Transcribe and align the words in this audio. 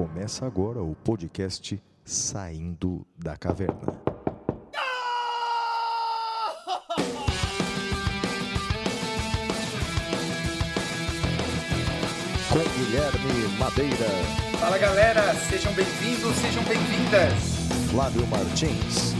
Começa 0.00 0.46
agora 0.46 0.82
o 0.82 0.94
podcast 0.94 1.78
Saindo 2.06 3.06
da 3.18 3.36
Caverna. 3.36 4.00
Com 12.48 12.78
Guilherme 12.78 13.58
Madeira, 13.58 14.08
Fala 14.58 14.78
galera, 14.78 15.34
sejam 15.34 15.74
bem-vindos, 15.74 16.34
sejam 16.36 16.64
bem-vindas. 16.64 17.90
Flávio 17.90 18.26
Martins, 18.28 19.14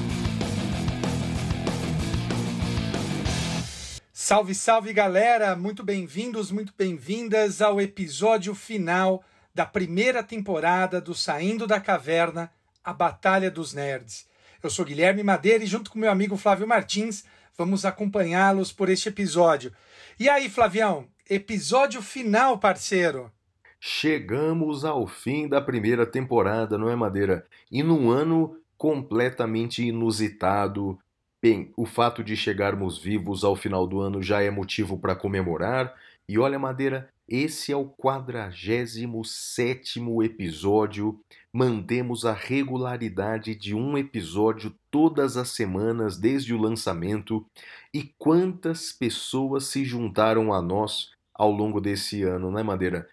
Salve, 4.15 4.55
salve 4.55 4.93
galera, 4.93 5.55
muito 5.57 5.83
bem-vindos, 5.83 6.51
muito 6.51 6.73
bem-vindas 6.79 7.61
ao 7.61 7.81
episódio 7.81 8.55
final 8.55 9.23
da 9.61 9.67
primeira 9.67 10.23
temporada 10.23 11.03
do 11.03 11.15
Saindo 11.15 11.67
da 11.67 11.79
Caverna, 11.79 12.51
a 12.83 12.95
Batalha 12.95 13.51
dos 13.51 13.75
Nerds. 13.75 14.27
Eu 14.63 14.71
sou 14.71 14.87
Guilherme 14.87 15.23
Madeira 15.23 15.63
e 15.63 15.67
junto 15.67 15.91
com 15.91 15.99
meu 15.99 16.11
amigo 16.11 16.35
Flávio 16.39 16.67
Martins 16.67 17.27
vamos 17.59 17.85
acompanhá-los 17.85 18.73
por 18.73 18.89
este 18.89 19.11
episódio. 19.11 19.71
E 20.19 20.31
aí, 20.31 20.49
Flavião, 20.49 21.07
episódio 21.29 22.01
final, 22.01 22.57
parceiro. 22.59 23.31
Chegamos 23.79 24.83
ao 24.83 25.07
fim 25.07 25.47
da 25.47 25.61
primeira 25.61 26.07
temporada, 26.07 26.79
não 26.79 26.89
é, 26.89 26.97
Madeira? 26.97 27.47
E 27.71 27.83
num 27.83 28.11
ano 28.11 28.57
completamente 28.79 29.87
inusitado. 29.87 30.99
Bem, 31.43 31.71
o 31.77 31.85
fato 31.85 32.25
de 32.25 32.35
chegarmos 32.35 32.97
vivos 32.97 33.45
ao 33.45 33.55
final 33.55 33.87
do 33.87 34.01
ano 34.01 34.23
já 34.23 34.43
é 34.43 34.49
motivo 34.49 34.97
para 34.97 35.15
comemorar. 35.15 35.95
E 36.27 36.39
olha, 36.39 36.59
Madeira, 36.59 37.11
esse 37.31 37.71
é 37.71 37.77
o 37.77 37.85
47 37.85 40.01
episódio. 40.25 41.21
Mantemos 41.53 42.27
a 42.27 42.33
regularidade 42.33 43.55
de 43.55 43.73
um 43.73 43.97
episódio 43.97 44.75
todas 44.91 45.37
as 45.37 45.51
semanas 45.51 46.19
desde 46.19 46.53
o 46.53 46.61
lançamento. 46.61 47.47
E 47.95 48.13
quantas 48.19 48.93
pessoas 48.93 49.67
se 49.67 49.85
juntaram 49.85 50.53
a 50.53 50.61
nós 50.61 51.13
ao 51.33 51.53
longo 51.53 51.81
desse 51.81 52.25
ano, 52.25 52.51
né, 52.51 52.65
Madeira? 52.65 53.09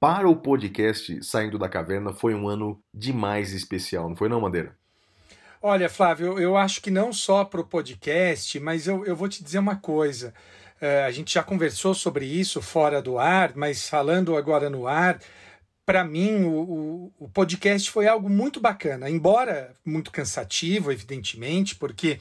Para 0.00 0.28
o 0.28 0.36
podcast 0.36 1.24
Saindo 1.24 1.58
da 1.58 1.68
Caverna 1.68 2.12
foi 2.12 2.36
um 2.36 2.48
ano 2.48 2.78
demais 2.94 3.52
especial, 3.52 4.08
não 4.08 4.14
foi 4.14 4.28
não, 4.28 4.40
Madeira? 4.40 4.78
Olha, 5.60 5.88
Flávio, 5.88 6.38
eu 6.38 6.56
acho 6.56 6.80
que 6.80 6.92
não 6.92 7.12
só 7.12 7.44
para 7.44 7.60
o 7.60 7.66
podcast, 7.66 8.60
mas 8.60 8.86
eu, 8.86 9.04
eu 9.04 9.16
vou 9.16 9.28
te 9.28 9.42
dizer 9.42 9.58
uma 9.58 9.74
coisa. 9.74 10.32
É, 10.80 11.04
a 11.04 11.10
gente 11.10 11.34
já 11.34 11.42
conversou 11.42 11.94
sobre 11.94 12.24
isso 12.24 12.62
fora 12.62 13.02
do 13.02 13.18
ar, 13.18 13.52
mas 13.56 13.88
falando 13.88 14.36
agora 14.36 14.70
no 14.70 14.86
ar, 14.86 15.18
para 15.84 16.04
mim 16.04 16.44
o, 16.44 16.50
o, 16.50 17.12
o, 17.18 17.28
podcast 17.28 17.90
foi 17.90 18.06
algo 18.06 18.28
muito 18.28 18.60
bacana, 18.60 19.08
embora 19.10 19.74
muito 19.84 20.10
cansativo, 20.10 20.92
evidentemente, 20.92 21.74
porque 21.74 22.20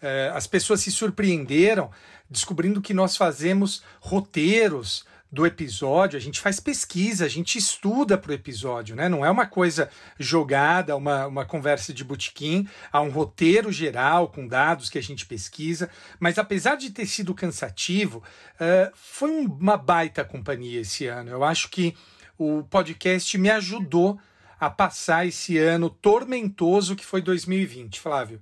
é, 0.00 0.30
as 0.32 0.46
pessoas 0.46 0.80
se 0.80 0.90
surpreenderam 0.90 1.90
descobrindo 2.30 2.80
que 2.80 2.94
nós 2.94 3.16
fazemos 3.16 3.82
roteiros 4.00 5.04
do 5.30 5.46
episódio, 5.46 6.16
a 6.16 6.20
gente 6.20 6.40
faz 6.40 6.58
pesquisa, 6.58 7.24
a 7.24 7.28
gente 7.28 7.58
estuda 7.58 8.16
para 8.16 8.30
o 8.30 8.34
episódio, 8.34 8.96
né? 8.96 9.08
Não 9.08 9.24
é 9.24 9.30
uma 9.30 9.46
coisa 9.46 9.90
jogada, 10.18 10.96
uma, 10.96 11.26
uma 11.26 11.44
conversa 11.44 11.92
de 11.92 12.02
botequim, 12.02 12.66
há 12.90 13.00
um 13.02 13.10
roteiro 13.10 13.70
geral 13.70 14.28
com 14.28 14.48
dados 14.48 14.88
que 14.88 14.98
a 14.98 15.02
gente 15.02 15.26
pesquisa, 15.26 15.90
mas 16.18 16.38
apesar 16.38 16.76
de 16.76 16.90
ter 16.90 17.06
sido 17.06 17.34
cansativo, 17.34 18.22
uh, 18.54 18.90
foi 18.94 19.30
uma 19.30 19.76
baita 19.76 20.24
companhia 20.24 20.80
esse 20.80 21.06
ano. 21.06 21.30
Eu 21.30 21.44
acho 21.44 21.68
que 21.68 21.94
o 22.38 22.62
podcast 22.64 23.36
me 23.36 23.50
ajudou 23.50 24.18
a 24.58 24.70
passar 24.70 25.26
esse 25.26 25.58
ano 25.58 25.90
tormentoso 25.90 26.96
que 26.96 27.04
foi 27.04 27.20
2020, 27.20 28.00
Flávio. 28.00 28.40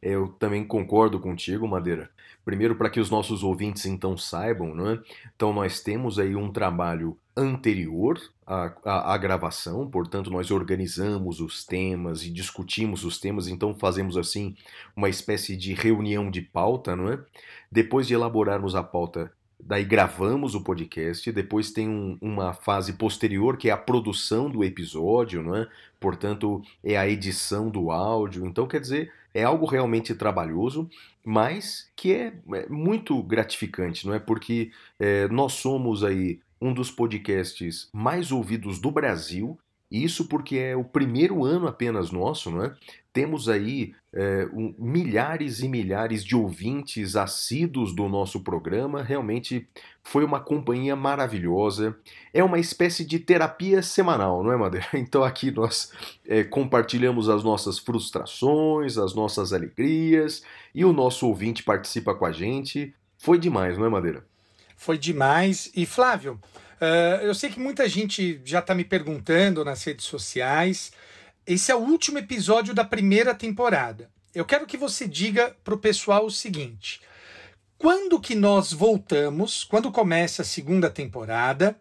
Eu 0.00 0.28
também 0.28 0.64
concordo 0.64 1.18
contigo, 1.18 1.66
Madeira. 1.66 2.10
Primeiro, 2.48 2.76
para 2.76 2.88
que 2.88 2.98
os 2.98 3.10
nossos 3.10 3.42
ouvintes 3.42 3.84
então 3.84 4.16
saibam, 4.16 4.74
né? 4.74 4.98
Então, 5.36 5.52
nós 5.52 5.82
temos 5.82 6.18
aí 6.18 6.34
um 6.34 6.50
trabalho 6.50 7.14
anterior 7.36 8.18
à, 8.46 8.72
à, 8.82 9.12
à, 9.12 9.18
gravação, 9.18 9.86
portanto, 9.86 10.30
nós 10.30 10.50
organizamos 10.50 11.42
os 11.42 11.62
temas 11.62 12.24
e 12.24 12.30
discutimos 12.30 13.04
os 13.04 13.20
temas, 13.20 13.48
então 13.48 13.74
fazemos 13.74 14.16
assim 14.16 14.56
uma 14.96 15.10
espécie 15.10 15.54
de 15.58 15.74
reunião 15.74 16.30
de 16.30 16.40
pauta, 16.40 16.96
não 16.96 17.10
é? 17.10 17.22
Depois 17.70 18.06
de 18.06 18.14
elaborarmos 18.14 18.74
a 18.74 18.82
pauta, 18.82 19.30
daí 19.60 19.84
gravamos 19.84 20.54
o 20.54 20.62
podcast, 20.62 21.30
depois 21.32 21.70
tem 21.70 21.88
um, 21.88 22.16
uma 22.20 22.52
fase 22.52 22.92
posterior 22.92 23.56
que 23.56 23.68
é 23.68 23.72
a 23.72 23.76
produção 23.76 24.48
do 24.48 24.62
episódio, 24.62 25.42
não 25.42 25.56
é? 25.56 25.68
Portanto, 25.98 26.62
é 26.82 26.96
a 26.96 27.08
edição 27.08 27.68
do 27.68 27.90
áudio. 27.90 28.46
Então, 28.46 28.66
quer 28.66 28.80
dizer, 28.80 29.12
é 29.34 29.42
algo 29.42 29.66
realmente 29.66 30.14
trabalhoso, 30.14 30.88
mas 31.24 31.90
que 31.96 32.12
é, 32.12 32.32
é 32.54 32.68
muito 32.68 33.20
gratificante, 33.22 34.06
não 34.06 34.14
é? 34.14 34.18
Porque 34.18 34.70
é, 34.98 35.28
nós 35.28 35.54
somos 35.54 36.04
aí 36.04 36.40
um 36.60 36.72
dos 36.72 36.90
podcasts 36.90 37.88
mais 37.92 38.32
ouvidos 38.32 38.78
do 38.78 38.90
Brasil 38.90 39.58
isso 39.90 40.28
porque 40.28 40.56
é 40.56 40.76
o 40.76 40.84
primeiro 40.84 41.44
ano 41.44 41.66
apenas 41.66 42.10
nosso, 42.10 42.50
não 42.50 42.64
é? 42.64 42.74
Temos 43.12 43.48
aí 43.48 43.94
é, 44.12 44.46
um, 44.52 44.74
milhares 44.78 45.60
e 45.60 45.68
milhares 45.68 46.22
de 46.22 46.36
ouvintes 46.36 47.16
assíduos 47.16 47.94
do 47.94 48.08
nosso 48.08 48.40
programa. 48.44 49.02
Realmente 49.02 49.66
foi 50.02 50.24
uma 50.24 50.40
companhia 50.40 50.94
maravilhosa. 50.94 51.96
É 52.32 52.44
uma 52.44 52.58
espécie 52.58 53.04
de 53.04 53.18
terapia 53.18 53.82
semanal, 53.82 54.44
não 54.44 54.52
é, 54.52 54.56
Madeira? 54.56 54.86
Então 54.94 55.24
aqui 55.24 55.50
nós 55.50 55.90
é, 56.26 56.44
compartilhamos 56.44 57.28
as 57.28 57.42
nossas 57.42 57.78
frustrações, 57.78 58.98
as 58.98 59.14
nossas 59.14 59.52
alegrias 59.52 60.42
e 60.74 60.84
o 60.84 60.92
nosso 60.92 61.26
ouvinte 61.26 61.62
participa 61.62 62.14
com 62.14 62.26
a 62.26 62.32
gente. 62.32 62.94
Foi 63.16 63.38
demais, 63.38 63.76
não 63.76 63.86
é, 63.86 63.88
Madeira? 63.88 64.24
Foi 64.76 64.96
demais. 64.96 65.72
E 65.74 65.84
Flávio, 65.84 66.38
Uh, 66.80 67.22
eu 67.22 67.34
sei 67.34 67.50
que 67.50 67.58
muita 67.58 67.88
gente 67.88 68.40
já 68.44 68.60
está 68.60 68.74
me 68.74 68.84
perguntando 68.84 69.64
nas 69.64 69.82
redes 69.82 70.06
sociais. 70.06 70.92
Esse 71.46 71.72
é 71.72 71.74
o 71.74 71.80
último 71.80 72.18
episódio 72.18 72.72
da 72.72 72.84
primeira 72.84 73.34
temporada. 73.34 74.08
Eu 74.34 74.44
quero 74.44 74.66
que 74.66 74.76
você 74.76 75.06
diga 75.06 75.56
para 75.64 75.74
o 75.74 75.78
pessoal 75.78 76.24
o 76.24 76.30
seguinte: 76.30 77.00
quando 77.76 78.20
que 78.20 78.34
nós 78.34 78.72
voltamos? 78.72 79.64
Quando 79.64 79.90
começa 79.90 80.42
a 80.42 80.44
segunda 80.44 80.88
temporada? 80.88 81.76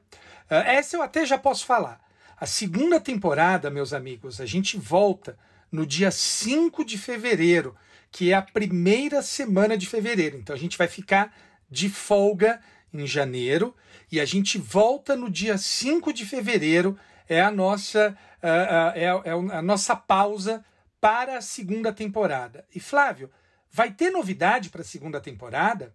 Uh, 0.50 0.56
essa 0.66 0.97
eu 0.97 1.02
até 1.03 1.25
já 1.25 1.38
posso 1.38 1.66
falar. 1.66 2.02
A 2.40 2.46
segunda 2.46 3.00
temporada, 3.00 3.69
meus 3.69 3.94
amigos, 3.94 4.41
a 4.41 4.46
gente 4.46 4.78
volta 4.78 5.38
no 5.72 5.86
dia 5.86 6.12
5 6.12 6.86
de 6.86 6.97
fevereiro, 6.97 7.75
que 8.12 8.31
é 8.31 8.36
a 8.36 8.41
primeira 8.41 9.22
semana 9.22 9.78
de 9.78 9.86
fevereiro. 9.86 10.38
Então 10.38 10.56
a 10.56 10.59
gente 10.59 10.78
vai 10.78 10.88
ficar 10.88 11.36
de 11.69 11.90
folga 11.90 12.59
em 12.94 13.06
janeiro 13.06 13.75
e 14.12 14.20
a 14.20 14.25
gente 14.25 14.58
volta 14.58 15.16
no 15.16 15.30
dia 15.30 15.58
5 15.58 16.14
de 16.14 16.25
fevereiro, 16.25 16.98
é 17.28 17.42
a 17.42 17.52
nossa, 17.52 18.18
uh, 18.42 18.48
uh, 18.48 18.92
é, 18.96 19.03
é 19.03 19.58
a 19.58 19.62
nossa 19.62 19.96
pausa 19.96 20.64
para 21.00 21.38
a 21.38 21.42
segunda 21.42 21.92
temporada. 21.92 22.66
E 22.74 22.80
Flávio, 22.80 23.30
vai 23.72 23.92
ter 23.92 24.09
novidade 24.09 24.70
para 24.70 24.81
a 24.81 24.86
segunda 24.86 25.20
temporada? 25.20 25.94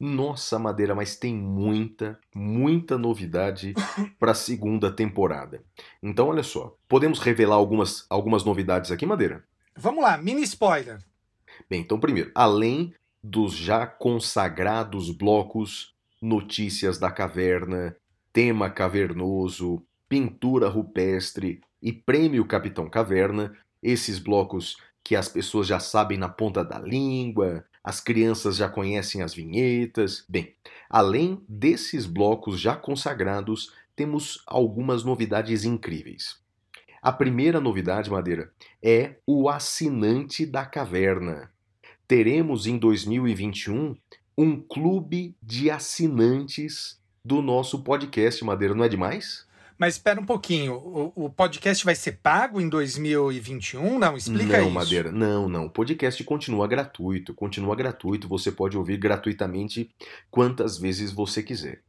Nossa, 0.00 0.58
Madeira, 0.60 0.94
mas 0.94 1.16
tem 1.16 1.34
muita, 1.34 2.18
muita 2.32 2.96
novidade 2.96 3.74
para 4.18 4.30
a 4.30 4.34
segunda 4.34 4.92
temporada. 4.92 5.62
Então, 6.00 6.28
olha 6.28 6.44
só, 6.44 6.76
podemos 6.88 7.18
revelar 7.18 7.56
algumas, 7.56 8.06
algumas 8.08 8.44
novidades 8.44 8.92
aqui, 8.92 9.04
Madeira? 9.04 9.44
Vamos 9.76 10.02
lá, 10.02 10.16
mini 10.16 10.42
spoiler. 10.42 11.00
Bem, 11.68 11.80
então, 11.80 11.98
primeiro, 11.98 12.30
além 12.34 12.94
dos 13.22 13.54
já 13.54 13.86
consagrados 13.86 15.10
blocos 15.10 15.94
Notícias 16.20 16.98
da 16.98 17.10
Caverna, 17.10 17.96
Tema 18.32 18.68
Cavernoso, 18.70 19.82
Pintura 20.08 20.68
Rupestre 20.68 21.60
e 21.80 21.92
Prêmio 21.92 22.44
Capitão 22.44 22.88
Caverna, 22.88 23.56
esses 23.82 24.18
blocos 24.18 24.76
que 25.04 25.14
as 25.14 25.28
pessoas 25.28 25.66
já 25.66 25.78
sabem 25.78 26.18
na 26.18 26.28
ponta 26.28 26.64
da 26.64 26.78
língua, 26.78 27.64
as 27.82 28.00
crianças 28.00 28.56
já 28.56 28.68
conhecem 28.68 29.22
as 29.22 29.32
vinhetas. 29.32 30.24
Bem, 30.28 30.54
além 30.90 31.42
desses 31.48 32.04
blocos 32.04 32.60
já 32.60 32.76
consagrados, 32.76 33.72
temos 33.94 34.42
algumas 34.46 35.04
novidades 35.04 35.64
incríveis. 35.64 36.38
A 37.00 37.12
primeira 37.12 37.60
novidade, 37.60 38.10
Madeira, 38.10 38.52
é 38.82 39.16
o 39.26 39.48
assinante 39.48 40.44
da 40.44 40.66
caverna. 40.66 41.50
Teremos 42.06 42.66
em 42.66 42.76
2021 42.76 43.96
um 44.38 44.60
clube 44.60 45.34
de 45.42 45.68
assinantes 45.68 46.96
do 47.24 47.42
nosso 47.42 47.82
podcast, 47.82 48.44
Madeira. 48.44 48.72
Não 48.72 48.84
é 48.84 48.88
demais? 48.88 49.44
Mas 49.76 49.94
espera 49.94 50.20
um 50.20 50.24
pouquinho, 50.24 50.74
o, 50.74 51.12
o, 51.24 51.30
podcast 51.30 51.84
vai 51.84 51.96
ser 51.96 52.18
pago 52.22 52.60
em 52.60 52.68
2021? 52.68 53.98
Não, 53.98 54.16
explica 54.16 54.58
não, 54.58 54.64
isso. 54.64 54.70
Madeira, 54.70 55.10
não, 55.10 55.48
não. 55.48 55.66
O 55.66 55.70
podcast 55.70 56.22
continua 56.22 56.68
gratuito, 56.68 57.34
continua 57.34 57.74
gratuito. 57.74 58.28
Você 58.28 58.52
pode 58.52 58.76
ouvir 58.76 58.96
gratuitamente 58.96 59.90
quantas 60.30 60.78
vezes 60.78 61.10
você 61.10 61.42
quiser. 61.42 61.82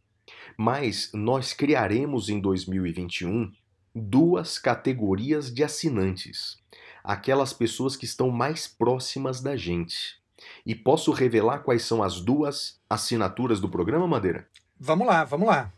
Mas 0.57 1.12
nós 1.13 1.54
criaremos 1.54 2.30
em 2.30 2.40
2021 2.40 3.52
duas 3.94 4.57
categorias 4.57 5.54
de 5.54 5.63
assinantes, 5.63 6.57
aquelas 7.04 7.54
pessoas 7.54 7.95
que 7.95 8.06
estão 8.06 8.31
mais 8.31 8.68
próximas 8.68 9.40
da 9.40 9.56
gente. 9.56 10.19
E 10.65 10.74
posso 10.75 11.12
revelar 11.12 11.59
quais 11.59 11.83
são 11.83 12.01
as 12.01 12.21
duas 12.21 12.80
assinaturas 12.89 13.59
do 13.59 13.69
programa, 13.69 14.07
Madeira? 14.07 14.47
Vamos 14.80 15.07
lá, 15.07 15.24
vamos 15.24 15.47
lá. 15.47 15.71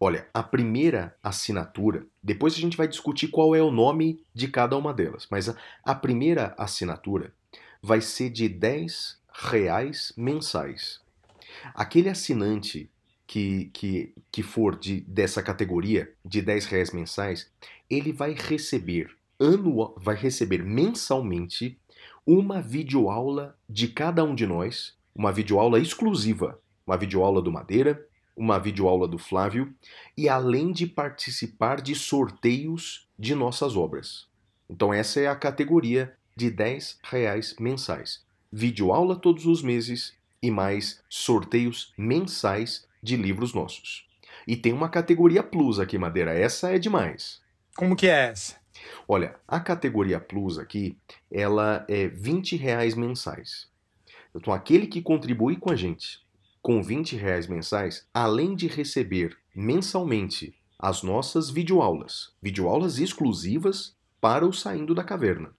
Olha, 0.00 0.26
a 0.34 0.42
primeira 0.42 1.14
assinatura, 1.22 2.06
depois 2.22 2.54
a 2.54 2.58
gente 2.58 2.76
vai 2.76 2.88
discutir 2.88 3.28
qual 3.28 3.54
é 3.54 3.62
o 3.62 3.70
nome 3.70 4.24
de 4.34 4.48
cada 4.48 4.76
uma 4.76 4.92
delas, 4.92 5.26
mas 5.30 5.48
a, 5.48 5.56
a 5.84 5.94
primeira 5.94 6.54
assinatura 6.58 7.32
vai 7.82 8.00
ser 8.00 8.30
de 8.30 8.48
10 8.48 9.18
reais 9.32 10.12
mensais. 10.16 11.00
Aquele 11.74 12.08
assinante 12.08 12.90
que, 13.26 13.70
que, 13.72 14.14
que 14.32 14.42
for 14.42 14.76
de, 14.76 15.00
dessa 15.02 15.42
categoria 15.42 16.12
de 16.24 16.40
10 16.40 16.66
reais 16.66 16.90
mensais, 16.92 17.50
ele 17.88 18.12
vai 18.12 18.32
receber 18.32 19.10
anual, 19.38 19.94
vai 19.98 20.16
receber 20.16 20.64
mensalmente 20.64 21.78
uma 22.30 22.60
videoaula 22.60 23.56
de 23.66 23.88
cada 23.88 24.22
um 24.22 24.34
de 24.34 24.46
nós, 24.46 24.94
uma 25.14 25.32
videoaula 25.32 25.80
exclusiva, 25.80 26.60
uma 26.86 26.94
videoaula 26.94 27.40
do 27.40 27.50
Madeira, 27.50 28.06
uma 28.36 28.58
videoaula 28.58 29.08
do 29.08 29.16
Flávio, 29.16 29.74
e 30.14 30.28
além 30.28 30.70
de 30.70 30.86
participar 30.86 31.80
de 31.80 31.94
sorteios 31.94 33.08
de 33.18 33.34
nossas 33.34 33.78
obras. 33.78 34.26
Então 34.68 34.92
essa 34.92 35.18
é 35.18 35.26
a 35.26 35.34
categoria 35.34 36.14
de 36.36 36.50
10 36.50 36.98
reais 37.02 37.56
mensais. 37.58 38.22
Videoaula 38.52 39.16
todos 39.16 39.46
os 39.46 39.62
meses 39.62 40.14
e 40.42 40.50
mais 40.50 41.02
sorteios 41.08 41.94
mensais 41.96 42.86
de 43.02 43.16
livros 43.16 43.54
nossos. 43.54 44.06
E 44.46 44.54
tem 44.54 44.74
uma 44.74 44.90
categoria 44.90 45.42
Plus 45.42 45.80
aqui, 45.80 45.96
Madeira. 45.96 46.38
Essa 46.38 46.74
é 46.74 46.78
demais. 46.78 47.40
Como 47.74 47.96
que 47.96 48.06
é 48.06 48.28
essa? 48.28 48.56
Olha, 49.06 49.36
a 49.46 49.58
categoria 49.60 50.20
Plus 50.20 50.58
aqui, 50.58 50.96
ela 51.30 51.84
é 51.88 52.08
20 52.08 52.56
reais 52.56 52.94
mensais. 52.94 53.68
Então, 54.34 54.52
aquele 54.52 54.86
que 54.86 55.02
contribui 55.02 55.56
com 55.56 55.70
a 55.70 55.76
gente 55.76 56.26
com 56.60 56.82
20 56.82 57.16
reais 57.16 57.46
mensais, 57.46 58.06
além 58.12 58.54
de 58.54 58.66
receber 58.66 59.36
mensalmente 59.54 60.54
as 60.78 61.02
nossas 61.02 61.50
videoaulas, 61.50 62.32
videoaulas 62.42 62.98
exclusivas 62.98 63.96
para 64.20 64.46
o 64.46 64.52
Saindo 64.52 64.94
da 64.94 65.02
Caverna, 65.02 65.54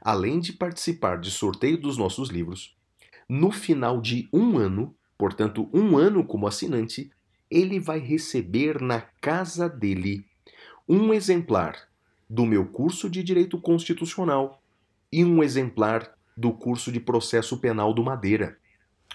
além 0.00 0.38
de 0.38 0.52
participar 0.52 1.18
de 1.18 1.30
sorteio 1.30 1.80
dos 1.80 1.96
nossos 1.96 2.28
livros, 2.28 2.76
no 3.28 3.50
final 3.50 4.00
de 4.00 4.28
um 4.32 4.58
ano, 4.58 4.94
portanto, 5.16 5.68
um 5.72 5.96
ano 5.96 6.24
como 6.24 6.46
assinante, 6.46 7.10
ele 7.50 7.80
vai 7.80 7.98
receber 7.98 8.80
na 8.80 9.00
casa 9.00 9.68
dele 9.68 10.24
um 10.88 11.14
exemplar 11.14 11.89
do 12.30 12.46
meu 12.46 12.64
curso 12.64 13.10
de 13.10 13.24
Direito 13.24 13.58
Constitucional 13.58 14.62
e 15.12 15.24
um 15.24 15.42
exemplar 15.42 16.14
do 16.36 16.52
curso 16.52 16.92
de 16.92 17.00
Processo 17.00 17.58
Penal 17.58 17.92
do 17.92 18.04
Madeira. 18.04 18.56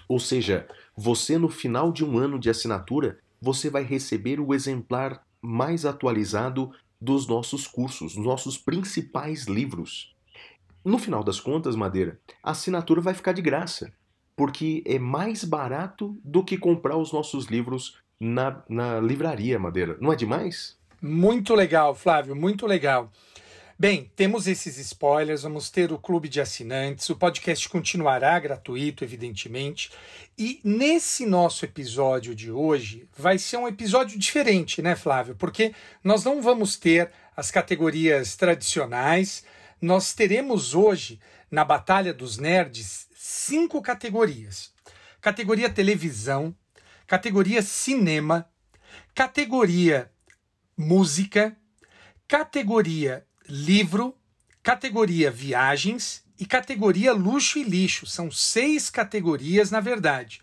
Ou 0.06 0.20
seja, 0.20 0.68
você 0.96 1.38
no 1.38 1.48
final 1.48 1.94
de 1.94 2.04
um 2.04 2.18
ano 2.18 2.38
de 2.38 2.50
assinatura, 2.50 3.18
você 3.42 3.70
vai 3.70 3.84
receber 3.84 4.42
o 4.42 4.54
exemplar 4.54 5.26
mais 5.42 5.86
atualizado 5.86 6.72
dos 7.00 7.26
nossos 7.26 7.66
cursos, 7.66 8.18
nossos 8.18 8.58
principais 8.58 9.46
livros. 9.46 10.14
No 10.84 11.00
final 11.00 11.24
das 11.24 11.40
contas, 11.40 11.76
Madeira, 11.76 12.20
a 12.44 12.52
assinatura 12.52 13.00
vai 13.00 13.14
ficar 13.14 13.32
de 13.32 13.42
graça, 13.42 13.94
porque 14.36 14.84
é 14.86 15.00
mais 15.00 15.46
barato 15.46 16.20
do 16.22 16.44
que 16.44 16.58
comprar 16.58 16.98
os 16.98 17.14
nossos 17.14 17.46
livros 17.46 17.98
na, 18.20 18.62
na 18.68 19.00
livraria, 19.00 19.58
Madeira. 19.58 19.98
Não 20.02 20.12
é 20.12 20.16
demais? 20.18 20.78
Muito 21.08 21.54
legal, 21.54 21.94
Flávio, 21.94 22.36
muito 22.36 22.66
legal. 22.66 23.12
Bem, 23.78 24.12
temos 24.16 24.48
esses 24.48 24.80
spoilers, 24.80 25.44
vamos 25.44 25.70
ter 25.70 25.92
o 25.92 26.00
clube 26.00 26.28
de 26.28 26.42
assinantes, 26.42 27.08
o 27.12 27.16
podcast 27.16 27.70
continuará 27.70 28.40
gratuito, 28.40 29.04
evidentemente. 29.04 29.92
E 30.36 30.60
nesse 30.64 31.24
nosso 31.28 31.64
episódio 31.64 32.34
de 32.34 32.52
hoje 32.52 33.08
vai 33.16 33.38
ser 33.38 33.58
um 33.58 33.68
episódio 33.68 34.18
diferente, 34.18 34.82
né, 34.82 34.96
Flávio? 34.96 35.36
Porque 35.36 35.76
nós 36.04 36.24
não 36.24 36.42
vamos 36.42 36.76
ter 36.76 37.12
as 37.38 37.52
categorias 37.52 38.36
tradicionais, 38.36 39.44
nós 39.80 40.12
teremos 40.12 40.74
hoje, 40.74 41.20
na 41.52 41.64
Batalha 41.64 42.16
dos 42.16 42.40
Nerds, 42.40 43.08
cinco 43.14 43.80
categorias: 43.80 44.74
categoria 45.22 45.70
televisão, 45.70 46.56
categoria 47.06 47.62
cinema, 47.62 48.50
categoria 49.14 50.10
música, 50.78 51.56
categoria 52.28 53.26
livro, 53.48 54.16
categoria 54.62 55.30
viagens 55.32 56.24
e 56.40 56.46
categoria 56.46 57.14
luxo 57.14 57.60
e 57.60 57.64
lixo. 57.64 58.06
São 58.06 58.30
seis 58.32 58.90
categorias, 58.90 59.72
na 59.72 59.80
verdade. 59.80 60.42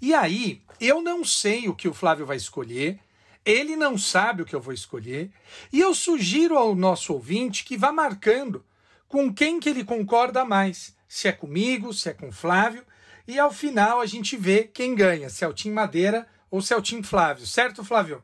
E 0.00 0.14
aí, 0.14 0.62
eu 0.80 1.02
não 1.02 1.24
sei 1.24 1.68
o 1.68 1.74
que 1.74 1.88
o 1.88 1.94
Flávio 1.94 2.26
vai 2.26 2.36
escolher, 2.36 2.98
ele 3.44 3.76
não 3.76 3.98
sabe 3.98 4.42
o 4.42 4.46
que 4.46 4.54
eu 4.54 4.60
vou 4.60 4.72
escolher, 4.72 5.30
e 5.72 5.80
eu 5.80 5.94
sugiro 5.94 6.56
ao 6.56 6.74
nosso 6.74 7.12
ouvinte 7.12 7.64
que 7.64 7.76
vá 7.76 7.92
marcando 7.92 8.64
com 9.06 9.32
quem 9.32 9.60
que 9.60 9.68
ele 9.68 9.84
concorda 9.84 10.44
mais, 10.44 10.96
se 11.06 11.28
é 11.28 11.32
comigo, 11.32 11.92
se 11.92 12.08
é 12.08 12.14
com 12.14 12.32
Flávio, 12.32 12.84
e 13.28 13.38
ao 13.38 13.52
final 13.52 14.00
a 14.00 14.06
gente 14.06 14.36
vê 14.36 14.64
quem 14.64 14.94
ganha, 14.94 15.28
se 15.28 15.44
é 15.44 15.48
o 15.48 15.52
Tim 15.52 15.70
Madeira 15.70 16.26
ou 16.50 16.62
se 16.62 16.72
é 16.72 16.76
o 16.76 16.82
Tim 16.82 17.02
Flávio, 17.02 17.46
certo, 17.46 17.84
Flávio? 17.84 18.22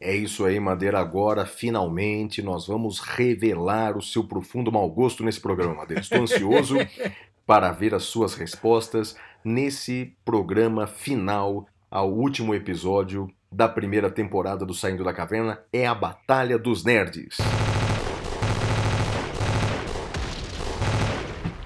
É 0.00 0.14
isso 0.14 0.44
aí, 0.44 0.60
Madeira. 0.60 1.00
Agora, 1.00 1.44
finalmente, 1.44 2.40
nós 2.40 2.68
vamos 2.68 3.00
revelar 3.00 3.96
o 3.96 4.02
seu 4.02 4.22
profundo 4.22 4.70
mau 4.70 4.88
gosto 4.88 5.24
nesse 5.24 5.40
programa, 5.40 5.74
Madeira. 5.74 6.00
Estou 6.00 6.22
ansioso 6.22 6.76
para 7.44 7.72
ver 7.72 7.92
as 7.92 8.04
suas 8.04 8.34
respostas 8.34 9.16
nesse 9.44 10.14
programa 10.24 10.86
final, 10.86 11.66
ao 11.90 12.12
último 12.12 12.54
episódio 12.54 13.28
da 13.50 13.68
primeira 13.68 14.08
temporada 14.08 14.64
do 14.64 14.72
Saindo 14.72 15.02
da 15.02 15.12
Caverna. 15.12 15.60
É 15.72 15.84
a 15.84 15.94
Batalha 15.96 16.56
dos 16.56 16.84
Nerds. 16.84 17.38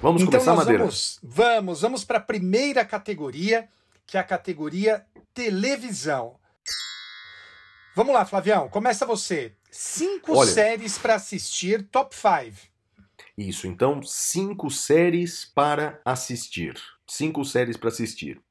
Vamos 0.01 0.23
então 0.23 0.31
começar, 0.31 0.55
Madeira? 0.55 0.79
Vamos, 0.79 1.19
vamos, 1.21 1.81
vamos 1.81 2.03
para 2.03 2.17
a 2.17 2.21
primeira 2.21 2.83
categoria, 2.83 3.69
que 4.07 4.17
é 4.17 4.19
a 4.19 4.23
categoria 4.23 5.05
televisão. 5.35 6.41
Vamos 7.95 8.13
lá, 8.15 8.25
Flavião, 8.25 8.67
começa 8.69 9.05
você. 9.05 9.53
Cinco 9.69 10.35
Olha, 10.35 10.49
séries 10.49 10.97
para 10.97 11.13
assistir, 11.13 11.87
top 11.91 12.15
5. 12.15 12.73
Isso, 13.37 13.67
então, 13.67 14.01
cinco 14.01 14.71
séries 14.71 15.45
para 15.45 16.01
assistir. 16.03 16.73
Cinco 17.07 17.45
séries 17.45 17.77
para 17.77 17.89
assistir. 17.89 18.41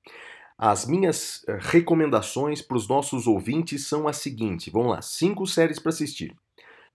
As 0.57 0.87
minhas 0.87 1.43
eh, 1.49 1.59
recomendações 1.61 2.62
para 2.62 2.76
os 2.76 2.87
nossos 2.87 3.26
ouvintes 3.26 3.88
são 3.88 4.07
as 4.07 4.19
seguintes. 4.19 4.73
Vamos 4.73 4.93
lá, 4.93 5.02
cinco 5.02 5.45
séries 5.45 5.81
para 5.81 5.90
assistir. 5.90 6.37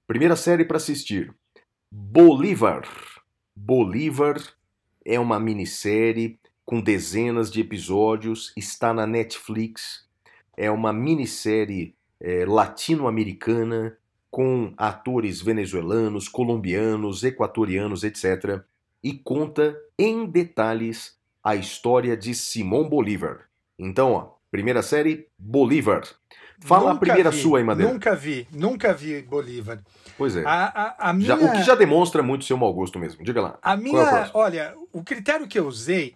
Primeira 0.08 0.38
série 0.38 0.64
para 0.64 0.78
assistir: 0.78 1.36
Bolívar. 1.92 2.88
Bolívar 3.54 4.42
é 5.04 5.20
uma 5.20 5.38
minissérie 5.38 6.40
com 6.66 6.80
dezenas 6.80 7.52
de 7.52 7.60
episódios, 7.60 8.54
está 8.56 8.94
na 8.94 9.06
Netflix. 9.06 10.08
É 10.56 10.72
uma 10.72 10.94
minissérie 10.94 11.97
é, 12.20 12.46
latino-americana, 12.46 13.98
com 14.30 14.74
atores 14.78 15.42
venezuelanos, 15.42 16.28
colombianos, 16.28 17.24
equatorianos, 17.24 18.04
etc., 18.04 18.62
e 19.04 19.14
conta 19.14 19.78
em 19.98 20.26
detalhes 20.26 21.16
a 21.44 21.56
história 21.56 22.18
de 22.18 22.34
Simão 22.34 22.90
Bolívar. 22.90 23.42
Então, 23.80 24.12
ó, 24.12 24.32
primeira 24.52 24.82
série, 24.82 25.28
Bolívar. 25.38 26.04
Fala 26.60 26.94
nunca 26.94 26.96
a 26.96 27.00
primeira 27.00 27.32
vi, 27.32 27.42
sua 27.42 27.60
aí, 27.60 27.64
Madeira. 27.64 27.94
Nunca 27.94 28.16
vi, 28.16 28.48
nunca 28.52 28.94
vi 28.94 29.22
Bolívar. 29.22 29.80
Pois 30.18 30.36
é. 30.36 30.44
A, 30.44 30.66
a, 30.66 31.10
a 31.10 31.14
minha... 31.14 31.28
já, 31.28 31.36
o 31.36 31.52
que 31.52 31.64
já 31.64 31.76
demonstra 31.76 32.24
muito 32.24 32.46
seu 32.46 32.58
mau 32.58 32.74
gosto 32.74 32.98
mesmo. 32.98 33.24
Diga 33.24 33.42
lá. 33.42 33.60
A 33.62 33.78
minha, 33.78 34.02
é 34.02 34.32
olha, 34.34 34.76
o 34.92 35.04
critério 35.04 35.48
que 35.48 35.60
eu 35.60 35.68
usei 35.68 36.16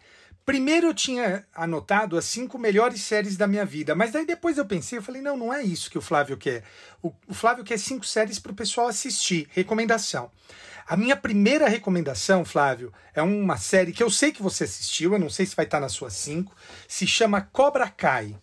Primeiro 0.51 0.87
eu 0.87 0.93
tinha 0.93 1.45
anotado 1.55 2.17
as 2.17 2.25
cinco 2.25 2.59
melhores 2.59 3.01
séries 3.03 3.37
da 3.37 3.47
minha 3.47 3.63
vida, 3.63 3.95
mas 3.95 4.11
daí 4.11 4.25
depois 4.25 4.57
eu 4.57 4.65
pensei, 4.65 4.97
eu 4.97 5.01
falei, 5.01 5.21
não, 5.21 5.37
não 5.37 5.53
é 5.53 5.63
isso 5.63 5.89
que 5.89 5.97
o 5.97 6.01
Flávio 6.01 6.35
quer. 6.35 6.65
O, 7.01 7.13
o 7.25 7.33
Flávio 7.33 7.63
quer 7.63 7.79
cinco 7.79 8.05
séries 8.05 8.37
para 8.37 8.51
o 8.51 8.55
pessoal 8.55 8.87
assistir. 8.89 9.47
Recomendação. 9.51 10.29
A 10.85 10.97
minha 10.97 11.15
primeira 11.15 11.69
recomendação, 11.69 12.43
Flávio, 12.43 12.91
é 13.15 13.21
uma 13.21 13.55
série 13.55 13.93
que 13.93 14.03
eu 14.03 14.09
sei 14.09 14.33
que 14.33 14.43
você 14.43 14.65
assistiu, 14.65 15.13
eu 15.13 15.19
não 15.19 15.29
sei 15.29 15.45
se 15.45 15.55
vai 15.55 15.63
estar 15.63 15.79
nas 15.79 15.93
suas 15.93 16.15
cinco, 16.15 16.53
se 16.85 17.07
chama 17.07 17.47
Cobra 17.53 17.89
Kai. 17.89 18.37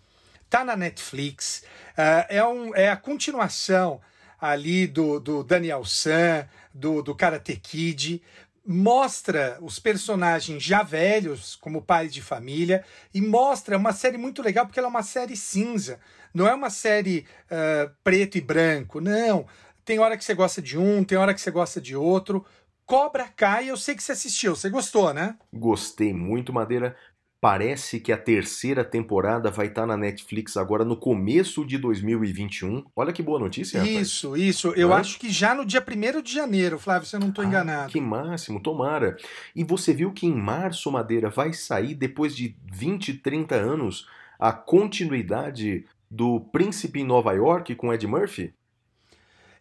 Tá 0.48 0.64
na 0.64 0.74
Netflix, 0.78 1.62
uh, 1.92 2.24
é, 2.30 2.42
um, 2.42 2.74
é 2.74 2.88
a 2.88 2.96
continuação 2.96 4.00
ali 4.40 4.86
do, 4.86 5.20
do 5.20 5.44
Daniel 5.44 5.84
San, 5.84 6.48
do, 6.72 7.02
do 7.02 7.14
Karate 7.14 7.56
Kid, 7.56 8.22
mostra 8.70 9.56
os 9.62 9.78
personagens 9.78 10.62
já 10.62 10.82
velhos 10.82 11.56
como 11.56 11.80
pais 11.80 12.12
de 12.12 12.20
família 12.20 12.84
e 13.14 13.22
mostra 13.22 13.78
uma 13.78 13.94
série 13.94 14.18
muito 14.18 14.42
legal 14.42 14.66
porque 14.66 14.78
ela 14.78 14.88
é 14.88 14.90
uma 14.90 15.02
série 15.02 15.34
cinza, 15.34 15.98
não 16.34 16.46
é 16.46 16.52
uma 16.52 16.68
série 16.68 17.24
uh, 17.46 17.90
preto 18.04 18.36
e 18.36 18.42
branco, 18.42 19.00
não. 19.00 19.46
tem 19.86 19.98
hora 19.98 20.18
que 20.18 20.24
você 20.24 20.34
gosta 20.34 20.60
de 20.60 20.76
um, 20.76 21.02
tem 21.02 21.16
hora 21.16 21.32
que 21.32 21.40
você 21.40 21.50
gosta 21.50 21.80
de 21.80 21.96
outro. 21.96 22.44
Cobra 22.84 23.26
Kai, 23.28 23.70
eu 23.70 23.76
sei 23.76 23.94
que 23.94 24.02
você 24.02 24.12
assistiu, 24.12 24.54
você 24.54 24.68
gostou, 24.68 25.14
né? 25.14 25.36
Gostei 25.50 26.12
muito, 26.12 26.52
Madeira. 26.52 26.94
Parece 27.40 28.00
que 28.00 28.10
a 28.12 28.18
terceira 28.18 28.84
temporada 28.84 29.48
vai 29.48 29.68
estar 29.68 29.86
na 29.86 29.96
Netflix 29.96 30.56
agora 30.56 30.84
no 30.84 30.96
começo 30.96 31.64
de 31.64 31.78
2021. 31.78 32.84
Olha 32.96 33.12
que 33.12 33.22
boa 33.22 33.38
notícia, 33.38 33.78
rapaz. 33.80 34.08
Isso, 34.08 34.36
isso. 34.36 34.68
Eu 34.74 34.92
acho 34.92 35.20
que 35.20 35.30
já 35.30 35.54
no 35.54 35.64
dia 35.64 35.80
1 35.80 36.20
de 36.20 36.32
janeiro, 36.32 36.80
Flávio, 36.80 37.06
se 37.08 37.14
eu 37.14 37.20
não 37.20 37.28
estou 37.28 37.44
Ah, 37.44 37.46
enganado. 37.46 37.92
que 37.92 38.00
máximo, 38.00 38.60
tomara. 38.60 39.16
E 39.54 39.62
você 39.62 39.94
viu 39.94 40.12
que 40.12 40.26
em 40.26 40.34
março, 40.34 40.90
Madeira, 40.90 41.30
vai 41.30 41.52
sair, 41.52 41.94
depois 41.94 42.34
de 42.34 42.56
20, 42.72 43.14
30 43.14 43.54
anos, 43.54 44.08
a 44.36 44.52
continuidade 44.52 45.86
do 46.10 46.40
Príncipe 46.40 47.00
em 47.00 47.04
Nova 47.04 47.32
York 47.34 47.72
com 47.76 47.92
Ed 47.94 48.04
Murphy? 48.04 48.52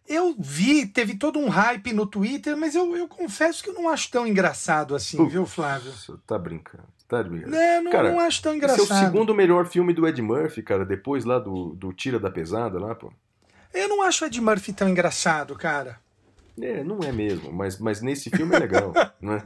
Eu 0.07 0.35
vi, 0.39 0.87
teve 0.87 1.15
todo 1.15 1.37
um 1.37 1.49
hype 1.49 1.93
no 1.93 2.07
Twitter, 2.07 2.57
mas 2.57 2.73
eu, 2.73 2.95
eu 2.95 3.07
confesso 3.07 3.61
que 3.61 3.69
eu 3.69 3.73
não 3.75 3.87
acho 3.89 4.09
tão 4.09 4.25
engraçado 4.25 4.95
assim, 4.95 5.23
viu, 5.27 5.45
Flávio? 5.45 5.91
Você 5.91 6.13
tá 6.25 6.39
brincando, 6.39 6.87
tá 7.07 7.23
brincando. 7.23 7.51
Né, 7.51 7.81
não, 7.81 7.91
Cara, 7.91 8.11
não 8.11 8.19
acho 8.19 8.41
tão 8.41 8.51
Esse 8.51 8.57
engraçado. 8.57 8.91
é 8.91 8.95
o 9.01 9.05
segundo 9.05 9.33
melhor 9.35 9.65
filme 9.65 9.93
do 9.93 10.07
Ed 10.07 10.21
Murphy, 10.21 10.61
cara, 10.61 10.85
depois 10.85 11.25
lá 11.25 11.39
do, 11.39 11.73
do 11.73 11.93
Tira 11.93 12.19
da 12.19 12.29
Pesada 12.29 12.79
lá, 12.79 12.93
pô. 12.95 13.11
Eu 13.73 13.87
não 13.89 14.01
acho 14.01 14.23
o 14.23 14.27
Ed 14.27 14.39
Murphy 14.41 14.73
tão 14.73 14.89
engraçado, 14.89 15.55
cara. 15.55 15.99
É, 16.59 16.83
não 16.83 16.97
é 17.01 17.11
mesmo, 17.11 17.53
mas, 17.53 17.77
mas 17.77 18.01
nesse 18.01 18.31
filme 18.31 18.55
é 18.55 18.59
legal, 18.59 18.91
né? 19.21 19.43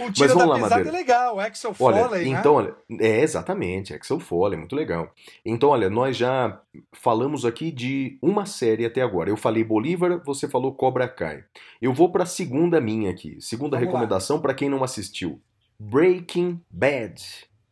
O 0.00 0.10
Tira 0.10 0.34
vamos 0.34 0.42
da 0.42 0.46
lá, 0.46 0.54
Pesada 0.56 0.76
Madeira. 0.76 0.88
é 0.88 0.92
legal, 1.00 1.36
o 1.36 1.40
Axel 1.40 1.76
Olha, 1.78 2.08
Foley, 2.08 2.24
né? 2.32 2.38
então, 2.40 2.54
olha, 2.54 2.74
é 3.00 3.20
exatamente, 3.20 3.94
Axel 3.94 4.18
Foley, 4.18 4.58
muito 4.58 4.74
legal. 4.74 5.12
Então, 5.46 5.68
olha, 5.70 5.88
nós 5.88 6.16
já 6.16 6.60
falamos 6.92 7.44
aqui 7.44 7.70
de 7.70 8.18
uma 8.20 8.46
série 8.46 8.84
até 8.84 9.00
agora. 9.00 9.30
Eu 9.30 9.36
falei 9.36 9.62
Bolívar, 9.62 10.20
você 10.24 10.48
falou 10.48 10.74
Cobra 10.74 11.06
Kai. 11.06 11.44
Eu 11.80 11.94
vou 11.94 12.10
para 12.10 12.24
a 12.24 12.26
segunda 12.26 12.80
minha 12.80 13.12
aqui, 13.12 13.36
segunda 13.40 13.76
Vamos 13.76 13.86
recomendação 13.92 14.40
para 14.40 14.54
quem 14.54 14.68
não 14.68 14.82
assistiu. 14.82 15.40
Breaking 15.78 16.60
Bad. 16.70 17.22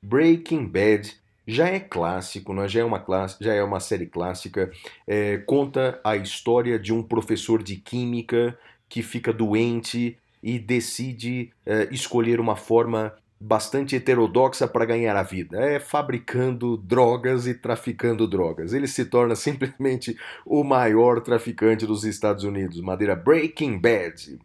Breaking 0.03 0.67
Bad 0.67 1.15
já 1.47 1.69
é 1.69 1.81
clássico, 1.81 2.55
né? 2.55 2.69
já, 2.69 2.81
é 2.81 2.85
uma 2.85 3.01
classe, 3.01 3.37
já 3.41 3.53
é 3.53 3.63
uma 3.63 3.81
série 3.81 4.07
clássica. 4.07 4.71
É, 5.07 5.39
conta 5.39 6.01
a 6.05 6.17
história 6.17 6.79
de 6.79 6.93
um 6.93 7.03
professor 7.03 7.63
de 7.63 7.77
química 7.77 8.59
que 8.89 9.03
fica 9.03 9.33
doente 9.33 10.19
e 10.43 10.59
decide 10.59 11.53
é, 11.65 11.89
escolher 11.91 12.41
uma 12.41 12.57
forma 12.57 13.15
bastante 13.43 13.97
heterodoxa 13.97 14.69
para 14.69 14.85
ganhar 14.85 15.17
a 15.17 15.23
vida. 15.23 15.59
É 15.59 15.81
fabricando 15.81 16.77
drogas 16.77 17.47
e 17.47 17.55
traficando 17.55 18.29
drogas. 18.29 18.73
Ele 18.73 18.87
se 18.87 19.05
torna 19.05 19.35
simplesmente 19.37 20.17
o 20.47 20.63
maior 20.63 21.21
traficante 21.21 21.85
dos 21.85 22.05
Estados 22.05 22.45
Unidos. 22.45 22.81
Madeira 22.81 23.17
Breaking 23.17 23.79
Bad. 23.79 24.39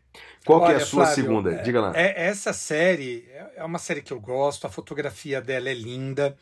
Qual 0.45 0.59
que 0.61 0.67
é 0.67 0.69
a 0.69 0.77
Olha, 0.77 0.85
sua 0.85 1.05
Flávio, 1.05 1.23
segunda? 1.23 1.51
é- 1.53 1.61
Diga 1.61 1.81
lá. 1.81 1.91
É, 1.95 2.27
essa 2.27 2.53
série 2.53 3.27
é 3.55 3.63
uma 3.63 3.79
série 3.79 4.01
que 4.01 4.13
eu 4.13 4.19
gosto, 4.19 4.65
a 4.65 4.69
fotografia 4.69 5.41
dela 5.41 5.69
é 5.69 5.73
linda, 5.73 6.37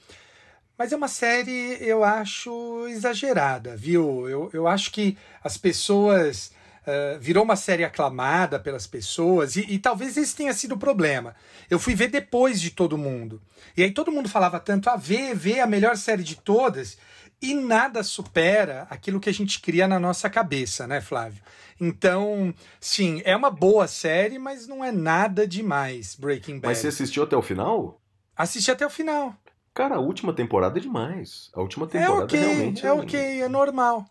mas 0.78 0.92
é 0.92 0.96
uma 0.96 1.08
série, 1.08 1.78
eu 1.82 2.04
acho, 2.04 2.86
exagerada, 2.88 3.76
viu? 3.76 4.30
Eu, 4.30 4.50
eu 4.54 4.68
acho 4.68 4.92
que 4.92 5.18
as 5.44 5.58
pessoas. 5.58 6.52
Eh, 6.86 7.18
virou 7.20 7.44
uma 7.44 7.56
série 7.56 7.84
aclamada 7.84 8.60
pelas 8.60 8.86
pessoas, 8.88 9.56
e, 9.56 9.62
e 9.62 9.80
talvez 9.80 10.18
esse 10.18 10.36
tenha 10.36 10.54
sido 10.54 10.76
o 10.76 10.78
problema. 10.78 11.36
Eu 11.70 11.80
fui 11.80 11.96
ver 11.96 12.08
depois 12.10 12.62
de 12.62 12.72
todo 12.72 12.98
mundo. 12.98 13.42
E 13.76 13.84
aí 13.84 13.92
todo 13.92 14.12
mundo 14.12 14.30
falava 14.30 14.60
tanto, 14.60 14.90
ah, 14.90 14.96
vê, 14.96 15.34
vê 15.34 15.60
a 15.60 15.68
melhor 15.68 15.98
série 15.98 16.24
de 16.24 16.36
todas, 16.36 16.98
e 17.42 17.54
nada 17.54 18.04
supera 18.04 18.88
aquilo 18.90 19.20
que 19.20 19.30
a 19.30 19.34
gente 19.34 19.60
cria 19.60 19.88
na 19.88 20.00
nossa 20.00 20.30
cabeça, 20.30 20.88
né, 20.88 21.02
Flávio? 21.02 21.44
Então, 21.80 22.54
sim, 22.80 23.22
é 23.26 23.36
uma 23.36 23.50
boa 23.52 23.88
série, 23.88 24.40
mas 24.40 24.68
não 24.68 24.84
é 24.84 24.92
nada 24.92 25.46
demais, 25.46 26.16
Breaking 26.16 26.56
Bad. 26.56 26.68
Mas 26.68 26.78
você 26.78 26.88
assistiu 26.88 27.24
até 27.24 27.36
o 27.36 27.42
final? 27.42 28.00
Assisti 28.36 28.72
até 28.72 28.86
o 28.86 28.90
final. 28.90 29.36
Cara, 29.74 29.96
a 29.96 30.00
última 30.00 30.32
temporada 30.34 30.80
é 30.80 30.82
demais. 30.82 31.50
A 31.54 31.62
última 31.62 31.86
É 31.86 31.90
temporada 31.90 32.24
ok, 32.24 32.40
realmente 32.40 32.86
é 32.86 32.92
ok, 32.94 33.42
é 33.42 33.50
normal. 33.50 34.06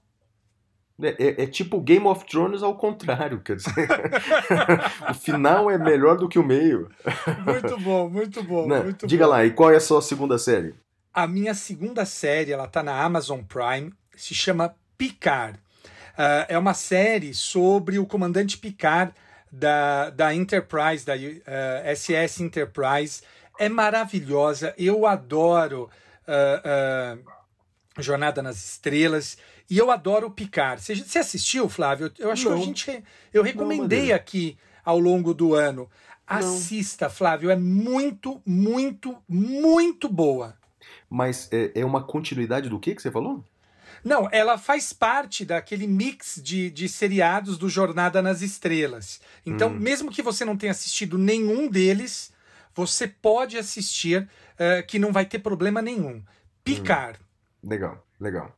É, 1.03 1.09
é- 1.09 1.43
é 1.43 1.47
tipo 1.47 1.81
Game 1.81 2.07
of 2.07 2.25
Thrones 2.27 2.63
ao 2.63 2.77
contrário, 2.77 3.41
quer 3.41 3.57
dizer. 3.57 3.73
o 5.11 5.15
final 5.15 5.71
é 5.71 5.77
melhor 5.77 6.17
do 6.17 6.29
que 6.29 6.39
o 6.39 6.45
meio. 6.45 6.89
Muito 7.45 7.79
bom, 7.81 8.09
muito 8.09 8.43
bom, 8.43 8.69
Né? 8.69 8.81
muito 8.81 9.07
Diga 9.07 9.25
bom. 9.25 9.31
lá, 9.33 9.45
e 9.45 9.51
qual 9.51 9.71
é 9.73 9.77
a 9.77 9.81
sua 9.81 10.01
segunda 10.01 10.39
série? 10.39 10.75
A 11.13 11.27
minha 11.27 11.55
segunda 11.55 12.05
série, 12.05 12.53
ela 12.53 12.67
tá 12.69 12.83
na 12.83 13.03
Amazon 13.03 13.41
Prime, 13.43 13.93
se 14.17 14.35
chama 14.35 14.75
Picard. 14.97 15.59
Ah, 16.17 16.47
é 16.49 16.57
uma 16.57 16.75
série 16.75 17.35
sobre 17.35 17.99
o 17.99 18.07
comandante 18.07 18.57
Picard 18.59 19.13
da, 19.51 20.11
da 20.11 20.33
Enterprise, 20.35 21.05
da 21.05 21.15
ah, 21.15 21.95
SS 21.95 22.41
Enterprise. 22.43 23.23
É 23.59 23.69
maravilhosa, 23.69 24.75
eu 24.79 25.07
adoro 25.07 25.89
ah, 26.27 27.17
Jornada 27.99 28.43
nas 28.43 28.57
Estrelas 28.65 29.37
e 29.71 29.79
eu 29.79 29.91
adoro 29.91 30.27
o 30.27 30.31
Picard. 30.31 30.83
Você, 30.83 30.95
você 30.95 31.19
assistiu, 31.19 31.69
Flávio? 31.69 32.13
Eu 32.19 32.31
acho 32.31 32.49
Não. 32.49 32.57
que 32.57 32.63
a 32.63 32.65
gente, 32.67 33.05
eu 33.33 33.43
recomendei 33.43 33.99
Madeira. 33.99 34.17
aqui 34.17 34.57
ao 34.85 34.99
longo 34.99 35.33
do 35.35 35.55
ano. 35.55 35.89
Assista, 36.27 37.09
Flávio, 37.11 37.51
é 37.51 37.57
muito, 37.57 38.41
muito, 38.47 39.17
muito 39.29 40.09
boa. 40.09 40.57
Mas 41.09 41.49
é, 41.53 41.71
é 41.75 41.85
uma 41.85 42.03
continuidade 42.03 42.69
do 42.69 42.79
que 42.81 42.95
que 42.95 43.03
você 43.03 43.11
falou? 43.11 43.45
Não, 44.03 44.29
ela 44.33 44.59
faz 44.59 44.93
parte 44.93 45.45
daquele 45.45 45.87
mix 45.87 46.41
de, 46.43 46.71
de 46.71 46.89
seriados 46.89 47.57
do 47.57 47.69
Jornada 47.71 48.21
nas 48.21 48.43
Estrelas. 48.43 49.21
Então, 49.47 49.69
Hum. 49.71 49.79
mesmo 49.79 50.11
que 50.11 50.23
você 50.23 50.45
não 50.45 50.57
tenha 50.57 50.73
assistido 50.73 51.17
nenhum 51.17 51.69
deles, 51.69 52.33
você 52.75 53.07
pode 53.09 53.57
assistir, 53.57 54.29
eh, 54.59 54.83
que 54.83 54.99
não 54.99 55.13
vai 55.13 55.25
ter 55.25 55.39
problema 55.39 55.81
nenhum. 55.81 56.23
Picard, 56.63 57.19
Legal, 57.63 58.05
legal. 58.25 58.57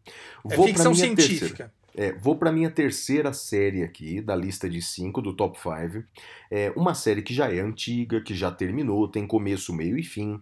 é 0.49 0.57
ficção 0.63 0.95
científica. 0.95 1.73
É, 1.95 2.13
vou 2.13 2.37
para 2.37 2.53
minha 2.53 2.71
terceira 2.71 3.33
série 3.33 3.83
aqui, 3.83 4.21
da 4.21 4.37
lista 4.37 4.69
de 4.69 4.83
cinco, 4.83 5.23
do 5.23 5.33
top 5.33 5.59
5. 5.59 6.05
É 6.51 6.71
uma 6.77 6.95
série 6.95 7.23
que 7.23 7.33
já 7.33 7.51
é 7.51 7.61
antiga, 7.61 8.21
que 8.21 8.35
já 8.35 8.51
terminou, 8.51 9.09
tem 9.09 9.27
começo, 9.27 9.73
meio 9.73 9.99
e 9.99 10.03
fim. 10.03 10.39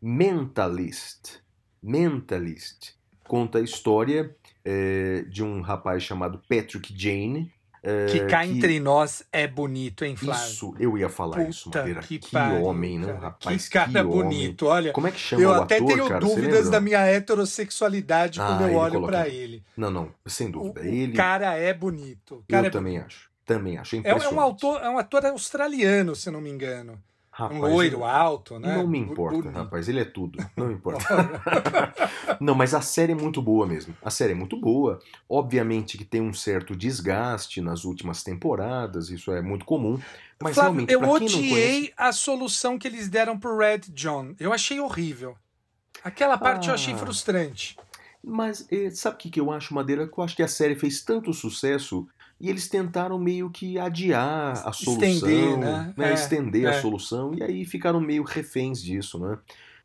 Mentalist. 0.00 1.38
Mentalist. 1.82 2.92
Conta 3.26 3.58
a 3.58 3.62
história 3.62 4.36
é, 4.62 5.22
de 5.22 5.42
um 5.42 5.62
rapaz 5.62 6.02
chamado 6.02 6.42
Patrick 6.46 6.94
Jane. 6.94 7.50
É, 7.84 8.06
que 8.06 8.20
cá 8.26 8.42
que- 8.44 8.50
entre 8.50 8.80
nós 8.80 9.22
é 9.30 9.46
bonito, 9.46 10.04
hein, 10.04 10.16
Flávio? 10.16 10.44
Isso, 10.46 10.74
eu 10.80 10.96
ia 10.98 11.08
falar 11.08 11.48
isso, 11.48 11.64
Puta 11.64 11.78
Madeira. 11.80 12.00
que 12.00 12.18
Que, 12.18 12.36
homem, 12.36 12.98
né? 12.98 13.06
cara. 13.08 13.18
Rapaz, 13.18 13.68
que 13.68 13.72
cara 13.72 13.90
homem. 14.00 14.04
bonito, 14.24 14.66
olha. 14.66 14.92
Como 14.92 15.06
é 15.06 15.10
que 15.10 15.18
chama 15.20 15.42
Eu 15.42 15.50
o 15.50 15.52
até 15.54 15.76
ator, 15.76 15.86
tenho 15.88 16.08
cara? 16.08 16.20
Dúvidas 16.20 16.70
da 16.70 16.80
minha 16.80 17.00
heterossexualidade 17.06 18.40
Ah, 18.40 18.46
quando 18.46 18.68
eu 18.68 18.74
olho 18.76 18.92
coloca- 18.94 19.12
pra 19.12 19.28
ele. 19.28 19.62
Não, 19.76 19.90
não, 19.90 20.08
sem 20.26 20.50
dúvida. 20.50 20.80
o 20.80 20.84
Ele, 20.84 21.12
cara 21.12 21.54
é 21.54 21.72
bonito. 21.72 22.36
O 22.36 22.38
eu 22.38 22.44
cara 22.48 22.66
é 22.66 22.70
também 22.70 22.98
acho. 22.98 23.28
Também 23.46 23.76
acho. 23.76 23.96
É 23.96 24.00
É, 24.04 24.10
é 24.10 24.28
um 24.30 24.40
autor, 24.40 24.80
é 24.82 24.88
um 24.88 24.98
ator 24.98 25.26
australiano, 25.26 26.16
se 26.16 26.30
não 26.30 26.40
me 26.40 26.48
engano. 26.50 26.98
Rapaz, 27.36 27.60
um 27.60 27.66
loiro 27.66 27.96
ele- 27.96 28.04
alto, 28.04 28.60
né? 28.60 28.76
Não 28.76 28.86
me 28.86 28.96
importa, 28.96 29.50
rapaz. 29.50 29.88
Ele 29.88 29.98
é 29.98 30.04
tudo. 30.04 30.38
Não 30.56 30.68
me 30.68 30.74
importa. 30.74 31.04
não, 32.40 32.54
mas 32.54 32.72
a 32.74 32.80
série 32.80 33.10
é 33.10 33.14
muito 33.16 33.42
boa 33.42 33.66
mesmo. 33.66 33.92
A 34.00 34.08
série 34.08 34.32
é 34.32 34.36
muito 34.36 34.56
boa. 34.56 35.00
Obviamente 35.28 35.98
que 35.98 36.04
tem 36.04 36.20
um 36.20 36.32
certo 36.32 36.76
desgaste 36.76 37.60
nas 37.60 37.84
últimas 37.84 38.22
temporadas. 38.22 39.10
Isso 39.10 39.32
é 39.32 39.42
muito 39.42 39.64
comum. 39.64 39.98
Mas 40.40 40.54
Flávio, 40.54 40.86
realmente, 40.86 40.92
eu 40.92 41.08
odiei 41.10 41.50
conhece... 41.50 41.92
a 41.96 42.12
solução 42.12 42.78
que 42.78 42.86
eles 42.86 43.08
deram 43.08 43.36
pro 43.36 43.58
Red 43.58 43.80
John. 43.90 44.34
Eu 44.38 44.52
achei 44.52 44.78
horrível. 44.78 45.36
Aquela 46.04 46.38
parte 46.38 46.68
eu 46.68 46.74
achei 46.74 46.94
Ah. 46.94 46.98
frustrante. 46.98 47.76
Mas 48.22 48.66
eh, 48.70 48.90
sabe 48.90 49.16
o 49.16 49.18
que, 49.18 49.28
que 49.30 49.40
eu 49.40 49.50
acho, 49.50 49.74
Madeira? 49.74 50.06
Que 50.06 50.18
eu 50.18 50.24
acho 50.24 50.36
que 50.36 50.42
a 50.42 50.48
série 50.48 50.76
fez 50.76 51.02
tanto 51.02 51.32
sucesso 51.32 52.06
e 52.44 52.50
eles 52.50 52.68
tentaram 52.68 53.18
meio 53.18 53.48
que 53.48 53.78
adiar 53.78 54.52
a 54.52 54.70
solução, 54.70 55.08
Estender, 55.08 55.56
né? 55.56 55.94
É, 55.96 56.12
estender 56.12 56.66
a 56.66 56.72
é. 56.74 56.80
solução 56.82 57.32
e 57.34 57.42
aí 57.42 57.64
ficaram 57.64 57.98
meio 57.98 58.22
reféns 58.22 58.82
disso, 58.82 59.18
né? 59.18 59.38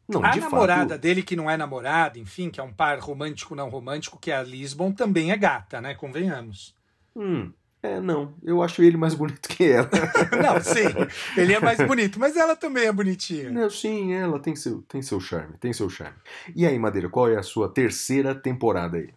Não, 0.09 0.21
a 0.21 0.31
de 0.31 0.41
namorada 0.41 0.95
fato, 0.95 1.01
dele, 1.01 1.23
que 1.23 1.37
não 1.37 1.49
é 1.49 1.55
namorada, 1.55 2.19
enfim, 2.19 2.49
que 2.49 2.59
é 2.59 2.63
um 2.63 2.73
par 2.73 2.99
romântico 2.99 3.55
não 3.55 3.69
romântico, 3.69 4.19
que 4.19 4.29
é 4.29 4.35
a 4.35 4.43
Lisbon, 4.43 4.91
também 4.91 5.31
é 5.31 5.37
gata, 5.37 5.79
né? 5.79 5.93
Convenhamos. 5.93 6.75
hum, 7.15 7.49
é, 7.81 8.01
não, 8.01 8.33
eu 8.43 8.61
acho 8.61 8.83
ele 8.83 8.97
mais 8.97 9.13
bonito 9.15 9.47
que 9.47 9.63
ela. 9.63 9.89
não, 10.43 10.59
sim, 10.59 11.39
ele 11.41 11.53
é 11.53 11.61
mais 11.61 11.77
bonito, 11.77 12.19
mas 12.19 12.35
ela 12.35 12.57
também 12.57 12.87
é 12.87 12.91
bonitinha. 12.91 13.49
Não, 13.51 13.69
sim, 13.69 14.11
ela 14.11 14.37
tem 14.37 14.53
seu, 14.53 14.81
tem 14.81 15.01
seu 15.01 15.21
charme, 15.21 15.55
tem 15.61 15.71
seu 15.71 15.89
charme. 15.89 16.17
E 16.53 16.65
aí, 16.65 16.77
Madeira, 16.77 17.07
qual 17.07 17.29
é 17.29 17.37
a 17.37 17.43
sua 17.43 17.69
terceira 17.69 18.35
temporada 18.35 18.97
aí? 18.97 19.13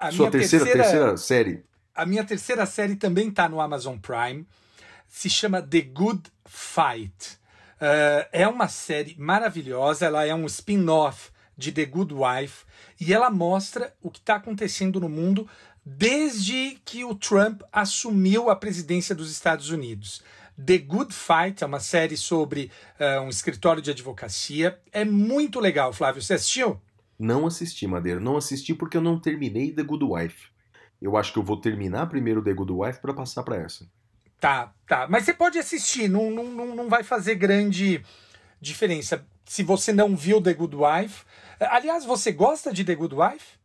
A 0.00 0.10
sua 0.10 0.30
minha 0.30 0.30
terceira, 0.30 0.64
terceira 0.64 1.16
série? 1.18 1.68
A 1.98 2.06
minha 2.06 2.22
terceira 2.22 2.64
série 2.64 2.94
também 2.94 3.28
está 3.28 3.48
no 3.48 3.60
Amazon 3.60 3.98
Prime. 3.98 4.46
Se 5.08 5.28
chama 5.28 5.60
The 5.60 5.80
Good 5.80 6.30
Fight. 6.46 7.40
Eh, 7.80 8.28
é 8.30 8.46
uma 8.46 8.68
série 8.68 9.16
maravilhosa. 9.18 10.06
Ela 10.06 10.24
é 10.24 10.32
um 10.32 10.46
spin-off 10.46 11.32
de 11.56 11.72
The 11.72 11.86
Good 11.86 12.14
Wife. 12.14 12.64
E 13.00 13.12
ela 13.12 13.30
mostra 13.30 13.92
o 14.00 14.12
que 14.12 14.20
está 14.20 14.36
acontecendo 14.36 15.00
no 15.00 15.08
mundo 15.08 15.48
desde 15.84 16.78
que 16.84 17.04
o 17.04 17.16
Trump 17.16 17.62
assumiu 17.72 18.48
a 18.48 18.54
presidência 18.54 19.12
dos 19.12 19.28
Estados 19.28 19.70
Unidos. 19.70 20.22
The 20.64 20.78
Good 20.78 21.12
Fight 21.12 21.64
é 21.64 21.66
uma 21.66 21.80
série 21.80 22.16
sobre 22.16 22.70
uh, 23.00 23.22
um 23.22 23.28
escritório 23.28 23.82
de 23.82 23.90
advocacia. 23.90 24.78
É 24.92 25.04
muito 25.04 25.58
legal, 25.58 25.92
Flávio. 25.92 26.22
Você 26.22 26.34
assistiu? 26.34 26.80
Não 27.18 27.44
assisti, 27.44 27.88
Madeira. 27.88 28.20
Não 28.20 28.36
assisti 28.36 28.72
porque 28.72 28.96
eu 28.96 29.02
não 29.02 29.18
terminei 29.18 29.72
The 29.72 29.82
Good 29.82 30.04
Wife. 30.04 30.57
Eu 31.00 31.16
acho 31.16 31.32
que 31.32 31.38
eu 31.38 31.42
vou 31.42 31.60
terminar 31.60 32.06
primeiro 32.06 32.42
The 32.42 32.52
Good 32.52 32.72
Wife 32.72 33.00
para 33.00 33.14
passar 33.14 33.42
para 33.42 33.56
essa. 33.56 33.88
Tá, 34.40 34.72
tá. 34.86 35.06
Mas 35.08 35.24
você 35.24 35.32
pode 35.32 35.58
assistir, 35.58 36.08
não, 36.08 36.30
não, 36.30 36.74
não 36.74 36.88
vai 36.88 37.02
fazer 37.02 37.34
grande 37.34 38.02
diferença. 38.60 39.24
Se 39.44 39.62
você 39.62 39.92
não 39.92 40.14
viu 40.14 40.40
The 40.40 40.54
Good 40.54 40.76
Wife. 40.76 41.24
Aliás, 41.58 42.04
você 42.04 42.30
gosta 42.32 42.72
de 42.72 42.84
The 42.84 42.94
Good 42.94 43.14
Wife? 43.14 43.58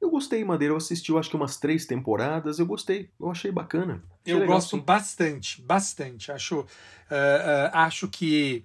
Eu 0.00 0.10
gostei, 0.10 0.44
Madeira. 0.44 0.74
Eu 0.74 0.78
assisti, 0.78 1.10
eu 1.10 1.18
acho 1.18 1.30
que 1.30 1.36
umas 1.36 1.56
três 1.56 1.86
temporadas. 1.86 2.58
Eu 2.58 2.66
gostei. 2.66 3.08
Eu 3.18 3.30
achei 3.30 3.50
bacana. 3.50 4.02
Achei 4.24 4.34
eu 4.34 4.40
legal, 4.40 4.56
gosto 4.56 4.76
sim. 4.76 4.82
bastante, 4.82 5.62
bastante. 5.62 6.32
Acho, 6.32 6.60
uh, 6.60 6.64
uh, 6.64 7.70
acho 7.72 8.08
que, 8.08 8.64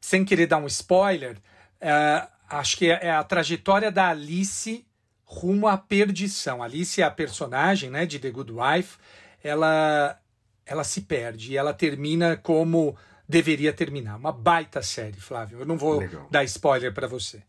sem 0.00 0.24
querer 0.24 0.46
dar 0.46 0.58
um 0.58 0.66
spoiler, 0.66 1.36
uh, 1.36 2.28
acho 2.48 2.76
que 2.76 2.88
é 2.88 3.10
a 3.10 3.24
trajetória 3.24 3.90
da 3.90 4.08
Alice 4.08 4.86
rumo 5.32 5.66
à 5.66 5.78
perdição. 5.78 6.62
Alice 6.62 7.00
é 7.00 7.04
a 7.04 7.10
personagem 7.10 7.88
né, 7.90 8.04
de 8.04 8.18
The 8.18 8.30
Good 8.30 8.52
Wife. 8.52 8.98
Ela, 9.42 10.20
ela 10.66 10.84
se 10.84 11.00
perde 11.02 11.52
e 11.52 11.56
ela 11.56 11.72
termina 11.72 12.36
como 12.36 12.94
deveria 13.26 13.72
terminar. 13.72 14.16
Uma 14.16 14.30
baita 14.30 14.82
série, 14.82 15.18
Flávio. 15.18 15.60
Eu 15.60 15.66
não 15.66 15.78
vou 15.78 15.98
Legal. 15.98 16.28
dar 16.30 16.44
spoiler 16.44 16.92
para 16.92 17.06
você. 17.06 17.42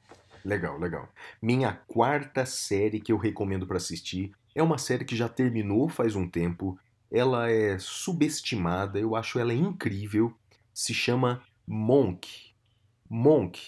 Legal, 0.46 0.80
legal. 0.80 1.10
Minha 1.42 1.74
quarta 1.88 2.46
série 2.46 3.02
que 3.02 3.12
eu 3.12 3.18
recomendo 3.18 3.68
para 3.68 3.78
assistir 3.78 4.32
é 4.56 4.64
uma 4.64 4.78
série 4.78 5.04
que 5.06 5.16
já 5.16 5.28
terminou 5.28 5.90
faz 5.90 6.16
um 6.16 6.28
tempo. 6.28 6.80
Ela 7.12 7.52
é 7.52 7.78
subestimada, 7.78 8.98
eu 8.98 9.16
acho 9.16 9.40
ela 9.40 9.54
incrível. 9.54 10.34
Se 10.74 10.94
chama 10.94 11.44
Monk. 11.68 12.28
Monk. 13.10 13.60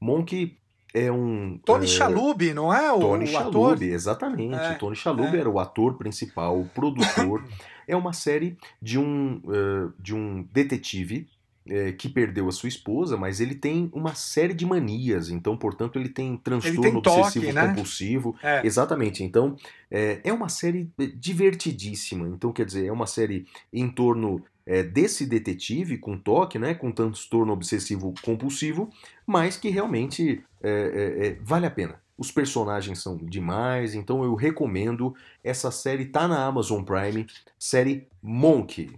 Monk 0.00 0.58
é 0.94 1.10
um. 1.10 1.58
Tony 1.64 1.86
é, 1.86 2.54
não 2.54 2.72
é? 2.72 2.92
O, 2.92 3.00
Tony 3.00 3.24
o 3.24 3.28
Chalhoub, 3.28 3.72
ator? 3.72 3.82
exatamente. 3.82 4.54
É, 4.54 4.74
Tony 4.74 4.96
Chalhoub 4.96 5.36
é. 5.36 5.40
era 5.40 5.48
o 5.48 5.58
ator 5.58 5.94
principal, 5.96 6.60
o 6.60 6.66
produtor. 6.66 7.44
é 7.86 7.96
uma 7.96 8.12
série 8.12 8.56
de 8.80 8.98
um, 8.98 9.40
eh, 9.48 9.92
de 9.98 10.14
um 10.14 10.46
detetive 10.52 11.28
eh, 11.66 11.92
que 11.92 12.08
perdeu 12.08 12.48
a 12.48 12.52
sua 12.52 12.68
esposa, 12.68 13.16
mas 13.16 13.40
ele 13.40 13.54
tem 13.54 13.90
uma 13.92 14.14
série 14.14 14.54
de 14.54 14.66
manias, 14.66 15.30
então, 15.30 15.56
portanto, 15.56 15.98
ele 15.98 16.08
tem 16.08 16.36
transtorno 16.36 16.82
tem 16.82 17.00
toque, 17.00 17.20
obsessivo 17.20 17.52
né? 17.52 17.68
compulsivo. 17.68 18.36
É. 18.42 18.66
Exatamente. 18.66 19.22
Então, 19.22 19.56
é, 19.90 20.20
é 20.24 20.32
uma 20.32 20.48
série 20.48 20.90
divertidíssima. 21.16 22.26
Então, 22.28 22.52
quer 22.52 22.66
dizer, 22.66 22.86
é 22.86 22.92
uma 22.92 23.06
série 23.06 23.46
em 23.72 23.88
torno 23.88 24.42
é, 24.66 24.82
desse 24.82 25.26
detetive 25.26 25.98
com 25.98 26.18
toque, 26.18 26.58
né, 26.58 26.74
com 26.74 26.90
transtorno 26.92 27.52
obsessivo 27.52 28.14
compulsivo, 28.22 28.90
mas 29.26 29.56
que 29.56 29.68
realmente 29.68 30.42
é, 30.62 30.70
é, 30.70 31.26
é, 31.26 31.38
vale 31.42 31.66
a 31.66 31.70
pena. 31.70 32.00
Os 32.16 32.30
personagens 32.30 33.00
são 33.00 33.16
demais, 33.16 33.94
então 33.94 34.22
eu 34.22 34.34
recomendo. 34.34 35.14
Essa 35.42 35.70
série 35.70 36.04
tá 36.04 36.28
na 36.28 36.44
Amazon 36.44 36.82
Prime, 36.82 37.26
série 37.58 38.06
Monk. 38.22 38.90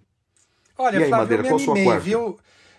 Olha, 0.77 0.99
E 0.99 1.05
aí, 1.05 1.09
Flávio, 1.09 1.39
Madeira, 1.39 1.41
eu 1.41 1.45
me 1.45 1.49
qual 1.49 1.59
sua 1.59 1.73
animei, 1.73 1.85
quarta? 1.85 2.05
viu? 2.05 2.39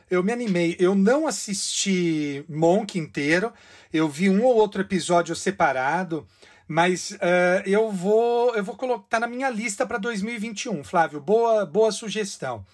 Eu 0.10 0.24
me 0.24 0.32
animei. 0.32 0.76
Eu 0.80 0.94
não 0.94 1.26
assisti 1.26 2.46
Monk 2.48 3.00
inteiro. 3.00 3.52
Eu 3.92 4.08
vi 4.08 4.30
um 4.30 4.44
ou 4.44 4.56
outro 4.56 4.82
episódio 4.82 5.36
separado, 5.36 6.28
mas 6.68 7.16
eh, 7.22 7.64
eu 7.66 7.92
vou 7.92 8.56
eu 8.56 8.64
vou 8.64 8.76
colocar 8.76 9.06
tá 9.08 9.20
na 9.20 9.28
minha 9.28 9.50
lista 9.50 9.86
para 9.86 9.98
2021, 9.98 10.84
Flávio. 10.84 11.20
Boa 11.20 11.66
boa 11.66 11.92
sugestão. 11.92 12.66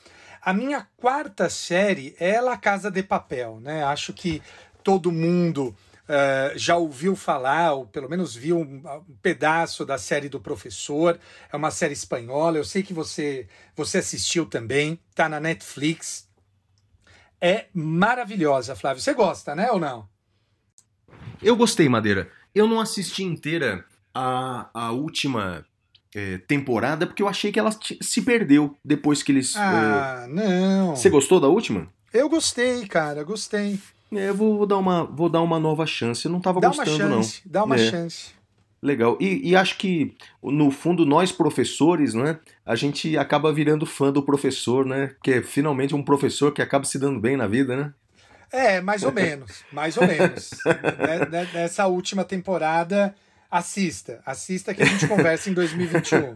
A 0.41 0.53
minha 0.53 0.87
quarta 0.97 1.49
série 1.49 2.15
é 2.19 2.41
La 2.41 2.57
Casa 2.57 2.89
de 2.89 3.03
Papel, 3.03 3.59
né? 3.61 3.83
Acho 3.83 4.11
que 4.13 4.41
todo 4.83 5.11
mundo 5.11 5.75
eh, 6.07 6.53
já 6.55 6.75
ouviu 6.75 7.15
falar, 7.15 7.73
ou 7.73 7.85
pelo 7.85 8.09
menos 8.09 8.35
viu 8.35 8.59
um, 8.59 8.81
um 8.85 9.15
pedaço 9.21 9.85
da 9.85 9.97
série 9.97 10.27
do 10.27 10.41
professor. 10.41 11.19
É 11.51 11.55
uma 11.55 11.71
série 11.71 11.93
espanhola. 11.93 12.57
Eu 12.57 12.65
sei 12.65 12.83
que 12.83 12.93
você 12.93 13.47
você 13.75 13.99
assistiu 13.99 14.45
também. 14.45 14.99
Tá 15.15 15.29
na 15.29 15.39
Netflix. 15.39 16.27
É 17.39 17.67
maravilhosa, 17.73 18.75
Flávio. 18.75 19.01
Você 19.01 19.13
gosta, 19.13 19.55
né, 19.55 19.71
ou 19.71 19.79
não? 19.79 20.07
Eu 21.41 21.55
gostei, 21.55 21.87
Madeira. 21.87 22.29
Eu 22.53 22.67
não 22.67 22.79
assisti 22.79 23.23
inteira 23.23 23.85
a, 24.13 24.69
a 24.73 24.91
última 24.91 25.65
eh, 26.13 26.37
temporada 26.47 27.07
porque 27.07 27.23
eu 27.23 27.27
achei 27.27 27.51
que 27.51 27.59
ela 27.59 27.71
se 28.01 28.21
perdeu 28.21 28.75
depois 28.83 29.23
que 29.23 29.31
eles. 29.31 29.55
Ah, 29.55 30.25
não. 30.29 30.95
Você 30.95 31.09
gostou 31.09 31.39
da 31.39 31.47
última? 31.47 31.87
Eu 32.13 32.27
gostei, 32.27 32.85
cara, 32.87 33.23
gostei. 33.23 33.79
É, 34.13 34.27
eu 34.29 34.35
vou, 34.35 34.57
vou 34.57 34.67
dar 34.67 34.77
uma, 34.77 35.05
vou 35.05 35.29
dar 35.29 35.41
uma 35.41 35.57
nova 35.59 35.85
chance. 35.85 36.25
Eu 36.25 36.31
não 36.31 36.41
tava 36.41 36.59
Dá 36.59 36.69
uma 36.69 36.83
gostando, 36.83 36.97
chance, 37.15 37.41
dá 37.45 37.63
uma 37.63 37.75
É. 37.75 37.89
chance. 37.89 38.31
não. 38.35 38.41
Legal. 38.83 39.15
E, 39.21 39.49
e 39.51 39.55
acho 39.55 39.77
que, 39.77 40.15
no 40.43 40.71
fundo, 40.71 41.05
nós 41.05 41.31
professores, 41.31 42.15
né? 42.15 42.39
A 42.65 42.75
gente 42.75 43.15
acaba 43.15 43.53
virando 43.53 43.85
fã 43.85 44.11
do 44.11 44.23
professor, 44.23 44.85
né? 44.85 45.07
Porque 45.07 45.33
é 45.33 45.41
finalmente 45.43 45.93
um 45.93 46.01
professor 46.03 46.51
que 46.51 46.63
acaba 46.63 46.83
se 46.83 46.97
dando 46.97 47.19
bem 47.19 47.37
na 47.37 47.45
vida, 47.45 47.77
né? 47.77 47.93
É, 48.51 48.81
mais 48.81 49.03
ou 49.03 49.11
menos, 49.11 49.63
mais 49.71 49.95
ou 49.97 50.05
menos. 50.05 50.49
Ne- 50.65 51.25
ne- 51.43 51.53
Nessa 51.53 51.87
última 51.87 52.23
temporada, 52.23 53.15
assista. 53.49 54.21
Assista 54.25 54.73
que 54.73 54.81
a 54.83 54.85
gente 54.85 55.07
conversa 55.07 55.49
em 55.49 55.53
2021. 55.53 56.35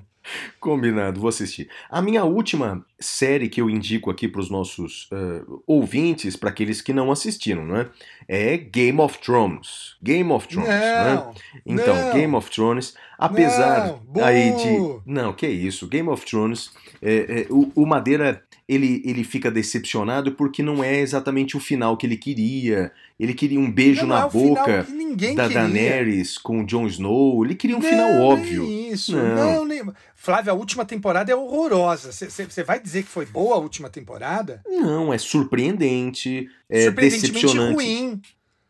Combinado, 0.59 1.19
vou 1.19 1.29
assistir. 1.29 1.69
A 1.89 2.01
minha 2.01 2.23
última 2.23 2.83
série 2.99 3.49
que 3.49 3.59
eu 3.59 3.69
indico 3.69 4.09
aqui 4.09 4.27
para 4.27 4.41
os 4.41 4.49
nossos 4.49 5.09
eh, 5.11 5.41
ouvintes, 5.67 6.35
para 6.35 6.49
aqueles 6.49 6.81
que 6.81 6.93
não 6.93 7.11
assistiram, 7.11 7.65
né? 7.65 7.87
É 8.27 8.57
Game 8.57 8.99
of 8.99 9.19
Thrones. 9.19 9.95
Game 10.01 10.31
of 10.31 10.47
Thrones, 10.47 10.69
né? 10.69 11.13
Não, 11.13 11.33
Então, 11.65 11.95
não. 11.95 12.13
Game 12.13 12.35
of 12.35 12.49
Thrones, 12.49 12.95
apesar 13.17 13.99
Não, 14.13 14.23
aí 14.23 14.51
de. 14.55 14.99
Não, 15.05 15.33
que 15.33 15.47
isso. 15.47 15.87
Game 15.87 16.09
of 16.09 16.25
Thrones, 16.25 16.71
é, 17.01 17.41
é, 17.41 17.47
o, 17.49 17.71
o 17.75 17.85
Madeira 17.85 18.41
ele, 18.67 19.01
ele 19.05 19.23
fica 19.23 19.51
decepcionado 19.51 20.31
porque 20.31 20.63
não 20.63 20.83
é 20.83 20.99
exatamente 20.99 21.55
o 21.55 21.59
final 21.59 21.95
que 21.95 22.05
ele 22.05 22.17
queria. 22.17 22.91
Ele 23.19 23.33
queria 23.33 23.59
um 23.59 23.71
beijo 23.71 24.01
não 24.07 24.15
na 24.15 24.25
é 24.25 24.29
final 24.29 24.55
boca 24.55 24.87
da. 25.35 25.47
Daenerys 25.47 26.37
com 26.37 26.61
o 26.61 26.65
Jon 26.65 26.87
Snow. 26.87 27.45
Ele 27.45 27.53
queria 27.53 27.77
um 27.77 27.81
final 27.81 28.11
Não, 28.11 28.21
óbvio. 28.23 28.63
nem 28.63 28.91
isso, 28.91 29.15
Não. 29.15 29.65
nem... 29.65 29.83
Flávio, 30.15 30.51
a 30.51 30.55
última 30.55 30.83
temporada 30.83 31.31
é 31.31 31.35
horrorosa. 31.35 32.11
Você 32.11 32.63
vai 32.63 32.79
dizer 32.85 33.03
que 33.03 33.09
foi 33.09 33.25
boa 33.25 33.55
a 33.55 33.59
última 33.59 33.89
temporada? 33.89 34.61
Não, 34.67 35.13
é 35.13 35.17
surpreendente, 35.17 36.47
é 36.69 36.89
decepcionante. 36.91 37.73
ruim. 37.73 38.21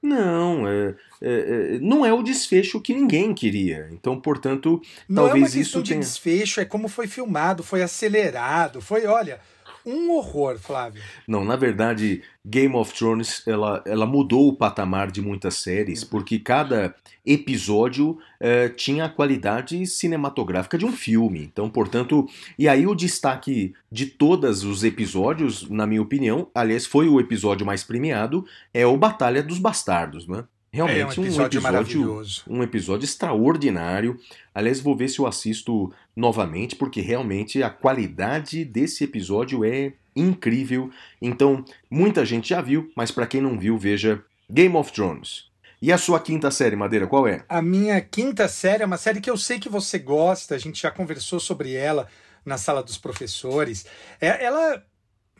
Não, 0.01 0.67
é, 0.67 0.95
é, 1.21 1.75
é, 1.75 1.79
não 1.79 2.05
é 2.05 2.13
o 2.13 2.21
desfecho 2.21 2.79
que 2.79 2.93
ninguém 2.93 3.33
queria. 3.33 3.89
Então, 3.91 4.19
portanto, 4.21 4.79
Não 5.09 5.23
é 5.23 5.25
uma 5.25 5.29
talvez 5.31 5.53
questão 5.53 5.61
isso 5.61 5.83
de 5.83 5.89
tenha. 5.89 5.99
desfecho, 5.99 6.61
é 6.61 6.65
como 6.65 6.87
foi 6.87 7.07
filmado, 7.07 7.63
foi 7.63 7.81
acelerado, 7.81 8.81
foi, 8.81 9.07
olha, 9.07 9.39
um 9.85 10.11
horror, 10.11 10.57
Flávio. 10.57 11.01
Não, 11.27 11.45
na 11.45 11.55
verdade, 11.55 12.23
Game 12.45 12.75
of 12.75 12.93
Thrones 12.93 13.45
ela, 13.47 13.83
ela 13.85 14.05
mudou 14.05 14.47
o 14.47 14.55
patamar 14.55 15.11
de 15.11 15.21
muitas 15.21 15.55
séries, 15.55 16.03
porque 16.03 16.39
cada 16.39 16.95
episódio 17.25 18.17
eh, 18.39 18.69
tinha 18.69 19.05
a 19.05 19.09
qualidade 19.09 19.85
cinematográfica 19.87 20.77
de 20.77 20.85
um 20.85 20.91
filme. 20.91 21.43
Então, 21.43 21.69
portanto, 21.69 22.27
e 22.57 22.67
aí 22.67 22.85
o 22.85 22.95
destaque 22.95 23.73
de 23.91 24.05
todos 24.05 24.63
os 24.63 24.83
episódios, 24.83 25.69
na 25.69 25.87
minha 25.87 26.01
opinião, 26.01 26.49
aliás, 26.53 26.85
foi 26.85 27.07
o 27.07 27.19
episódio 27.19 27.65
mais 27.65 27.83
premiado, 27.83 28.45
é 28.73 28.85
o 28.85 28.97
Batalha 28.97 29.41
dos 29.41 29.59
Bastardos, 29.59 30.27
né? 30.27 30.43
Realmente 30.75 31.17
é 31.17 31.21
um 31.21 31.25
episódio, 31.25 31.61
maravilhoso. 31.61 32.43
um 32.47 32.61
episódio 32.61 33.05
extraordinário. 33.05 34.19
Aliás, 34.53 34.79
vou 34.79 34.95
ver 34.95 35.07
se 35.09 35.19
eu 35.19 35.25
assisto 35.27 35.93
novamente, 36.15 36.75
porque 36.75 36.99
realmente 37.01 37.63
a 37.63 37.69
qualidade 37.69 38.65
desse 38.65 39.03
episódio 39.03 39.63
é 39.63 39.93
incrível. 40.15 40.89
Então, 41.21 41.63
muita 41.89 42.25
gente 42.25 42.49
já 42.49 42.61
viu, 42.61 42.91
mas 42.95 43.11
para 43.11 43.27
quem 43.27 43.41
não 43.41 43.57
viu, 43.57 43.77
veja 43.77 44.23
Game 44.49 44.75
of 44.75 44.91
Thrones. 44.91 45.45
E 45.81 45.91
a 45.91 45.97
sua 45.97 46.19
quinta 46.19 46.49
série, 46.51 46.75
Madeira, 46.75 47.05
qual 47.05 47.27
é? 47.27 47.43
A 47.47 47.61
minha 47.61 47.99
quinta 48.01 48.47
série 48.47 48.83
é 48.83 48.85
uma 48.85 48.97
série 48.97 49.21
que 49.21 49.29
eu 49.29 49.37
sei 49.37 49.59
que 49.59 49.69
você 49.69 49.99
gosta, 49.99 50.55
a 50.55 50.57
gente 50.57 50.81
já 50.81 50.89
conversou 50.89 51.39
sobre 51.39 51.73
ela 51.73 52.07
na 52.45 52.57
sala 52.57 52.81
dos 52.83 52.97
professores. 52.97 53.85
É- 54.19 54.43
ela 54.43 54.83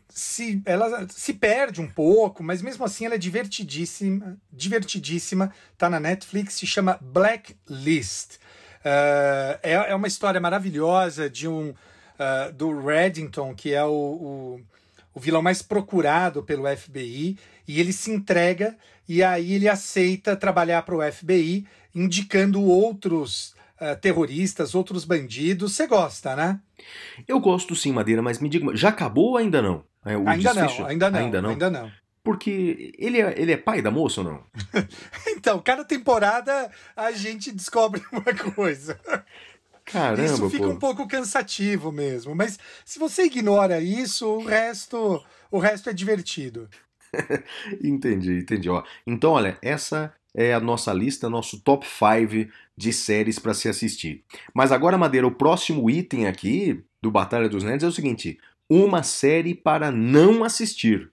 se, 0.09 0.61
ela 0.65 1.07
se 1.09 1.33
perde 1.33 1.81
um 1.81 1.87
pouco, 1.87 2.43
mas 2.43 2.61
mesmo 2.61 2.85
assim 2.85 3.05
ela 3.05 3.15
é 3.15 3.17
divertidíssima, 3.17 4.37
divertidíssima, 4.51 5.51
tá 5.77 5.89
na 5.89 5.99
Netflix, 5.99 6.55
se 6.55 6.67
chama 6.67 6.97
Blacklist. 7.01 8.37
Ah, 8.83 9.59
é, 9.63 9.73
é 9.73 9.95
uma 9.95 10.07
história 10.07 10.39
maravilhosa 10.39 11.29
de 11.29 11.47
um 11.47 11.73
ah, 12.19 12.51
do 12.53 12.85
Reddington, 12.85 13.55
que 13.55 13.73
é 13.73 13.83
o, 13.83 13.89
o, 13.89 14.61
o 15.13 15.19
vilão 15.19 15.41
mais 15.41 15.61
procurado 15.61 16.43
pelo 16.43 16.65
FBI, 16.75 17.37
e 17.67 17.79
ele 17.79 17.91
se 17.91 18.11
entrega 18.11 18.77
e 19.07 19.23
aí 19.23 19.53
ele 19.53 19.67
aceita 19.67 20.35
trabalhar 20.35 20.83
para 20.83 20.95
o 20.95 21.11
FBI, 21.11 21.65
indicando 21.93 22.63
outros 22.63 23.54
uh, 23.79 23.99
terroristas, 23.99 24.75
outros 24.75 25.05
bandidos. 25.05 25.73
Você 25.73 25.87
gosta, 25.87 26.35
né? 26.35 26.59
Eu 27.27 27.39
gosto 27.39 27.75
sim, 27.75 27.91
Madeira, 27.91 28.21
mas 28.21 28.39
me 28.39 28.49
diga, 28.49 28.75
já 28.75 28.89
acabou 28.89 29.31
ou 29.31 29.37
ainda 29.37 29.61
não? 29.61 29.83
É, 30.05 30.13
ainda, 30.13 30.53
não 30.53 30.85
ainda 30.85 31.09
não, 31.09 31.19
ainda 31.19 31.41
não, 31.41 31.49
ainda 31.49 31.69
não. 31.69 31.91
Porque 32.23 32.91
ele 32.97 33.21
é, 33.21 33.33
ele 33.39 33.51
é 33.51 33.57
pai 33.57 33.81
da 33.81 33.91
moça 33.91 34.21
ou 34.21 34.27
não? 34.27 34.43
então, 35.29 35.59
cada 35.59 35.83
temporada 35.83 36.71
a 36.95 37.11
gente 37.11 37.51
descobre 37.51 38.01
uma 38.11 38.53
coisa. 38.53 38.99
Caramba, 39.85 40.23
isso 40.23 40.49
fica 40.49 40.63
pô. 40.63 40.71
um 40.71 40.79
pouco 40.79 41.07
cansativo 41.07 41.91
mesmo. 41.91 42.33
Mas 42.33 42.57
se 42.83 42.97
você 42.97 43.25
ignora 43.25 43.79
isso, 43.79 44.27
o 44.27 44.43
resto, 44.43 45.23
o 45.51 45.59
resto 45.59 45.89
é 45.89 45.93
divertido. 45.93 46.67
entendi, 47.83 48.39
entendi. 48.39 48.69
Ó, 48.69 48.83
então, 49.05 49.31
olha, 49.31 49.57
essa 49.61 50.11
é 50.35 50.53
a 50.53 50.59
nossa 50.59 50.93
lista, 50.93 51.29
nosso 51.29 51.59
top 51.61 51.87
5 51.87 52.51
de 52.77 52.91
séries 52.91 53.39
para 53.39 53.53
se 53.53 53.69
assistir. 53.69 54.23
Mas 54.53 54.71
agora, 54.71 54.97
Madeira, 54.97 55.25
o 55.25 55.31
próximo 55.31 55.89
item 55.89 56.27
aqui 56.27 56.83
do 57.01 57.09
Batalha 57.09 57.47
dos 57.47 57.63
Nerds 57.63 57.83
é 57.83 57.87
o 57.87 57.91
seguinte: 57.91 58.37
uma 58.69 59.01
série 59.01 59.55
para 59.55 59.91
não 59.91 60.43
assistir. 60.43 61.09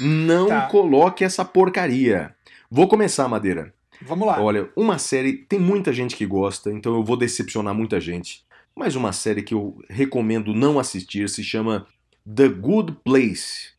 Não 0.00 0.48
tá. 0.48 0.66
coloque 0.66 1.22
essa 1.22 1.44
porcaria. 1.44 2.34
Vou 2.68 2.88
começar, 2.88 3.28
Madeira. 3.28 3.72
Vamos 4.02 4.26
lá. 4.26 4.40
Olha, 4.40 4.68
uma 4.76 4.98
série, 4.98 5.34
tem 5.34 5.58
muita 5.58 5.92
gente 5.92 6.16
que 6.16 6.26
gosta, 6.26 6.70
então 6.70 6.94
eu 6.94 7.04
vou 7.04 7.16
decepcionar 7.16 7.74
muita 7.74 8.00
gente. 8.00 8.44
Mas 8.74 8.94
uma 8.94 9.12
série 9.12 9.42
que 9.42 9.54
eu 9.54 9.80
recomendo 9.88 10.54
não 10.54 10.78
assistir 10.78 11.28
se 11.28 11.42
chama 11.42 11.86
The 12.24 12.48
Good 12.48 12.98
Place. 13.04 13.70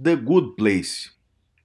The 0.00 0.16
Good 0.16 0.54
Place. 0.56 1.10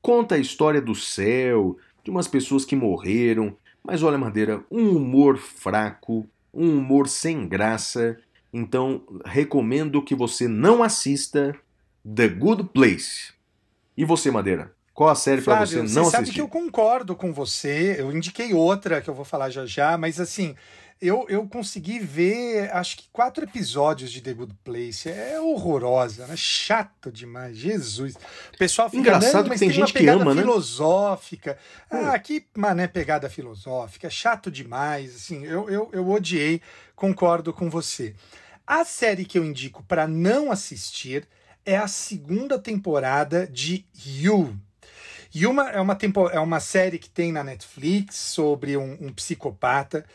Conta 0.02 0.36
a 0.36 0.40
história 0.40 0.82
do 0.82 0.96
céu, 0.96 1.78
de 2.10 2.16
umas 2.16 2.28
pessoas 2.28 2.66
que 2.66 2.76
morreram, 2.76 3.56
mas 3.84 4.02
olha, 4.02 4.18
Madeira, 4.18 4.64
um 4.70 4.98
humor 4.98 5.38
fraco, 5.38 6.28
um 6.52 6.78
humor 6.78 7.08
sem 7.08 7.48
graça. 7.48 8.18
Então, 8.52 9.04
recomendo 9.24 10.02
que 10.02 10.16
você 10.16 10.48
não 10.48 10.82
assista 10.82 11.56
The 12.04 12.28
Good 12.28 12.70
Place. 12.74 13.32
E 13.96 14.04
você, 14.04 14.32
Madeira? 14.32 14.74
Qual 14.94 15.10
a 15.10 15.16
série 15.16 15.42
para 15.42 15.66
você 15.66 15.78
não 15.78 15.88
você 15.88 16.00
assistir? 16.00 16.12
sabe 16.12 16.32
que 16.32 16.42
eu 16.42 16.48
concordo 16.50 17.16
com 17.16 17.32
você. 17.32 17.96
Eu 18.00 18.12
indiquei 18.12 18.54
outra 18.54 19.00
que 19.00 19.10
eu 19.10 19.14
vou 19.14 19.24
falar 19.24 19.50
já 19.50 19.66
já, 19.66 19.98
mas 19.98 20.20
assim, 20.20 20.56
eu, 21.02 21.26
eu 21.30 21.48
consegui 21.48 21.98
ver, 22.00 22.70
acho 22.76 22.98
que 22.98 23.06
quatro 23.12 23.46
episódios 23.46 24.12
de 24.12 24.22
The 24.22 24.34
Good 24.34 24.56
Place. 24.64 25.10
É 25.10 25.40
horrorosa, 25.40 26.28
né? 26.28 26.36
Chato 26.36 27.10
demais, 27.12 27.58
Jesus. 27.58 28.16
O 28.54 28.58
pessoal 28.58 28.90
fica 28.90 29.02
Engraçado 29.02 29.48
mas 29.48 29.60
tem, 29.60 29.70
tem 29.70 29.78
gente 29.78 29.88
uma 29.88 29.94
pegada 29.94 30.18
que 30.18 30.30
ama, 30.30 30.36
filosófica. 30.36 31.58
né? 31.90 32.12
Ah, 32.14 32.20
que 32.20 32.46
mané 32.56 32.88
pegada 32.88 33.30
filosófica. 33.30 34.08
É 34.08 34.10
chato 34.10 34.52
demais. 34.52 35.16
Assim, 35.16 35.46
eu, 35.46 35.70
eu, 35.70 35.90
eu 35.94 36.10
odiei, 36.10 36.62
concordo 36.96 37.54
com 37.54 37.70
você. 37.70 38.14
A 38.68 38.84
série 38.84 39.24
que 39.24 39.40
eu 39.40 39.46
indico 39.46 39.82
para 39.84 40.08
não 40.08 40.52
assistir 40.52 41.28
é 41.66 41.78
a 41.78 41.88
segunda 41.88 42.60
temporada 42.60 43.48
de 43.48 43.86
You. 44.06 44.56
Yuma 45.36 45.70
é 45.70 45.80
uma, 45.80 45.96
tempo, 45.96 46.28
é 46.30 46.40
uma 46.40 46.60
série 46.60 46.98
que 46.98 47.10
tem 47.10 47.32
na 47.32 47.44
Netflix 47.44 48.16
sobre 48.16 48.76
um, 48.76 48.98
um, 49.00 49.14
psicopata. 49.14 50.06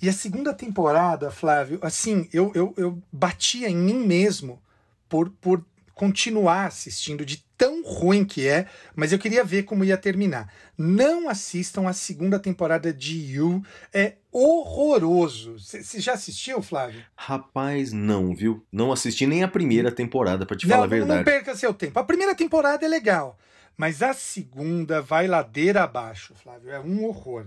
E 0.00 0.08
a 0.08 0.12
segunda 0.12 0.54
temporada, 0.54 1.30
Flávio, 1.30 1.78
assim, 1.82 2.28
eu, 2.32 2.50
eu, 2.54 2.74
eu 2.76 3.02
batia 3.12 3.68
em 3.68 3.76
mim 3.76 4.06
mesmo 4.06 4.62
por, 5.08 5.28
por 5.28 5.64
continuar 5.94 6.66
assistindo, 6.66 7.24
de 7.24 7.44
tão 7.56 7.84
ruim 7.84 8.24
que 8.24 8.48
é, 8.48 8.66
mas 8.96 9.12
eu 9.12 9.18
queria 9.18 9.44
ver 9.44 9.62
como 9.62 9.84
ia 9.84 9.96
terminar. 9.96 10.52
Não 10.76 11.28
assistam 11.28 11.86
a 11.86 11.92
segunda 11.92 12.38
temporada 12.38 12.92
de 12.92 13.16
You, 13.18 13.62
é 13.92 14.14
horroroso. 14.32 15.58
Você 15.58 16.00
já 16.00 16.14
assistiu, 16.14 16.60
Flávio? 16.62 17.02
Rapaz, 17.14 17.92
não, 17.92 18.34
viu? 18.34 18.66
Não 18.72 18.90
assisti 18.90 19.26
nem 19.26 19.44
a 19.44 19.48
primeira 19.48 19.92
temporada, 19.92 20.44
para 20.44 20.56
te 20.56 20.66
não, 20.66 20.74
falar 20.74 20.86
a 20.86 20.88
verdade. 20.88 21.18
Não 21.18 21.24
perca 21.24 21.54
seu 21.54 21.72
tempo. 21.72 21.98
A 21.98 22.04
primeira 22.04 22.34
temporada 22.34 22.84
é 22.84 22.88
legal. 22.88 23.38
Mas 23.76 24.02
a 24.02 24.12
segunda 24.12 25.00
vai 25.00 25.26
ladeira 25.26 25.82
abaixo, 25.82 26.34
Flávio. 26.34 26.70
É 26.70 26.80
um 26.80 27.04
horror. 27.04 27.46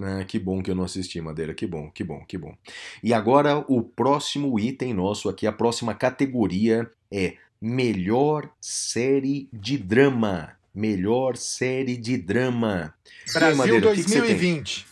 Ah, 0.00 0.24
que 0.24 0.38
bom 0.38 0.62
que 0.62 0.70
eu 0.70 0.74
não 0.74 0.84
assisti, 0.84 1.20
Madeira. 1.20 1.54
Que 1.54 1.66
bom, 1.66 1.90
que 1.90 2.04
bom, 2.04 2.24
que 2.24 2.36
bom. 2.36 2.54
E 3.02 3.14
agora 3.14 3.64
o 3.66 3.82
próximo 3.82 4.58
item 4.60 4.92
nosso 4.92 5.28
aqui, 5.28 5.46
a 5.46 5.52
próxima 5.52 5.94
categoria 5.94 6.90
é 7.10 7.36
melhor 7.60 8.50
série 8.60 9.48
de 9.52 9.78
drama. 9.78 10.52
Melhor 10.74 11.36
série 11.36 11.96
de 11.96 12.18
drama. 12.18 12.94
Brasil 13.32 13.48
aí, 13.48 13.56
Madeira, 13.56 13.80
2020. 13.80 14.86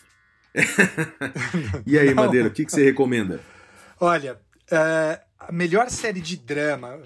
e 1.85 1.99
aí, 1.99 2.11
Madeira, 2.15 2.47
o 2.47 2.51
que, 2.51 2.65
que 2.65 2.71
você 2.71 2.83
recomenda? 2.85 3.39
Olha, 3.99 4.33
uh, 4.71 5.25
a 5.39 5.51
melhor 5.51 5.91
série 5.91 6.21
de 6.21 6.37
drama 6.37 6.99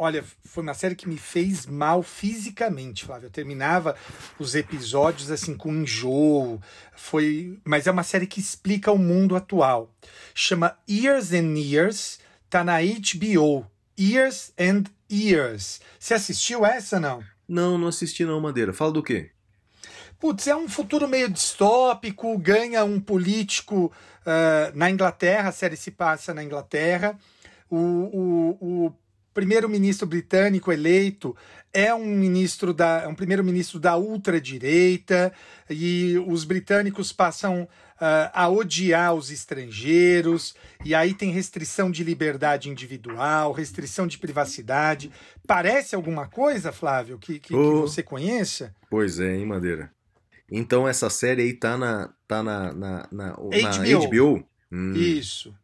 Olha, 0.00 0.24
foi 0.44 0.62
uma 0.62 0.74
série 0.74 0.94
que 0.94 1.08
me 1.08 1.18
fez 1.18 1.66
mal 1.66 2.04
fisicamente, 2.04 3.04
Flávio. 3.04 3.26
Eu 3.26 3.30
terminava 3.30 3.96
os 4.38 4.54
episódios 4.54 5.28
assim 5.28 5.56
com 5.56 5.74
enjoo. 5.74 6.62
Foi, 6.94 7.58
mas 7.64 7.88
é 7.88 7.90
uma 7.90 8.04
série 8.04 8.28
que 8.28 8.38
explica 8.38 8.92
o 8.92 8.96
mundo 8.96 9.34
atual. 9.34 9.92
Chama 10.32 10.78
Years 10.88 11.32
and 11.32 11.58
Years, 11.58 12.20
tá 12.48 12.62
na 12.62 12.78
HBO. 12.80 13.66
Years 13.98 14.52
and 14.56 14.84
Years. 15.10 15.80
Você 15.98 16.14
assistiu 16.14 16.64
essa 16.64 17.00
não? 17.00 17.24
Não, 17.48 17.76
não 17.76 17.88
assisti 17.88 18.24
não, 18.24 18.40
Madeira. 18.40 18.72
Fala 18.72 18.92
do 18.92 19.02
quê? 19.02 19.32
Putz, 20.20 20.46
é 20.46 20.54
um 20.54 20.68
futuro 20.68 21.08
meio 21.08 21.28
distópico, 21.28 22.38
ganha 22.38 22.84
um 22.84 23.00
político 23.00 23.92
uh, 24.22 24.76
na 24.76 24.88
Inglaterra, 24.90 25.48
a 25.48 25.52
série 25.52 25.76
se 25.76 25.90
passa 25.90 26.32
na 26.32 26.44
Inglaterra. 26.44 27.18
O, 27.68 27.76
o, 27.76 28.86
o 28.86 28.94
primeiro-ministro 29.38 30.04
britânico 30.04 30.72
eleito 30.72 31.36
é 31.72 31.94
um 31.94 32.04
ministro 32.04 32.74
da 32.74 33.02
é 33.02 33.06
um 33.06 33.14
primeiro-ministro 33.14 33.78
da 33.78 33.96
ultradireita 33.96 35.32
e 35.70 36.20
os 36.26 36.42
britânicos 36.42 37.12
passam 37.12 37.62
uh, 37.62 38.30
a 38.34 38.48
odiar 38.48 39.14
os 39.14 39.30
estrangeiros 39.30 40.56
e 40.84 40.92
aí 40.92 41.14
tem 41.14 41.30
restrição 41.30 41.88
de 41.88 42.02
liberdade 42.02 42.68
individual, 42.68 43.52
restrição 43.52 44.08
de 44.08 44.18
privacidade. 44.18 45.08
Parece 45.46 45.94
alguma 45.94 46.26
coisa, 46.26 46.72
Flávio, 46.72 47.16
que, 47.16 47.38
que, 47.38 47.54
oh. 47.54 47.74
que 47.74 47.80
você 47.82 48.02
conheça? 48.02 48.74
Pois 48.90 49.20
é, 49.20 49.36
hein, 49.36 49.46
Madeira. 49.46 49.92
Então 50.50 50.88
essa 50.88 51.08
série 51.08 51.42
aí 51.42 51.52
tá 51.52 51.78
na 51.78 52.12
tá 52.26 52.42
na, 52.42 52.72
na, 52.72 53.08
na, 53.12 53.32
HBO. 53.34 53.50
na 53.52 54.08
HBO? 54.08 54.48
Hum. 54.72 54.94
Isso. 54.94 55.54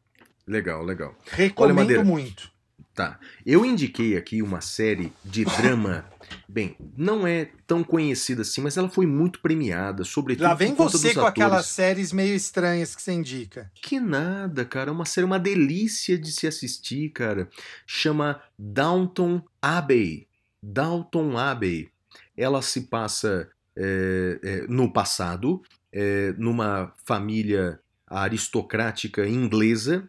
Legal, 0.47 0.85
legal. 0.85 1.17
Recomendo 1.33 1.91
Olha, 1.91 2.05
muito. 2.05 2.54
Tá. 2.95 3.19
Eu 3.45 3.65
indiquei 3.65 4.17
aqui 4.17 4.41
uma 4.41 4.61
série 4.61 5.13
de 5.25 5.45
drama. 5.45 6.05
Bem, 6.49 6.77
não 6.97 7.27
é 7.27 7.51
tão 7.67 7.83
conhecida 7.83 8.43
assim, 8.43 8.61
mas 8.61 8.77
ela 8.77 8.89
foi 8.89 9.05
muito 9.05 9.41
premiada, 9.41 10.05
sobretudo 10.05 10.45
Lá 10.45 10.55
vem 10.55 10.75
você 10.75 11.13
com 11.13 11.21
atores. 11.21 11.31
aquelas 11.31 11.67
séries 11.67 12.13
meio 12.13 12.37
estranhas 12.37 12.95
que 12.95 13.03
você 13.03 13.13
indica. 13.13 13.71
Que 13.75 13.99
nada, 13.99 14.65
cara. 14.65 14.91
É 14.91 14.93
uma 14.93 15.05
série, 15.05 15.27
uma 15.27 15.41
delícia 15.41 16.17
de 16.17 16.31
se 16.31 16.47
assistir, 16.47 17.11
cara. 17.11 17.49
Chama 17.85 18.41
Downton 18.57 19.43
Abbey. 19.61 20.29
Downton 20.63 21.37
Abbey. 21.37 21.91
Ela 22.37 22.63
se 22.63 22.83
passa 22.83 23.51
é, 23.77 24.39
é, 24.43 24.67
no 24.69 24.93
passado, 24.93 25.61
é, 25.93 26.33
numa 26.39 26.93
família 27.05 27.81
aristocrática 28.07 29.27
inglesa, 29.27 30.09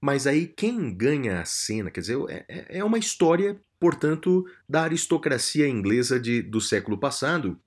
mas 0.00 0.26
aí 0.26 0.46
quem 0.46 0.94
ganha 0.94 1.40
a 1.40 1.44
cena, 1.44 1.90
quer 1.90 2.00
dizer, 2.00 2.18
é, 2.28 2.44
é, 2.48 2.78
é 2.78 2.84
uma 2.84 2.98
história, 2.98 3.60
portanto, 3.78 4.46
da 4.68 4.82
aristocracia 4.82 5.68
inglesa 5.68 6.18
de, 6.18 6.42
do 6.42 6.60
século 6.60 6.96
passado. 6.96 7.58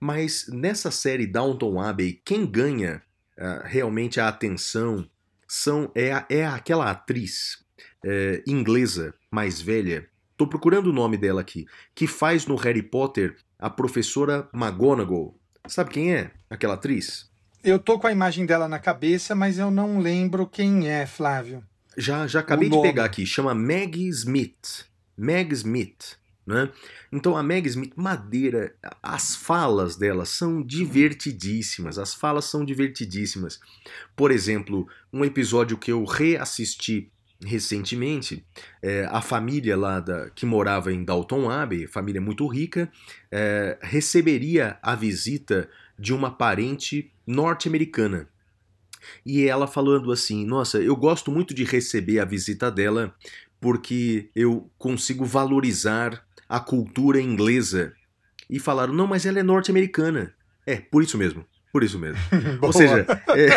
Mas 0.00 0.46
nessa 0.48 0.90
série 0.90 1.26
Downton 1.26 1.80
Abbey, 1.80 2.20
quem 2.24 2.46
ganha 2.46 3.02
uh, 3.38 3.62
realmente 3.64 4.20
a 4.20 4.28
atenção 4.28 5.08
são 5.46 5.90
é, 5.94 6.24
é 6.30 6.46
aquela 6.46 6.90
atriz 6.90 7.62
é, 8.04 8.42
inglesa 8.46 9.14
mais 9.30 9.60
velha. 9.60 10.08
Tô 10.36 10.46
procurando 10.46 10.88
o 10.88 10.92
nome 10.92 11.16
dela 11.16 11.40
aqui, 11.40 11.66
que 11.94 12.06
faz 12.06 12.46
no 12.46 12.56
Harry 12.56 12.82
Potter 12.82 13.36
a 13.58 13.68
professora 13.70 14.48
McGonagall. 14.52 15.38
Sabe 15.66 15.90
quem 15.90 16.14
é 16.14 16.30
aquela 16.50 16.74
atriz? 16.74 17.30
Eu 17.62 17.78
tô 17.78 17.98
com 17.98 18.06
a 18.06 18.12
imagem 18.12 18.44
dela 18.44 18.66
na 18.66 18.78
cabeça, 18.78 19.34
mas 19.34 19.58
eu 19.58 19.70
não 19.70 20.00
lembro 20.00 20.46
quem 20.46 20.88
é, 20.88 21.06
Flávio. 21.06 21.62
Já, 21.96 22.26
já 22.26 22.40
acabei 22.40 22.68
de 22.68 22.82
pegar 22.82 23.04
aqui, 23.04 23.26
chama 23.26 23.54
Maggie 23.54 24.08
Smith. 24.08 24.86
Meg 25.16 25.52
Smith. 25.52 26.16
Né? 26.44 26.68
Então 27.12 27.36
a 27.36 27.42
Meg 27.42 27.68
Smith, 27.68 27.92
Madeira, 27.94 28.74
as 29.02 29.36
falas 29.36 29.96
dela 29.96 30.24
são 30.24 30.62
divertidíssimas. 30.62 31.98
As 31.98 32.14
falas 32.14 32.46
são 32.46 32.64
divertidíssimas. 32.64 33.60
Por 34.16 34.30
exemplo, 34.30 34.88
um 35.12 35.24
episódio 35.24 35.78
que 35.78 35.92
eu 35.92 36.04
reassisti 36.04 37.10
recentemente, 37.44 38.44
é, 38.80 39.06
a 39.10 39.20
família 39.20 39.76
lá 39.76 40.00
da, 40.00 40.30
que 40.30 40.46
morava 40.46 40.92
em 40.92 41.04
Dalton 41.04 41.50
Abbey, 41.50 41.86
família 41.86 42.20
muito 42.20 42.46
rica, 42.46 42.90
é, 43.30 43.78
receberia 43.82 44.78
a 44.82 44.94
visita 44.94 45.68
de 45.98 46.12
uma 46.12 46.30
parente 46.30 47.12
norte-americana. 47.26 48.28
E 49.24 49.46
ela 49.46 49.66
falando 49.66 50.12
assim: 50.12 50.44
Nossa, 50.44 50.78
eu 50.78 50.96
gosto 50.96 51.30
muito 51.30 51.54
de 51.54 51.64
receber 51.64 52.18
a 52.18 52.24
visita 52.24 52.70
dela 52.70 53.14
porque 53.60 54.28
eu 54.34 54.68
consigo 54.76 55.24
valorizar 55.24 56.24
a 56.48 56.58
cultura 56.58 57.20
inglesa. 57.20 57.92
E 58.50 58.58
falaram: 58.58 58.92
Não, 58.92 59.06
mas 59.06 59.24
ela 59.24 59.38
é 59.38 59.42
norte-americana. 59.42 60.34
É, 60.66 60.76
por 60.76 61.02
isso 61.02 61.16
mesmo. 61.16 61.44
Por 61.72 61.82
isso 61.82 61.98
mesmo. 61.98 62.18
Ou 62.60 62.72
seja, 62.72 63.06
é... 63.30 63.48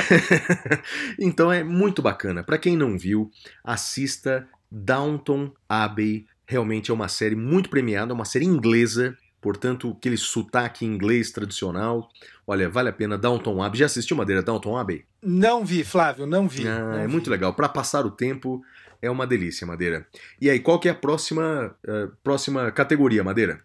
então 1.19 1.51
é 1.51 1.63
muito 1.63 2.01
bacana. 2.01 2.43
Para 2.43 2.57
quem 2.57 2.77
não 2.77 2.97
viu, 2.97 3.29
assista 3.63 4.47
Downton 4.71 5.51
Abbey. 5.67 6.25
Realmente 6.47 6.91
é 6.91 6.93
uma 6.93 7.07
série 7.07 7.35
muito 7.35 7.69
premiada, 7.69 8.13
uma 8.13 8.23
série 8.23 8.45
inglesa, 8.45 9.17
portanto, 9.45 9.95
aquele 9.95 10.17
sotaque 10.17 10.83
inglês 10.83 11.29
tradicional. 11.29 12.09
Olha, 12.47 12.67
vale 12.67 12.89
a 12.89 12.91
pena 12.91 13.15
Downton 13.15 13.61
Abbey. 13.61 13.77
Já 13.77 13.85
assistiu 13.85 14.17
Madeira 14.17 14.41
Downton 14.41 14.75
Abbey? 14.75 15.05
Não 15.21 15.63
vi, 15.63 15.83
Flávio, 15.83 16.25
não 16.25 16.47
vi. 16.47 16.67
Ah, 16.67 16.79
não 16.79 16.97
é 16.97 17.05
vi. 17.05 17.11
muito 17.11 17.29
legal. 17.29 17.53
Para 17.53 17.69
passar 17.69 18.07
o 18.07 18.09
tempo, 18.09 18.63
é 18.99 19.07
uma 19.07 19.27
delícia, 19.27 19.67
Madeira. 19.67 20.07
E 20.41 20.49
aí, 20.49 20.59
qual 20.59 20.79
que 20.79 20.87
é 20.87 20.91
a 20.91 20.95
próxima, 20.95 21.77
uh, 21.87 22.11
próxima 22.23 22.71
categoria, 22.71 23.23
Madeira? 23.23 23.59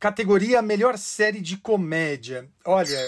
Categoria 0.00 0.62
melhor 0.62 0.96
série 0.96 1.42
de 1.42 1.58
comédia. 1.58 2.48
Olha, 2.64 2.98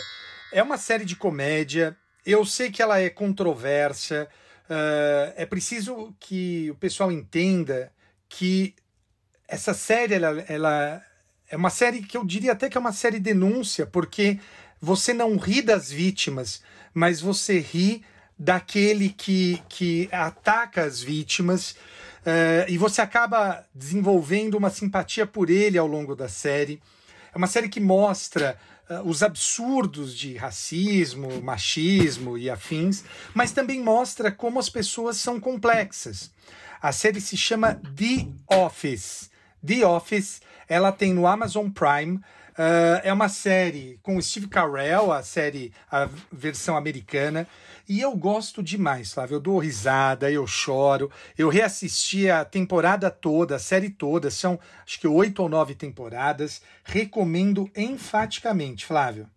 é 0.52 0.62
uma 0.62 0.76
série 0.76 1.06
de 1.06 1.16
comédia. 1.16 1.96
Eu 2.26 2.44
sei 2.44 2.70
que 2.70 2.82
ela 2.82 3.00
é 3.00 3.08
controversa. 3.08 4.28
Uh, 4.68 5.32
é 5.34 5.46
preciso 5.46 6.14
que 6.20 6.70
o 6.70 6.74
pessoal 6.74 7.10
entenda 7.10 7.90
que 8.28 8.74
essa 9.48 9.72
série 9.72 10.12
ela, 10.12 10.44
ela 10.46 11.02
é 11.48 11.56
uma 11.56 11.70
série 11.70 12.02
que 12.02 12.16
eu 12.16 12.24
diria 12.24 12.52
até 12.52 12.68
que 12.68 12.76
é 12.76 12.80
uma 12.80 12.92
série 12.92 13.20
denúncia, 13.20 13.86
porque 13.86 14.38
você 14.80 15.12
não 15.12 15.36
ri 15.36 15.62
das 15.62 15.90
vítimas, 15.90 16.62
mas 16.92 17.20
você 17.20 17.58
ri 17.58 18.04
daquele 18.38 19.10
que, 19.10 19.62
que 19.68 20.08
ataca 20.12 20.82
as 20.82 21.00
vítimas 21.00 21.70
uh, 21.70 22.68
e 22.68 22.76
você 22.76 23.00
acaba 23.00 23.64
desenvolvendo 23.74 24.56
uma 24.56 24.70
simpatia 24.70 25.26
por 25.26 25.48
ele 25.48 25.78
ao 25.78 25.86
longo 25.86 26.14
da 26.14 26.28
série. 26.28 26.82
É 27.34 27.38
uma 27.38 27.46
série 27.46 27.68
que 27.68 27.80
mostra 27.80 28.58
uh, 28.90 29.08
os 29.08 29.22
absurdos 29.22 30.14
de 30.14 30.36
racismo, 30.36 31.40
machismo 31.40 32.36
e 32.36 32.50
afins, 32.50 33.04
mas 33.32 33.52
também 33.52 33.80
mostra 33.80 34.30
como 34.30 34.58
as 34.58 34.68
pessoas 34.68 35.16
são 35.16 35.40
complexas. 35.40 36.30
A 36.82 36.92
série 36.92 37.20
se 37.20 37.36
chama 37.36 37.80
The 37.96 38.26
Office. 38.54 39.30
The 39.66 39.86
Office, 39.86 40.40
ela 40.68 40.92
tem 40.92 41.12
no 41.12 41.26
Amazon 41.26 41.68
Prime. 41.68 42.20
Uh, 42.58 43.00
é 43.02 43.12
uma 43.12 43.28
série 43.28 43.98
com 44.02 44.20
Steve 44.20 44.48
Carell, 44.48 45.12
a 45.12 45.22
série, 45.22 45.72
a 45.90 46.08
versão 46.32 46.76
americana. 46.76 47.46
E 47.88 48.00
eu 48.00 48.16
gosto 48.16 48.62
demais, 48.62 49.12
Flávio. 49.12 49.36
Eu 49.36 49.40
dou 49.40 49.58
risada, 49.58 50.30
eu 50.30 50.46
choro. 50.46 51.10
Eu 51.36 51.48
reassisti 51.48 52.30
a 52.30 52.44
temporada 52.44 53.10
toda, 53.10 53.56
a 53.56 53.58
série 53.58 53.90
toda. 53.90 54.30
São 54.30 54.58
acho 54.84 54.98
que 54.98 55.06
oito 55.06 55.42
ou 55.42 55.48
nove 55.48 55.74
temporadas. 55.74 56.62
Recomendo 56.82 57.70
enfaticamente, 57.76 58.86
Flávio. 58.86 59.28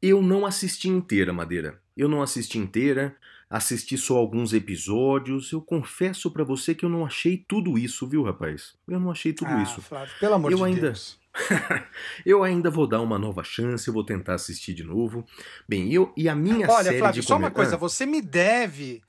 Eu 0.00 0.20
não 0.22 0.44
assisti 0.44 0.88
inteira, 0.88 1.32
Madeira. 1.32 1.80
Eu 1.96 2.08
não 2.08 2.22
assisti 2.22 2.58
inteira. 2.58 3.16
Assisti 3.48 3.96
só 3.96 4.16
alguns 4.16 4.52
episódios. 4.52 5.52
Eu 5.52 5.60
confesso 5.60 6.30
para 6.30 6.42
você 6.42 6.74
que 6.74 6.84
eu 6.84 6.88
não 6.88 7.06
achei 7.06 7.36
tudo 7.36 7.78
isso, 7.78 8.06
viu, 8.06 8.22
rapaz? 8.24 8.74
Eu 8.88 8.98
não 8.98 9.10
achei 9.10 9.32
tudo 9.32 9.50
ah, 9.50 9.62
isso. 9.62 9.80
Flávio, 9.80 10.12
pelo 10.18 10.34
amor 10.34 10.50
eu 10.50 10.58
de 10.58 10.64
ainda... 10.64 10.80
Deus. 10.80 11.18
eu 12.24 12.42
ainda 12.42 12.70
vou 12.70 12.86
dar 12.86 13.00
uma 13.00 13.18
nova 13.18 13.44
chance, 13.44 13.86
eu 13.86 13.94
vou 13.94 14.04
tentar 14.04 14.34
assistir 14.34 14.74
de 14.74 14.82
novo. 14.82 15.24
Bem, 15.68 15.92
eu 15.92 16.12
e 16.16 16.28
a 16.28 16.34
minha 16.34 16.68
Olha, 16.68 16.84
série 16.84 16.98
Flávio, 16.98 17.20
de 17.20 17.26
só 17.26 17.36
uma 17.36 17.50
coisa, 17.50 17.76
você 17.76 18.06
me 18.06 18.22
deve 18.22 19.02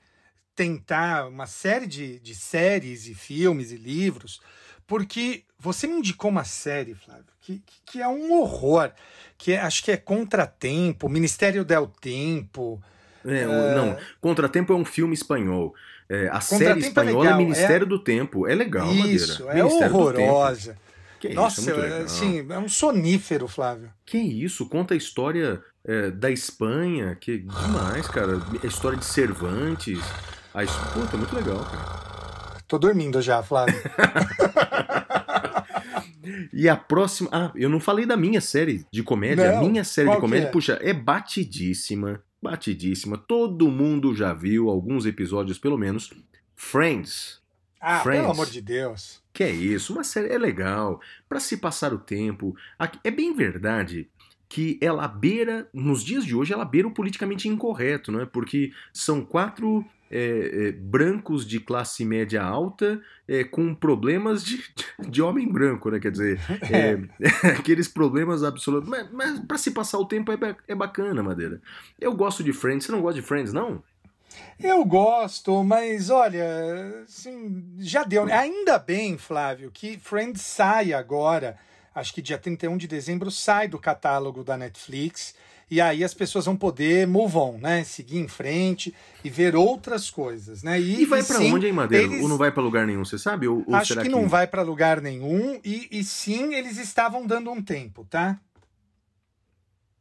tentar 0.54 1.28
uma 1.28 1.46
série 1.46 1.86
de, 1.86 2.20
de 2.20 2.34
séries 2.34 3.06
e 3.06 3.14
filmes 3.14 3.72
e 3.72 3.76
livros, 3.76 4.40
porque 4.86 5.44
você 5.58 5.86
me 5.86 5.94
indicou 5.94 6.30
uma 6.30 6.44
série, 6.44 6.94
Flávio, 6.94 7.24
que, 7.40 7.62
que, 7.64 7.80
que 7.86 8.02
é 8.02 8.08
um 8.08 8.32
horror, 8.32 8.92
que 9.36 9.52
é- 9.52 9.60
acho 9.60 9.82
que 9.82 9.90
é 9.90 9.96
Contratempo, 9.96 11.08
Ministério 11.08 11.64
del 11.64 11.86
Tempo. 11.86 12.82
É, 13.24 13.46
o- 13.46 13.74
Não, 13.76 13.96
Contratempo 14.20 14.72
é 14.72 14.76
um 14.76 14.84
filme 14.84 15.14
espanhol. 15.14 15.74
É, 16.08 16.28
a 16.28 16.40
série 16.40 16.80
é 16.80 16.86
espanhola 16.86 17.18
é, 17.18 17.22
legal, 17.24 17.38
Ministério 17.38 17.86
do 17.86 17.98
Tempo. 17.98 18.46
É 18.46 18.54
legal, 18.54 18.86
Isso, 18.92 19.44
Madeira. 19.44 19.58
é 19.60 19.62
Ministério 19.62 19.94
horrorosa. 19.96 20.76
Que 21.20 21.34
Nossa, 21.34 21.60
isso, 21.60 21.70
é 21.80 21.98
assim, 22.02 22.46
é 22.48 22.58
um 22.58 22.68
sonífero, 22.68 23.48
Flávio. 23.48 23.90
Que 24.06 24.18
isso, 24.18 24.68
conta 24.68 24.94
a 24.94 24.96
história 24.96 25.60
é, 25.84 26.10
da 26.12 26.30
Espanha, 26.30 27.16
que 27.20 27.38
demais, 27.38 28.06
cara. 28.06 28.40
A 28.62 28.66
história 28.66 28.96
de 28.96 29.04
Cervantes. 29.04 29.98
A. 30.54 30.64
Puta, 30.92 31.16
muito 31.16 31.34
legal, 31.34 31.58
cara. 31.58 32.08
Tô 32.68 32.78
dormindo 32.78 33.20
já, 33.20 33.42
Flávio. 33.42 33.74
E 36.52 36.68
a 36.68 36.76
próxima. 36.76 37.28
Ah, 37.32 37.52
eu 37.54 37.68
não 37.68 37.80
falei 37.80 38.04
da 38.04 38.16
minha 38.16 38.40
série 38.40 38.84
de 38.92 39.02
comédia. 39.02 39.52
Não, 39.52 39.58
a 39.58 39.62
minha 39.68 39.84
série 39.84 40.10
de 40.10 40.16
comédia, 40.18 40.46
é? 40.48 40.50
puxa, 40.50 40.78
é 40.82 40.92
batidíssima. 40.92 42.20
Batidíssima. 42.42 43.18
Todo 43.18 43.70
mundo 43.70 44.14
já 44.14 44.32
viu 44.32 44.68
alguns 44.68 45.06
episódios, 45.06 45.58
pelo 45.58 45.78
menos. 45.78 46.12
Friends. 46.54 47.40
Ah, 47.80 48.00
Friends. 48.00 48.20
pelo 48.20 48.32
amor 48.32 48.46
de 48.46 48.60
Deus. 48.60 49.22
Que 49.32 49.44
é 49.44 49.50
isso, 49.50 49.92
uma 49.92 50.02
série 50.02 50.32
é 50.32 50.38
legal, 50.38 51.00
pra 51.28 51.38
se 51.38 51.56
passar 51.56 51.92
o 51.94 51.98
tempo. 51.98 52.56
É 53.04 53.10
bem 53.10 53.32
verdade 53.32 54.08
que 54.48 54.78
ela 54.80 55.06
beira, 55.06 55.68
nos 55.72 56.02
dias 56.02 56.24
de 56.24 56.34
hoje, 56.34 56.52
ela 56.52 56.64
beira 56.64 56.88
o 56.88 56.94
politicamente 56.94 57.48
incorreto, 57.48 58.10
não 58.10 58.20
é? 58.20 58.26
Porque 58.26 58.72
são 58.92 59.24
quatro 59.24 59.84
é, 60.10 60.68
é, 60.68 60.72
brancos 60.72 61.46
de 61.46 61.60
classe 61.60 62.04
média 62.04 62.42
alta 62.42 63.00
é, 63.26 63.44
com 63.44 63.74
problemas 63.74 64.44
de, 64.44 64.62
de 65.08 65.20
homem 65.20 65.50
branco, 65.50 65.90
né? 65.90 66.00
Quer 66.00 66.10
dizer, 66.10 66.40
é, 66.70 66.98
aqueles 67.58 67.88
problemas 67.88 68.42
absolutos. 68.42 68.88
Mas, 68.88 69.10
mas 69.12 69.38
para 69.40 69.58
se 69.58 69.70
passar 69.70 69.98
o 69.98 70.06
tempo 70.06 70.32
é, 70.32 70.56
é 70.66 70.74
bacana, 70.74 71.22
Madeira. 71.22 71.60
Eu 72.00 72.14
gosto 72.14 72.42
de 72.42 72.52
Friends. 72.52 72.86
Você 72.86 72.92
não 72.92 73.02
gosta 73.02 73.20
de 73.20 73.26
Friends, 73.26 73.52
não? 73.52 73.82
Eu 74.58 74.84
gosto, 74.84 75.64
mas 75.64 76.10
olha, 76.10 77.04
assim, 77.04 77.64
já 77.78 78.04
deu. 78.04 78.26
né? 78.26 78.32
Ainda 78.34 78.78
bem, 78.78 79.16
Flávio, 79.16 79.70
que 79.70 79.98
Friends 79.98 80.42
sai 80.42 80.92
agora. 80.92 81.58
Acho 81.94 82.14
que 82.14 82.22
dia 82.22 82.38
31 82.38 82.76
de 82.76 82.86
dezembro 82.86 83.30
sai 83.30 83.68
do 83.68 83.78
catálogo 83.78 84.44
da 84.44 84.56
Netflix. 84.56 85.34
E 85.70 85.80
aí 85.80 86.02
as 86.02 86.14
pessoas 86.14 86.46
vão 86.46 86.56
poder 86.56 87.06
move 87.06 87.36
on, 87.36 87.58
né? 87.58 87.84
Seguir 87.84 88.18
em 88.18 88.26
frente 88.28 88.94
e 89.22 89.28
ver 89.28 89.54
outras 89.54 90.08
coisas, 90.10 90.62
né? 90.62 90.80
E 90.80 91.04
vai 91.04 91.22
pra 91.22 91.36
sim, 91.36 91.52
onde, 91.52 91.66
hein, 91.66 91.72
Madeira? 91.72 92.06
eles- 92.06 92.22
Ou 92.22 92.28
não 92.28 92.38
vai 92.38 92.50
pra 92.50 92.62
lugar 92.62 92.86
nenhum, 92.86 93.04
você 93.04 93.18
sabe? 93.18 93.46
Ou, 93.46 93.62
ou 93.66 93.74
Acho 93.74 93.88
será 93.88 94.02
que 94.02 94.08
não 94.08 94.26
vai 94.28 94.46
pra 94.46 94.62
lugar 94.62 95.00
nenhum. 95.02 95.60
E, 95.64 95.86
e 95.90 96.02
sim, 96.04 96.54
eles 96.54 96.78
estavam 96.78 97.26
dando 97.26 97.50
um 97.50 97.60
tempo, 97.62 98.06
tá? 98.08 98.40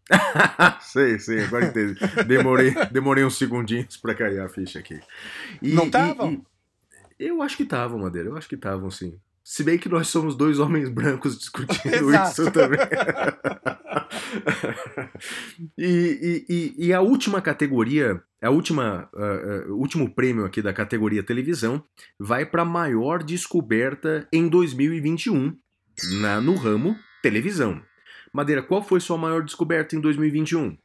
sei, 0.82 1.19
sei, 1.19 1.43
agora 1.43 1.65
entendi. 1.65 1.99
Demorei, 2.25 2.73
demorei 2.91 3.23
uns 3.25 3.38
segundinhos 3.38 3.97
pra 3.97 4.15
cair 4.15 4.39
a 4.39 4.47
ficha 4.47 4.80
aqui. 4.80 4.99
E- 5.62 5.73
Não 5.73 5.88
e- 5.88 5.91
tavam? 5.91 6.32
e- 6.34 6.43
eu 7.19 7.41
acho 7.41 7.58
que 7.58 7.63
estavam, 7.63 7.99
Madeira, 7.99 8.30
eu 8.30 8.38
acho 8.38 8.47
que 8.47 8.56
estavam, 8.56 8.89
sim. 8.89 9.19
Se 9.49 9.63
bem 9.63 9.77
que 9.77 9.88
nós 9.88 10.10
somos 10.10 10.36
dois 10.36 10.60
homens 10.60 10.89
brancos 10.89 11.39
discutindo 11.39 12.12
isso 12.13 12.51
também. 12.51 12.77
e, 15.77 16.43
e- 16.49 16.75
e- 16.88 16.93
a 16.93 16.99
última 16.99 17.41
categoria, 17.41 18.21
a 18.43 18.49
última, 18.49 19.10
ah, 19.15 19.63
o 19.69 19.75
último 19.75 20.13
prêmio 20.13 20.43
aqui 20.43 20.62
da 20.62 20.73
categoria 20.73 21.23
televisão 21.23 21.81
vai 22.19 22.45
para 22.45 22.65
maior 22.65 23.23
descoberta 23.23 24.27
em 24.33 24.49
2021 24.49 25.55
na, 26.19 26.41
no 26.41 26.55
ramo 26.55 26.93
televisão. 27.23 27.81
Madeira, 28.33 28.62
qual 28.62 28.83
foi 28.83 28.99
sua 28.99 29.17
maior 29.17 29.41
descoberta 29.45 29.95
em 29.95 30.01
2021? 30.01 30.77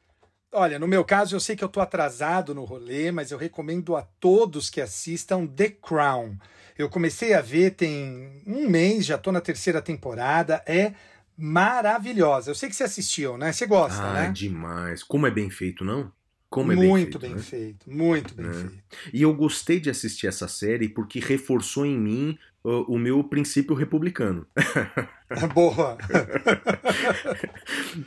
Olha, 0.55 0.79
no 0.79 0.87
meu 0.87 1.03
caso, 1.03 1.35
eu 1.35 1.41
sei 1.41 1.57
que 1.57 1.65
eu 1.65 1.69
tô 1.69 1.81
atrasado 1.81 2.55
no 2.55 2.65
rolê, 2.65 3.11
mas 3.11 3.31
eu 3.31 3.39
recomendo 3.39 3.97
a 3.97 4.03
todos 4.03 4.69
que 4.69 4.83
assistam 4.83 5.47
The 5.47 5.71
Crown. 5.71 6.37
Eu 6.77 6.91
comecei 6.91 7.33
a 7.33 7.41
ver 7.41 7.71
tem 7.71 8.43
um 8.47 8.69
mês, 8.69 9.07
já 9.07 9.17
tô 9.17 9.33
na 9.33 9.41
terceira 9.41 9.81
temporada. 9.81 10.63
É 10.67 10.93
maravilhosa. 11.39 12.51
Eu 12.51 12.55
sei 12.55 12.69
que 12.69 12.77
você 12.77 12.85
assistiu, 12.85 13.39
né? 13.39 13.51
Você 13.51 13.65
gosta, 13.67 14.03
ah, 14.03 14.13
né? 14.13 14.31
demais. 14.31 15.03
Como 15.03 15.27
é 15.27 15.31
bem 15.31 15.49
feito, 15.49 15.85
não? 15.85 16.13
Como 16.51 16.71
é 16.71 16.77
muito 16.77 17.19
bem 17.19 17.33
bem 17.33 17.43
feito. 17.43 17.85
feito, 17.87 17.91
né? 17.91 17.97
muito 17.97 18.35
bem 18.35 18.47
É. 18.47 18.53
feito. 18.53 18.79
E 19.11 19.23
eu 19.23 19.33
gostei 19.35 19.81
de 19.81 19.89
assistir 19.89 20.27
essa 20.27 20.47
série 20.47 20.87
porque 20.87 21.19
reforçou 21.19 21.87
em 21.87 21.99
mim 21.99 22.39
uh, 22.65 22.83
o 22.93 22.99
meu 22.99 23.23
princípio 23.25 23.75
republicano. 23.75 24.47
Boa. 25.55 25.97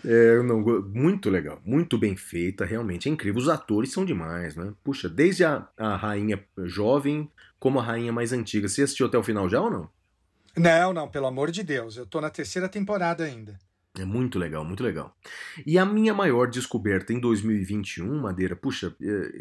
É, 0.03 0.41
não, 0.41 0.61
muito 0.83 1.29
legal, 1.29 1.61
muito 1.63 1.97
bem 1.97 2.15
feita, 2.15 2.65
realmente 2.65 3.07
é 3.07 3.11
incrível. 3.11 3.39
Os 3.39 3.49
atores 3.49 3.91
são 3.91 4.03
demais, 4.03 4.55
né? 4.55 4.73
Puxa, 4.83 5.07
desde 5.07 5.43
a, 5.43 5.67
a 5.77 5.95
rainha 5.95 6.43
jovem 6.63 7.29
como 7.59 7.79
a 7.79 7.83
rainha 7.83 8.11
mais 8.11 8.31
antiga. 8.31 8.67
Você 8.67 8.83
assistiu 8.83 9.07
até 9.07 9.17
o 9.17 9.23
final 9.23 9.49
já 9.49 9.61
ou 9.61 9.69
não? 9.69 9.89
Não, 10.55 10.93
não, 10.93 11.07
pelo 11.07 11.27
amor 11.27 11.51
de 11.51 11.63
Deus. 11.63 11.97
Eu 11.97 12.05
tô 12.05 12.21
na 12.21 12.29
terceira 12.29 12.69
temporada 12.69 13.23
ainda. 13.23 13.59
É 13.97 14.05
muito 14.05 14.38
legal, 14.38 14.65
muito 14.65 14.84
legal. 14.84 15.15
E 15.65 15.77
a 15.77 15.86
minha 15.86 16.13
maior 16.13 16.49
descoberta 16.49 17.13
em 17.13 17.19
2021, 17.19 18.21
Madeira, 18.21 18.55
puxa, 18.55 18.95
é, 19.01 19.31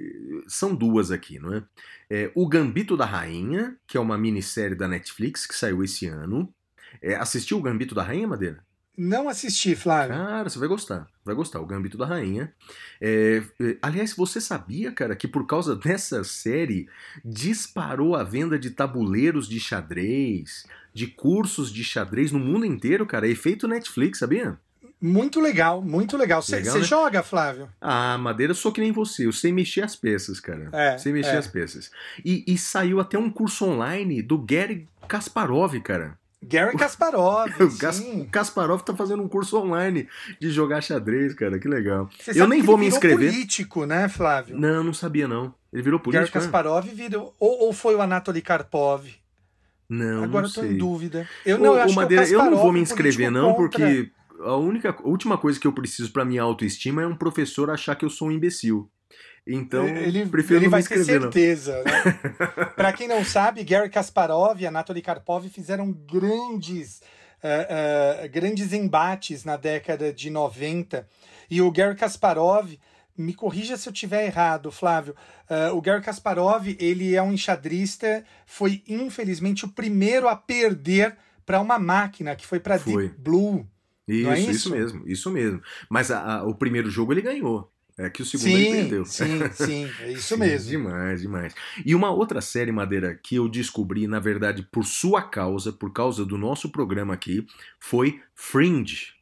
são 0.46 0.74
duas 0.74 1.10
aqui, 1.10 1.38
não 1.38 1.54
é? 1.54 1.64
é? 2.08 2.32
O 2.34 2.48
Gambito 2.48 2.96
da 2.96 3.04
Rainha, 3.04 3.76
que 3.86 3.96
é 3.96 4.00
uma 4.00 4.16
minissérie 4.16 4.76
da 4.76 4.86
Netflix 4.86 5.46
que 5.46 5.54
saiu 5.54 5.82
esse 5.82 6.06
ano. 6.06 6.52
É, 7.02 7.16
assistiu 7.16 7.58
o 7.58 7.62
Gambito 7.62 7.94
da 7.94 8.02
Rainha, 8.02 8.28
Madeira? 8.28 8.64
Não 8.96 9.28
assisti, 9.28 9.74
Flávio. 9.74 10.14
Cara, 10.14 10.48
você 10.48 10.58
vai 10.58 10.68
gostar. 10.68 11.08
Vai 11.24 11.34
gostar. 11.34 11.60
O 11.60 11.66
Gambito 11.66 11.98
da 11.98 12.06
Rainha. 12.06 12.54
É, 13.00 13.42
é, 13.60 13.76
aliás, 13.82 14.14
você 14.14 14.40
sabia, 14.40 14.92
cara, 14.92 15.16
que 15.16 15.26
por 15.26 15.46
causa 15.46 15.74
dessa 15.76 16.22
série 16.22 16.88
disparou 17.24 18.14
a 18.14 18.22
venda 18.22 18.56
de 18.56 18.70
tabuleiros 18.70 19.48
de 19.48 19.58
xadrez, 19.58 20.64
de 20.94 21.08
cursos 21.08 21.72
de 21.72 21.82
xadrez 21.82 22.30
no 22.30 22.38
mundo 22.38 22.64
inteiro, 22.64 23.04
cara? 23.04 23.28
Efeito 23.28 23.66
Netflix, 23.66 24.20
sabia? 24.20 24.56
Muito 25.00 25.40
legal, 25.40 25.82
muito 25.82 26.16
legal. 26.16 26.40
Você 26.40 26.60
né? 26.60 26.82
joga, 26.82 27.22
Flávio? 27.22 27.68
Ah, 27.78 28.16
Madeira, 28.16 28.52
eu 28.52 28.54
sou 28.54 28.72
que 28.72 28.80
nem 28.80 28.92
você. 28.92 29.26
Eu 29.26 29.32
sei 29.32 29.52
mexer 29.52 29.82
as 29.82 29.94
peças, 29.94 30.40
cara. 30.40 30.70
É, 30.72 30.96
sei 30.96 31.12
mexer 31.12 31.34
é. 31.34 31.36
as 31.36 31.46
peças. 31.46 31.90
E, 32.24 32.42
e 32.46 32.56
saiu 32.56 33.00
até 33.00 33.18
um 33.18 33.28
curso 33.28 33.66
online 33.66 34.22
do 34.22 34.38
Gary 34.38 34.88
Kasparov, 35.06 35.78
cara. 35.80 36.16
Gary 36.42 36.76
Kasparov. 36.76 37.50
o 37.60 38.26
Kasparov 38.30 38.82
tá 38.82 38.94
fazendo 38.94 39.22
um 39.22 39.28
curso 39.28 39.58
online 39.58 40.08
de 40.40 40.50
jogar 40.50 40.80
xadrez, 40.80 41.34
cara. 41.34 41.58
Que 41.58 41.68
legal. 41.68 42.08
Você 42.18 42.40
eu 42.40 42.46
nem 42.46 42.62
vou 42.62 42.78
me 42.78 42.86
inscrever. 42.86 43.30
político, 43.30 43.84
né, 43.84 44.08
Flávio? 44.08 44.58
Não, 44.58 44.84
não 44.84 44.94
sabia, 44.94 45.26
não. 45.26 45.54
Ele 45.72 45.82
virou 45.82 45.98
político. 45.98 46.32
Gary 46.32 46.46
né? 46.46 46.52
Kasparov 46.52 46.86
virou. 46.86 47.34
Ou, 47.38 47.66
ou 47.66 47.72
foi 47.72 47.94
o 47.94 48.00
Anatoly 48.00 48.40
Karpov? 48.40 49.06
Não, 49.94 50.24
Agora 50.24 50.42
não 50.42 50.48
eu 50.48 50.54
tô 50.54 50.60
sei. 50.60 50.70
em 50.70 50.76
dúvida. 50.76 51.28
Eu 51.44 51.58
não, 51.58 51.72
Ô, 51.72 51.76
eu 51.76 51.82
acho 51.82 51.94
Madeira, 51.94 52.26
que 52.26 52.32
eu 52.32 52.50
não 52.50 52.56
vou 52.56 52.72
me 52.72 52.80
inscrever, 52.80 53.30
não, 53.30 53.54
porque 53.54 54.10
a 54.40 54.56
única 54.56 54.90
a 54.90 55.08
última 55.08 55.38
coisa 55.38 55.58
que 55.60 55.66
eu 55.66 55.72
preciso 55.72 56.12
para 56.12 56.24
minha 56.24 56.42
autoestima 56.42 57.02
é 57.02 57.06
um 57.06 57.16
professor 57.16 57.70
achar 57.70 57.94
que 57.94 58.04
eu 58.04 58.10
sou 58.10 58.28
um 58.28 58.32
imbecil. 58.32 58.90
Então, 59.46 59.86
ele, 59.86 60.24
prefiro 60.24 60.56
ele 60.56 60.64
não 60.64 60.70
vai 60.70 60.82
ter 60.82 61.04
certeza, 61.04 61.82
não. 61.84 61.92
né? 61.92 62.18
Para 62.74 62.94
quem 62.94 63.06
não 63.06 63.22
sabe, 63.22 63.62
Gary 63.62 63.90
Kasparov 63.90 64.58
e 64.58 64.66
Anatoly 64.66 65.02
Karpov 65.02 65.46
fizeram 65.50 65.92
grandes 65.92 67.02
uh, 67.44 68.24
uh, 68.24 68.28
grandes 68.30 68.72
embates 68.72 69.44
na 69.44 69.56
década 69.56 70.12
de 70.12 70.30
90. 70.30 71.06
E 71.50 71.60
o 71.60 71.70
Gary 71.70 71.94
Kasparov, 71.94 72.72
me 73.16 73.34
corrija 73.34 73.76
se 73.76 73.88
eu 73.88 73.92
tiver 73.92 74.26
errado, 74.26 74.70
Flávio. 74.70 75.14
Uh, 75.48 75.76
o 75.76 75.80
Gary 75.80 76.02
Kasparov, 76.02 76.66
ele 76.78 77.14
é 77.14 77.22
um 77.22 77.32
enxadrista, 77.32 78.24
foi 78.46 78.82
infelizmente 78.88 79.64
o 79.64 79.68
primeiro 79.68 80.28
a 80.28 80.36
perder 80.36 81.16
para 81.46 81.60
uma 81.60 81.78
máquina, 81.78 82.34
que 82.34 82.46
foi 82.46 82.58
para 82.58 82.78
Deep 82.78 83.14
Blue. 83.18 83.66
Isso, 84.06 84.28
é 84.28 84.40
isso? 84.40 84.50
isso 84.50 84.70
mesmo, 84.70 85.02
isso 85.06 85.30
mesmo. 85.30 85.62
Mas 85.88 86.10
a, 86.10 86.38
a, 86.38 86.44
o 86.44 86.54
primeiro 86.54 86.90
jogo 86.90 87.12
ele 87.12 87.22
ganhou. 87.22 87.70
É 87.96 88.10
que 88.10 88.22
o 88.22 88.24
segundo 88.24 88.48
sim, 88.48 88.54
ele 88.54 88.80
perdeu. 88.80 89.04
Sim, 89.04 89.38
sim, 89.52 89.90
é 90.00 90.12
isso 90.12 90.34
sim, 90.34 90.40
mesmo. 90.40 90.70
Demais, 90.70 91.20
demais. 91.20 91.54
E 91.86 91.94
uma 91.94 92.10
outra 92.10 92.40
série, 92.40 92.72
Madeira, 92.72 93.14
que 93.14 93.36
eu 93.36 93.48
descobri, 93.48 94.08
na 94.08 94.18
verdade, 94.18 94.66
por 94.70 94.84
sua 94.84 95.22
causa, 95.22 95.72
por 95.72 95.92
causa 95.92 96.24
do 96.24 96.36
nosso 96.36 96.70
programa 96.70 97.14
aqui, 97.14 97.46
foi 97.78 98.20
Fringe. 98.34 99.13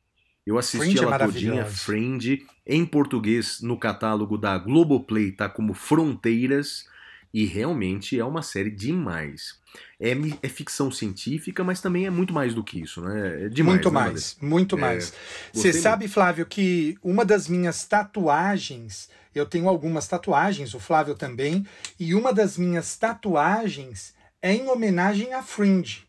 Eu 0.46 0.58
assisti 0.58 0.78
Fringe 0.78 1.04
ela 1.04 1.16
é 1.16 1.18
todinha, 1.18 1.64
Fringe, 1.66 2.46
em 2.66 2.84
português, 2.84 3.60
no 3.60 3.78
catálogo 3.78 4.36
da 4.36 4.58
Globoplay, 4.58 5.30
tá 5.32 5.48
como 5.48 5.72
Fronteiras, 5.72 6.84
e 7.32 7.44
realmente 7.44 8.18
é 8.18 8.24
uma 8.24 8.42
série 8.42 8.70
demais. 8.70 9.60
É, 9.98 10.10
é, 10.42 10.48
ficção 10.48 10.90
científica, 10.90 11.64
mas 11.64 11.80
também 11.80 12.04
é 12.06 12.10
muito 12.10 12.34
mais 12.34 12.54
do 12.54 12.62
que 12.62 12.80
isso, 12.80 13.00
né? 13.00 13.44
É 13.44 13.48
demais. 13.48 13.76
Muito 13.76 13.90
né, 13.90 14.00
mais, 14.00 14.36
muito 14.40 14.78
mais. 14.78 15.14
Você 15.52 15.72
sabe, 15.72 16.08
Flávio, 16.08 16.44
que 16.44 16.98
uma 17.02 17.24
das 17.24 17.48
minhas 17.48 17.86
tatuagens, 17.86 19.08
eu 19.34 19.46
tenho 19.46 19.68
algumas 19.68 20.06
tatuagens, 20.06 20.74
o 20.74 20.80
Flávio 20.80 21.14
também, 21.14 21.66
e 21.98 22.14
uma 22.14 22.34
das 22.34 22.58
minhas 22.58 22.96
tatuagens 22.96 24.12
é 24.42 24.52
em 24.52 24.68
homenagem 24.68 25.32
a 25.32 25.42
Fringe. 25.42 26.04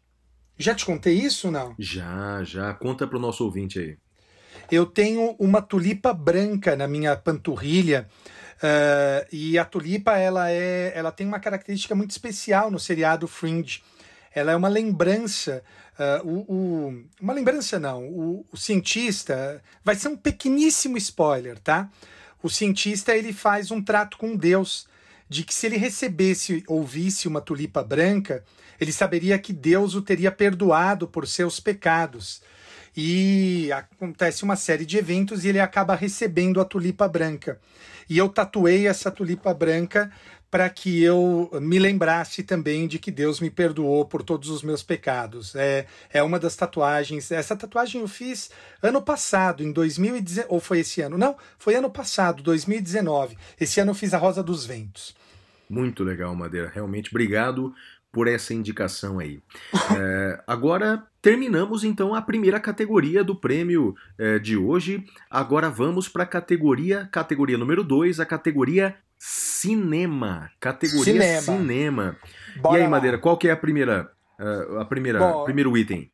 Já 0.57 0.75
te 0.75 0.85
contei 0.85 1.15
isso 1.15 1.49
não? 1.49 1.73
Já, 1.79 2.43
já. 2.43 2.73
Conta 2.73 3.07
para 3.07 3.17
o 3.17 3.21
nosso 3.21 3.43
ouvinte 3.45 3.79
aí. 3.79 3.97
Eu 4.73 4.87
tenho 4.87 5.35
uma 5.37 5.61
tulipa 5.61 6.11
branca 6.11 6.75
na 6.75 6.87
minha 6.87 7.15
panturrilha. 7.15 8.09
Uh, 8.55 9.27
e 9.31 9.55
a 9.55 9.63
tulipa 9.63 10.17
ela 10.17 10.49
é, 10.49 10.91
ela 10.95 11.11
tem 11.11 11.27
uma 11.27 11.39
característica 11.39 11.93
muito 11.93 12.09
especial 12.09 12.71
no 12.71 12.79
seriado 12.79 13.27
Fringe. 13.27 13.83
Ela 14.33 14.51
é 14.51 14.55
uma 14.55 14.69
lembrança, 14.69 15.63
uh, 16.23 16.27
o, 16.27 16.55
o, 16.55 17.03
uma 17.21 17.33
lembrança 17.33 17.77
não. 17.77 18.03
O, 18.07 18.45
o, 18.51 18.57
cientista 18.57 19.61
vai 19.83 19.93
ser 19.93 20.07
um 20.07 20.17
pequeníssimo 20.17 20.97
spoiler, 20.97 21.59
tá? 21.59 21.87
O 22.41 22.49
cientista 22.49 23.15
ele 23.15 23.31
faz 23.31 23.69
um 23.69 23.79
trato 23.79 24.17
com 24.17 24.35
Deus 24.35 24.87
de 25.29 25.43
que 25.43 25.53
se 25.53 25.67
ele 25.67 25.77
recebesse 25.77 26.63
ou 26.65 26.81
visse 26.83 27.27
uma 27.27 27.41
tulipa 27.41 27.83
branca, 27.83 28.43
ele 28.81 28.91
saberia 28.91 29.37
que 29.37 29.53
Deus 29.53 29.93
o 29.93 30.01
teria 30.01 30.31
perdoado 30.31 31.07
por 31.07 31.27
seus 31.27 31.59
pecados. 31.59 32.41
E 32.95 33.71
acontece 33.71 34.43
uma 34.43 34.55
série 34.55 34.85
de 34.85 34.97
eventos 34.97 35.43
e 35.43 35.49
ele 35.49 35.59
acaba 35.59 35.95
recebendo 35.95 36.61
a 36.61 36.65
tulipa 36.65 37.07
branca. 37.07 37.59
E 38.09 38.17
eu 38.17 38.29
tatuei 38.29 38.87
essa 38.87 39.09
tulipa 39.09 39.53
branca 39.53 40.11
para 40.53 40.69
que 40.69 41.01
eu 41.01 41.49
me 41.59 41.79
lembrasse 41.79 42.43
também 42.43 42.87
de 42.87 42.99
que 42.99 43.09
Deus 43.09 43.39
me 43.39 43.49
perdoou 43.49 44.05
por 44.05 44.21
todos 44.21 44.49
os 44.49 44.61
meus 44.61 44.83
pecados. 44.83 45.55
É, 45.55 45.87
é 46.11 46.21
uma 46.21 46.37
das 46.37 46.55
tatuagens. 46.55 47.31
Essa 47.31 47.55
tatuagem 47.55 48.01
eu 48.01 48.07
fiz 48.07 48.51
ano 48.79 49.01
passado, 49.01 49.63
em 49.63 49.71
2019. 49.71 50.47
Ou 50.53 50.59
foi 50.59 50.81
esse 50.81 51.01
ano? 51.01 51.17
Não, 51.17 51.35
foi 51.57 51.73
ano 51.73 51.89
passado, 51.89 52.43
2019. 52.43 53.35
Esse 53.59 53.79
ano 53.79 53.89
eu 53.91 53.95
fiz 53.95 54.13
a 54.13 54.19
Rosa 54.19 54.43
dos 54.43 54.63
Ventos. 54.63 55.15
Muito 55.67 56.03
legal, 56.03 56.35
Madeira. 56.35 56.71
Realmente, 56.71 57.09
obrigado 57.09 57.73
por 58.13 58.27
essa 58.27 58.53
indicação 58.53 59.17
aí. 59.17 59.41
É, 59.97 60.39
agora 60.45 61.03
terminamos 61.19 61.83
então 61.83 62.13
a 62.13 62.21
primeira 62.21 62.59
categoria 62.59 63.23
do 63.23 63.35
prêmio 63.35 63.95
é, 64.19 64.37
de 64.37 64.55
hoje. 64.55 65.03
Agora 65.29 65.67
vamos 65.67 66.07
para 66.07 66.21
a 66.21 66.27
categoria, 66.27 67.09
categoria 67.11 67.57
número 67.57 67.83
2, 67.83 68.19
a 68.19 68.25
categoria 68.25 68.95
cinema. 69.17 70.51
Categoria 70.59 71.03
cinema. 71.03 71.41
cinema. 71.41 72.17
e 72.71 72.75
aí, 72.77 72.87
Madeira, 72.87 73.17
qual 73.17 73.35
que 73.35 73.47
é 73.47 73.51
a 73.51 73.57
primeira, 73.57 74.11
a 74.79 74.85
primeira, 74.85 75.17
Bom, 75.17 75.43
primeiro 75.45 75.75
item? 75.75 76.11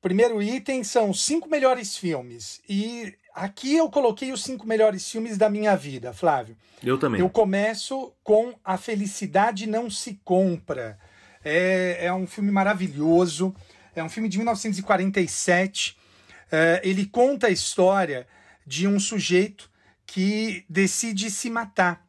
Primeiro 0.00 0.40
item 0.40 0.82
são 0.82 1.12
cinco 1.12 1.48
melhores 1.48 1.94
filmes. 1.94 2.62
E 2.66 3.12
aqui 3.34 3.76
eu 3.76 3.90
coloquei 3.90 4.32
os 4.32 4.42
cinco 4.42 4.66
melhores 4.66 5.10
filmes 5.10 5.36
da 5.36 5.50
minha 5.50 5.76
vida, 5.76 6.10
Flávio. 6.14 6.56
Eu 6.82 6.96
também. 6.96 7.20
Eu 7.20 7.28
começo 7.28 8.14
com 8.22 8.54
A 8.64 8.78
Felicidade 8.78 9.66
Não 9.66 9.90
Se 9.90 10.18
Compra. 10.24 10.98
É, 11.44 12.06
é 12.06 12.12
um 12.12 12.26
filme 12.26 12.50
maravilhoso. 12.50 13.54
É 13.94 14.02
um 14.02 14.08
filme 14.08 14.28
de 14.28 14.38
1947. 14.38 15.96
É, 16.50 16.80
ele 16.82 17.06
conta 17.06 17.48
a 17.48 17.50
história 17.50 18.26
de 18.66 18.88
um 18.88 18.98
sujeito 18.98 19.70
que 20.06 20.64
decide 20.68 21.30
se 21.30 21.50
matar. 21.50 22.04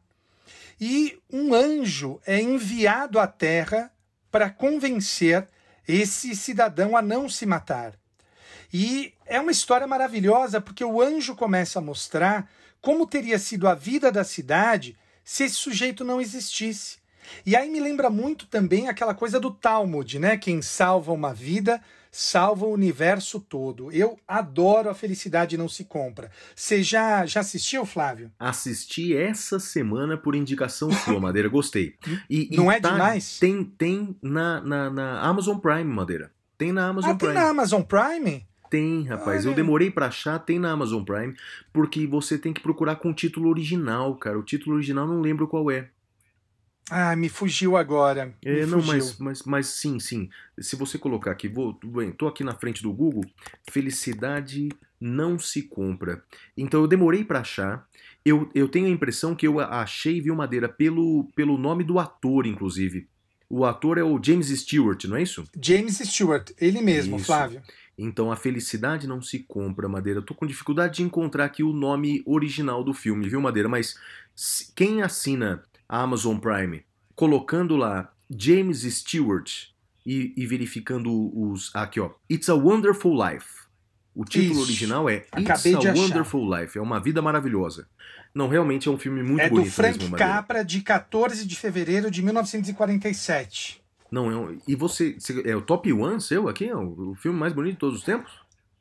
E 0.80 1.18
um 1.30 1.54
anjo 1.54 2.20
é 2.26 2.40
enviado 2.40 3.18
à 3.18 3.26
Terra 3.26 3.90
para 4.30 4.50
convencer 4.50 5.48
esse 5.88 6.34
cidadão 6.34 6.96
a 6.96 7.02
não 7.02 7.28
se 7.28 7.46
matar. 7.46 7.94
E 8.72 9.14
é 9.24 9.40
uma 9.40 9.52
história 9.52 9.86
maravilhosa 9.86 10.60
porque 10.60 10.84
o 10.84 11.00
anjo 11.00 11.34
começa 11.34 11.78
a 11.78 11.82
mostrar 11.82 12.50
como 12.80 13.06
teria 13.06 13.38
sido 13.38 13.68
a 13.68 13.74
vida 13.74 14.12
da 14.12 14.24
cidade 14.24 14.96
se 15.24 15.44
esse 15.44 15.54
sujeito 15.54 16.04
não 16.04 16.20
existisse. 16.20 16.98
E 17.44 17.56
aí 17.56 17.70
me 17.70 17.80
lembra 17.80 18.10
muito 18.10 18.46
também 18.46 18.88
aquela 18.88 19.14
coisa 19.14 19.38
do 19.40 19.50
Talmud, 19.50 20.18
né? 20.18 20.36
Quem 20.36 20.62
salva 20.62 21.12
uma 21.12 21.32
vida 21.32 21.80
salva 22.16 22.64
o 22.64 22.72
universo 22.72 23.38
todo. 23.38 23.92
Eu 23.92 24.18
adoro 24.26 24.88
a 24.88 24.94
felicidade 24.94 25.58
não 25.58 25.68
se 25.68 25.84
compra. 25.84 26.30
Você 26.54 26.82
já, 26.82 27.26
já 27.26 27.40
assistiu, 27.40 27.84
Flávio? 27.84 28.32
Assisti 28.38 29.14
essa 29.14 29.60
semana 29.60 30.16
por 30.16 30.34
indicação 30.34 30.90
sua, 30.90 31.20
Madeira. 31.20 31.48
Gostei. 31.48 31.94
E, 32.28 32.48
não 32.56 32.72
e 32.72 32.76
é 32.76 32.80
tá, 32.80 32.92
demais? 32.92 33.38
Tem, 33.38 33.62
tem 33.62 34.16
na, 34.22 34.60
na, 34.60 34.90
na, 34.90 35.20
Amazon 35.20 35.58
Prime, 35.58 35.84
Madeira. 35.84 36.30
Tem 36.56 36.72
na 36.72 36.88
Amazon 36.88 37.10
ah, 37.10 37.14
Prime. 37.14 37.34
Tem 37.34 37.42
na 37.42 37.50
Amazon 37.50 37.82
Prime? 37.82 38.46
Tem, 38.70 39.04
rapaz. 39.04 39.44
Olha. 39.44 39.52
Eu 39.52 39.54
demorei 39.54 39.90
para 39.90 40.06
achar, 40.06 40.38
tem 40.38 40.58
na 40.58 40.72
Amazon 40.72 41.04
Prime, 41.04 41.34
porque 41.72 42.06
você 42.06 42.38
tem 42.38 42.52
que 42.52 42.60
procurar 42.60 42.96
com 42.96 43.10
o 43.10 43.14
título 43.14 43.48
original, 43.48 44.16
cara. 44.16 44.38
O 44.38 44.42
título 44.42 44.76
original 44.76 45.06
não 45.06 45.20
lembro 45.20 45.46
qual 45.46 45.70
é. 45.70 45.90
Ah, 46.90 47.16
me 47.16 47.28
fugiu 47.28 47.76
agora. 47.76 48.34
Me 48.44 48.60
é, 48.60 48.66
não, 48.66 48.80
fugiu. 48.80 48.94
Mas, 48.94 49.18
mas, 49.18 49.42
mas 49.42 49.66
sim, 49.66 49.98
sim. 49.98 50.28
Se 50.58 50.76
você 50.76 50.96
colocar 50.98 51.32
aqui, 51.32 51.48
vou, 51.48 51.78
bem, 51.84 52.12
tô 52.12 52.26
aqui 52.28 52.44
na 52.44 52.54
frente 52.54 52.82
do 52.82 52.92
Google, 52.92 53.24
felicidade 53.70 54.68
não 55.00 55.38
se 55.38 55.62
compra. 55.62 56.22
Então 56.56 56.80
eu 56.80 56.86
demorei 56.86 57.24
para 57.24 57.40
achar. 57.40 57.86
Eu, 58.24 58.50
eu 58.54 58.68
tenho 58.68 58.86
a 58.86 58.90
impressão 58.90 59.34
que 59.34 59.46
eu 59.46 59.60
achei 59.60 60.20
Viu 60.20 60.34
Madeira 60.34 60.68
pelo, 60.68 61.28
pelo 61.34 61.58
nome 61.58 61.84
do 61.84 61.98
ator, 61.98 62.46
inclusive. 62.46 63.08
O 63.48 63.64
ator 63.64 63.98
é 63.98 64.02
o 64.02 64.20
James 64.22 64.48
Stewart, 64.48 65.04
não 65.04 65.16
é 65.16 65.22
isso? 65.22 65.44
James 65.62 65.98
Stewart, 65.98 66.50
ele 66.58 66.80
mesmo, 66.80 67.16
isso. 67.16 67.26
Flávio. 67.26 67.62
Então 67.96 68.30
a 68.30 68.36
felicidade 68.36 69.06
não 69.06 69.22
se 69.22 69.38
compra, 69.40 69.88
Madeira. 69.88 70.20
Tô 70.20 70.34
com 70.34 70.46
dificuldade 70.46 70.96
de 70.96 71.02
encontrar 71.02 71.44
aqui 71.44 71.62
o 71.62 71.72
nome 71.72 72.22
original 72.26 72.82
do 72.82 72.92
filme, 72.92 73.28
viu, 73.28 73.40
Madeira? 73.40 73.68
Mas 73.68 73.98
quem 74.74 75.02
assina 75.02 75.62
a 75.88 76.02
Amazon 76.02 76.38
Prime 76.38 76.84
colocando 77.14 77.76
lá 77.76 78.12
James 78.30 78.82
Stewart 78.82 79.68
e, 80.04 80.32
e 80.36 80.46
verificando 80.46 81.32
os. 81.34 81.74
Aqui, 81.74 81.98
ó. 81.98 82.10
It's 82.30 82.48
a 82.48 82.54
Wonderful 82.54 83.14
Life. 83.14 83.66
O 84.14 84.24
título 84.24 84.60
Isso. 84.60 84.62
original 84.62 85.10
é 85.10 85.26
It's 85.36 85.66
a 85.66 85.92
Wonderful 85.92 86.54
Life. 86.54 86.78
É 86.78 86.80
uma 86.80 87.00
vida 87.00 87.20
maravilhosa. 87.20 87.86
Não, 88.34 88.48
realmente 88.48 88.88
é 88.88 88.90
um 88.90 88.98
filme 88.98 89.22
muito 89.22 89.42
é 89.42 89.48
bonito. 89.48 89.66
É 89.66 89.70
do 89.70 89.74
Frank 89.74 89.98
mesmo, 89.98 90.16
Capra, 90.16 90.64
de 90.64 90.80
14 90.80 91.46
de 91.46 91.56
fevereiro 91.56 92.10
de 92.10 92.22
1947. 92.22 93.82
Não, 94.10 94.30
é 94.30 94.36
um, 94.36 94.58
e 94.66 94.74
você, 94.74 95.16
É 95.44 95.56
o 95.56 95.60
top 95.60 95.92
one 95.92 96.20
seu 96.20 96.48
aqui? 96.48 96.66
É 96.66 96.76
o, 96.76 97.10
o 97.10 97.14
filme 97.14 97.38
mais 97.38 97.52
bonito 97.52 97.74
de 97.74 97.80
todos 97.80 97.98
os 97.98 98.04
tempos? 98.04 98.32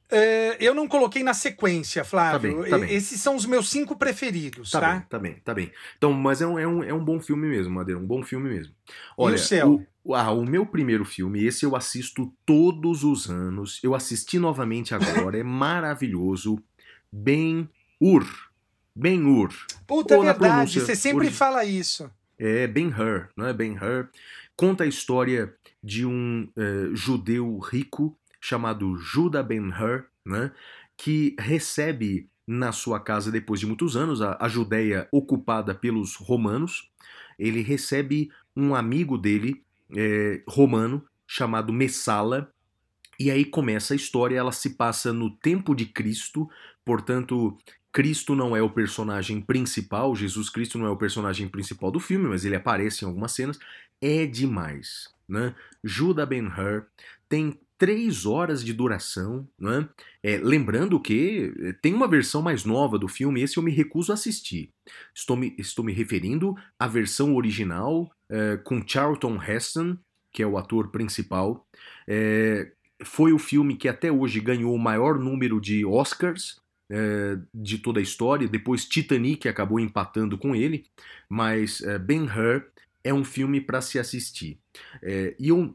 É, 0.10 0.58
eu 0.60 0.76
não 0.76 0.88
coloquei 0.88 1.24
na 1.24 1.34
sequência, 1.34 2.04
Flávio. 2.04 2.56
Tá 2.56 2.62
bem, 2.62 2.70
tá 2.70 2.78
bem. 2.78 2.94
Esses 2.94 3.20
são 3.20 3.36
os 3.36 3.46
meus 3.46 3.70
cinco 3.70 3.98
preferidos, 3.98 4.72
tá? 4.72 4.80
Tá, 4.80 4.92
bem, 4.92 5.02
tá 5.02 5.20
bem, 5.20 5.34
tá 5.44 5.54
bem. 5.54 5.72
Então, 5.98 6.14
mas 6.14 6.42
é 6.42 6.48
um, 6.48 6.60
é 6.60 6.68
um, 6.68 6.84
é 6.84 6.94
um 6.94 7.04
bom 7.04 7.20
filme 7.20 7.48
mesmo, 7.48 7.74
Madeira, 7.74 8.00
um 8.00 8.06
bom 8.06 8.24
filme 8.24 8.50
mesmo. 8.50 8.74
Olha, 9.18 9.34
e 9.34 9.36
o 9.36 9.40
seu? 9.40 9.86
O, 10.04 10.14
ah, 10.14 10.32
o 10.32 10.46
meu 10.46 10.66
primeiro 10.66 11.04
filme, 11.04 11.44
esse 11.44 11.66
eu 11.66 11.76
assisto 11.76 12.32
todos 12.46 13.04
os 13.04 13.30
anos. 13.30 13.80
Eu 13.84 13.96
assisti 13.96 14.38
novamente 14.38 14.94
agora, 14.94 15.38
é 15.38 15.44
maravilhoso. 15.44 16.62
Ben-Hur. 17.12 18.26
Ben-Hur. 18.96 19.50
Puta, 19.88 20.16
é 20.16 20.22
verdade, 20.22 20.80
você 20.80 20.96
sempre 20.96 21.32
fala 21.32 21.66
isso. 21.66 22.10
É 22.38 22.68
Ben-Hur, 22.68 23.30
não 23.36 23.48
é 23.48 23.54
Ben-Hur. 23.54 24.10
Conta 24.56 24.84
a 24.84 24.88
história 24.88 25.54
de 25.84 26.06
um 26.06 26.48
uh, 26.56 26.96
judeu 26.96 27.58
rico 27.60 28.16
chamado 28.46 28.96
Judah 28.96 29.42
Ben-Hur, 29.42 30.06
né, 30.24 30.52
que 30.96 31.36
recebe 31.40 32.30
na 32.46 32.72
sua 32.72 33.00
casa, 33.00 33.32
depois 33.32 33.60
de 33.60 33.66
muitos 33.66 33.98
anos, 33.98 34.22
a, 34.22 34.38
a 34.40 34.48
Judéia 34.48 35.08
ocupada 35.12 35.74
pelos 35.74 36.16
romanos, 36.16 36.92
ele 37.40 37.64
recebe 37.64 38.30
um 38.56 38.76
amigo 38.76 39.18
dele, 39.18 39.64
é, 39.96 40.44
romano, 40.48 41.04
chamado 41.26 41.74
Messala, 41.74 42.54
e 43.20 43.32
aí 43.32 43.44
começa 43.46 43.96
a 43.96 43.98
história, 43.98 44.38
ela 44.38 44.52
se 44.52 44.76
passa 44.76 45.12
no 45.12 45.32
tempo 45.32 45.74
de 45.74 45.88
Cristo, 45.88 46.48
portanto, 46.86 47.58
Cristo 47.92 48.36
não 48.36 48.56
é 48.56 48.62
o 48.62 48.70
personagem 48.70 49.42
principal, 49.42 50.16
Jesus 50.16 50.52
Cristo 50.52 50.78
não 50.78 50.86
é 50.86 50.90
o 50.92 50.98
personagem 50.98 51.48
principal 51.48 51.90
do 51.90 52.00
filme, 52.00 52.28
mas 52.28 52.46
ele 52.46 52.56
aparece 52.56 53.04
em 53.04 53.08
algumas 53.08 53.32
cenas. 53.32 53.58
É 54.00 54.26
demais, 54.26 55.10
né? 55.28 55.56
Judah 55.84 56.26
Ben-Hur 56.26 56.86
tem 57.28 57.60
três 57.78 58.26
horas 58.26 58.64
de 58.64 58.74
duração, 58.74 59.48
né? 59.60 59.88
É, 60.24 60.38
lembrando 60.38 61.00
que 61.00 61.54
eh, 61.60 61.74
tem 61.82 61.94
uma 61.94 62.08
versão 62.08 62.42
mais 62.42 62.64
nova 62.64 62.98
do 62.98 63.08
filme, 63.08 63.42
esse 63.42 63.58
eu 63.58 63.64
me 63.64 63.72
recuso 63.72 64.12
a 64.12 64.16
assistir. 64.16 64.72
Estou 65.14 65.36
me, 65.36 65.54
estou 65.58 65.84
me 65.84 65.94
referindo 65.94 66.56
à 66.80 66.88
versão 66.88 67.36
original 67.36 68.10
é, 68.30 68.58
com 68.58 68.86
Charlton 68.86 69.42
Heston, 69.42 69.98
que 70.32 70.42
é 70.42 70.48
o 70.48 70.58
ator 70.58 70.90
principal. 70.90 71.66
É, 72.08 72.72
foi 73.04 73.34
o 73.34 73.40
filme 73.40 73.76
que 73.76 73.88
até 73.88 74.12
hoje 74.12 74.40
ganhou 74.40 74.74
o 74.74 74.80
maior 74.80 75.20
número 75.20 75.60
de 75.60 75.86
Oscars 75.86 76.64
de 77.52 77.80
toda 77.80 78.00
a 78.00 78.04
história. 78.04 78.48
Depois 78.48 78.86
Titanic 78.86 79.48
acabou 79.48 79.80
empatando 79.80 80.38
com 80.38 80.56
ele, 80.56 80.86
mas 81.28 81.82
é, 81.82 81.98
Ben-Hur 81.98 82.64
é 83.06 83.14
um 83.14 83.24
filme 83.24 83.62
para 83.62 83.82
se 83.82 84.00
assistir. 84.00 84.60
É, 85.00 85.36
e 85.40 85.50
eu, 85.50 85.72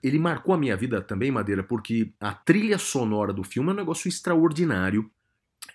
ele 0.00 0.20
marcou 0.20 0.54
a 0.54 0.56
minha 0.56 0.76
vida 0.76 1.02
também, 1.02 1.28
Madeira, 1.28 1.64
porque 1.64 2.12
a 2.20 2.32
trilha 2.32 2.78
sonora 2.78 3.32
do 3.32 3.42
filme 3.42 3.70
é 3.70 3.72
um 3.72 3.76
negócio 3.76 4.08
extraordinário. 4.08 5.10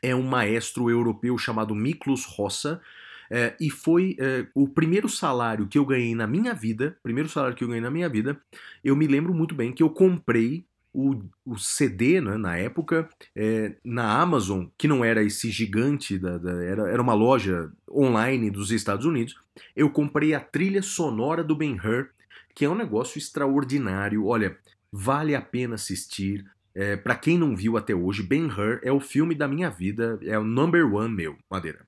É 0.01 0.15
um 0.15 0.23
maestro 0.23 0.89
europeu 0.89 1.37
chamado 1.37 1.75
Miklos 1.75 2.23
Rossa, 2.23 2.81
é, 3.29 3.55
e 3.59 3.69
foi 3.69 4.15
é, 4.19 4.47
o 4.53 4.69
primeiro 4.69 5.09
salário 5.09 5.67
que 5.67 5.77
eu 5.77 5.85
ganhei 5.85 6.15
na 6.15 6.27
minha 6.27 6.53
vida, 6.53 6.97
primeiro 7.03 7.27
salário 7.27 7.57
que 7.57 7.63
eu 7.63 7.67
ganhei 7.67 7.81
na 7.81 7.91
minha 7.91 8.07
vida, 8.07 8.39
eu 8.83 8.95
me 8.95 9.05
lembro 9.05 9.33
muito 9.33 9.53
bem 9.53 9.73
que 9.73 9.83
eu 9.83 9.89
comprei 9.89 10.65
o, 10.95 11.21
o 11.45 11.57
CD, 11.57 12.21
né, 12.21 12.37
na 12.37 12.57
época, 12.57 13.09
é, 13.35 13.75
na 13.83 14.17
Amazon, 14.21 14.67
que 14.77 14.87
não 14.87 15.03
era 15.03 15.21
esse 15.21 15.51
gigante, 15.51 16.17
da, 16.17 16.37
da, 16.37 16.63
era, 16.63 16.89
era 16.89 17.01
uma 17.01 17.13
loja 17.13 17.69
online 17.91 18.49
dos 18.49 18.71
Estados 18.71 19.05
Unidos, 19.05 19.35
eu 19.75 19.89
comprei 19.89 20.33
a 20.33 20.39
trilha 20.39 20.81
sonora 20.81 21.43
do 21.43 21.55
Ben-Hur, 21.55 22.09
que 22.55 22.63
é 22.63 22.69
um 22.69 22.75
negócio 22.75 23.17
extraordinário. 23.17 24.25
Olha, 24.25 24.57
vale 24.89 25.35
a 25.35 25.41
pena 25.41 25.75
assistir. 25.75 26.45
É, 26.73 26.95
para 26.95 27.15
quem 27.15 27.37
não 27.37 27.55
viu 27.55 27.75
até 27.75 27.93
hoje, 27.93 28.23
Ben-Hur 28.23 28.79
é 28.81 28.91
o 28.91 29.01
filme 29.01 29.35
da 29.35 29.49
minha 29.49 29.69
vida, 29.69 30.17
é 30.23 30.39
o 30.39 30.45
number 30.45 30.93
one 30.93 31.13
meu, 31.13 31.37
Madeira. 31.49 31.85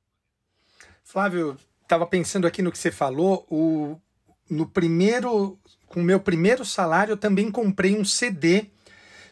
Flávio, 1.06 1.58
estava 1.82 2.06
pensando 2.06 2.46
aqui 2.46 2.62
no 2.62 2.72
que 2.72 2.78
você 2.78 2.92
falou, 2.92 3.48
o, 3.50 3.98
no 4.50 4.68
primeiro, 4.68 5.58
com 5.86 6.02
o 6.02 6.04
meu 6.04 6.20
primeiro 6.20 6.66
salário, 6.66 7.14
eu 7.14 7.18
também 7.18 7.50
comprei 7.50 7.98
um 7.98 8.04
CD 8.04 8.68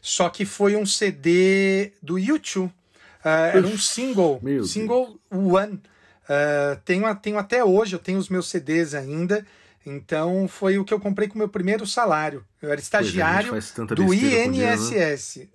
só 0.06 0.30
que 0.30 0.45
foi 0.45 0.76
um 0.76 0.86
CD 0.86 1.91
do 1.99 2.20
YouTube. 2.20 2.68
Uh, 2.68 3.28
era 3.28 3.66
um 3.66 3.76
single, 3.76 4.39
Meu 4.39 4.64
single 4.64 5.20
Deus. 5.32 5.53
One. 5.56 5.74
Uh, 5.74 6.80
tenho, 6.86 7.16
tenho 7.16 7.39
até 7.39 7.64
hoje, 7.64 7.95
eu 7.95 7.99
tenho 7.99 8.20
os 8.20 8.30
meus 8.30 8.47
CDs 8.47 8.93
ainda. 8.93 9.43
Então 9.84 10.47
foi 10.47 10.78
o 10.78 10.86
que 10.86 10.93
eu 10.93 10.99
comprei 10.99 11.28
com 11.28 11.34
o 11.34 11.38
meu 11.39 11.49
primeiro 11.49 11.88
salário. 11.88 12.45
Eu 12.62 12.70
era 12.70 12.80
é, 12.80 12.84
estagiário 12.84 13.51
é, 13.58 13.95
do 13.95 14.14
INSS. 14.14 15.34
Dia, 15.34 15.49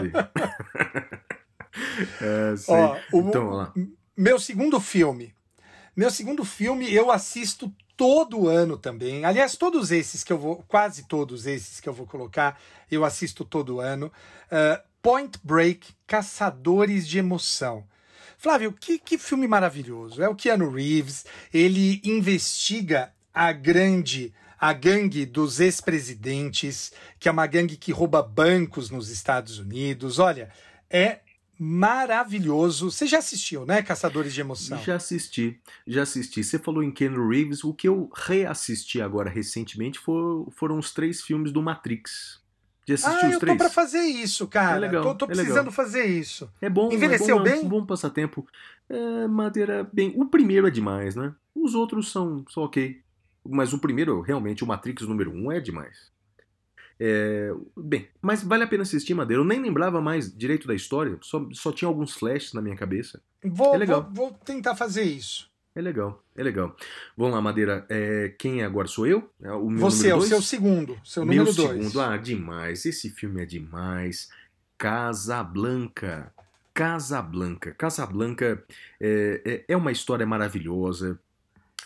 né? 0.00 0.30
é, 2.20 2.54
Ó, 2.66 2.96
o, 3.12 3.28
então, 3.28 3.72
meu 4.16 4.40
segundo 4.40 4.80
filme. 4.80 5.32
Meu 5.94 6.10
segundo 6.10 6.44
filme 6.44 6.92
eu 6.92 7.08
assisto 7.08 7.72
todo 8.02 8.48
ano 8.48 8.76
também. 8.76 9.24
Aliás, 9.24 9.54
todos 9.54 9.92
esses 9.92 10.24
que 10.24 10.32
eu 10.32 10.36
vou, 10.36 10.64
quase 10.66 11.06
todos 11.06 11.46
esses 11.46 11.78
que 11.78 11.88
eu 11.88 11.92
vou 11.92 12.04
colocar, 12.04 12.60
eu 12.90 13.04
assisto 13.04 13.44
todo 13.44 13.78
ano. 13.78 14.10
Uh, 14.50 14.82
Point 15.00 15.38
Break, 15.40 15.94
Caçadores 16.04 17.06
de 17.06 17.20
Emoção. 17.20 17.84
Flávio, 18.36 18.72
que, 18.72 18.98
que 18.98 19.16
filme 19.16 19.46
maravilhoso. 19.46 20.20
É 20.20 20.28
o 20.28 20.34
Keanu 20.34 20.68
Reeves, 20.68 21.24
ele 21.54 22.00
investiga 22.02 23.12
a 23.32 23.52
grande 23.52 24.34
a 24.58 24.72
gangue 24.72 25.24
dos 25.24 25.60
ex-presidentes, 25.60 26.92
que 27.20 27.28
é 27.28 27.32
uma 27.32 27.46
gangue 27.46 27.76
que 27.76 27.92
rouba 27.92 28.20
bancos 28.20 28.90
nos 28.90 29.10
Estados 29.10 29.60
Unidos. 29.60 30.18
Olha, 30.18 30.50
é 30.90 31.20
maravilhoso. 31.58 32.90
Você 32.90 33.06
já 33.06 33.18
assistiu, 33.18 33.64
né, 33.64 33.82
Caçadores 33.82 34.34
de 34.34 34.40
Emoção? 34.40 34.78
Já 34.82 34.96
assisti, 34.96 35.60
já 35.86 36.02
assisti. 36.02 36.42
Você 36.42 36.58
falou 36.58 36.82
em 36.82 36.90
Ken 36.90 37.10
Reeves, 37.10 37.64
o 37.64 37.72
que 37.72 37.88
eu 37.88 38.10
reassisti 38.14 39.00
agora 39.00 39.30
recentemente 39.30 39.98
for, 39.98 40.48
foram 40.52 40.78
os 40.78 40.92
três 40.92 41.22
filmes 41.22 41.52
do 41.52 41.62
Matrix. 41.62 42.42
Já 42.86 42.94
assisti 42.94 43.24
ah, 43.24 43.28
os 43.28 43.34
eu 43.34 43.40
três? 43.40 43.56
tô 43.56 43.64
pra 43.64 43.70
fazer 43.72 44.00
isso, 44.00 44.46
cara. 44.48 44.76
É 44.76 44.80
legal, 44.80 45.02
tô, 45.04 45.14
tô 45.14 45.24
é 45.26 45.28
precisando 45.28 45.56
legal. 45.56 45.72
fazer 45.72 46.04
isso. 46.04 46.50
É 46.60 46.68
bom, 46.68 46.90
Envelheceu 46.92 47.36
é 47.36 47.38
bom, 47.38 47.44
bem? 47.44 47.60
É 47.60 47.64
um 47.64 47.68
bom 47.68 47.86
passatempo. 47.86 48.46
É, 48.88 49.28
madeira 49.28 49.88
bem. 49.92 50.12
O 50.16 50.26
primeiro 50.26 50.66
é 50.66 50.70
demais, 50.70 51.14
né? 51.14 51.32
Os 51.54 51.74
outros 51.74 52.10
são, 52.10 52.44
são 52.48 52.64
ok. 52.64 53.00
Mas 53.44 53.72
o 53.72 53.78
primeiro, 53.78 54.20
realmente, 54.20 54.64
o 54.64 54.66
Matrix 54.66 55.02
número 55.02 55.32
um 55.32 55.50
é 55.50 55.60
demais. 55.60 56.10
É, 57.04 57.52
bem, 57.76 58.06
mas 58.20 58.44
vale 58.44 58.62
a 58.62 58.66
pena 58.68 58.84
assistir, 58.84 59.12
Madeira. 59.12 59.42
Eu 59.42 59.44
nem 59.44 59.60
lembrava 59.60 60.00
mais 60.00 60.32
direito 60.32 60.68
da 60.68 60.74
história, 60.74 61.18
só, 61.20 61.44
só 61.50 61.72
tinha 61.72 61.88
alguns 61.88 62.12
flashes 62.12 62.52
na 62.52 62.62
minha 62.62 62.76
cabeça. 62.76 63.20
Vou, 63.42 63.74
é 63.74 63.78
legal. 63.78 64.08
Vou, 64.12 64.28
vou 64.28 64.38
tentar 64.44 64.76
fazer 64.76 65.02
isso. 65.02 65.50
É 65.74 65.80
legal, 65.80 66.22
é 66.36 66.44
legal. 66.44 66.76
Vamos 67.16 67.34
lá, 67.34 67.40
Madeira. 67.40 67.84
É, 67.88 68.32
quem 68.38 68.62
é 68.62 68.64
agora 68.64 68.86
sou 68.86 69.04
eu? 69.04 69.28
É 69.42 69.50
o 69.50 69.68
meu 69.68 69.80
Você 69.80 70.10
é 70.10 70.14
o 70.14 70.20
seu 70.22 70.40
segundo, 70.40 70.96
seu 71.02 71.26
meu 71.26 71.44
número 71.44 71.56
dois. 71.56 71.70
segundo, 71.70 72.00
ah, 72.00 72.16
demais. 72.16 72.86
Esse 72.86 73.10
filme 73.10 73.42
é 73.42 73.46
demais. 73.46 74.30
Casablanca. 74.78 76.32
Casablanca. 76.72 77.72
Casablanca 77.72 78.62
é, 79.00 79.42
é, 79.44 79.64
é 79.66 79.76
uma 79.76 79.90
história 79.90 80.24
maravilhosa. 80.24 81.18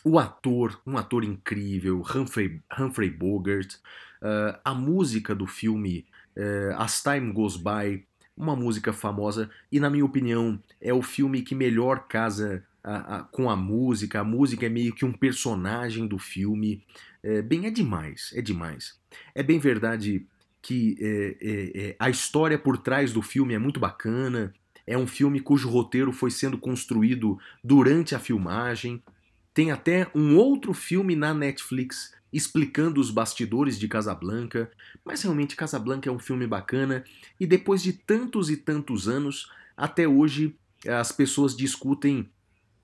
O 0.04 0.18
ator, 0.18 0.78
um 0.86 0.98
ator 0.98 1.24
incrível, 1.24 2.02
Humphrey, 2.14 2.60
Humphrey 2.78 3.08
Bogart. 3.08 3.76
Uh, 4.22 4.58
a 4.64 4.74
música 4.74 5.34
do 5.34 5.46
filme 5.46 6.06
uh, 6.36 6.76
As 6.78 7.02
Time 7.02 7.32
Goes 7.32 7.56
By, 7.56 8.06
uma 8.36 8.54
música 8.54 8.92
famosa 8.92 9.50
e, 9.70 9.80
na 9.80 9.88
minha 9.88 10.04
opinião, 10.04 10.60
é 10.80 10.92
o 10.92 11.02
filme 11.02 11.42
que 11.42 11.54
melhor 11.54 12.06
casa 12.06 12.64
a, 12.86 13.16
a, 13.16 13.22
com 13.24 13.50
a 13.50 13.56
música. 13.56 14.20
A 14.20 14.24
música 14.24 14.66
é 14.66 14.68
meio 14.68 14.94
que 14.94 15.04
um 15.04 15.12
personagem 15.12 16.06
do 16.06 16.18
filme. 16.18 16.84
É, 17.22 17.42
bem, 17.42 17.66
é 17.66 17.70
demais, 17.70 18.32
é 18.34 18.40
demais. 18.40 18.98
É 19.34 19.42
bem 19.42 19.58
verdade 19.58 20.26
que 20.62 20.96
é, 21.00 21.36
é, 21.40 21.88
é, 21.88 21.96
a 21.98 22.10
história 22.10 22.58
por 22.58 22.78
trás 22.78 23.12
do 23.12 23.22
filme 23.22 23.54
é 23.54 23.58
muito 23.58 23.80
bacana. 23.80 24.52
É 24.86 24.96
um 24.96 25.06
filme 25.06 25.40
cujo 25.40 25.68
roteiro 25.68 26.12
foi 26.12 26.30
sendo 26.30 26.56
construído 26.58 27.38
durante 27.62 28.14
a 28.14 28.18
filmagem. 28.18 29.02
Tem 29.52 29.72
até 29.72 30.08
um 30.14 30.36
outro 30.36 30.72
filme 30.72 31.16
na 31.16 31.34
Netflix 31.34 32.14
explicando 32.32 33.00
os 33.00 33.10
bastidores 33.10 33.78
de 33.78 33.88
Casablanca, 33.88 34.70
mas 35.04 35.22
realmente 35.22 35.56
Casablanca 35.56 36.08
é 36.08 36.12
um 36.12 36.18
filme 36.18 36.46
bacana 36.46 37.04
e 37.38 37.46
depois 37.46 37.82
de 37.82 37.92
tantos 37.92 38.50
e 38.50 38.56
tantos 38.56 39.08
anos, 39.08 39.50
até 39.76 40.06
hoje 40.06 40.54
as 40.86 41.12
pessoas 41.12 41.56
discutem 41.56 42.28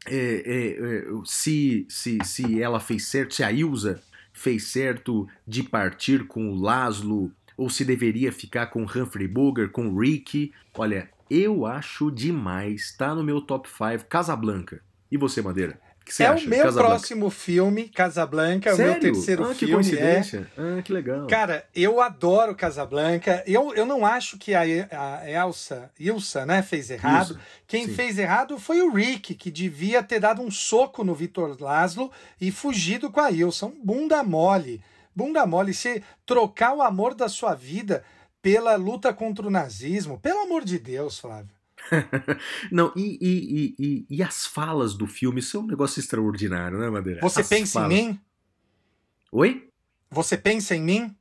é, 0.06 0.14
é, 0.14 0.68
é, 0.68 1.04
se, 1.24 1.86
se, 1.88 2.18
se 2.24 2.60
ela 2.60 2.80
fez 2.80 3.06
certo, 3.06 3.34
se 3.34 3.44
a 3.44 3.52
Ilza 3.52 4.02
fez 4.32 4.64
certo 4.64 5.28
de 5.46 5.62
partir 5.62 6.26
com 6.26 6.50
o 6.50 6.60
Laszlo 6.60 7.30
ou 7.56 7.70
se 7.70 7.84
deveria 7.84 8.32
ficar 8.32 8.66
com 8.66 8.82
Humphrey 8.82 9.28
Bogart, 9.28 9.70
com 9.70 9.96
Ricky. 9.96 10.52
Olha, 10.74 11.08
eu 11.30 11.66
acho 11.66 12.10
demais, 12.10 12.94
tá 12.96 13.14
no 13.14 13.22
meu 13.22 13.40
top 13.40 13.68
5 13.68 14.06
Casablanca. 14.08 14.82
E 15.10 15.16
você, 15.16 15.40
Madeira? 15.42 15.78
Você 16.06 16.24
é 16.24 16.26
acha? 16.26 16.46
o 16.46 16.48
meu 16.48 16.72
próximo 16.72 17.30
filme, 17.30 17.88
Casablanca, 17.88 18.70
é 18.70 18.74
o 18.74 18.78
meu 18.78 19.00
terceiro 19.00 19.44
ah, 19.44 19.54
filme. 19.54 19.58
Que 19.58 19.72
coincidência. 19.72 20.50
É... 20.56 20.78
Ah, 20.78 20.82
que 20.82 20.92
legal. 20.92 21.26
Cara, 21.26 21.64
eu 21.74 22.00
adoro 22.00 22.54
Casablanca. 22.54 23.42
Eu, 23.46 23.74
eu 23.74 23.86
não 23.86 24.04
acho 24.04 24.38
que 24.38 24.54
a, 24.54 24.62
a 24.62 25.30
Elsa, 25.30 25.90
Ilsa, 25.98 26.44
né, 26.44 26.62
fez 26.62 26.90
errado. 26.90 27.30
Ilsa, 27.30 27.40
Quem 27.66 27.86
sim. 27.86 27.94
fez 27.94 28.18
errado 28.18 28.58
foi 28.58 28.82
o 28.82 28.92
Rick, 28.92 29.34
que 29.34 29.50
devia 29.50 30.02
ter 30.02 30.20
dado 30.20 30.42
um 30.42 30.50
soco 30.50 31.04
no 31.04 31.14
Vitor 31.14 31.56
Laszlo 31.60 32.10
e 32.40 32.50
fugido 32.50 33.10
com 33.10 33.20
a 33.20 33.30
Ilsa. 33.30 33.66
Um 33.66 33.80
bunda 33.82 34.22
mole. 34.22 34.82
Bunda 35.14 35.46
mole. 35.46 35.72
Se 35.72 36.02
trocar 36.26 36.74
o 36.74 36.82
amor 36.82 37.14
da 37.14 37.28
sua 37.28 37.54
vida 37.54 38.04
pela 38.42 38.74
luta 38.74 39.12
contra 39.12 39.46
o 39.46 39.50
nazismo, 39.50 40.18
pelo 40.18 40.40
amor 40.40 40.64
de 40.64 40.78
Deus, 40.78 41.18
Flávio. 41.18 41.61
Não, 42.70 42.92
e, 42.96 43.18
e, 43.20 43.74
e, 43.78 44.06
e, 44.08 44.22
as 44.22 44.46
falas 44.46 44.94
do 44.94 45.06
filme 45.06 45.42
são 45.42 45.62
um 45.62 45.66
negócio 45.66 46.00
extraordinário, 46.00 46.78
né, 46.78 46.88
Madeira? 46.88 47.20
Você 47.20 47.40
as 47.40 47.48
pensa 47.48 47.80
falas... 47.80 47.92
em 47.92 48.08
mim? 48.08 48.20
Oi? 49.30 49.68
Você 50.10 50.36
pensa 50.36 50.74
em 50.74 50.82
mim? 50.82 51.16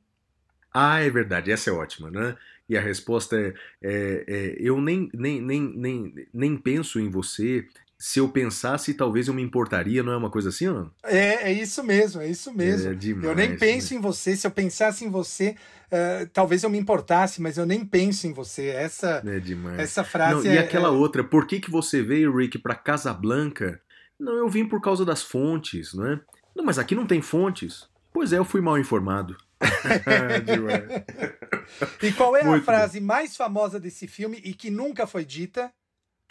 Ah, 0.74 1.00
é 1.00 1.10
verdade, 1.10 1.52
essa 1.52 1.70
é 1.70 1.74
ótima, 1.74 2.10
né? 2.10 2.38
E 2.68 2.78
a 2.78 2.82
resposta 2.82 3.38
é, 3.38 3.54
é, 3.82 4.24
é 4.28 4.56
eu 4.60 4.80
nem, 4.80 5.10
nem, 5.14 5.42
nem, 5.42 5.62
nem, 5.76 6.28
nem 6.34 6.58
penso 6.58 7.00
em 7.00 7.10
você, 7.10 7.68
se 8.02 8.18
eu 8.18 8.28
pensasse, 8.28 8.96
talvez 8.96 9.28
eu 9.28 9.34
me 9.34 9.44
importaria, 9.44 10.02
não 10.02 10.12
é 10.12 10.18
uma 10.18 10.32
coisa 10.32 10.50
assim, 10.50 10.66
não? 10.66 10.90
É, 11.04 11.52
é 11.52 11.54
isso 11.54 11.84
mesmo, 11.84 12.20
é 12.20 12.28
isso 12.28 12.52
mesmo. 12.52 12.90
É 12.90 12.96
demais, 12.96 13.26
eu 13.26 13.36
nem 13.36 13.56
penso 13.56 13.94
né? 13.94 14.00
em 14.00 14.02
você, 14.02 14.36
se 14.36 14.48
eu 14.48 14.50
pensasse 14.50 15.06
em 15.06 15.10
você, 15.10 15.56
uh, 15.86 16.28
talvez 16.34 16.64
eu 16.64 16.70
me 16.72 16.80
importasse, 16.80 17.40
mas 17.40 17.60
eu 17.60 17.66
nem 17.66 17.86
penso 17.86 18.26
em 18.26 18.34
você. 18.34 18.70
Essa, 18.70 19.22
é 19.24 19.40
demais. 19.40 19.78
essa 19.78 20.04
frase 20.04 20.48
não, 20.48 20.52
é, 20.52 20.56
E 20.56 20.58
aquela 20.58 20.88
é... 20.88 20.92
outra, 20.92 21.24
por 21.24 21.46
que, 21.46 21.60
que 21.60 21.70
você 21.70 22.02
veio, 22.02 22.36
Rick, 22.36 22.58
para 22.58 22.74
Casablanca? 22.74 23.80
Não, 24.20 24.34
eu 24.34 24.50
vim 24.50 24.66
por 24.66 24.82
causa 24.82 25.06
das 25.06 25.22
fontes, 25.22 25.94
não 25.94 26.08
é? 26.08 26.20
Não, 26.56 26.66
mas 26.66 26.80
aqui 26.80 26.96
não 26.96 27.06
tem 27.06 27.22
fontes. 27.22 27.88
Pois 28.12 28.34
é, 28.34 28.40
eu 28.40 28.46
fui 28.46 28.62
mal 28.62 28.80
informado. 28.80 29.38
e 32.02 32.12
qual 32.14 32.36
é 32.36 32.44
Muito 32.44 32.64
a 32.64 32.66
frase 32.66 33.00
bom. 33.00 33.06
mais 33.06 33.38
famosa 33.38 33.80
desse 33.80 34.08
filme 34.08 34.42
e 34.44 34.56
que 34.56 34.72
nunca 34.72 35.06
foi 35.06 35.24
dita? 35.24 35.72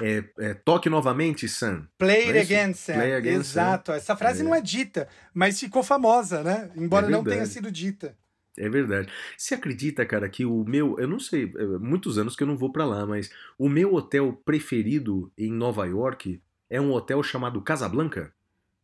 É, 0.03 0.24
é, 0.38 0.55
toque 0.55 0.88
novamente, 0.88 1.48
Sam. 1.48 1.86
Play 1.98 2.28
it 2.30 2.38
é 2.38 2.40
again, 2.40 2.74
Sam. 2.74 2.94
Play 2.94 3.14
again, 3.14 3.34
Exato. 3.34 3.92
Sam. 3.92 3.96
Essa 3.96 4.16
frase 4.16 4.40
é. 4.40 4.44
não 4.44 4.55
é 4.55 4.61
dita, 4.61 5.09
mas 5.34 5.61
ficou 5.61 5.82
famosa, 5.82 6.42
né? 6.42 6.70
Embora 6.76 7.07
é 7.07 7.11
não 7.11 7.22
tenha 7.22 7.46
sido 7.46 7.70
dita. 7.70 8.16
É 8.57 8.68
verdade. 8.68 9.11
Você 9.36 9.55
acredita, 9.55 10.05
cara, 10.05 10.28
que 10.28 10.44
o 10.44 10.64
meu, 10.64 10.98
eu 10.98 11.09
não 11.09 11.18
sei, 11.18 11.53
é, 11.57 11.64
muitos 11.78 12.18
anos 12.18 12.36
que 12.36 12.42
eu 12.42 12.46
não 12.46 12.57
vou 12.57 12.72
para 12.72 12.84
lá, 12.84 13.07
mas 13.07 13.30
o 13.59 13.68
meu 13.68 13.94
hotel 13.94 14.32
preferido 14.44 15.32
em 15.36 15.53
Nova 15.53 15.86
York 15.86 16.42
é 16.68 16.80
um 16.80 16.92
hotel 16.92 17.22
chamado 17.22 17.61
Casablanca. 17.62 18.32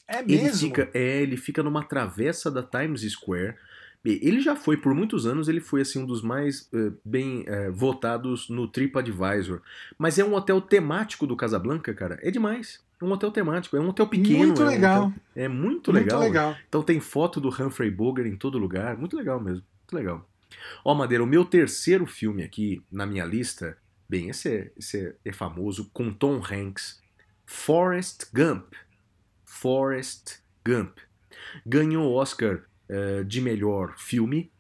É 0.08 0.22
mesmo? 0.22 0.46
Ele 0.46 0.56
fica, 0.56 0.90
é, 0.94 1.22
ele 1.22 1.36
fica 1.36 1.62
numa 1.62 1.84
travessa 1.84 2.50
da 2.50 2.62
Times 2.62 3.02
Square. 3.12 3.56
Ele 4.07 4.40
já 4.40 4.54
foi, 4.54 4.76
por 4.76 4.94
muitos 4.94 5.26
anos, 5.26 5.48
ele 5.48 5.61
foi 5.61 5.80
assim 5.80 6.00
um 6.00 6.07
dos 6.07 6.22
mais 6.22 6.68
uh, 6.72 6.96
bem 7.04 7.40
uh, 7.40 7.72
votados 7.72 8.48
no 8.48 8.68
TripAdvisor. 8.68 9.61
Mas 9.98 10.18
é 10.18 10.24
um 10.24 10.34
hotel 10.34 10.61
temático 10.61 11.26
do 11.26 11.36
Casablanca, 11.36 11.92
cara. 11.92 12.18
É 12.22 12.30
demais. 12.30 12.84
É 13.00 13.04
um 13.04 13.12
hotel 13.12 13.30
temático, 13.30 13.76
é 13.76 13.80
um 13.80 13.88
hotel 13.88 14.07
pequeno. 14.07 14.46
Muito 14.46 14.62
é 14.62 14.66
legal. 14.66 15.02
Um 15.02 15.07
hotel, 15.09 15.20
é 15.34 15.48
muito, 15.48 15.92
muito 15.92 15.92
legal. 15.92 16.20
legal. 16.20 16.57
Então 16.68 16.82
tem 16.82 17.00
foto 17.00 17.40
do 17.40 17.48
Humphrey 17.48 17.90
Bogart 17.90 18.28
em 18.28 18.36
todo 18.36 18.59
lugar. 18.59 18.96
Muito 18.96 19.16
legal 19.16 19.40
mesmo. 19.40 19.64
Muito 19.82 19.94
legal. 19.94 20.28
Ó, 20.84 20.94
Madeira, 20.94 21.22
o 21.22 21.26
meu 21.26 21.44
terceiro 21.44 22.07
filme 22.07 22.42
aqui 22.42 22.82
na 22.90 23.04
minha 23.04 23.24
lista, 23.24 23.76
bem, 24.09 24.30
esse 24.30 24.48
é, 24.48 24.72
esse 24.76 24.98
é, 24.98 25.14
é 25.24 25.32
famoso, 25.32 25.90
com 25.92 26.12
Tom 26.12 26.40
Hanks. 26.40 27.00
Forrest 27.44 28.26
Gump. 28.32 28.72
Forrest 29.44 30.38
Gump. 30.64 30.98
Ganhou 31.64 32.11
o 32.11 32.14
Oscar 32.14 32.62
uh, 32.91 33.24
de 33.24 33.41
melhor 33.41 33.95
filme 33.97 34.51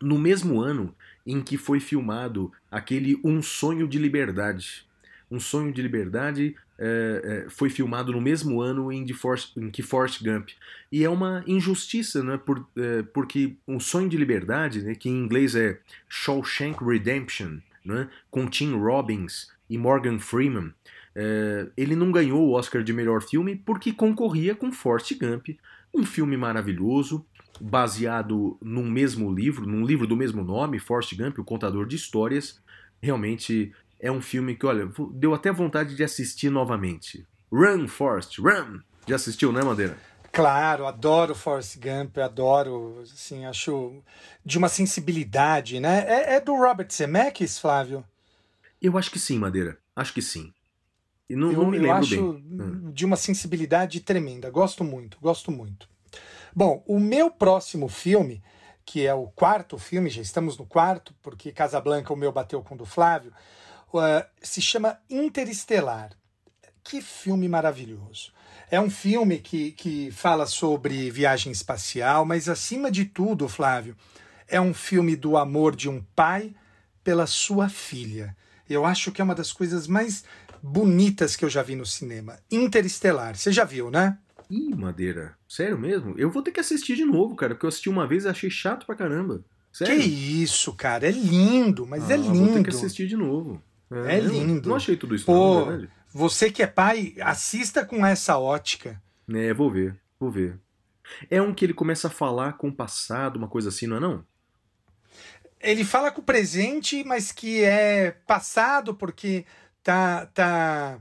no 0.00 0.18
mesmo 0.18 0.60
ano 0.60 0.94
em 1.26 1.40
que 1.40 1.56
foi 1.56 1.78
filmado 1.78 2.50
aquele 2.70 3.20
Um 3.22 3.42
Sonho 3.42 3.86
de 3.86 3.98
Liberdade. 3.98 4.84
Um 5.30 5.38
Sonho 5.38 5.72
de 5.72 5.80
Liberdade 5.80 6.56
é, 6.78 7.44
é, 7.46 7.50
foi 7.50 7.70
filmado 7.70 8.10
no 8.12 8.20
mesmo 8.20 8.60
ano 8.60 8.90
em, 8.90 9.06
Force, 9.12 9.48
em, 9.56 9.70
que 9.70 9.82
Forrest 9.82 10.22
Gump. 10.22 10.50
E 10.90 11.04
é 11.04 11.08
uma 11.08 11.44
injustiça, 11.46 12.22
né? 12.24 12.36
Por, 12.36 12.66
porque 13.12 13.54
Um 13.68 13.78
Sonho 13.78 14.08
de 14.08 14.16
Liberdade, 14.16 14.82
né, 14.82 14.94
que 14.94 15.08
em 15.08 15.16
inglês 15.16 15.54
é 15.54 15.78
Shawshank 16.08 16.84
Redemption, 16.84 17.58
né, 17.84 18.08
com 18.30 18.46
Tim 18.46 18.74
Robbins 18.74 19.50
e 19.68 19.78
Morgan 19.78 20.18
Freeman, 20.18 20.72
é, 21.14 21.68
ele 21.76 21.94
não 21.94 22.10
ganhou 22.10 22.40
o 22.40 22.52
Oscar 22.52 22.82
de 22.82 22.92
melhor 22.92 23.22
filme 23.22 23.56
porque 23.56 23.92
concorria 23.92 24.54
com 24.54 24.72
Forrest 24.72 25.12
Gump, 25.18 25.48
um 25.94 26.04
filme 26.04 26.36
maravilhoso, 26.36 27.24
baseado 27.60 28.58
num 28.60 28.90
mesmo 28.90 29.32
livro, 29.32 29.66
num 29.66 29.84
livro 29.84 30.06
do 30.06 30.16
mesmo 30.16 30.42
nome, 30.42 30.78
Forrest 30.78 31.14
Gump, 31.14 31.38
o 31.38 31.44
contador 31.44 31.86
de 31.86 31.96
histórias. 31.96 32.60
Realmente 33.00 33.72
é 34.00 34.10
um 34.10 34.20
filme 34.20 34.56
que, 34.56 34.66
olha, 34.66 34.90
deu 35.12 35.34
até 35.34 35.52
vontade 35.52 35.94
de 35.94 36.02
assistir 36.04 36.50
novamente. 36.50 37.26
Run, 37.52 37.86
Forrest, 37.86 38.38
run! 38.38 38.80
Já 39.06 39.16
assistiu, 39.16 39.52
né, 39.52 39.62
Madeira? 39.62 39.96
Claro, 40.32 40.86
adoro 40.86 41.34
Forrest 41.34 41.78
Gump, 41.78 42.16
adoro, 42.18 43.00
assim, 43.02 43.44
acho 43.44 44.02
de 44.44 44.56
uma 44.56 44.68
sensibilidade, 44.68 45.78
né? 45.78 46.04
É, 46.08 46.36
é 46.36 46.40
do 46.40 46.54
Robert 46.54 46.88
Zemeckis, 46.90 47.58
Flávio? 47.58 48.02
Eu 48.80 48.96
acho 48.96 49.10
que 49.10 49.18
sim, 49.18 49.38
Madeira. 49.38 49.78
Acho 49.94 50.14
que 50.14 50.22
sim. 50.22 50.52
E 51.28 51.36
não, 51.36 51.52
eu, 51.52 51.58
não 51.60 51.70
me 51.70 51.78
lembro 51.78 51.90
eu 51.90 51.94
acho 51.96 52.32
bem. 52.32 52.92
De 52.92 53.04
uma 53.04 53.16
sensibilidade 53.16 54.00
tremenda. 54.00 54.50
Gosto 54.50 54.82
muito, 54.82 55.18
gosto 55.20 55.52
muito. 55.52 55.91
Bom, 56.54 56.82
o 56.86 57.00
meu 57.00 57.30
próximo 57.30 57.88
filme, 57.88 58.42
que 58.84 59.06
é 59.06 59.14
o 59.14 59.28
quarto 59.28 59.78
filme, 59.78 60.10
já 60.10 60.20
estamos 60.20 60.58
no 60.58 60.66
quarto, 60.66 61.14
porque 61.22 61.50
Casablanca 61.50 62.12
o 62.12 62.16
meu 62.16 62.30
bateu 62.30 62.62
com 62.62 62.74
o 62.74 62.78
do 62.78 62.84
Flávio, 62.84 63.32
uh, 63.88 64.24
se 64.42 64.60
chama 64.60 64.98
Interestelar. 65.08 66.10
Que 66.84 67.00
filme 67.00 67.48
maravilhoso. 67.48 68.32
É 68.70 68.80
um 68.80 68.90
filme 68.90 69.38
que, 69.38 69.72
que 69.72 70.10
fala 70.10 70.46
sobre 70.46 71.10
viagem 71.10 71.52
espacial, 71.52 72.24
mas 72.24 72.48
acima 72.48 72.90
de 72.90 73.04
tudo, 73.04 73.48
Flávio, 73.48 73.96
é 74.48 74.60
um 74.60 74.74
filme 74.74 75.16
do 75.16 75.36
amor 75.36 75.74
de 75.74 75.88
um 75.88 76.02
pai 76.14 76.54
pela 77.02 77.26
sua 77.26 77.68
filha. 77.68 78.36
Eu 78.68 78.84
acho 78.84 79.12
que 79.12 79.20
é 79.20 79.24
uma 79.24 79.34
das 79.34 79.52
coisas 79.52 79.86
mais 79.86 80.24
bonitas 80.62 81.34
que 81.34 81.44
eu 81.44 81.50
já 81.50 81.62
vi 81.62 81.74
no 81.74 81.86
cinema. 81.86 82.38
Interestelar. 82.50 83.36
Você 83.36 83.52
já 83.52 83.64
viu, 83.64 83.90
né? 83.90 84.18
Ih, 84.52 84.74
Madeira. 84.74 85.34
Sério 85.48 85.78
mesmo? 85.78 86.14
Eu 86.18 86.30
vou 86.30 86.42
ter 86.42 86.52
que 86.52 86.60
assistir 86.60 86.94
de 86.94 87.06
novo, 87.06 87.34
cara, 87.34 87.54
porque 87.54 87.64
eu 87.64 87.68
assisti 87.68 87.88
uma 87.88 88.06
vez 88.06 88.24
e 88.24 88.28
achei 88.28 88.50
chato 88.50 88.84
pra 88.84 88.94
caramba. 88.94 89.42
Sério? 89.72 89.98
Que 89.98 90.06
isso, 90.06 90.74
cara. 90.74 91.08
É 91.08 91.10
lindo, 91.10 91.86
mas 91.86 92.10
é 92.10 92.12
ah, 92.12 92.16
é 92.18 92.20
lindo. 92.20 92.44
Vou 92.44 92.54
ter 92.56 92.64
que 92.64 92.70
assistir 92.70 93.06
de 93.06 93.16
novo. 93.16 93.62
É, 93.90 94.18
é 94.18 94.20
lindo. 94.20 94.68
Não 94.68 94.76
achei 94.76 94.94
tudo 94.94 95.14
isso, 95.14 95.24
Pô, 95.24 95.60
não, 95.60 95.66
verdade. 95.66 95.90
Você 96.12 96.50
que 96.50 96.62
é 96.62 96.66
pai, 96.66 97.14
assista 97.22 97.82
com 97.82 98.04
essa 98.04 98.36
ótica. 98.38 99.02
É, 99.32 99.54
vou 99.54 99.70
ver, 99.70 99.98
vou 100.20 100.30
ver. 100.30 100.60
É 101.30 101.40
um 101.40 101.54
que 101.54 101.64
ele 101.64 101.72
começa 101.72 102.08
a 102.08 102.10
falar 102.10 102.52
com 102.58 102.68
o 102.68 102.74
passado, 102.74 103.38
uma 103.38 103.48
coisa 103.48 103.70
assim, 103.70 103.86
não 103.86 103.96
é 103.96 104.00
não? 104.00 104.24
Ele 105.62 105.82
fala 105.82 106.10
com 106.10 106.20
o 106.20 106.24
presente, 106.24 107.02
mas 107.04 107.32
que 107.32 107.64
é 107.64 108.10
passado 108.26 108.94
porque 108.94 109.46
tá 109.82 110.26
tá 110.26 111.00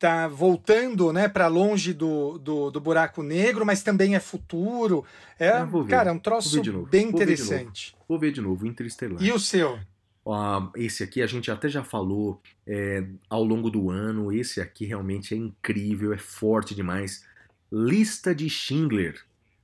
tá 0.00 0.26
voltando, 0.26 1.12
né, 1.12 1.28
para 1.28 1.46
longe 1.46 1.92
do, 1.92 2.38
do, 2.38 2.70
do, 2.70 2.80
buraco 2.80 3.22
negro, 3.22 3.66
mas 3.66 3.82
também 3.82 4.16
é 4.16 4.20
futuro. 4.20 5.04
É, 5.38 5.50
cara, 5.88 6.08
é 6.08 6.12
um 6.12 6.18
troço 6.18 6.60
bem 6.90 7.10
vou 7.10 7.20
interessante. 7.20 7.92
Ver 7.92 8.04
vou 8.08 8.18
ver 8.18 8.32
de 8.32 8.40
novo, 8.40 8.66
Interestelar. 8.66 9.22
E 9.22 9.30
o 9.30 9.38
seu? 9.38 9.78
Esse 10.74 11.02
aqui 11.02 11.20
a 11.22 11.26
gente 11.26 11.50
até 11.50 11.68
já 11.68 11.84
falou 11.84 12.40
é, 12.66 13.04
ao 13.28 13.44
longo 13.44 13.68
do 13.68 13.90
ano. 13.90 14.32
Esse 14.32 14.60
aqui 14.60 14.86
realmente 14.86 15.34
é 15.34 15.36
incrível, 15.36 16.14
é 16.14 16.18
forte 16.18 16.74
demais. 16.74 17.26
Lista 17.70 18.34
de 18.34 18.48
Schindler. 18.48 19.20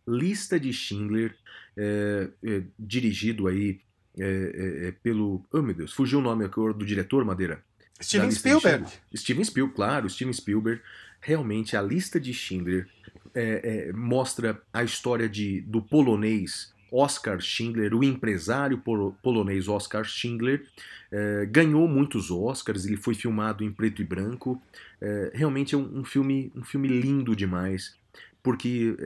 Lista 0.07 0.61
de 0.61 0.73
Schindler, 0.73 1.35
é, 1.77 2.29
é, 2.45 2.63
dirigido 2.79 3.49
aí 3.49 3.81
é, 4.19 4.25
é, 4.25 4.89
é, 4.89 4.93
pelo. 5.03 5.43
Oh 5.51 5.63
meu 5.63 5.75
Deus, 5.75 5.95
fugiu 5.95 6.19
o 6.19 6.23
nome 6.23 6.47
do 6.47 6.85
diretor, 6.85 7.25
Madeira? 7.25 7.65
Steven 8.01 8.31
Spielberg. 8.31 8.87
Steven 9.15 9.45
Spielberg, 9.45 9.75
claro, 9.75 10.11
Steven 10.11 10.33
Spielberg. 10.33 10.81
Realmente, 11.21 11.77
a 11.77 11.83
lista 11.83 12.21
de 12.21 12.33
Schindler 12.33 12.89
é, 13.35 13.89
é, 13.89 13.93
mostra 13.93 14.61
a 14.73 14.83
história 14.85 15.29
de, 15.29 15.61
do 15.63 15.83
polonês 15.83 16.75
Oscar 16.91 17.41
Schindler, 17.41 17.95
o 17.95 18.05
empresário 18.05 18.83
polonês 19.23 19.69
Oscar 19.69 20.05
Schindler, 20.05 20.67
é, 21.11 21.47
ganhou 21.47 21.87
muitos 21.89 22.31
Oscars, 22.31 22.87
ele 22.87 22.97
foi 22.97 23.15
filmado 23.15 23.65
em 23.65 23.73
preto 23.73 24.01
e 24.01 24.05
branco. 24.05 24.63
É, 25.01 25.33
realmente 25.35 25.75
é 25.75 25.79
um, 25.79 26.01
um, 26.01 26.05
filme, 26.05 26.53
um 26.55 26.63
filme 26.63 26.89
lindo 26.89 27.35
demais, 27.35 27.97
porque 28.43 28.97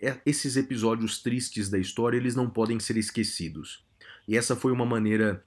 é, 0.00 0.18
esses 0.26 0.56
episódios 0.56 1.22
tristes 1.22 1.68
da 1.68 1.78
história 1.78 2.16
eles 2.16 2.34
não 2.34 2.48
podem 2.48 2.78
ser 2.78 2.96
esquecidos. 2.96 3.84
E 4.28 4.36
essa 4.36 4.54
foi 4.54 4.72
uma 4.72 4.86
maneira 4.86 5.42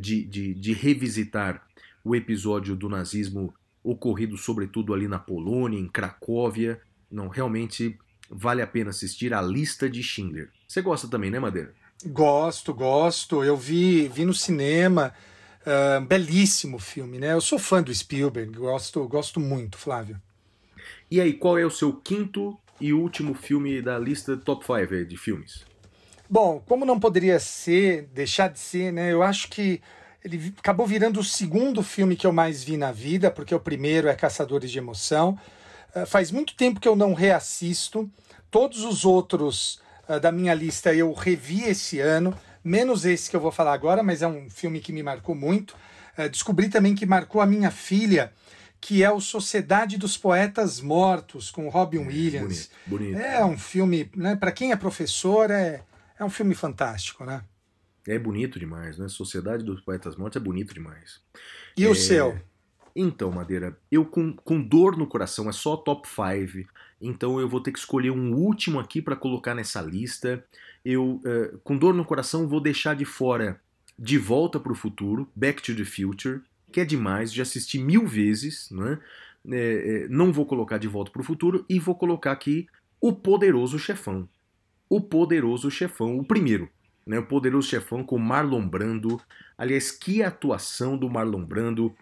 de, 0.00 0.24
de, 0.24 0.54
de 0.54 0.72
revisitar 0.72 1.65
o 2.06 2.14
episódio 2.14 2.76
do 2.76 2.88
nazismo 2.88 3.52
ocorrido 3.82 4.36
sobretudo 4.36 4.94
ali 4.94 5.08
na 5.08 5.18
Polônia, 5.18 5.76
em 5.76 5.88
Cracóvia. 5.88 6.80
Não, 7.10 7.26
realmente 7.26 7.98
vale 8.30 8.62
a 8.62 8.66
pena 8.66 8.90
assistir 8.90 9.34
a 9.34 9.42
lista 9.42 9.90
de 9.90 10.04
Schindler. 10.04 10.50
Você 10.68 10.80
gosta 10.80 11.08
também, 11.08 11.32
né, 11.32 11.40
Madeira? 11.40 11.74
Gosto, 12.04 12.72
gosto. 12.72 13.42
Eu 13.42 13.56
vi, 13.56 14.06
vi 14.06 14.24
no 14.24 14.32
cinema. 14.32 15.12
Uh, 15.62 16.00
belíssimo 16.06 16.78
filme, 16.78 17.18
né? 17.18 17.32
Eu 17.32 17.40
sou 17.40 17.58
fã 17.58 17.82
do 17.82 17.92
Spielberg, 17.92 18.56
gosto, 18.56 19.06
gosto 19.08 19.40
muito, 19.40 19.76
Flávio. 19.76 20.20
E 21.10 21.20
aí, 21.20 21.32
qual 21.32 21.58
é 21.58 21.66
o 21.66 21.70
seu 21.70 21.92
quinto 21.92 22.56
e 22.80 22.92
último 22.92 23.34
filme 23.34 23.82
da 23.82 23.98
lista 23.98 24.36
top 24.36 24.64
5 24.64 25.04
de 25.06 25.16
filmes? 25.16 25.64
Bom, 26.30 26.62
como 26.68 26.84
não 26.84 27.00
poderia 27.00 27.40
ser, 27.40 28.08
deixar 28.14 28.46
de 28.46 28.60
ser, 28.60 28.92
né? 28.92 29.12
Eu 29.12 29.24
acho 29.24 29.48
que 29.48 29.80
ele 30.26 30.52
acabou 30.58 30.84
virando 30.86 31.20
o 31.20 31.24
segundo 31.24 31.84
filme 31.84 32.16
que 32.16 32.26
eu 32.26 32.32
mais 32.32 32.64
vi 32.64 32.76
na 32.76 32.90
vida, 32.90 33.30
porque 33.30 33.54
o 33.54 33.60
primeiro 33.60 34.08
é 34.08 34.14
Caçadores 34.14 34.72
de 34.72 34.78
Emoção. 34.78 35.38
Uh, 35.94 36.04
faz 36.04 36.32
muito 36.32 36.56
tempo 36.56 36.80
que 36.80 36.88
eu 36.88 36.96
não 36.96 37.14
reassisto. 37.14 38.10
Todos 38.50 38.82
os 38.82 39.04
outros 39.04 39.80
uh, 40.08 40.18
da 40.18 40.32
minha 40.32 40.52
lista 40.52 40.92
eu 40.92 41.12
revi 41.12 41.62
esse 41.62 42.00
ano, 42.00 42.36
menos 42.64 43.04
esse 43.04 43.30
que 43.30 43.36
eu 43.36 43.40
vou 43.40 43.52
falar 43.52 43.72
agora, 43.72 44.02
mas 44.02 44.20
é 44.20 44.26
um 44.26 44.50
filme 44.50 44.80
que 44.80 44.92
me 44.92 45.02
marcou 45.02 45.34
muito. 45.34 45.76
Uh, 46.18 46.28
descobri 46.28 46.68
também 46.68 46.96
que 46.96 47.06
marcou 47.06 47.40
a 47.40 47.46
minha 47.46 47.70
filha, 47.70 48.32
que 48.80 49.04
é 49.04 49.10
o 49.10 49.20
Sociedade 49.20 49.96
dos 49.96 50.18
Poetas 50.18 50.80
Mortos, 50.80 51.52
com 51.52 51.68
Robin 51.68 52.02
é, 52.02 52.06
Williams. 52.08 52.68
Bonito, 52.84 53.12
bonito. 53.12 53.20
É 53.20 53.44
um 53.44 53.56
filme, 53.56 54.10
né, 54.16 54.34
para 54.34 54.50
quem 54.50 54.72
é 54.72 54.76
professor, 54.76 55.52
é, 55.52 55.82
é 56.18 56.24
um 56.24 56.30
filme 56.30 56.54
fantástico, 56.56 57.24
né? 57.24 57.42
É 58.06 58.18
bonito 58.18 58.58
demais, 58.58 58.98
né? 58.98 59.08
Sociedade 59.08 59.64
dos 59.64 59.80
Poetas 59.80 60.16
Mortos 60.16 60.40
é 60.40 60.44
bonito 60.44 60.72
demais. 60.72 61.20
E 61.76 61.84
é... 61.84 61.88
o 61.88 61.94
seu? 61.94 62.38
Então, 62.98 63.30
Madeira, 63.30 63.78
eu 63.92 64.06
com, 64.06 64.32
com 64.32 64.62
dor 64.62 64.96
no 64.96 65.06
coração, 65.06 65.50
é 65.50 65.52
só 65.52 65.76
top 65.76 66.08
5, 66.08 66.66
então 66.98 67.38
eu 67.38 67.46
vou 67.46 67.60
ter 67.60 67.70
que 67.70 67.78
escolher 67.78 68.10
um 68.10 68.32
último 68.34 68.80
aqui 68.80 69.02
para 69.02 69.14
colocar 69.14 69.54
nessa 69.54 69.82
lista. 69.82 70.42
Eu, 70.82 71.20
uh, 71.22 71.58
com 71.62 71.76
dor 71.76 71.92
no 71.92 72.06
coração, 72.06 72.48
vou 72.48 72.58
deixar 72.58 72.96
de 72.96 73.04
fora 73.04 73.60
De 73.98 74.16
Volta 74.16 74.58
para 74.58 74.72
o 74.72 74.74
Futuro, 74.74 75.28
Back 75.36 75.62
to 75.62 75.76
the 75.76 75.84
Future, 75.84 76.40
que 76.72 76.80
é 76.80 76.86
demais, 76.86 77.32
já 77.32 77.42
assisti 77.42 77.78
mil 77.78 78.06
vezes, 78.06 78.70
né? 78.70 78.98
É, 79.48 80.04
é, 80.04 80.08
não 80.08 80.32
vou 80.32 80.46
colocar 80.46 80.78
De 80.78 80.88
Volta 80.88 81.10
para 81.10 81.20
o 81.20 81.24
Futuro 81.24 81.64
e 81.68 81.78
vou 81.78 81.94
colocar 81.94 82.32
aqui 82.32 82.66
O 82.98 83.12
Poderoso 83.12 83.78
Chefão. 83.78 84.26
O 84.88 85.02
Poderoso 85.02 85.70
Chefão, 85.70 86.18
o 86.18 86.24
primeiro. 86.24 86.70
Né, 87.06 87.18
o 87.18 87.26
Poderoso 87.26 87.68
Chefão 87.68 88.02
com 88.02 88.18
Marlon 88.18 88.66
Brando. 88.66 89.20
Aliás, 89.56 89.90
que 89.90 90.22
atuação 90.22 90.98
do 90.98 91.08
Marlon 91.08 91.44
Brando 91.44 91.94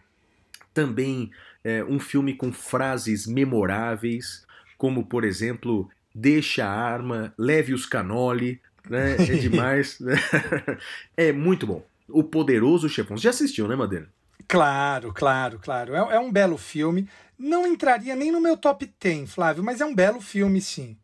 também 0.73 1.31
é, 1.63 1.85
um 1.85 2.01
filme 2.01 2.35
com 2.35 2.53
frases 2.53 3.27
memoráveis, 3.27 4.47
como 4.79 5.07
por 5.07 5.25
exemplo, 5.25 5.89
deixa 6.15 6.65
a 6.65 6.71
arma, 6.71 7.35
leve 7.39 7.75
os 7.75 7.87
canoli, 7.87 8.61
né? 8.89 9.17
É 9.17 9.37
demais. 9.39 9.99
É 11.17 11.33
muito 11.33 11.67
bom. 11.67 11.85
O 12.09 12.23
Poderoso 12.23 12.89
Chefão. 12.89 13.17
Você 13.17 13.25
já 13.25 13.31
assistiu, 13.31 13.67
né, 13.69 13.77
Madeira? 13.77 14.09
Claro, 14.47 15.13
claro, 15.13 15.59
claro. 15.59 15.95
É, 15.95 16.17
é, 16.17 16.19
um 16.19 16.31
belo 16.31 16.59
filme. 16.59 17.09
Não 17.39 17.67
entraria 17.67 18.15
nem 18.15 18.31
no 18.31 18.41
meu 18.41 18.57
top 18.57 18.93
10, 19.01 19.35
Flávio, 19.35 19.65
mas 19.65 19.81
é 19.81 19.85
um 19.85 19.95
belo 19.95 20.21
filme, 20.21 20.61
sim. 20.61 20.97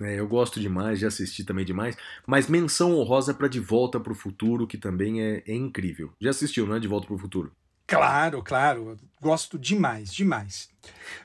É, 0.00 0.18
eu 0.18 0.26
gosto 0.26 0.58
demais, 0.58 0.98
já 0.98 1.08
assisti 1.08 1.44
também 1.44 1.64
demais. 1.64 1.96
Mas 2.26 2.48
menção 2.48 2.96
honrosa 2.96 3.32
para 3.32 3.48
De 3.48 3.60
Volta 3.60 4.00
para 4.00 4.12
o 4.12 4.16
Futuro, 4.16 4.66
que 4.66 4.76
também 4.76 5.22
é, 5.22 5.42
é 5.46 5.54
incrível. 5.54 6.12
Já 6.20 6.30
assistiu, 6.30 6.66
não 6.66 6.74
é? 6.74 6.80
De 6.80 6.88
Volta 6.88 7.06
para 7.06 7.16
o 7.16 7.18
Futuro. 7.18 7.52
Claro, 7.86 8.42
claro. 8.42 8.96
Gosto 9.20 9.58
demais, 9.58 10.12
demais. 10.12 10.70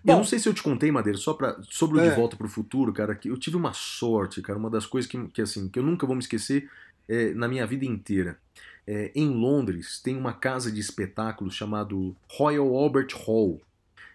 Bom, 0.03 0.13
eu 0.13 0.17
não 0.17 0.23
sei 0.23 0.39
se 0.39 0.47
eu 0.47 0.53
te 0.53 0.61
contei, 0.61 0.91
Madeira, 0.91 1.17
só 1.17 1.33
pra, 1.33 1.57
sobre 1.69 1.99
o 1.99 2.01
é. 2.01 2.09
De 2.09 2.15
Volta 2.15 2.35
para 2.35 2.45
o 2.45 2.49
Futuro, 2.49 2.93
cara, 2.93 3.15
que 3.15 3.29
eu 3.29 3.37
tive 3.37 3.55
uma 3.55 3.73
sorte, 3.73 4.41
cara, 4.41 4.59
uma 4.59 4.69
das 4.69 4.85
coisas 4.85 5.09
que, 5.09 5.27
que 5.29 5.41
assim, 5.41 5.69
que 5.69 5.79
eu 5.79 5.83
nunca 5.83 6.05
vou 6.05 6.15
me 6.15 6.21
esquecer 6.21 6.69
é, 7.07 7.33
na 7.33 7.47
minha 7.47 7.65
vida 7.65 7.85
inteira. 7.85 8.37
É, 8.85 9.11
em 9.15 9.29
Londres 9.29 10.01
tem 10.01 10.17
uma 10.17 10.33
casa 10.33 10.71
de 10.71 10.79
espetáculos 10.79 11.55
chamado 11.55 12.15
Royal 12.29 12.75
Albert 12.75 13.13
Hall. 13.25 13.61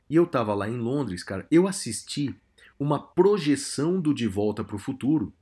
E 0.08 0.16
eu 0.16 0.26
tava 0.26 0.54
lá 0.54 0.68
em 0.68 0.76
Londres, 0.76 1.22
cara, 1.24 1.46
eu 1.50 1.66
assisti 1.66 2.34
uma 2.78 2.98
projeção 2.98 4.00
do 4.00 4.12
De 4.12 4.26
Volta 4.26 4.64
para 4.64 4.76
o 4.76 4.78
Futuro, 4.78 5.32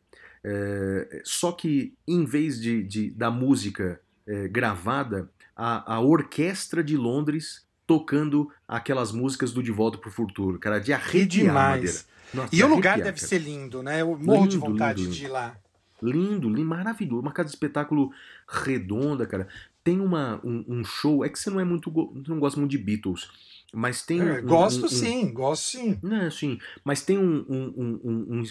é, 0.44 1.22
só 1.24 1.52
que 1.52 1.94
em 2.06 2.24
vez 2.24 2.60
de, 2.60 2.82
de 2.82 3.10
da 3.10 3.30
música 3.30 4.00
é, 4.26 4.48
gravada, 4.48 5.30
a, 5.56 5.94
a 5.94 6.00
orquestra 6.00 6.82
de 6.82 6.96
Londres 6.96 7.64
tocando 7.86 8.50
aquelas 8.66 9.12
músicas 9.12 9.52
do 9.52 9.62
De 9.62 9.70
Volta 9.70 9.98
pro 9.98 10.10
Futuro, 10.10 10.58
cara, 10.58 10.78
de 10.78 10.92
arrepiar. 10.92 11.80
Nossa, 12.32 12.48
e 12.50 12.62
o 12.62 12.66
lugar 12.66 12.96
deve 12.96 13.18
cara. 13.18 13.26
ser 13.28 13.38
lindo, 13.38 13.82
né? 13.82 14.00
Eu 14.00 14.16
morro 14.18 14.42
lindo, 14.42 14.48
de 14.48 14.56
vontade 14.56 15.02
lindo, 15.02 15.14
de 15.14 15.24
ir 15.24 15.28
lá. 15.28 15.56
Lindo, 16.02 16.48
lindo, 16.48 16.64
maravilhoso. 16.64 17.20
Uma 17.20 17.32
casa 17.32 17.50
de 17.50 17.54
espetáculo 17.54 18.10
redonda, 18.48 19.26
cara. 19.26 19.46
Tem 19.84 20.00
uma, 20.00 20.40
um, 20.42 20.64
um 20.66 20.84
show. 20.84 21.24
É 21.24 21.28
que 21.28 21.38
você 21.38 21.50
não 21.50 21.60
é 21.60 21.64
muito. 21.64 21.92
não 22.26 22.38
gosta 22.38 22.58
muito 22.58 22.70
de 22.70 22.78
Beatles. 22.78 23.28
Mas 23.72 24.02
tem. 24.02 24.20
É, 24.20 24.40
um, 24.40 24.46
gosto 24.46 24.84
um, 24.84 24.88
sim, 24.88 25.32
gosto 25.32 25.64
sim. 25.64 25.98
Não, 26.02 26.30
sim. 26.30 26.58
Mas 26.84 27.02
tem 27.02 27.18
um, 27.18 27.44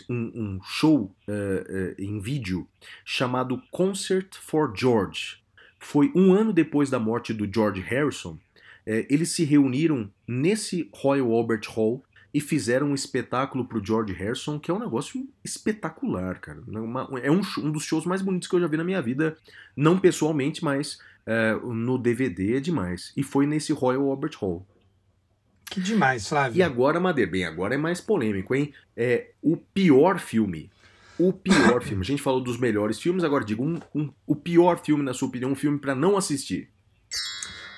um 0.10 0.60
show 0.64 1.16
uh, 1.28 1.32
uh, 1.32 1.96
em 1.98 2.20
vídeo 2.20 2.68
chamado 3.06 3.62
Concert 3.72 4.36
for 4.36 4.74
George 4.76 5.42
foi 5.82 6.12
um 6.16 6.32
ano 6.34 6.54
depois 6.54 6.90
da 6.90 7.00
morte 7.00 7.34
do 7.34 7.52
George 7.52 7.82
Harrison. 7.82 8.38
É, 8.86 9.06
eles 9.10 9.32
se 9.32 9.44
reuniram 9.44 10.10
nesse 10.28 10.90
Royal 10.94 11.32
Albert 11.32 11.64
Hall 11.70 12.04
e 12.34 12.40
fizeram 12.40 12.92
um 12.92 12.96
espetáculo 12.96 13.66
pro 13.66 13.84
George 13.84 14.14
Harrison, 14.14 14.60
que 14.60 14.70
é 14.70 14.74
um 14.74 14.80
negócio 14.80 15.28
espetacular, 15.44 16.40
cara. 16.40 16.62
É 16.72 16.80
uma, 16.80 17.10
é 17.22 17.32
um, 17.32 17.42
um, 17.58 17.72
dos 17.72 17.84
shows 17.84 18.06
mais 18.06 18.22
bonitos 18.22 18.48
que 18.48 18.56
eu 18.56 18.62
já 18.62 18.68
vi 18.68 18.78
na 18.78 18.84
minha 18.84 19.02
vida, 19.02 19.36
não 19.76 20.00
pessoalmente, 20.00 20.64
mas 20.64 21.00
no 21.64 21.98
DVD 21.98 22.58
é 22.58 22.60
demais. 22.60 23.12
E 23.18 23.24
foi 23.24 23.46
nesse 23.46 23.74
Royal 23.74 24.10
Albert 24.10 24.38
Hall. 24.40 24.66
Que 25.72 25.80
demais, 25.82 26.28
Flávio. 26.28 26.60
E 26.60 26.62
agora, 26.62 27.00
Madeira, 27.00 27.32
bem, 27.32 27.46
agora 27.46 27.74
é 27.74 27.78
mais 27.78 28.00
polêmico, 28.00 28.54
hein? 28.54 28.74
É 28.96 29.32
o 29.42 29.58
pior 29.58 30.20
filme 30.20 30.70
o 31.18 31.32
pior 31.32 31.82
filme. 31.84 32.02
A 32.02 32.06
gente 32.06 32.22
falou 32.22 32.42
dos 32.42 32.58
melhores 32.58 33.00
filmes, 33.00 33.24
agora 33.24 33.46
digo 33.46 33.64
um, 33.64 33.80
um, 33.94 34.12
o 34.26 34.36
pior 34.36 34.80
filme, 34.84 35.04
na 35.04 35.14
sua 35.14 35.28
opinião, 35.28 35.52
um 35.52 35.56
filme 35.56 35.78
para 35.80 35.94
não 35.94 36.18
assistir. 36.18 36.70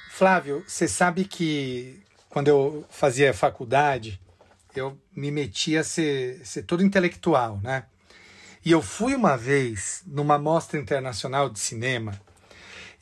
Flávio, 0.10 0.64
você 0.66 0.88
sabe 0.88 1.26
que 1.26 2.00
quando 2.30 2.48
eu 2.48 2.86
fazia 2.90 3.34
faculdade, 3.34 4.20
eu 4.76 4.98
me 5.16 5.32
metia 5.32 5.82
a 5.82 5.84
ser, 5.84 6.40
ser 6.46 6.64
todo 6.64 6.84
intelectual, 6.84 7.60
né? 7.62 7.86
E 8.66 8.72
eu 8.72 8.82
fui 8.82 9.14
uma 9.14 9.36
vez 9.36 10.04
numa 10.08 10.40
mostra 10.40 10.80
internacional 10.80 11.50
de 11.50 11.60
cinema, 11.60 12.20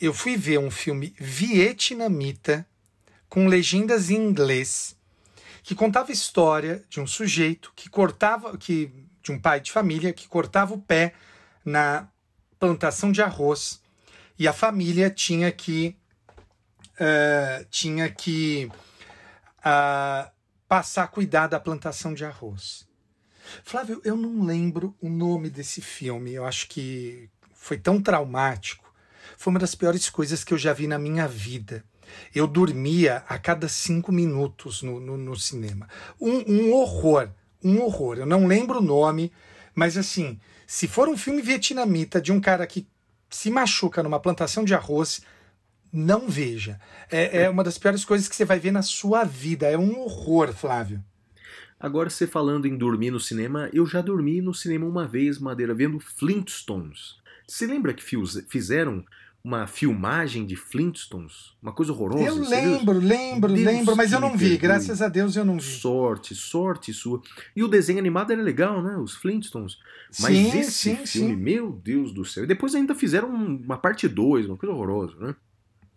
eu 0.01 0.11
fui 0.11 0.35
ver 0.35 0.57
um 0.57 0.71
filme 0.71 1.13
vietnamita 1.19 2.65
com 3.31 3.47
legendas 3.47 4.09
em 4.09 4.17
inglês 4.17 4.93
que 5.63 5.73
contava 5.73 6.09
a 6.09 6.11
história 6.11 6.83
de 6.89 6.99
um 6.99 7.07
sujeito 7.07 7.71
que 7.73 7.89
cortava, 7.89 8.57
que 8.57 8.91
de 9.23 9.31
um 9.31 9.39
pai 9.39 9.61
de 9.61 9.71
família 9.71 10.11
que 10.11 10.27
cortava 10.27 10.73
o 10.73 10.81
pé 10.81 11.13
na 11.63 12.09
plantação 12.59 13.09
de 13.09 13.21
arroz 13.21 13.81
e 14.37 14.49
a 14.49 14.53
família 14.53 15.09
tinha 15.09 15.49
que 15.49 15.95
uh, 16.99 17.63
tinha 17.69 18.09
que 18.09 18.69
uh, 19.59 20.29
passar 20.67 21.03
a 21.03 21.07
cuidar 21.07 21.47
da 21.47 21.57
plantação 21.57 22.13
de 22.13 22.25
arroz. 22.25 22.85
Flávio, 23.63 24.01
eu 24.03 24.17
não 24.17 24.43
lembro 24.43 24.93
o 24.99 25.07
nome 25.07 25.49
desse 25.49 25.79
filme. 25.79 26.33
Eu 26.33 26.45
acho 26.45 26.67
que 26.67 27.29
foi 27.53 27.77
tão 27.77 28.01
traumático. 28.01 28.93
Foi 29.37 29.51
uma 29.51 29.59
das 29.59 29.73
piores 29.73 30.09
coisas 30.09 30.43
que 30.43 30.53
eu 30.53 30.57
já 30.57 30.73
vi 30.73 30.85
na 30.85 30.99
minha 30.99 31.29
vida. 31.29 31.85
Eu 32.33 32.47
dormia 32.47 33.23
a 33.27 33.37
cada 33.37 33.67
cinco 33.67 34.11
minutos 34.11 34.81
no, 34.81 34.99
no, 34.99 35.17
no 35.17 35.35
cinema. 35.35 35.87
Um, 36.19 36.43
um 36.47 36.73
horror 36.73 37.29
um 37.63 37.81
horror. 37.81 38.17
Eu 38.17 38.25
não 38.25 38.47
lembro 38.47 38.79
o 38.79 38.83
nome, 38.83 39.31
mas 39.75 39.97
assim, 39.97 40.39
se 40.65 40.87
for 40.87 41.07
um 41.07 41.17
filme 41.17 41.41
vietnamita 41.41 42.21
de 42.21 42.31
um 42.31 42.39
cara 42.39 42.65
que 42.65 42.87
se 43.29 43.49
machuca 43.49 44.03
numa 44.03 44.19
plantação 44.19 44.63
de 44.63 44.73
arroz, 44.73 45.21
não 45.91 46.27
veja. 46.27 46.79
É, 47.09 47.43
é 47.43 47.49
uma 47.49 47.63
das 47.63 47.77
piores 47.77 48.03
coisas 48.03 48.27
que 48.27 48.35
você 48.35 48.45
vai 48.45 48.59
ver 48.59 48.71
na 48.71 48.81
sua 48.81 49.23
vida. 49.23 49.67
É 49.67 49.77
um 49.77 49.99
horror, 49.99 50.53
Flávio. 50.53 51.03
Agora, 51.79 52.09
você 52.09 52.27
falando 52.27 52.67
em 52.67 52.77
dormir 52.77 53.11
no 53.11 53.19
cinema, 53.19 53.69
eu 53.73 53.85
já 53.85 54.01
dormi 54.01 54.39
no 54.41 54.53
cinema 54.53 54.85
uma 54.85 55.07
vez, 55.07 55.39
Madeira, 55.39 55.73
vendo 55.73 55.99
Flintstones. 55.99 57.19
Você 57.47 57.65
lembra 57.65 57.93
que 57.93 58.03
fizeram 58.47 59.03
uma 59.43 59.65
filmagem 59.65 60.45
de 60.45 60.55
Flintstones? 60.55 61.53
Uma 61.61 61.71
coisa 61.71 61.91
horrorosa. 61.91 62.23
Eu 62.23 62.35
lembro, 62.35 62.99
lembro, 62.99 63.53
Deus 63.53 63.65
lembro, 63.65 63.95
mas 63.95 64.11
eu 64.11 64.19
não 64.19 64.37
vi. 64.37 64.57
Graças 64.57 65.01
a 65.01 65.07
Deus 65.07 65.35
eu 65.35 65.43
não 65.43 65.57
vi. 65.57 65.63
Sorte, 65.63 66.35
sorte 66.35 66.93
sua. 66.93 67.21
E 67.55 67.63
o 67.63 67.67
desenho 67.67 67.99
animado 67.99 68.31
era 68.31 68.41
legal, 68.41 68.81
né? 68.81 68.97
Os 68.97 69.15
Flintstones. 69.15 69.77
Mas 70.19 70.37
sim, 70.37 70.59
esse 70.59 70.71
sim, 70.71 70.95
filme, 70.95 71.35
sim. 71.35 71.35
meu 71.35 71.71
Deus 71.71 72.11
do 72.11 72.23
céu. 72.23 72.43
E 72.43 72.47
depois 72.47 72.75
ainda 72.75 72.93
fizeram 72.93 73.29
uma 73.29 73.77
parte 73.77 74.07
2, 74.07 74.47
uma 74.47 74.57
coisa 74.57 74.73
horrorosa, 74.75 75.15
né? 75.19 75.35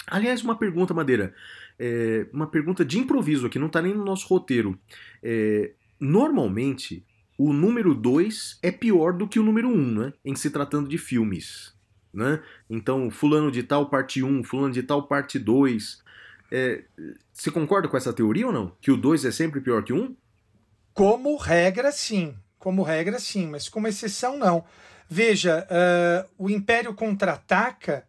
Aliás, 0.07 0.43
uma 0.43 0.57
pergunta, 0.57 0.95
Madeira. 0.95 1.35
É, 1.79 2.27
uma 2.33 2.47
pergunta 2.47 2.85
de 2.85 2.99
improviso 2.99 3.47
aqui, 3.47 3.59
não 3.59 3.67
está 3.67 3.83
nem 3.83 3.95
no 3.95 4.05
nosso 4.05 4.27
roteiro. 4.27 4.79
É, 5.23 5.73
normalmente, 5.99 7.05
o 7.37 7.53
número 7.53 7.95
2 7.95 8.59
é 8.63 8.71
pior 8.71 9.13
do 9.13 9.27
que 9.27 9.39
o 9.39 9.43
número 9.43 9.69
1, 9.69 9.73
um, 9.73 9.91
né? 10.01 10.13
Em 10.25 10.35
se 10.35 10.51
tratando 10.51 10.89
de 10.89 10.99
filmes. 10.99 11.74
Né? 12.15 12.41
Então, 12.71 13.11
fulano 13.11 13.51
de 13.51 13.65
tal 13.65 13.91
parte 13.91 14.23
1, 14.23 14.29
um, 14.29 14.45
fulano 14.45 14.73
de 14.73 14.83
tal 14.83 15.03
parte 15.03 15.39
2. 15.39 16.03
É, 16.53 16.85
você 17.33 17.51
concorda 17.51 17.89
com 17.89 17.97
essa 17.97 18.13
teoria 18.13 18.47
ou 18.47 18.53
não? 18.53 18.73
Que 18.81 18.93
o 18.93 18.97
2 18.97 19.25
é 19.25 19.33
sempre 19.33 19.61
pior 19.61 19.83
que 19.83 19.93
o 19.93 19.97
1? 19.97 20.01
Um? 20.01 20.17
Como 20.93 21.37
regra, 21.37 21.91
sim. 21.91 22.37
Como 22.57 22.83
regra, 22.85 23.19
sim, 23.19 23.49
mas 23.49 23.69
como 23.69 23.89
exceção, 23.89 24.39
não. 24.39 24.65
Veja, 25.09 25.67
uh, 25.69 26.31
o 26.39 26.49
Império 26.49 26.95
Contra-Ataca 26.95 28.07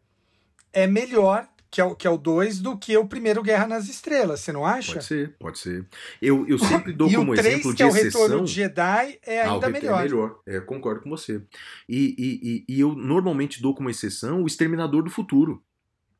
é 0.72 0.86
melhor 0.86 1.48
que 1.76 1.82
é 1.82 1.84
o 1.84 1.94
que 1.94 2.08
é 2.08 2.10
o 2.10 2.18
2 2.18 2.62
do 2.62 2.78
que 2.78 2.96
o 2.96 3.06
primeiro 3.06 3.44
Guerra 3.44 3.68
nas 3.68 3.90
Estrelas, 3.90 4.40
você 4.40 4.54
não 4.54 4.66
acha? 4.66 4.94
Pode 4.94 5.04
ser, 5.04 5.36
pode 5.38 5.60
ser. 5.60 5.86
Eu, 6.22 6.48
eu 6.48 6.58
sempre 6.58 6.94
dou 6.94 7.10
e 7.12 7.16
como 7.16 7.34
o 7.34 7.36
3, 7.36 7.48
exemplo 7.48 7.72
que 7.72 7.76
de 7.76 7.84
é 7.84 7.86
o 7.86 7.90
exceção. 7.90 8.22
Retorno 8.22 8.46
de 8.46 8.54
Jedi 8.54 9.20
é 9.22 9.42
Ah, 9.42 9.52
ainda 9.52 9.68
retorno 9.68 9.74
melhor. 9.74 10.00
É 10.00 10.04
melhor, 10.04 10.40
é, 10.48 10.60
concordo 10.62 11.02
com 11.02 11.10
você. 11.10 11.42
E, 11.90 12.16
e, 12.18 12.66
e, 12.70 12.76
e 12.78 12.80
eu 12.80 12.96
normalmente 12.96 13.62
dou 13.62 13.76
como 13.76 13.90
exceção 13.90 14.42
o 14.42 14.48
Exterminador 14.48 15.04
do 15.04 15.10
Futuro. 15.10 15.62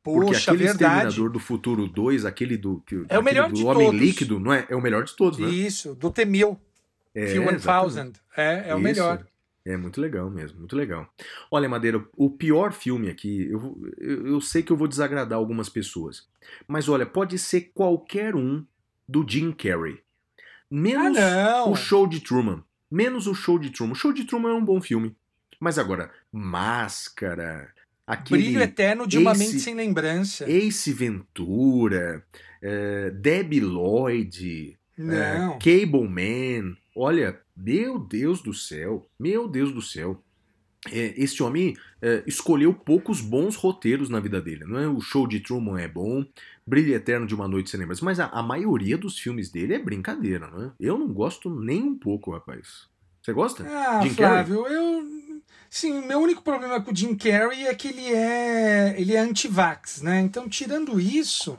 Porque 0.02 0.26
Poxa, 0.26 0.50
aquele 0.52 0.64
verdade. 0.64 0.84
Exterminador 1.08 1.30
do 1.30 1.38
Futuro 1.38 1.88
2, 1.88 2.26
aquele 2.26 2.58
do, 2.58 2.82
que, 2.86 3.06
É 3.08 3.18
o 3.18 3.22
melhor 3.22 3.48
do 3.48 3.54
de 3.54 3.64
Homem 3.64 3.86
todos. 3.86 4.00
Líquido, 4.02 4.38
não 4.38 4.52
é? 4.52 4.66
É 4.68 4.76
o 4.76 4.82
melhor 4.82 5.04
de 5.04 5.16
todos, 5.16 5.38
né? 5.38 5.48
Isso, 5.48 5.94
do 5.94 6.10
T-1000, 6.10 6.54
É, 7.14 7.28
Few 7.28 7.42
exatamente. 7.42 7.62
Thousand. 7.64 8.12
É, 8.36 8.64
é 8.68 8.74
o 8.74 8.78
melhor. 8.78 9.26
É 9.66 9.76
muito 9.76 10.00
legal 10.00 10.30
mesmo, 10.30 10.60
muito 10.60 10.76
legal. 10.76 11.12
Olha, 11.50 11.68
Madeira, 11.68 12.02
o 12.16 12.30
pior 12.30 12.72
filme 12.72 13.08
aqui, 13.10 13.48
eu, 13.50 13.76
eu, 13.98 14.26
eu 14.28 14.40
sei 14.40 14.62
que 14.62 14.70
eu 14.70 14.76
vou 14.76 14.86
desagradar 14.86 15.36
algumas 15.36 15.68
pessoas, 15.68 16.28
mas 16.68 16.88
olha, 16.88 17.04
pode 17.04 17.36
ser 17.36 17.72
qualquer 17.74 18.36
um 18.36 18.64
do 19.08 19.26
Jim 19.28 19.50
Carrey. 19.50 19.98
Ah, 19.98 20.44
Menos 20.70 21.18
não. 21.18 21.72
o 21.72 21.74
Show 21.76 22.06
de 22.06 22.20
Truman. 22.20 22.62
Menos 22.88 23.26
o 23.26 23.34
Show 23.34 23.58
de 23.58 23.70
Truman. 23.70 23.92
O 23.92 23.96
Show 23.96 24.12
de 24.12 24.24
Truman 24.24 24.50
é 24.50 24.54
um 24.54 24.64
bom 24.64 24.80
filme. 24.80 25.16
Mas 25.58 25.78
agora, 25.78 26.12
Máscara, 26.32 27.68
aquele 28.06 28.42
Brilho 28.44 28.60
Eterno 28.62 29.06
de 29.06 29.18
uma 29.18 29.32
Ace- 29.32 29.40
Mente 29.46 29.60
Sem 29.60 29.74
Lembrança. 29.74 30.48
Ace 30.50 30.92
Ventura, 30.92 32.24
eh, 32.62 33.10
Debbie 33.10 33.60
Lloyd, 33.60 34.78
Não. 34.96 35.14
é, 35.14 35.58
Cable 35.58 36.08
Man. 36.08 36.76
Olha, 36.98 37.38
meu 37.54 37.98
Deus 37.98 38.40
do 38.40 38.54
céu, 38.54 39.06
meu 39.20 39.46
Deus 39.46 39.70
do 39.70 39.82
céu. 39.82 40.22
É, 40.90 41.12
esse 41.20 41.42
homem 41.42 41.76
é, 42.00 42.22
escolheu 42.26 42.72
poucos 42.72 43.20
bons 43.20 43.54
roteiros 43.54 44.08
na 44.08 44.18
vida 44.18 44.40
dele. 44.40 44.64
Não 44.64 44.78
é? 44.78 44.88
O 44.88 45.00
show 45.00 45.26
de 45.26 45.40
Truman 45.40 45.78
é 45.78 45.88
bom, 45.88 46.24
Brilho 46.66 46.94
Eterno 46.94 47.26
de 47.26 47.34
uma 47.34 47.46
Noite 47.46 47.68
Sem 47.68 47.80
Lembrança, 47.80 48.04
mas 48.04 48.18
a, 48.18 48.26
a 48.26 48.42
maioria 48.42 48.96
dos 48.96 49.18
filmes 49.18 49.50
dele 49.50 49.74
é 49.74 49.78
brincadeira, 49.78 50.48
não 50.48 50.64
é? 50.64 50.70
Eu 50.80 50.96
não 50.96 51.12
gosto 51.12 51.50
nem 51.50 51.82
um 51.82 51.98
pouco, 51.98 52.30
rapaz. 52.30 52.86
Você 53.22 53.32
gosta? 53.32 53.66
Ah, 53.68 54.00
Jim 54.02 54.10
Flávio, 54.10 54.66
eu. 54.66 55.04
Sim, 55.68 55.98
o 55.98 56.06
meu 56.06 56.20
único 56.20 56.42
problema 56.42 56.80
com 56.80 56.92
o 56.92 56.96
Jim 56.96 57.14
Carrey 57.14 57.66
é 57.66 57.74
que 57.74 57.88
ele 57.88 58.06
é. 58.06 58.94
ele 58.98 59.14
é 59.14 59.18
anti-vax, 59.18 60.00
né? 60.00 60.20
Então, 60.20 60.48
tirando 60.48 60.98
isso, 60.98 61.58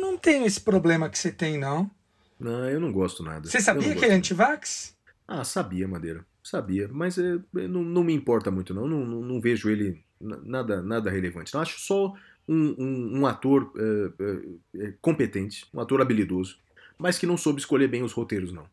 não 0.00 0.16
tenho 0.16 0.46
esse 0.46 0.60
problema 0.60 1.10
que 1.10 1.18
você 1.18 1.32
tem, 1.32 1.58
não. 1.58 1.90
Não, 2.38 2.68
eu 2.68 2.78
não 2.80 2.92
gosto 2.92 3.22
nada. 3.22 3.48
Você 3.48 3.60
sabia 3.60 3.94
que 3.94 4.04
ele 4.04 4.12
é 4.12 4.16
anti-vax? 4.16 4.96
Ah, 5.26 5.44
sabia, 5.44 5.86
Madeira. 5.88 6.24
Sabia, 6.42 6.88
mas 6.88 7.18
é, 7.18 7.38
não, 7.52 7.82
não 7.82 8.02
me 8.04 8.14
importa 8.14 8.50
muito, 8.50 8.72
não. 8.72 8.86
Não, 8.88 9.04
não, 9.04 9.20
não 9.20 9.40
vejo 9.40 9.68
ele 9.68 10.02
na- 10.20 10.38
nada, 10.38 10.82
nada 10.82 11.10
relevante. 11.10 11.52
Não, 11.52 11.60
acho 11.60 11.78
só 11.80 12.14
um, 12.48 12.74
um, 12.78 13.18
um 13.20 13.26
ator 13.26 13.70
é, 13.76 14.82
é, 14.82 14.86
é, 14.88 14.94
competente, 15.02 15.66
um 15.74 15.80
ator 15.80 16.00
habilidoso, 16.00 16.58
mas 16.96 17.18
que 17.18 17.26
não 17.26 17.36
soube 17.36 17.60
escolher 17.60 17.88
bem 17.88 18.02
os 18.02 18.12
roteiros, 18.12 18.52
não. 18.52 18.64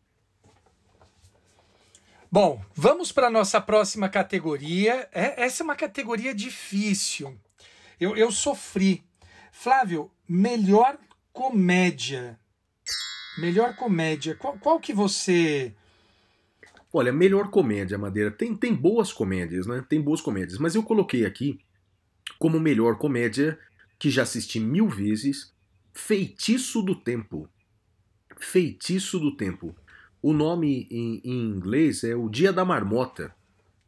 Bom, 2.30 2.62
vamos 2.74 3.12
para 3.12 3.28
a 3.28 3.30
nossa 3.30 3.60
próxima 3.60 4.08
categoria. 4.08 5.08
É- 5.12 5.44
essa 5.44 5.62
é 5.62 5.64
uma 5.64 5.76
categoria 5.76 6.34
difícil. 6.34 7.36
Eu, 8.00 8.16
eu 8.16 8.30
sofri. 8.32 9.04
Flávio, 9.52 10.10
melhor 10.28 10.98
comédia. 11.32 12.38
Melhor 13.38 13.74
comédia. 13.76 14.34
Qual, 14.34 14.56
qual 14.58 14.80
que 14.80 14.92
você. 14.92 15.72
Olha, 16.92 17.12
melhor 17.12 17.50
comédia, 17.50 17.98
Madeira. 17.98 18.30
Tem, 18.30 18.54
tem 18.54 18.74
boas 18.74 19.12
comédias, 19.12 19.66
né? 19.66 19.84
Tem 19.88 20.00
boas 20.00 20.20
comédias, 20.20 20.58
mas 20.58 20.74
eu 20.74 20.82
coloquei 20.82 21.26
aqui 21.26 21.58
como 22.38 22.58
melhor 22.58 22.96
comédia 22.98 23.58
que 23.98 24.10
já 24.10 24.22
assisti 24.22 24.60
mil 24.60 24.88
vezes, 24.88 25.52
Feitiço 25.92 26.82
do 26.82 26.94
Tempo. 26.94 27.48
Feitiço 28.38 29.18
do 29.18 29.36
Tempo. 29.36 29.74
O 30.22 30.32
nome 30.32 30.86
em, 30.90 31.20
em 31.24 31.42
inglês 31.50 32.04
é 32.04 32.14
O 32.14 32.28
Dia 32.28 32.52
da 32.52 32.64
Marmota. 32.64 33.34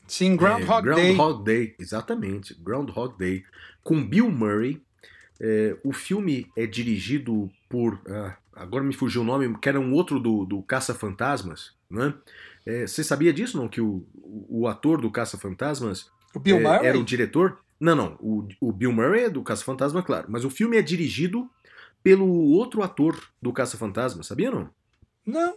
Sim, 0.06 0.36
Groundhog 0.36 0.88
É, 0.88 0.94
Day. 0.94 1.14
Groundhog 1.14 1.44
Day, 1.44 1.74
exatamente. 1.78 2.54
Groundhog 2.54 3.18
Day. 3.18 3.44
Com 3.82 4.02
Bill 4.06 4.30
Murray. 4.30 4.82
É, 5.40 5.76
o 5.84 5.92
filme 5.92 6.46
é 6.56 6.66
dirigido 6.66 7.50
por. 7.68 8.00
ah, 8.08 8.36
agora 8.58 8.84
me 8.84 8.92
fugiu 8.92 9.22
o 9.22 9.24
nome, 9.24 9.56
que 9.58 9.68
era 9.68 9.80
um 9.80 9.92
outro 9.92 10.18
do, 10.20 10.44
do 10.44 10.62
Caça-Fantasmas. 10.62 11.72
Né? 11.90 12.14
É, 12.66 12.86
você 12.86 13.02
sabia 13.02 13.32
disso, 13.32 13.56
não? 13.56 13.68
Que 13.68 13.80
o, 13.80 14.06
o, 14.48 14.66
ator 14.66 15.00
do 15.00 15.10
Caça-Fantasmas 15.10 16.10
O 16.34 16.38
Bill 16.38 16.58
é, 16.58 16.60
Murray? 16.60 16.86
era 16.86 16.98
o 16.98 17.04
diretor? 17.04 17.58
Não, 17.80 17.94
não. 17.94 18.16
O, 18.20 18.48
o 18.60 18.72
Bill 18.72 18.92
Murray 18.92 19.24
é 19.24 19.30
do 19.30 19.42
Caça-Fantasma, 19.42 20.02
claro. 20.02 20.26
Mas 20.28 20.44
o 20.44 20.50
filme 20.50 20.76
é 20.76 20.82
dirigido 20.82 21.48
pelo 22.02 22.28
outro 22.28 22.82
ator 22.82 23.18
do 23.40 23.52
Caça-Fantasma, 23.52 24.22
sabia 24.22 24.50
não? 24.50 24.70
Não. 25.24 25.56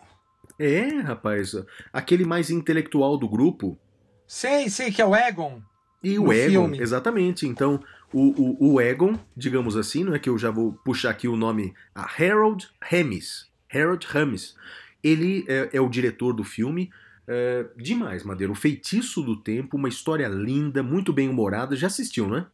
É, 0.57 0.99
rapaz. 0.99 1.55
Aquele 1.91 2.25
mais 2.25 2.49
intelectual 2.49 3.17
do 3.17 3.27
grupo. 3.27 3.77
Sei, 4.27 4.69
sei 4.69 4.91
que 4.91 5.01
é 5.01 5.05
o 5.05 5.15
Egon. 5.15 5.61
E 6.03 6.17
o 6.17 6.31
Egon, 6.31 6.49
filme. 6.49 6.79
exatamente. 6.79 7.47
Então, 7.47 7.83
o, 8.13 8.65
o, 8.67 8.73
o 8.73 8.81
Egon, 8.81 9.17
digamos 9.35 9.75
assim, 9.77 10.03
não 10.03 10.13
é 10.13 10.19
que 10.19 10.29
eu 10.29 10.37
já 10.37 10.51
vou 10.51 10.73
puxar 10.85 11.09
aqui 11.11 11.27
o 11.27 11.35
nome, 11.35 11.73
a 11.95 12.01
Harold 12.03 12.69
Ramis. 12.81 13.47
Harold 13.73 14.05
Ramis. 14.07 14.55
Ele 15.03 15.45
é, 15.47 15.69
é 15.73 15.81
o 15.81 15.89
diretor 15.89 16.33
do 16.33 16.43
filme. 16.43 16.91
É, 17.27 17.65
demais, 17.77 18.23
Madeira. 18.23 18.51
O 18.51 18.55
Feitiço 18.55 19.21
do 19.21 19.35
Tempo, 19.35 19.77
uma 19.77 19.87
história 19.89 20.27
linda, 20.27 20.83
muito 20.83 21.13
bem 21.13 21.29
humorada. 21.29 21.75
Já 21.75 21.87
assistiu, 21.87 22.27
né? 22.27 22.45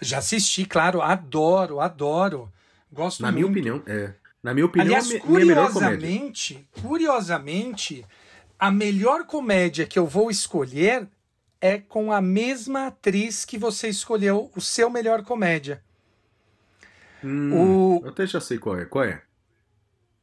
Já 0.00 0.18
assisti, 0.18 0.64
claro. 0.64 1.02
Adoro, 1.02 1.80
adoro. 1.80 2.50
Gosto 2.90 3.20
Na 3.20 3.30
muito. 3.30 3.50
minha 3.50 3.50
opinião, 3.50 3.82
é. 3.86 4.14
Na 4.42 4.54
minha 4.54 4.66
opinião, 4.66 4.86
Aliás, 4.86 5.10
é 5.10 5.18
comédia. 5.18 5.54
curiosamente, 5.54 6.68
curiosamente, 6.80 8.06
a 8.58 8.70
melhor 8.70 9.26
comédia 9.26 9.84
que 9.84 9.98
eu 9.98 10.06
vou 10.06 10.30
escolher 10.30 11.06
é 11.60 11.78
com 11.78 12.12
a 12.12 12.20
mesma 12.20 12.86
atriz 12.88 13.44
que 13.44 13.58
você 13.58 13.88
escolheu 13.88 14.50
o 14.54 14.60
seu 14.60 14.88
melhor 14.90 15.22
comédia. 15.24 15.82
Hum, 17.22 17.52
O 17.52 18.00
Eu 18.04 18.10
até 18.10 18.26
já 18.26 18.40
sei 18.40 18.58
qual 18.58 18.78
é. 18.78 18.84
Qual 18.84 19.04
é? 19.04 19.22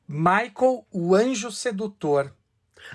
Michael, 0.08 0.86
o 0.92 1.16
Anjo 1.16 1.52
Sedutor. 1.52 2.34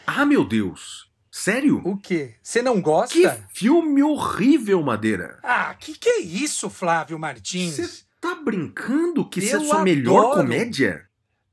Ah, 0.06 0.24
meu 0.24 0.44
Deus! 0.44 1.10
Sério? 1.30 1.80
O 1.84 1.96
quê? 1.96 2.34
Você 2.42 2.60
não 2.62 2.80
gosta? 2.80 3.14
Que 3.14 3.28
filme 3.54 4.02
horrível, 4.02 4.82
Madeira! 4.82 5.38
Ah, 5.42 5.74
que 5.74 5.96
que 5.96 6.08
é 6.08 6.20
isso, 6.20 6.68
Flávio 6.70 7.18
Martins? 7.18 7.74
Você 7.76 8.04
tá 8.20 8.34
brincando 8.36 9.28
que 9.28 9.38
isso 9.40 9.56
é 9.56 9.58
Eu 9.58 9.64
sua 9.64 9.82
melhor 9.82 10.18
adoro. 10.32 10.36
comédia? 10.42 11.08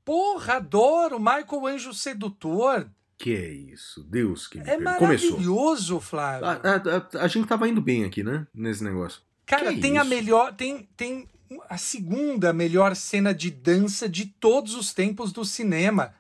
Porra, 0.05 0.55
adoro 0.55 1.19
Michael 1.19 1.47
o 1.61 1.67
Anjo 1.67 1.93
Sedutor. 1.93 2.89
Que 3.17 3.35
é 3.35 3.49
isso? 3.51 4.03
Deus 4.03 4.47
que 4.47 4.57
me 4.59 4.63
É 4.63 4.77
perdoe. 4.77 4.95
Começou. 4.97 5.29
maravilhoso, 5.31 5.99
Flávio. 5.99 6.45
A, 6.45 6.51
a- 6.53 7.19
a- 7.19 7.23
a 7.23 7.27
gente 7.27 7.47
tava 7.47 7.67
indo 7.67 7.81
bem 7.81 8.03
aqui, 8.05 8.21
né? 8.23 8.45
Nesse 8.53 8.83
negócio. 8.83 9.21
Cara, 9.45 9.73
que 9.73 9.79
tem 9.81 9.97
a 9.97 10.01
isso? 10.01 10.09
melhor. 10.09 10.53
Tem, 10.53 10.87
tem 10.95 11.27
a 11.69 11.77
segunda 11.77 12.53
melhor 12.53 12.95
cena 12.95 13.33
de 13.33 13.49
dança 13.49 14.07
de 14.07 14.25
todos 14.25 14.75
os 14.75 14.93
tempos 14.93 15.31
do 15.31 15.43
cinema. 15.43 16.13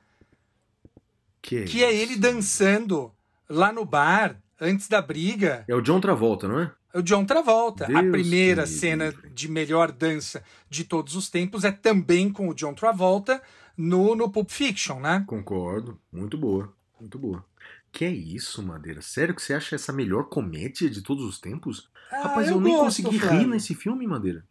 Que, 1.41 1.65
Que 1.65 1.83
é 1.83 1.93
ele 1.95 2.15
dançando 2.15 3.11
lá 3.49 3.71
no 3.71 3.85
bar, 3.85 4.41
antes 4.59 4.87
da 4.87 5.01
briga. 5.01 5.63
É 5.67 5.75
o 5.75 5.81
John 5.81 5.99
Travolta, 6.01 6.47
não 6.47 6.59
é? 6.61 6.71
É 6.93 6.99
o 6.99 7.03
John 7.03 7.25
Travolta. 7.25 7.85
a 7.85 8.01
Deus 8.01 8.11
primeira 8.11 8.63
que 8.63 8.69
me 8.69 8.75
cena 8.75 9.13
de 9.33 9.47
melhor 9.49 9.91
dança 9.91 10.43
de 10.69 10.83
todos 10.83 11.15
os 11.15 11.29
tempos 11.29 11.63
é 11.63 11.71
também 11.71 12.29
com 12.31 12.49
o 12.49 12.53
John 12.55 12.73
Travolta 12.73 13.41
no, 13.77 14.15
no 14.15 14.29
Pulp 14.31 14.49
Fiction, 14.49 14.99
né? 14.99 15.23
Concordo. 15.27 15.99
Muito 16.11 16.37
boa. 16.37 16.73
Muito 16.99 17.17
boa. 17.19 17.45
Que 17.91 18.05
é 18.05 18.09
isso, 18.11 18.61
Madeira? 18.63 19.01
Sério 19.01 19.33
que 19.35 19.41
você 19.41 19.53
acha 19.53 19.75
essa 19.75 19.93
melhor 19.93 20.25
comédia 20.25 20.89
de 20.89 21.01
todos 21.01 21.23
os 21.23 21.39
tempos? 21.39 21.89
Ah, 22.11 22.23
Rapaz, 22.23 22.47
eu, 22.47 22.55
eu 22.55 22.61
nem 22.61 22.73
gosto, 22.73 23.03
consegui 23.03 23.19
Flávio. 23.19 23.39
rir 23.39 23.47
nesse 23.47 23.73
filme, 23.75 24.05
Madeira. 24.07 24.43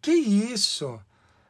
Que 0.00 0.12
isso? 0.12 1.00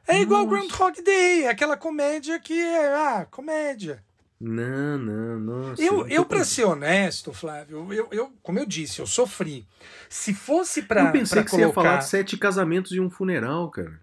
É 0.07 0.21
igual 0.21 0.45
Nossa. 0.45 0.57
Groundhog 0.69 1.03
Day, 1.03 1.47
aquela 1.47 1.77
comédia 1.77 2.39
que 2.41 2.53
é, 2.61 2.89
ah, 2.95 3.27
comédia. 3.31 4.03
Não, 4.41 4.99
não. 4.99 5.75
Eu, 5.79 5.99
não 5.99 6.09
eu 6.09 6.23
tô- 6.23 6.31
para 6.31 6.45
ser 6.45 6.65
honesto, 6.65 7.33
Flávio, 7.33 7.93
eu, 7.93 8.09
eu, 8.11 8.33
como 8.43 8.59
eu 8.59 8.67
disse, 8.67 8.99
eu 9.01 9.07
sofri. 9.07 9.65
Se 10.11 10.35
fosse 10.35 10.83
para 10.83 11.05
Eu 11.05 11.13
pensei 11.13 11.45
que 11.45 11.51
você 11.51 11.57
colocar 11.63 11.69
ia 11.81 11.85
falar 11.87 11.97
de 11.99 12.07
sete 12.09 12.37
casamentos 12.37 12.91
e 12.91 12.99
um 12.99 13.09
funeral, 13.09 13.71
cara. 13.71 14.01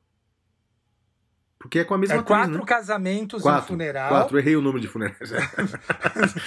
Porque 1.59 1.79
é 1.79 1.83
com 1.83 1.93
a 1.93 1.97
mesma 1.97 2.15
é, 2.15 2.19
atriz, 2.19 2.37
quatro 2.37 2.57
né? 2.59 2.63
casamentos 2.65 3.41
e 3.43 3.47
um 3.47 3.51
Quatro. 3.51 3.67
funeral. 3.67 4.07
Quatro, 4.09 4.39
errei 4.39 4.55
o 4.55 4.61
nome 4.61 4.79
de 4.79 4.87
funeral. 4.87 5.13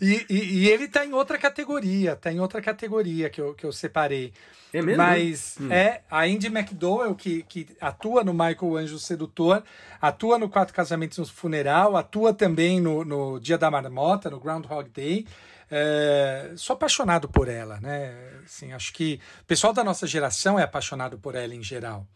e, 0.00 0.26
e- 0.28 0.58
e 0.58 0.68
ele 0.68 0.88
tá 0.88 1.04
em 1.06 1.12
outra 1.12 1.38
categoria, 1.38 2.16
tá 2.16 2.30
em 2.32 2.38
outra 2.40 2.60
categoria 2.60 3.30
que 3.30 3.40
eu, 3.40 3.54
que 3.54 3.64
eu 3.64 3.72
separei. 3.72 4.32
É 4.72 4.80
mesmo? 4.82 4.98
Mas 5.02 5.56
Hum. 5.60 5.72
é 5.72 6.02
a 6.10 6.20
Andy 6.24 6.46
McDowell, 6.46 7.14
que, 7.14 7.42
que 7.44 7.66
atua 7.80 8.22
no 8.22 8.32
Michael 8.32 8.76
Anjo 8.76 8.98
Sedutor, 8.98 9.62
atua 10.00 10.38
no 10.38 10.48
Quatro 10.48 10.74
Casamentos 10.74 11.18
no 11.18 11.26
Funeral, 11.26 11.96
atua 11.96 12.32
também 12.32 12.78
no, 12.80 13.04
no 13.04 13.40
Dia 13.40 13.58
da 13.58 13.70
Marmota, 13.70 14.30
no 14.30 14.38
Groundhog 14.38 14.88
Day. 14.90 15.26
É, 15.70 16.52
sou 16.56 16.74
apaixonado 16.74 17.28
por 17.28 17.48
ela, 17.48 17.80
né? 17.80 18.14
Assim, 18.44 18.72
acho 18.72 18.92
que 18.92 19.20
o 19.40 19.44
pessoal 19.44 19.72
da 19.72 19.82
nossa 19.84 20.06
geração 20.06 20.58
é 20.58 20.62
apaixonado 20.62 21.16
por 21.18 21.34
ela 21.34 21.54
em 21.54 21.62
geral. 21.62 22.06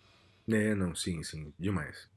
É, 0.49 0.75
não, 0.75 0.95
sim, 0.95 1.23
sim, 1.23 1.53
demais. 1.59 2.09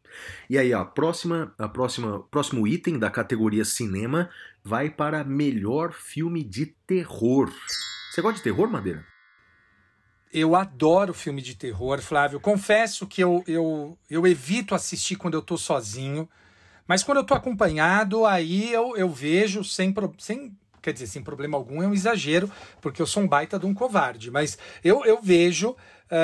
E 0.49 0.57
aí, 0.57 0.73
ó, 0.73 0.81
a 0.81 0.85
próxima, 0.85 1.53
a 1.57 1.67
próxima, 1.67 2.23
próximo 2.23 2.67
item 2.67 2.97
da 2.99 3.09
categoria 3.09 3.63
cinema 3.63 4.29
vai 4.63 4.89
para 4.89 5.23
melhor 5.23 5.93
filme 5.93 6.43
de 6.43 6.65
terror. 6.85 7.51
Você 8.11 8.21
gosta 8.21 8.37
de 8.37 8.43
terror, 8.43 8.69
Madeira? 8.69 9.05
Eu 10.33 10.55
adoro 10.55 11.13
filme 11.13 11.41
de 11.41 11.55
terror, 11.55 12.01
Flávio. 12.01 12.39
Confesso 12.39 13.07
que 13.07 13.23
eu, 13.23 13.43
eu, 13.47 13.97
eu 14.09 14.27
evito 14.27 14.75
assistir 14.75 15.15
quando 15.15 15.35
eu 15.35 15.41
tô 15.41 15.57
sozinho. 15.57 16.29
Mas 16.87 17.03
quando 17.03 17.17
eu 17.17 17.23
tô 17.23 17.33
acompanhado, 17.33 18.25
aí 18.25 18.71
eu, 18.71 18.95
eu 18.97 19.09
vejo 19.09 19.63
sem, 19.63 19.93
sem. 20.17 20.57
Quer 20.87 20.93
dizer, 20.93 21.07
sem 21.07 21.21
problema 21.21 21.57
algum, 21.57 21.83
é 21.83 21.87
um 21.87 21.93
exagero, 21.93 22.49
porque 22.79 23.01
eu 23.01 23.05
sou 23.05 23.21
um 23.21 23.27
baita 23.27 23.59
de 23.59 23.65
um 23.65 23.73
covarde. 23.73 24.31
Mas 24.31 24.57
eu, 24.81 25.03
eu 25.03 25.21
vejo 25.21 25.75
ah, 26.09 26.15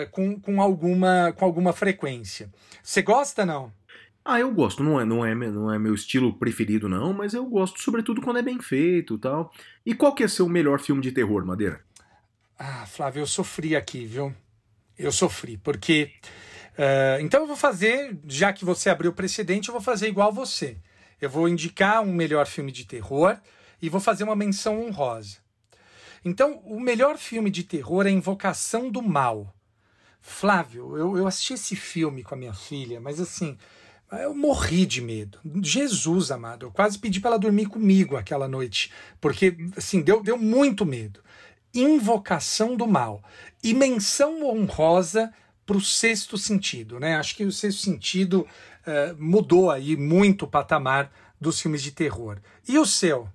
ah, 0.00 0.06
com, 0.06 0.40
com, 0.40 0.62
alguma, 0.62 1.30
com 1.36 1.44
alguma 1.44 1.74
frequência. 1.74 2.50
Você 2.82 3.02
gosta, 3.02 3.44
não? 3.44 3.70
Ah, 4.24 4.40
eu 4.40 4.50
gosto. 4.50 4.82
Não 4.82 4.98
é, 4.98 5.04
não 5.04 5.26
é, 5.26 5.34
não 5.34 5.70
é 5.70 5.78
meu 5.78 5.92
estilo 5.92 6.32
preferido, 6.38 6.88
não, 6.88 7.12
mas 7.12 7.34
eu 7.34 7.44
gosto, 7.44 7.82
sobretudo 7.82 8.22
quando 8.22 8.38
é 8.38 8.42
bem 8.42 8.58
feito 8.62 9.16
e 9.16 9.18
tal. 9.18 9.52
E 9.84 9.92
qual 9.92 10.14
que 10.14 10.24
é 10.24 10.28
seu 10.28 10.48
melhor 10.48 10.80
filme 10.80 11.02
de 11.02 11.12
terror, 11.12 11.44
Madeira? 11.44 11.82
Ah, 12.58 12.86
Flávio, 12.86 13.20
eu 13.20 13.26
sofri 13.26 13.76
aqui, 13.76 14.06
viu? 14.06 14.34
Eu 14.98 15.12
sofri, 15.12 15.58
porque. 15.58 16.12
ah, 16.78 17.18
então 17.20 17.42
eu 17.42 17.46
vou 17.46 17.56
fazer, 17.56 18.18
já 18.26 18.54
que 18.54 18.64
você 18.64 18.88
abriu 18.88 19.10
o 19.10 19.14
precedente, 19.14 19.68
eu 19.68 19.74
vou 19.74 19.82
fazer 19.82 20.08
igual 20.08 20.32
você. 20.32 20.78
Eu 21.20 21.28
vou 21.28 21.46
indicar 21.46 22.00
um 22.00 22.14
melhor 22.14 22.46
filme 22.46 22.72
de 22.72 22.86
terror 22.86 23.38
e 23.80 23.88
vou 23.88 24.00
fazer 24.00 24.24
uma 24.24 24.36
menção 24.36 24.86
honrosa. 24.86 25.38
Então, 26.24 26.60
o 26.64 26.80
melhor 26.80 27.16
filme 27.16 27.50
de 27.50 27.62
terror 27.62 28.06
é 28.06 28.10
Invocação 28.10 28.90
do 28.90 29.02
Mal. 29.02 29.54
Flávio, 30.20 30.96
eu, 30.96 31.16
eu 31.16 31.26
assisti 31.26 31.54
esse 31.54 31.76
filme 31.76 32.22
com 32.22 32.34
a 32.34 32.38
minha 32.38 32.52
filha, 32.52 33.00
mas 33.00 33.20
assim, 33.20 33.56
eu 34.10 34.34
morri 34.34 34.84
de 34.84 35.00
medo. 35.00 35.38
Jesus 35.62 36.30
amado, 36.30 36.66
eu 36.66 36.70
quase 36.70 36.98
pedi 36.98 37.20
para 37.20 37.30
ela 37.30 37.38
dormir 37.38 37.66
comigo 37.66 38.16
aquela 38.16 38.48
noite, 38.48 38.92
porque 39.20 39.56
assim, 39.76 40.02
deu, 40.02 40.22
deu 40.22 40.36
muito 40.36 40.84
medo. 40.84 41.20
Invocação 41.74 42.76
do 42.76 42.86
Mal. 42.86 43.22
E 43.62 43.74
menção 43.74 44.42
honrosa 44.42 45.32
para 45.64 45.76
o 45.76 45.80
sexto 45.80 46.38
sentido, 46.38 46.98
né? 46.98 47.16
Acho 47.16 47.36
que 47.36 47.44
o 47.44 47.52
sexto 47.52 47.82
sentido 47.82 48.46
eh, 48.86 49.14
mudou 49.18 49.70
aí 49.70 49.96
muito 49.96 50.46
o 50.46 50.48
patamar 50.48 51.12
dos 51.38 51.60
filmes 51.60 51.82
de 51.82 51.92
terror. 51.92 52.38
E 52.66 52.78
o 52.78 52.86
seu? 52.86 53.28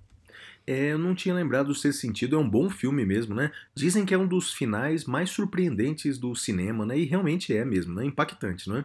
É, 0.66 0.92
eu 0.92 0.98
não 0.98 1.14
tinha 1.14 1.34
lembrado 1.34 1.66
do 1.66 1.74
Sexto 1.74 2.00
Sentido, 2.00 2.36
é 2.36 2.38
um 2.38 2.48
bom 2.48 2.70
filme 2.70 3.04
mesmo, 3.04 3.34
né? 3.34 3.52
Dizem 3.74 4.06
que 4.06 4.14
é 4.14 4.18
um 4.18 4.26
dos 4.26 4.52
finais 4.52 5.04
mais 5.04 5.28
surpreendentes 5.30 6.18
do 6.18 6.34
cinema, 6.34 6.86
né? 6.86 6.98
E 6.98 7.04
realmente 7.04 7.54
é 7.54 7.64
mesmo, 7.64 7.94
né? 7.94 8.04
Impactante, 8.06 8.68
não 8.68 8.78
é? 8.78 8.84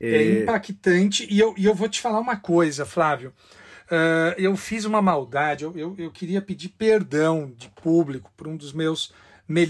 É, 0.00 0.22
impactante. 0.42 1.26
E 1.30 1.38
eu, 1.38 1.54
e 1.56 1.64
eu 1.64 1.74
vou 1.74 1.88
te 1.88 2.00
falar 2.00 2.20
uma 2.20 2.36
coisa, 2.36 2.84
Flávio. 2.84 3.32
Ah, 3.90 4.34
eu 4.38 4.56
fiz 4.56 4.84
uma 4.84 5.00
maldade, 5.00 5.64
eu, 5.64 5.76
eu, 5.76 5.94
eu 5.98 6.10
queria 6.10 6.42
pedir 6.42 6.68
perdão 6.70 7.52
de 7.56 7.68
público 7.70 8.30
por 8.36 8.46
um 8.46 8.56
dos 8.56 8.72
meus. 8.72 9.12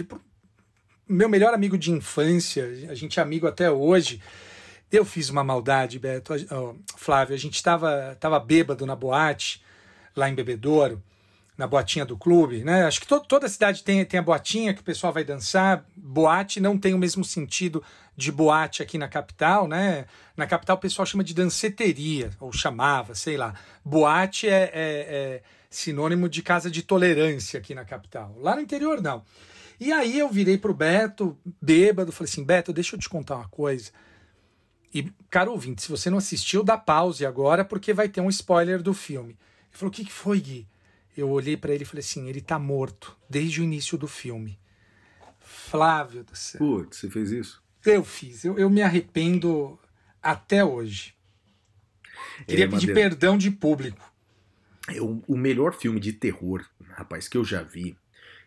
por- 0.09 0.21
Meu 1.09 1.29
melhor 1.29 1.55
amigo 1.55 1.79
de 1.79 1.91
infância, 1.91 2.65
a 2.91 2.95
gente 2.95 3.19
é 3.19 3.23
amigo 3.23 3.47
até 3.47 3.71
hoje. 3.71 4.21
Eu 4.91 5.05
fiz 5.05 5.31
uma 5.31 5.45
maldade, 5.45 5.99
Beto. 5.99 6.35
Ó, 6.51 6.75
Flávio, 6.97 7.35
a 7.35 7.39
gente 7.39 7.55
estava 7.55 8.17
tava 8.21 8.41
bêbado 8.41 8.87
na 8.87 8.97
boate, 8.97 9.63
lá 10.17 10.29
em 10.29 10.35
Bebedouro, 10.35 11.03
na 11.59 11.67
boatinha 11.67 12.05
do 12.07 12.17
clube, 12.17 12.63
né? 12.63 12.85
Acho 12.85 13.01
que 13.01 13.07
to- 13.09 13.21
toda 13.21 13.49
cidade 13.49 13.83
tem, 13.83 14.05
tem 14.05 14.21
a 14.21 14.23
boatinha 14.23 14.73
que 14.73 14.81
o 14.81 14.85
pessoal 14.85 15.13
vai 15.13 15.25
dançar. 15.25 15.85
Boate 15.97 16.61
não 16.61 16.79
tem 16.79 16.95
o 16.95 16.99
mesmo 16.99 17.25
sentido 17.25 17.83
de 18.17 18.31
boate 18.31 18.81
aqui 18.81 18.97
na 18.97 19.09
capital, 19.09 19.67
né? 19.67 20.07
Na 20.37 20.47
capital 20.47 20.77
o 20.77 20.81
pessoal 20.81 21.05
chama 21.05 21.25
de 21.25 21.35
danceteria, 21.35 22.31
ou 22.39 22.53
chamava, 22.53 23.13
sei 23.17 23.37
lá. 23.37 23.55
Boate 23.85 24.49
é, 24.49 24.71
é- 24.73 24.73
é 24.73 25.43
sinônimo 25.69 26.29
de 26.29 26.43
casa 26.43 26.71
de 26.71 26.83
tolerância 26.83 27.59
aqui 27.59 27.75
na 27.75 27.85
capital. 27.85 28.37
Lá 28.41 28.55
no 28.55 28.61
interior, 28.63 29.03
não. 29.03 29.25
E 29.81 29.93
aí 29.93 30.17
eu 30.19 30.29
virei 30.29 30.57
pro 30.59 30.73
Beto, 30.73 31.37
bêbado, 31.61 32.13
falei 32.13 32.31
assim, 32.31 32.45
Beto, 32.45 32.73
deixa 32.73 32.95
eu 32.95 33.01
te 33.01 33.09
contar 33.09 33.35
uma 33.37 33.49
coisa. 33.49 33.91
E, 34.95 35.13
cara 35.29 35.51
ouvinte, 35.51 35.83
se 35.83 35.91
você 35.91 36.09
não 36.09 36.19
assistiu, 36.19 36.63
dá 36.63 36.79
pause 36.79 37.27
agora, 37.27 37.65
porque 37.65 37.93
vai 37.93 38.09
ter 38.09 38.21
um 38.21 38.29
spoiler 38.31 38.81
do 38.81 38.95
filme. 38.95 39.31
Ele 39.31 39.39
falou, 39.73 39.91
o 39.91 39.95
que, 39.95 40.05
que 40.05 40.13
foi, 40.13 40.41
Gui? 40.41 40.67
Eu 41.19 41.29
olhei 41.31 41.57
pra 41.57 41.75
ele 41.75 41.83
e 41.83 41.87
falei 41.87 42.01
assim, 42.01 42.29
ele 42.29 42.41
tá 42.41 42.59
morto, 42.59 43.17
desde 43.29 43.61
o 43.61 43.65
início 43.65 43.99
do 43.99 44.07
filme. 44.07 44.59
Flávio 45.41 46.23
do 46.23 46.37
céu. 46.37 46.59
Putz, 46.59 46.99
você 46.99 47.11
fez 47.11 47.31
isso? 47.33 47.63
Eu 47.85 48.05
fiz, 48.05 48.45
eu, 48.45 48.59
eu 48.59 48.69
me 48.71 48.83
arrependo 48.83 49.79
até 50.23 50.65
hoje. 50.65 51.15
Queria 52.47 52.65
É, 52.67 52.69
pedir 52.69 52.89
Madeira. 52.89 52.95
perdão 53.11 53.37
de 53.39 53.51
público. 53.51 54.13
É 54.89 55.01
o, 55.01 55.23
o 55.27 55.37
melhor 55.37 55.75
filme 55.75 55.99
de 56.01 56.13
terror, 56.13 56.65
rapaz, 56.91 57.29
que 57.29 57.37
eu 57.37 57.45
já 57.45 57.63
vi. 57.63 57.97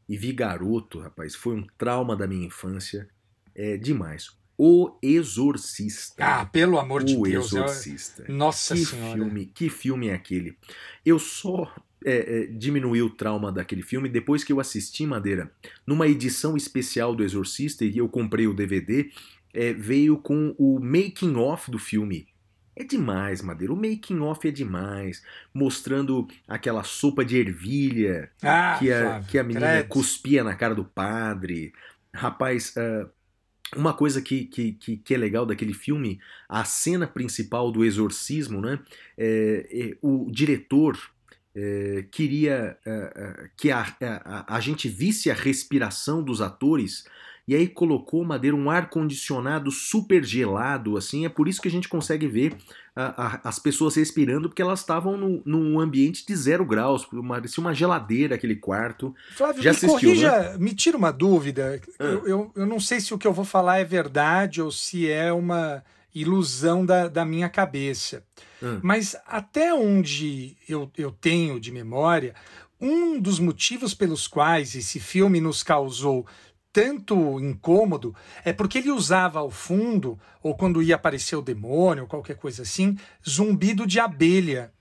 E 0.08 0.18
vi 0.18 0.32
garoto, 0.34 1.00
rapaz, 1.00 1.36
foi 1.36 1.56
um 1.56 1.66
trauma 1.78 2.16
da 2.16 2.28
minha 2.28 2.46
infância. 2.46 3.08
É 3.56 3.78
demais. 3.78 4.30
O 4.58 4.98
Exorcista. 5.02 6.24
Ah, 6.24 6.46
pelo 6.46 6.78
amor 6.80 7.04
de 7.04 7.16
o 7.16 7.24
Deus. 7.24 7.52
eu- 7.52 7.64
Exorcista. 7.64 8.26
Nossa 8.28 8.76
que 8.76 8.86
Senhora. 8.86 9.14
filme, 9.16 9.46
que 9.48 9.70
filme 9.70 10.08
é 10.10 10.14
aquele? 10.14 10.58
Eu 11.06 11.18
só 11.20 11.74
é, 12.06 12.44
é, 12.44 12.46
diminuí 12.48 13.02
o 13.02 13.10
trauma 13.10 13.52
daquele 13.52 13.82
filme 13.82 14.10
depois 14.10 14.44
que 14.44 14.52
eu 14.52 14.60
assisti 14.60 15.06
Madeira 15.06 15.52
numa 15.86 16.08
edição 16.08 16.58
especial 16.58 17.16
do 17.16 17.24
Exorcista 17.24 17.86
e 17.86 17.98
eu 17.98 18.10
comprei 18.10 18.48
o 18.48 18.54
DVD. 18.54 19.10
é, 19.54 19.74
veio 19.74 20.18
com 20.18 20.56
o 20.58 20.80
making 20.80 21.36
off 21.36 21.70
do 21.70 21.78
filme. 21.78 22.28
É 22.74 22.86
demais, 22.86 23.42
Madeira. 23.42 23.74
O 23.74 23.76
making 23.76 24.20
off 24.22 24.48
é 24.48 24.52
demais, 24.52 25.22
mostrando 25.54 26.26
aquela 26.48 26.84
sopa 26.84 27.24
de 27.26 27.38
ervilha 27.38 28.32
Ah, 28.42 28.78
que 28.80 28.90
a, 28.92 29.20
que 29.28 29.38
a 29.38 29.44
menina 29.44 29.68
credo. 29.74 29.88
cuspia 29.90 30.42
na 30.44 30.56
cara 30.56 30.74
do 30.74 30.86
padre. 30.86 31.74
Rapaz, 32.14 32.74
ah, 32.78 33.10
uma 33.76 33.94
coisa 33.94 34.22
que, 34.22 34.46
que, 34.46 34.72
que, 34.74 34.98
que 34.98 35.14
é 35.14 35.18
legal 35.18 35.46
daquele 35.46 35.74
filme, 35.74 36.20
a 36.48 36.64
cena 36.64 37.06
principal 37.08 37.72
do 37.72 37.84
exorcismo, 37.86 38.62
né? 38.62 38.80
É, 39.18 39.68
é, 39.72 39.98
o 40.02 40.30
diretor 40.32 40.98
é, 41.56 42.06
queria 42.12 42.78
ah, 42.86 43.12
ah, 43.16 43.44
que 43.58 43.72
a, 43.72 43.86
a, 44.02 44.56
a 44.56 44.60
gente 44.60 44.88
visse 44.88 45.30
a 45.30 45.34
respiração 45.34 46.24
dos 46.24 46.42
atores. 46.42 47.06
E 47.48 47.56
aí 47.56 47.68
colocou, 47.68 48.24
Madeira, 48.24 48.56
um 48.56 48.70
ar-condicionado 48.70 49.72
super 49.72 50.24
gelado, 50.24 50.96
assim, 50.96 51.26
é 51.26 51.30
por 51.30 51.48
isso 51.48 51.62
que 51.62 51.68
a 51.68 51.72
gente 51.72 51.90
consegue 51.90 52.28
ver 52.28 52.56
a- 52.96 53.42
as 53.44 53.58
pessoas 53.58 53.96
respirando, 53.96 54.48
porque 54.48 54.62
elas 54.62 54.80
estavam 54.80 55.18
num 55.44 55.80
ambiente 55.80 56.26
de 56.26 56.36
zero 56.36 56.64
graus, 56.64 57.08
parecia 57.28 57.62
uma 57.62 57.74
geladeira 57.74 58.36
aquele 58.36 58.56
quarto. 58.56 59.14
Flávio, 59.36 59.62
Já 59.62 59.72
me 59.72 59.76
assistiu, 59.76 60.10
corrija, 60.10 60.58
me 60.60 60.74
tira 60.74 60.96
uma 60.98 61.12
dúvida. 61.12 61.82
Ah. 62.00 62.04
Eu, 62.04 62.28
eu, 62.28 62.52
eu 62.56 62.66
não 62.66 62.80
sei 62.80 63.00
se 63.00 63.14
o 63.14 63.18
que 63.18 63.28
eu 63.28 63.34
vou 63.34 63.46
falar 63.46 63.80
é 63.80 63.84
verdade 63.86 64.62
ou 64.62 64.72
se 64.72 65.10
é 65.10 65.34
uma 65.34 65.84
ilusão 66.14 66.86
da, 66.86 67.08
da 67.08 67.26
minha 67.26 67.50
cabeça. 67.50 68.24
Ah. 68.62 68.80
Mas 68.82 69.16
até 69.26 69.74
onde 69.74 70.56
eu, 70.68 70.90
eu 70.98 71.12
tenho 71.12 71.60
de 71.60 71.72
memória, 71.72 72.36
um 72.80 73.20
dos 73.20 73.40
motivos 73.40 73.94
pelos 73.94 74.28
quais 74.28 74.76
esse 74.76 75.00
filme 75.00 75.40
nos 75.40 75.64
causou 75.64 76.26
tanto 76.74 77.40
incômodo 77.40 78.16
é 78.46 78.54
porque 78.54 78.78
ele 78.78 78.92
usava 78.92 79.40
ao 79.40 79.52
fundo, 79.52 80.18
ou 80.42 80.56
quando 80.56 80.82
ia 80.82 80.96
aparecer 80.96 81.36
o 81.36 81.42
demônio, 81.42 82.04
ou 82.04 82.10
qualquer 82.10 82.38
coisa 82.38 82.62
assim, 82.62 82.98
zumbido 83.28 83.86
de 83.86 84.00
abelha. 84.00 84.72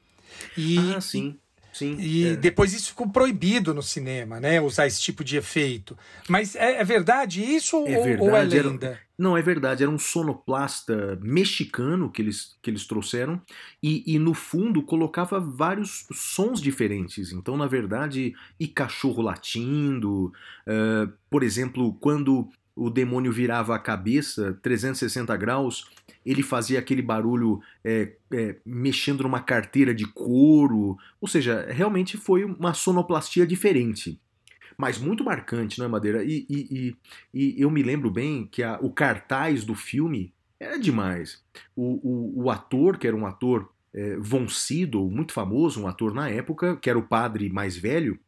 E, 0.57 0.79
ah, 0.95 1.01
sim. 1.01 1.37
Sim, 1.73 1.97
e 1.99 2.29
é. 2.29 2.37
depois 2.37 2.73
isso 2.73 2.89
ficou 2.89 3.09
proibido 3.09 3.73
no 3.73 3.83
cinema, 3.83 4.41
né? 4.41 4.61
Usar 4.61 4.87
esse 4.87 5.01
tipo 5.01 5.23
de 5.23 5.37
efeito. 5.37 5.97
Mas 6.29 6.57
é, 6.57 6.81
é 6.81 6.85
verdade 6.85 7.43
isso 7.43 7.77
é 7.87 7.99
ou, 7.99 8.05
verdade, 8.05 8.31
ou, 8.31 8.37
é 8.37 8.45
lenda? 8.45 8.87
Era, 8.87 9.01
não, 9.17 9.37
é 9.37 9.43
verdade. 9.43 9.83
Era 9.83 9.93
um 9.93 9.99
sonoplasta 9.99 11.19
mexicano 11.23 12.11
que 12.11 12.23
eles, 12.23 12.57
que 12.63 12.71
eles 12.71 12.87
trouxeram 12.87 13.41
e, 13.83 14.03
e 14.07 14.19
no 14.19 14.35
fundo 14.35 14.83
colocava 14.83 15.39
vários 15.39 16.07
sons 16.13 16.61
diferentes. 16.61 17.31
Então, 17.31 17.57
na 17.57 17.67
verdade, 17.67 18.35
e 18.59 18.67
cachorro 18.67 19.23
latindo. 19.23 20.33
Uh, 20.67 21.13
por 21.29 21.43
exemplo, 21.43 21.95
quando 22.01 22.49
o 22.81 22.89
demônio 22.89 23.31
virava 23.31 23.75
a 23.77 23.79
cabeça 23.79 24.59
360 24.63 25.37
graus, 25.37 25.91
ele 26.25 26.43
fazia 26.43 26.79
aquele 26.79 27.03
barulho 27.03 27.61
é, 27.85 28.15
é, 28.33 28.57
mexendo 28.65 29.23
numa 29.23 29.41
carteira 29.41 29.95
de 29.95 30.07
couro, 30.07 30.97
ou 31.21 31.29
seja, 31.29 31.67
realmente 31.71 32.17
foi 32.17 32.43
uma 32.43 32.73
sonoplastia 32.73 33.47
diferente. 33.47 34.19
Mas 34.79 34.97
muito 34.97 35.23
marcante, 35.23 35.79
não 35.79 35.85
é, 35.85 35.89
Madeira? 35.91 36.25
E, 36.25 36.47
e, 36.49 36.97
e, 37.35 37.59
e 37.59 37.61
eu 37.61 37.71
me 37.71 37.83
lembro 37.83 38.11
bem 38.11 38.49
que 38.51 38.63
a, 38.63 38.79
o 38.81 38.91
cartaz 38.91 39.63
do 39.63 39.75
filme 39.75 40.33
era 40.59 40.79
demais. 40.79 41.45
O, 41.77 42.01
o, 42.03 42.45
o 42.45 42.51
ator, 42.51 42.97
que 42.97 43.07
era 43.07 43.15
um 43.15 43.27
ator 43.27 43.71
é, 43.93 44.17
Von 44.17 44.49
Sydow, 44.49 45.11
muito 45.11 45.35
famoso, 45.35 45.83
um 45.83 45.87
ator 45.87 46.15
na 46.15 46.31
época, 46.31 46.77
que 46.77 46.89
era 46.89 46.99
o 46.99 47.07
padre 47.07 47.51
mais 47.51 47.77
velho, 47.77 48.19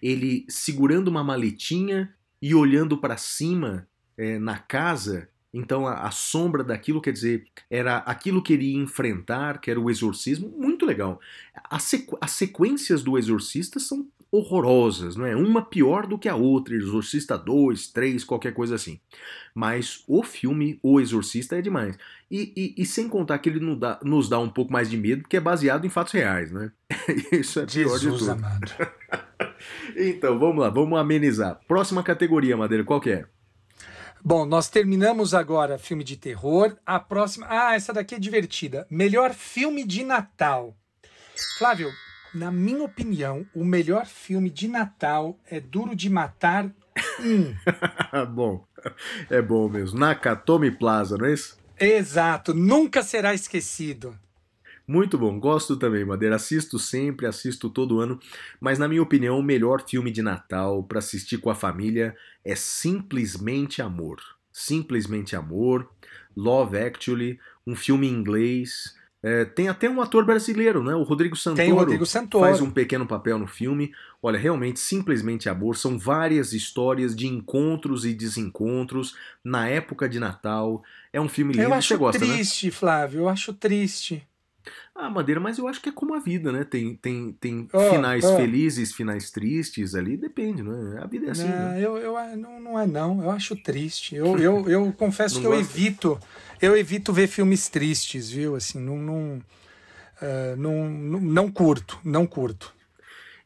ele 0.00 0.46
segurando 0.48 1.08
uma 1.08 1.24
maletinha 1.24 2.14
e 2.40 2.54
olhando 2.54 2.98
para 2.98 3.16
cima 3.16 3.88
é, 4.16 4.38
na 4.38 4.58
casa, 4.58 5.28
então 5.52 5.86
a, 5.86 6.06
a, 6.06 6.10
sombra 6.10 6.62
daquilo, 6.62 7.00
quer 7.00 7.12
dizer, 7.12 7.46
era 7.70 7.98
aquilo 7.98 8.42
que 8.42 8.52
ele 8.52 8.72
ia 8.72 8.78
enfrentar, 8.78 9.58
que 9.60 9.70
era 9.70 9.80
o 9.80 9.90
exorcismo, 9.90 10.48
muito 10.48 10.84
legal. 10.84 11.18
As, 11.70 11.84
sequ 11.84 12.16
as 12.20 12.32
sequências 12.32 13.02
do 13.02 13.16
Exorcista 13.16 13.80
são 13.80 14.06
horrorosas, 14.30 15.16
não 15.16 15.24
é? 15.24 15.34
Uma 15.34 15.62
pior 15.62 16.06
do 16.06 16.18
que 16.18 16.28
a 16.28 16.36
outra, 16.36 16.74
Exorcista 16.74 17.38
2, 17.38 17.88
3, 17.88 18.24
qualquer 18.24 18.52
coisa 18.52 18.74
assim. 18.74 19.00
Mas 19.54 20.02
o 20.06 20.22
filme 20.22 20.78
O 20.82 21.00
Exorcista 21.00 21.56
é 21.56 21.62
demais. 21.62 21.96
E, 22.30 22.52
e, 22.76 22.82
e 22.82 22.84
sem 22.84 23.08
contar 23.08 23.38
que 23.38 23.48
ele 23.48 23.60
nos 23.60 23.78
dá, 23.78 24.00
nos 24.02 24.28
dá, 24.28 24.38
um 24.38 24.48
pouco 24.50 24.72
mais 24.72 24.90
de 24.90 24.96
medo, 24.96 25.22
porque 25.22 25.36
é 25.36 25.40
baseado 25.40 25.86
em 25.86 25.90
fatos 25.90 26.12
reais, 26.12 26.50
né? 26.50 26.72
Isso 27.32 27.60
é 27.60 27.66
pior 27.66 27.98
Jesus 27.98 28.00
de 28.00 28.18
tudo. 28.18 28.30
Amado. 28.32 28.72
então, 29.96 30.38
vamos 30.38 30.58
lá, 30.58 30.70
vamos 30.70 30.98
amenizar. 30.98 31.60
Próxima 31.66 32.02
categoria, 32.02 32.56
Madeira, 32.56 32.84
qual 32.84 33.00
que 33.00 33.10
é? 33.10 33.26
Bom, 34.24 34.44
nós 34.44 34.68
terminamos 34.68 35.34
agora 35.34 35.78
filme 35.78 36.02
de 36.02 36.16
terror. 36.16 36.76
A 36.84 36.98
próxima. 36.98 37.46
Ah, 37.48 37.74
essa 37.74 37.92
daqui 37.92 38.14
é 38.14 38.18
divertida. 38.18 38.86
Melhor 38.90 39.32
filme 39.32 39.84
de 39.84 40.02
Natal. 40.02 40.76
Flávio, 41.58 41.90
na 42.34 42.50
minha 42.50 42.82
opinião, 42.82 43.46
o 43.54 43.64
melhor 43.64 44.04
filme 44.04 44.50
de 44.50 44.68
Natal 44.68 45.38
é 45.48 45.60
Duro 45.60 45.94
de 45.94 46.10
Matar 46.10 46.70
1. 47.20 47.54
bom, 48.34 48.66
é 49.30 49.40
bom 49.40 49.68
mesmo. 49.68 49.98
Nakatomi 49.98 50.70
Plaza, 50.70 51.16
não 51.16 51.26
é 51.26 51.32
isso? 51.32 51.56
Exato, 51.78 52.52
nunca 52.52 53.02
será 53.02 53.32
esquecido. 53.32 54.18
Muito 54.86 55.18
bom, 55.18 55.38
gosto 55.40 55.76
também, 55.76 56.04
Madeira. 56.04 56.36
Assisto 56.36 56.78
sempre, 56.78 57.26
assisto 57.26 57.68
todo 57.68 57.98
ano. 57.98 58.20
Mas, 58.60 58.78
na 58.78 58.86
minha 58.86 59.02
opinião, 59.02 59.38
o 59.38 59.42
melhor 59.42 59.82
filme 59.86 60.12
de 60.12 60.22
Natal 60.22 60.82
para 60.84 61.00
assistir 61.00 61.38
com 61.38 61.50
a 61.50 61.54
família 61.54 62.16
é 62.44 62.54
Simplesmente 62.54 63.82
Amor. 63.82 64.20
Simplesmente 64.52 65.34
Amor, 65.34 65.88
Love 66.36 66.78
Actually, 66.78 67.38
um 67.66 67.74
filme 67.74 68.06
em 68.06 68.12
inglês. 68.12 68.94
É, 69.22 69.44
tem 69.44 69.68
até 69.68 69.90
um 69.90 70.00
ator 70.00 70.24
brasileiro, 70.24 70.84
né? 70.84 70.94
O 70.94 71.02
Rodrigo 71.02 71.34
Santoro. 71.34 71.56
Tem 71.56 71.72
o 71.72 71.76
Rodrigo 71.76 72.06
Santoro. 72.06 72.44
Faz 72.44 72.60
um 72.60 72.70
pequeno 72.70 73.06
papel 73.06 73.40
no 73.40 73.46
filme. 73.48 73.92
Olha, 74.22 74.38
realmente, 74.38 74.78
simplesmente 74.78 75.48
amor. 75.48 75.76
São 75.76 75.98
várias 75.98 76.52
histórias 76.52 77.16
de 77.16 77.26
encontros 77.26 78.04
e 78.04 78.14
desencontros 78.14 79.16
na 79.42 79.68
época 79.68 80.08
de 80.08 80.20
Natal. 80.20 80.80
É 81.12 81.20
um 81.20 81.28
filme 81.28 81.54
lindo. 81.54 81.64
Eu 81.64 81.74
acho 81.74 81.88
Você 81.88 81.96
gosta, 81.96 82.24
né? 82.24 82.34
triste, 82.34 82.66
né? 82.66 82.72
Flávio. 82.72 83.20
Eu 83.22 83.28
acho 83.28 83.52
triste. 83.52 84.24
Ah, 84.98 85.10
Madeira, 85.10 85.38
mas 85.38 85.58
eu 85.58 85.68
acho 85.68 85.80
que 85.80 85.90
é 85.90 85.92
como 85.92 86.14
a 86.14 86.18
vida, 86.18 86.50
né? 86.50 86.64
Tem, 86.64 86.94
tem, 86.96 87.32
tem 87.32 87.68
oh, 87.70 87.90
finais 87.90 88.24
oh. 88.24 88.34
felizes, 88.36 88.94
finais 88.94 89.30
tristes 89.30 89.94
ali, 89.94 90.16
depende, 90.16 90.62
né? 90.62 90.98
A 91.02 91.06
vida 91.06 91.26
é 91.26 91.30
assim. 91.32 91.46
Não, 91.48 91.68
né? 91.68 91.84
eu, 91.84 91.98
eu, 91.98 92.36
não, 92.38 92.60
não 92.60 92.80
é 92.80 92.86
não, 92.86 93.22
eu 93.22 93.30
acho 93.30 93.54
triste. 93.54 94.16
Eu, 94.16 94.38
eu, 94.38 94.68
eu 94.70 94.92
confesso 94.96 95.38
que 95.38 95.46
eu 95.46 95.54
evito, 95.54 96.18
eu 96.62 96.74
evito 96.74 97.12
ver 97.12 97.26
filmes 97.26 97.68
tristes, 97.68 98.30
viu? 98.30 98.56
Assim, 98.56 98.80
não, 98.80 98.96
não, 98.96 99.36
uh, 99.36 100.56
não, 100.56 100.88
não, 100.88 101.20
não 101.20 101.50
curto, 101.50 101.98
não 102.02 102.26
curto. 102.26 102.74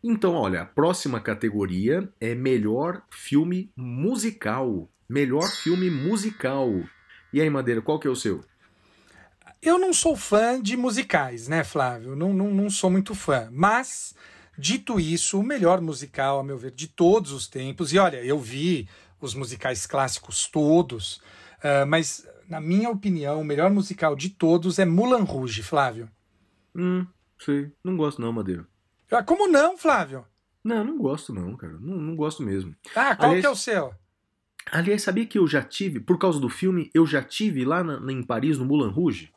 Então, 0.03 0.35
olha, 0.35 0.63
a 0.63 0.67
próxima 0.67 1.21
categoria 1.21 2.09
é 2.21 2.33
melhor 2.33 3.03
filme 3.11 3.73
musical. 3.77 4.89
Melhor 5.09 5.51
filme 5.51 5.91
musical. 5.91 6.71
E 7.33 7.41
aí, 7.41 7.51
Madeira, 7.51 7.83
qual 7.83 7.99
que 7.99 8.07
é 8.07 8.11
o 8.11 8.17
seu? 8.17 8.41
Eu 9.63 9.79
não 9.79 9.93
sou 9.93 10.17
fã 10.17 10.61
de 10.61 10.75
musicais, 10.75 11.47
né, 11.47 11.63
Flávio? 11.63 12.17
Não, 12.17 12.33
não, 12.33 12.51
não 12.51 12.71
sou 12.71 12.89
muito 12.89 13.15
fã. 13.15 13.49
Mas, 13.53 14.15
dito 14.57 14.99
isso, 14.99 15.39
o 15.39 15.43
melhor 15.43 15.83
musical, 15.83 16.41
a 16.41 16.45
meu 16.45 16.57
ver, 16.57 16.71
de 16.71 16.89
todos 16.89 17.31
os 17.31 17.47
tempos, 17.47 17.93
e 17.93 17.99
olha, 17.99 18.25
eu 18.25 18.39
vi 18.39 18.89
os 19.21 19.35
musicais 19.35 19.87
clássicos 19.87 20.49
todos, 20.49 21.17
uh, 21.59 21.87
mas, 21.87 22.27
na 22.49 22.59
minha 22.59 22.89
opinião, 22.89 23.39
o 23.39 23.45
melhor 23.45 23.71
musical 23.71 24.17
de 24.17 24.31
todos 24.31 24.79
é 24.79 24.87
Mulan 24.87 25.25
Rouge, 25.25 25.63
Flávio. 25.63 26.11
Hum, 26.75 27.07
sei. 27.39 27.71
Não 27.85 27.99
gosto 27.99 28.23
não, 28.23 28.33
Madeira. 28.33 28.67
Ah, 29.11 29.23
como 29.23 29.47
não, 29.47 29.77
Flávio? 29.77 30.25
Não, 30.65 30.83
não 30.83 30.97
gosto 30.97 31.35
não, 31.35 31.55
cara. 31.55 31.77
Não, 31.81 31.97
não 31.97 32.17
gosto 32.17 32.43
mesmo. 32.43 32.75
Ah, 32.95 33.15
qual 33.15 33.31
Aliás, 33.31 33.41
que 33.41 33.47
é 33.47 33.51
o 33.51 33.57
seu? 33.57 33.95
Aliás, 34.73 35.03
sabia 35.03 35.27
que 35.27 35.37
eu 35.37 35.47
já 35.47 35.63
tive, 35.63 36.01
por 36.01 36.19
causa 36.19 36.41
do 36.41 36.49
filme, 36.49 36.91
eu 36.95 37.05
já 37.05 37.23
tive 37.23 37.65
lá 37.65 37.85
na, 37.85 38.11
em 38.11 38.23
Paris, 38.23 38.57
no 38.57 38.65
Mulan 38.65 38.91
Rouge? 38.91 39.31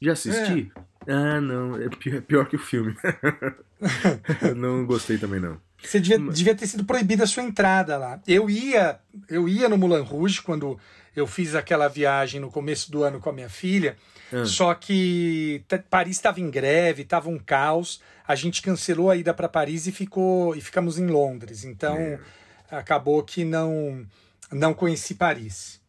Já 0.00 0.12
assisti? 0.12 0.72
É. 1.06 1.12
Ah, 1.12 1.40
não. 1.40 1.76
É 1.76 1.88
pior, 1.88 2.16
é 2.16 2.20
pior 2.20 2.48
que 2.48 2.56
o 2.56 2.58
filme. 2.58 2.96
não 4.56 4.86
gostei 4.86 5.18
também, 5.18 5.40
não. 5.40 5.58
Você 5.82 5.98
devia, 5.98 6.18
devia, 6.18 6.54
ter 6.54 6.66
sido 6.66 6.84
proibida 6.84 7.24
a 7.24 7.26
sua 7.26 7.42
entrada 7.42 7.96
lá. 7.96 8.20
Eu 8.26 8.50
ia, 8.50 8.98
eu 9.28 9.48
ia 9.48 9.68
no 9.68 9.78
Moulin 9.78 10.02
Rouge 10.02 10.42
quando 10.42 10.78
eu 11.16 11.26
fiz 11.26 11.54
aquela 11.54 11.88
viagem 11.88 12.40
no 12.40 12.50
começo 12.50 12.92
do 12.92 13.02
ano 13.02 13.18
com 13.18 13.30
a 13.30 13.32
minha 13.32 13.48
filha. 13.48 13.96
Ah. 14.32 14.44
Só 14.44 14.74
que 14.74 15.64
Paris 15.88 16.16
estava 16.16 16.40
em 16.40 16.50
greve, 16.50 17.02
estava 17.02 17.28
um 17.28 17.38
caos. 17.38 18.00
A 18.26 18.34
gente 18.34 18.62
cancelou 18.62 19.10
a 19.10 19.16
ida 19.16 19.32
para 19.32 19.48
Paris 19.48 19.86
e 19.86 19.92
ficou 19.92 20.54
e 20.54 20.60
ficamos 20.60 20.98
em 20.98 21.06
Londres. 21.06 21.64
Então 21.64 21.96
é. 21.96 22.20
acabou 22.70 23.22
que 23.22 23.44
não 23.44 24.06
não 24.52 24.74
conheci 24.74 25.14
Paris. 25.14 25.79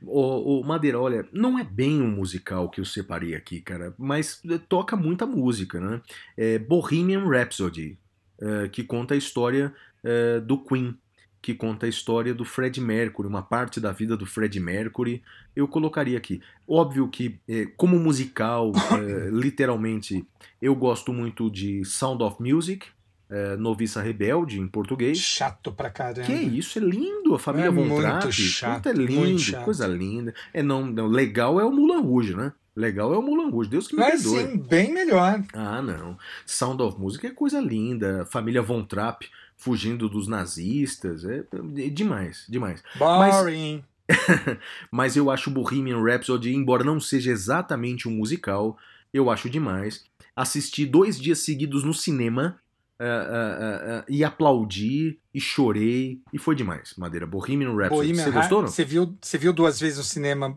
O, 0.00 0.60
o, 0.60 0.64
Madeira, 0.64 0.98
olha, 0.98 1.26
não 1.32 1.58
é 1.58 1.64
bem 1.64 2.00
um 2.00 2.10
musical 2.10 2.68
que 2.70 2.80
eu 2.80 2.84
separei 2.84 3.34
aqui, 3.34 3.60
cara, 3.60 3.94
mas 3.98 4.40
eh, 4.48 4.58
toca 4.68 4.96
muita 4.96 5.26
música, 5.26 5.80
né? 5.80 6.00
É 6.36 6.58
Bohemian 6.58 7.28
Rhapsody, 7.28 7.98
é, 8.40 8.68
que 8.68 8.82
conta 8.82 9.14
a 9.14 9.16
história 9.16 9.72
é, 10.02 10.40
do 10.40 10.58
Queen, 10.58 10.96
que 11.40 11.54
conta 11.54 11.86
a 11.86 11.88
história 11.88 12.32
do 12.32 12.44
Fred 12.44 12.80
Mercury, 12.80 13.28
uma 13.28 13.42
parte 13.42 13.80
da 13.80 13.92
vida 13.92 14.16
do 14.16 14.24
Fred 14.24 14.58
Mercury, 14.58 15.22
eu 15.54 15.66
colocaria 15.66 16.16
aqui. 16.16 16.40
Óbvio 16.66 17.08
que, 17.08 17.40
como 17.76 17.98
musical, 17.98 18.72
literalmente, 19.32 20.24
eu 20.60 20.74
gosto 20.76 21.12
muito 21.12 21.50
de 21.50 21.84
Sound 21.84 22.22
of 22.22 22.40
Music, 22.40 22.86
é, 23.32 23.56
Noviça 23.56 24.02
Rebelde, 24.02 24.60
em 24.60 24.68
português. 24.68 25.16
Chato 25.16 25.72
pra 25.72 25.88
caramba. 25.88 26.26
Que 26.26 26.34
isso, 26.34 26.78
é 26.78 26.82
lindo. 26.82 27.34
A 27.34 27.38
família 27.38 27.68
é 27.68 27.70
Von 27.70 27.96
Trapp. 27.96 28.30
Chato, 28.30 28.90
é 28.90 28.92
lindo, 28.92 29.56
coisa 29.64 29.86
linda. 29.86 30.34
É, 30.52 30.62
não, 30.62 30.84
não, 30.84 31.06
legal 31.06 31.58
é 31.58 31.64
o 31.64 31.72
Mulan 31.72 32.02
Rouge, 32.02 32.36
né? 32.36 32.52
Legal 32.76 33.14
é 33.14 33.16
o 33.16 33.22
Mulan 33.22 33.48
Rouge, 33.50 33.70
Deus 33.70 33.88
que 33.88 33.94
me 33.96 34.00
Mas 34.00 34.22
perdoe. 34.22 34.52
sim, 34.52 34.58
bem 34.58 34.92
melhor. 34.92 35.42
Ah, 35.54 35.80
não. 35.80 36.18
Sound 36.44 36.82
of 36.82 37.00
Music 37.00 37.26
é 37.26 37.30
coisa 37.30 37.58
linda. 37.58 38.26
Família 38.26 38.60
Von 38.60 38.84
Trapp 38.84 39.26
fugindo 39.56 40.10
dos 40.10 40.28
nazistas. 40.28 41.24
É, 41.24 41.42
é 41.78 41.88
demais, 41.88 42.44
demais. 42.48 42.82
Boring. 42.98 43.82
Mas, 44.08 44.18
mas 44.90 45.16
eu 45.16 45.30
acho 45.30 45.50
Bohemian 45.50 46.02
Rhapsody, 46.02 46.54
embora 46.54 46.84
não 46.84 47.00
seja 47.00 47.30
exatamente 47.30 48.06
um 48.06 48.12
musical, 48.12 48.76
eu 49.12 49.30
acho 49.30 49.48
demais. 49.48 50.04
Assisti 50.36 50.84
dois 50.84 51.18
dias 51.18 51.38
seguidos 51.38 51.82
no 51.82 51.94
cinema 51.94 52.58
uh, 53.02 54.00
uh, 54.00 54.04
e 54.08 54.22
aplaudi 54.22 55.18
e 55.34 55.40
chorei 55.40 56.20
e 56.32 56.38
foi 56.38 56.54
demais. 56.54 56.94
Madeira, 56.96 57.26
Bohemian 57.26 57.74
Rhapsody. 57.74 58.14
Você 58.14 58.30
gostou? 58.30 58.62
Não? 58.62 58.68
Você 58.68 58.84
viu, 58.84 59.16
você 59.20 59.38
viu 59.38 59.52
duas 59.52 59.80
vezes 59.80 59.98
no 59.98 60.04
cinema 60.04 60.56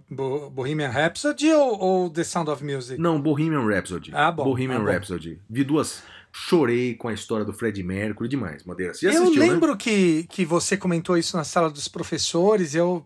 Bohemian 0.51 0.89
Rhapsody 0.89 1.51
ou, 1.51 1.79
ou, 1.79 2.09
The 2.09 2.23
Sound 2.23 2.49
of 2.49 2.63
Music? 2.63 2.99
Não, 3.01 3.19
Bohemian 3.21 3.65
Rhapsody. 3.65 4.11
Ah, 4.13 4.31
bom. 4.31 4.43
Bohemian 4.43 4.79
ah, 4.79 4.91
Rhapsody. 4.91 5.39
Vi 5.49 5.63
duas. 5.63 6.03
chorei 6.31 6.95
com 6.95 7.07
a 7.07 7.13
história 7.13 7.45
do 7.45 7.53
Fred 7.53 7.81
Mercury 7.81 8.27
demais. 8.27 8.63
Madeira, 8.63 8.93
você 8.93 9.09
já 9.09 9.13
eu 9.13 9.23
assistiu, 9.23 9.41
né? 9.41 9.49
lembro 9.49 9.71
né? 9.71 9.77
que, 9.77 10.23
que 10.29 10.45
você 10.45 10.75
comentou 10.75 11.17
isso 11.17 11.37
na 11.37 11.43
sala 11.43 11.69
dos 11.69 11.87
professores, 11.87 12.75
eu 12.75 13.05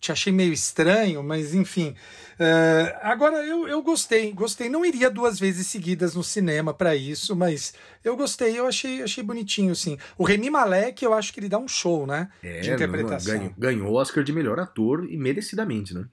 te 0.00 0.12
achei 0.12 0.32
meio 0.32 0.52
estranho, 0.52 1.22
mas 1.22 1.54
enfim. 1.54 1.94
Uh, 2.38 2.96
agora 3.02 3.44
eu, 3.44 3.66
eu 3.66 3.82
gostei, 3.82 4.32
gostei. 4.32 4.68
Não 4.68 4.84
iria 4.84 5.10
duas 5.10 5.38
vezes 5.38 5.66
seguidas 5.66 6.14
no 6.14 6.22
cinema 6.22 6.72
para 6.72 6.94
isso, 6.94 7.34
mas 7.34 7.74
eu 8.04 8.16
gostei, 8.16 8.58
eu 8.58 8.66
achei, 8.66 9.02
achei 9.02 9.24
bonitinho, 9.24 9.74
sim. 9.74 9.98
O 10.16 10.24
Remy 10.24 10.50
Malek, 10.50 11.04
eu 11.04 11.12
acho 11.12 11.32
que 11.32 11.40
ele 11.40 11.48
dá 11.48 11.58
um 11.58 11.68
show, 11.68 12.06
né? 12.06 12.28
É, 12.42 12.60
de 12.60 12.70
interpretação. 12.70 13.38
Ganhou, 13.38 13.54
ganhou 13.58 13.88
o 13.88 13.94
Oscar 13.94 14.22
de 14.22 14.32
melhor 14.32 14.60
ator 14.60 15.04
e 15.10 15.16
merecidamente, 15.16 15.92
né? 15.92 16.04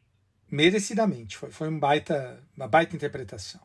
Merecidamente, 0.49 1.37
foi, 1.37 1.51
foi 1.51 1.67
um 1.67 1.79
baita, 1.79 2.39
uma 2.55 2.67
baita 2.67 2.95
interpretação. 2.95 3.61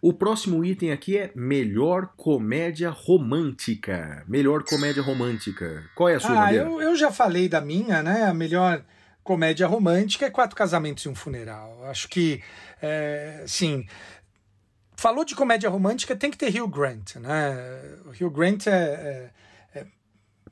O 0.00 0.12
próximo 0.12 0.64
item 0.64 0.92
aqui 0.92 1.18
é 1.18 1.30
melhor 1.34 2.12
comédia 2.16 2.90
romântica. 2.90 4.24
Melhor 4.26 4.62
comédia 4.62 5.02
romântica. 5.02 5.84
Qual 5.94 6.08
é 6.08 6.14
a 6.14 6.20
sua 6.20 6.46
ah, 6.46 6.54
eu, 6.54 6.80
eu 6.80 6.96
já 6.96 7.10
falei 7.10 7.48
da 7.48 7.60
minha, 7.60 8.02
né? 8.02 8.24
A 8.24 8.34
melhor 8.34 8.82
comédia 9.26 9.66
romântica 9.66 10.24
é 10.24 10.30
Quatro 10.30 10.56
Casamentos 10.56 11.04
e 11.04 11.08
um 11.08 11.14
Funeral. 11.14 11.84
Acho 11.84 12.08
que, 12.08 12.40
é, 12.80 13.42
sim, 13.46 13.84
falou 14.96 15.24
de 15.24 15.34
comédia 15.34 15.68
romântica, 15.68 16.14
tem 16.14 16.30
que 16.30 16.38
ter 16.38 16.58
Hugh 16.58 16.68
Grant, 16.68 17.16
né? 17.16 17.56
O 18.06 18.10
Hugh 18.10 18.30
Grant 18.30 18.68
é, 18.68 18.70
é, 18.70 19.30
é, 19.80 19.86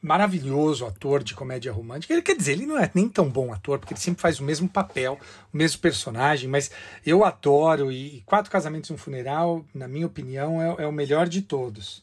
maravilhoso 0.03 0.85
ator 0.85 1.23
de 1.23 1.35
comédia 1.35 1.73
romântica. 1.73 2.13
Ele 2.13 2.21
quer 2.21 2.37
dizer, 2.37 2.53
ele 2.53 2.67
não 2.67 2.77
é 2.77 2.91
nem 2.93 3.09
tão 3.09 3.31
bom 3.31 3.53
ator, 3.53 3.79
porque 3.79 3.95
ele 3.95 4.01
sempre 4.01 4.21
faz 4.21 4.41
o 4.41 4.45
mesmo 4.45 4.69
papel, 4.69 5.21
o 5.53 5.57
mesmo 5.57 5.81
personagem, 5.81 6.51
mas 6.51 6.73
eu 7.07 7.25
adoro 7.25 7.93
e 7.93 8.25
Quatro 8.27 8.51
Casamentos 8.51 8.91
e 8.91 8.93
um 8.93 8.99
Funeral, 8.99 9.65
na 9.73 9.87
minha 9.87 10.07
opinião, 10.07 10.61
é, 10.61 10.83
é 10.83 10.87
o 10.87 10.93
melhor 10.93 11.29
de 11.29 11.43
todos. 11.43 12.03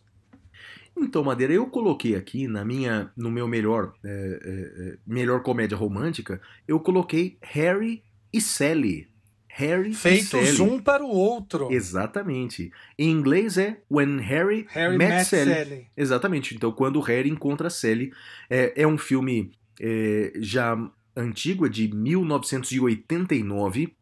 Então, 1.04 1.24
Madeira, 1.24 1.54
eu 1.54 1.66
coloquei 1.68 2.16
aqui 2.16 2.48
na 2.48 2.64
minha, 2.64 3.12
no 3.16 3.32
meu 3.32 3.48
melhor, 3.48 3.94
é, 4.04 4.40
é, 4.44 4.98
melhor 5.06 5.42
comédia 5.42 5.78
romântica, 5.78 6.42
eu 6.68 6.80
coloquei 6.80 7.38
Harry 7.42 8.04
e 8.32 8.40
Sally. 8.40 9.10
Harry 9.54 9.94
Feitos 9.94 10.62
um 10.62 10.80
para 10.80 11.04
o 11.04 11.10
outro. 11.10 11.68
Exatamente. 11.72 12.72
Em 12.98 13.12
inglês 13.12 13.58
é 13.58 13.82
When 13.92 14.22
Harry, 14.22 14.66
Harry 14.70 14.98
Met, 14.98 15.14
met 15.14 15.26
Sally. 15.26 15.54
Sally. 15.54 15.88
Exatamente. 15.96 16.56
Então, 16.56 16.72
quando 16.72 17.02
Harry 17.02 17.30
encontra 17.30 17.70
Sally. 17.70 18.14
É, 18.50 18.84
é 18.84 18.88
um 18.88 18.98
filme 18.98 19.52
é, 19.80 20.32
já 20.38 20.78
antigo, 21.16 21.66
é 21.66 21.70
de 21.70 21.94
1989 21.94 23.96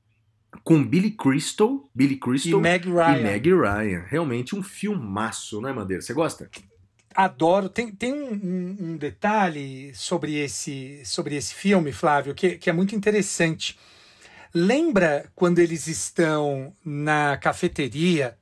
com 0.64 0.84
Billy 0.84 1.12
Crystal, 1.12 1.90
Billy 1.94 2.18
Crystal 2.18 2.60
E 2.60 2.62
Meg 2.62 2.88
Ryan. 2.88 3.20
e 3.20 3.24
Meg 3.24 3.50
Ryan. 3.50 4.04
Realmente 4.08 4.56
um 4.56 4.64
filmaço, 4.64 5.62
né, 5.62 5.72
Madeira? 5.72 6.02
Você 6.02 6.14
gosta? 6.14 6.50
Adoro. 7.16 7.70
Tem, 7.70 7.92
tem 7.92 8.14
um, 8.14 8.34
um, 8.34 8.78
um 8.80 8.98
detalhe 8.98 9.94
sobre 9.96 10.36
esse, 10.36 11.02
sobre 11.06 11.36
esse 11.36 11.54
filme, 11.54 11.92
Flávio, 11.92 12.36
que, 12.36 12.58
que 12.58 12.70
é 12.70 12.74
muito 12.74 12.96
interessante. 12.96 13.78
Lembra 14.54 15.30
quando 15.36 15.60
eles 15.60 15.88
estão 15.88 16.74
na 16.84 17.38
cafeteria 17.38 18.36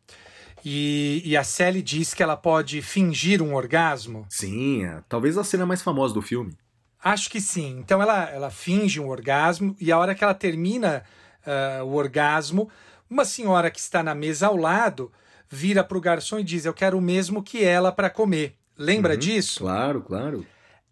e, 0.63 1.21
e 1.25 1.35
a 1.35 1.43
Sally 1.43 1.81
diz 1.81 2.13
que 2.13 2.23
ela 2.23 2.37
pode 2.37 2.81
fingir 2.81 3.41
um 3.41 3.53
orgasmo? 3.53 4.25
Sim, 4.29 4.85
é, 4.85 5.01
talvez 5.07 5.37
a 5.37 5.43
cena 5.43 5.65
mais 5.65 5.81
famosa 5.81 6.13
do 6.13 6.21
filme. 6.21 6.57
Acho 7.03 7.29
que 7.29 7.39
sim. 7.39 7.77
Então 7.79 8.01
ela, 8.01 8.29
ela 8.29 8.49
finge 8.49 8.99
um 8.99 9.07
orgasmo 9.07 9.75
e 9.79 9.91
a 9.91 9.97
hora 9.97 10.15
que 10.15 10.23
ela 10.23 10.33
termina 10.33 11.03
uh, 11.45 11.83
o 11.85 11.93
orgasmo, 11.93 12.69
uma 13.09 13.23
senhora 13.23 13.69
que 13.71 13.79
está 13.79 14.01
na 14.01 14.15
mesa 14.15 14.47
ao 14.47 14.57
lado 14.57 15.11
vira 15.49 15.83
para 15.83 15.97
o 15.97 16.01
garçom 16.01 16.39
e 16.39 16.43
diz: 16.43 16.65
Eu 16.65 16.73
quero 16.73 16.97
o 16.97 17.01
mesmo 17.01 17.41
que 17.43 17.63
ela 17.63 17.91
para 17.91 18.09
comer. 18.09 18.55
Lembra 18.77 19.13
Uhum, 19.13 19.19
disso? 19.19 19.59
Claro, 19.59 20.01
claro. 20.01 20.45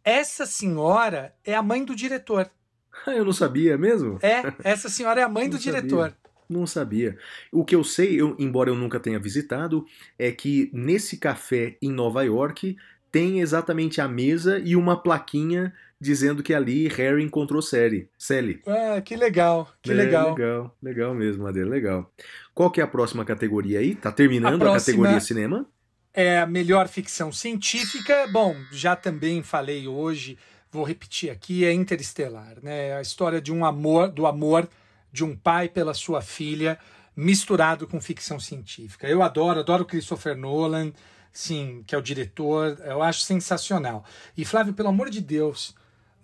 Essa 0.04 0.46
senhora 0.46 1.34
é 1.44 1.56
a 1.56 1.62
mãe 1.62 1.84
do 1.84 1.96
diretor. 1.96 2.50
Eu 3.08 3.26
não 3.26 3.34
sabia 3.34 3.78
mesmo? 3.78 4.18
É, 4.22 4.44
essa 4.64 4.88
senhora 4.90 5.22
é 5.22 5.24
a 5.24 5.30
mãe 5.30 5.50
do 5.50 5.58
sabia. 5.58 5.82
diretor. 5.82 6.14
Não 6.48 6.68
sabia. 6.68 7.18
O 7.52 7.66
que 7.66 7.76
eu 7.76 7.84
sei, 7.84 8.22
eu- 8.22 8.36
embora 8.38 8.70
eu 8.70 8.76
nunca 8.76 9.00
tenha 9.00 9.18
visitado, 9.20 9.84
é 10.18 10.32
que 10.32 10.70
nesse 10.72 11.18
café 11.18 11.76
em 11.82 11.92
Nova 11.92 12.24
York 12.24 12.78
tem 13.12 13.40
exatamente 13.40 14.00
a 14.00 14.08
mesa 14.08 14.60
e 14.60 14.76
uma 14.76 15.02
plaquinha 15.02 15.74
dizendo 16.06 16.44
que 16.44 16.54
ali 16.54 16.88
Harry 16.88 17.24
encontrou 17.24 17.62
Sally. 17.62 18.10
Sally. 18.18 18.62
Ah, 18.66 19.02
que 19.02 19.16
legal, 19.16 19.68
que 19.82 19.92
É, 19.92 19.94
legal. 19.94 20.36
Legal, 20.36 20.78
legal 20.82 21.14
mesmo, 21.14 21.44
Madeira, 21.44 21.70
legal. 21.70 22.10
Qual 22.54 22.72
que 22.72 22.80
é 22.80 22.84
a 22.84 22.88
próxima 22.88 23.26
categoria 23.26 23.80
aí? 23.80 23.96
Tá 23.96 24.12
terminando 24.12 24.64
A 24.64 24.72
a, 24.72 24.80
categoria 24.80 25.20
cinema? 25.20 25.68
É 26.14 26.40
a 26.40 26.46
melhor 26.46 26.88
ficção 26.88 27.32
científica. 27.32 28.28
Bom, 28.32 28.56
já 28.72 28.96
também 28.96 29.44
falei 29.44 29.88
hoje, 29.88 30.38
vou 30.72 30.84
repetir 30.84 31.30
aqui, 31.30 31.66
é 31.66 31.74
Interestelar, 31.74 32.56
né? 32.62 32.96
A 32.96 33.02
história 33.02 33.42
de 33.42 33.52
um 33.52 33.66
amor, 33.66 34.10
do 34.10 34.26
amor 34.26 34.70
de 35.12 35.24
um 35.24 35.36
pai 35.36 35.68
pela 35.68 35.94
sua 35.94 36.22
filha, 36.22 36.78
misturado 37.16 37.88
com 37.88 38.00
ficção 38.02 38.40
científica. 38.40 39.08
Eu 39.08 39.24
adoro, 39.24 39.62
adoro 39.62 39.86
Christopher 39.86 40.36
Nolan, 40.38 40.92
sim, 41.32 41.84
que 41.88 41.96
é 41.96 41.98
o 41.98 42.02
diretor, 42.02 42.78
eu 42.86 43.02
acho 43.02 43.22
sensacional. 43.22 44.06
E 44.38 44.44
Flávio, 44.46 44.74
pelo 44.74 44.90
amor 44.90 45.10
de 45.10 45.22
Deus, 45.22 45.74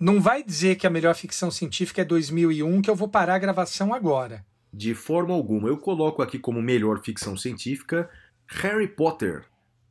não 0.01 0.19
vai 0.19 0.43
dizer 0.43 0.77
que 0.77 0.87
a 0.87 0.89
melhor 0.89 1.13
ficção 1.13 1.51
científica 1.51 2.01
é 2.01 2.05
2001 2.05 2.81
que 2.81 2.89
eu 2.89 2.95
vou 2.95 3.07
parar 3.07 3.35
a 3.35 3.39
gravação 3.39 3.93
agora. 3.93 4.43
De 4.73 4.95
forma 4.95 5.31
alguma. 5.31 5.67
Eu 5.67 5.77
coloco 5.77 6.23
aqui 6.23 6.39
como 6.39 6.59
melhor 6.59 7.03
ficção 7.03 7.37
científica 7.37 8.09
Harry 8.47 8.87
Potter. 8.87 9.43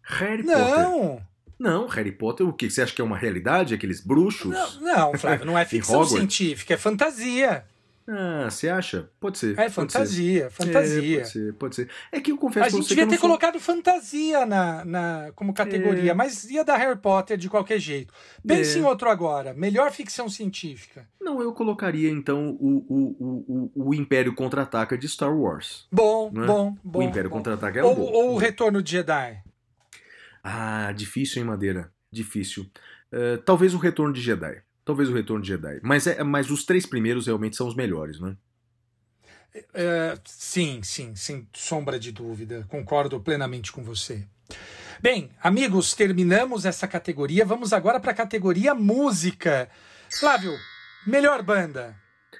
Harry 0.02 0.42
Potter. 0.42 0.58
Não, 0.58 1.22
Não, 1.56 1.86
Harry 1.86 2.10
Potter, 2.10 2.48
o 2.48 2.52
que? 2.52 2.68
Você 2.68 2.82
acha 2.82 2.92
que 2.92 3.00
é 3.00 3.04
uma 3.04 3.16
realidade? 3.16 3.72
Aqueles 3.72 4.00
bruxos? 4.00 4.50
não, 4.50 4.80
não, 4.80 5.14
Flávio, 5.18 5.46
não 5.46 5.56
é 5.56 5.64
ficção 5.64 6.04
científica, 6.04 6.74
é 6.74 6.76
fantasia. 6.76 7.64
Ah, 8.08 8.48
você 8.50 8.68
acha? 8.68 9.08
Pode 9.20 9.38
ser. 9.38 9.52
É 9.52 9.68
pode 9.68 9.70
ser. 9.70 9.98
fantasia, 9.98 10.44
É, 10.46 10.50
fantasia. 10.50 11.18
pode 11.20 11.28
ser, 11.30 11.54
pode 11.54 11.74
ser. 11.76 11.88
É 12.10 12.20
que 12.20 12.32
eu 12.32 12.36
confesso 12.38 12.66
a 12.66 12.68
pra 12.68 12.70
gente 12.70 12.82
você 12.82 12.88
que 12.88 12.94
devia 13.00 13.08
ter 13.08 13.18
sou... 13.20 13.28
colocado 13.28 13.60
fantasia 13.60 14.44
na, 14.44 14.84
na, 14.84 15.32
como 15.36 15.54
categoria, 15.54 16.10
É. 16.10 16.14
mas 16.14 16.44
ia 16.50 16.64
dar 16.64 16.76
Harry 16.76 16.98
Potter 16.98 17.36
de 17.36 17.48
qualquer 17.48 17.78
jeito. 17.78 18.12
Pense 18.44 18.78
É. 18.78 18.80
em 18.80 18.84
outro 18.84 19.08
agora. 19.08 19.54
Melhor 19.54 19.92
ficção 19.92 20.28
científica. 20.28 21.06
Não, 21.20 21.40
eu 21.40 21.52
colocaria 21.52 22.10
então 22.10 22.56
o, 22.60 22.84
o, 22.88 23.70
o, 23.76 23.88
o, 23.88 23.94
Império 23.94 24.34
Contra-Ataca 24.34 24.98
de 24.98 25.08
Star 25.08 25.32
Wars. 25.36 25.86
Bom, 25.92 26.30
Não 26.32 26.42
é? 26.42 26.46
bom, 26.46 26.76
bom. 26.82 26.98
o 26.98 27.02
Império 27.02 27.30
bom. 27.30 27.36
Contra-Ataca 27.36 27.78
era 27.78 27.86
ou, 27.86 27.94
bom. 27.94 28.02
ou 28.02 28.34
o 28.34 28.36
Retorno 28.38 28.82
de 28.82 28.90
Jedi. 28.90 29.40
Ah, 30.42 30.92
difícil, 30.96 31.40
hein, 31.42 31.46
Madeira? 31.48 31.92
Difícil. 32.10 32.66
Eh, 33.12 33.36
talvez 33.44 33.74
o 33.74 33.78
Retorno 33.78 34.12
de 34.12 34.20
Jedi. 34.20 34.62
Talvez 34.90 35.08
o 35.08 35.14
Retorno 35.14 35.40
de 35.40 35.50
Jedi. 35.50 35.78
Mas, 35.84 36.08
é, 36.08 36.20
mas 36.24 36.50
os 36.50 36.64
três 36.64 36.84
primeiros 36.84 37.28
realmente 37.28 37.54
são 37.54 37.68
os 37.68 37.76
melhores, 37.76 38.18
né? 38.18 38.36
É, 39.72 40.18
sim, 40.24 40.80
sim, 40.82 41.14
sem 41.14 41.46
sombra 41.52 41.96
de 41.96 42.10
dúvida. 42.10 42.66
Concordo 42.68 43.20
plenamente 43.20 43.70
com 43.70 43.84
você. 43.84 44.26
Bem, 45.00 45.30
amigos, 45.40 45.94
terminamos 45.94 46.64
essa 46.64 46.88
categoria. 46.88 47.44
Vamos 47.44 47.72
agora 47.72 48.00
para 48.00 48.10
a 48.10 48.14
categoria 48.14 48.74
música. 48.74 49.70
Flávio, 50.10 50.58
melhor 51.06 51.40
banda. 51.44 51.94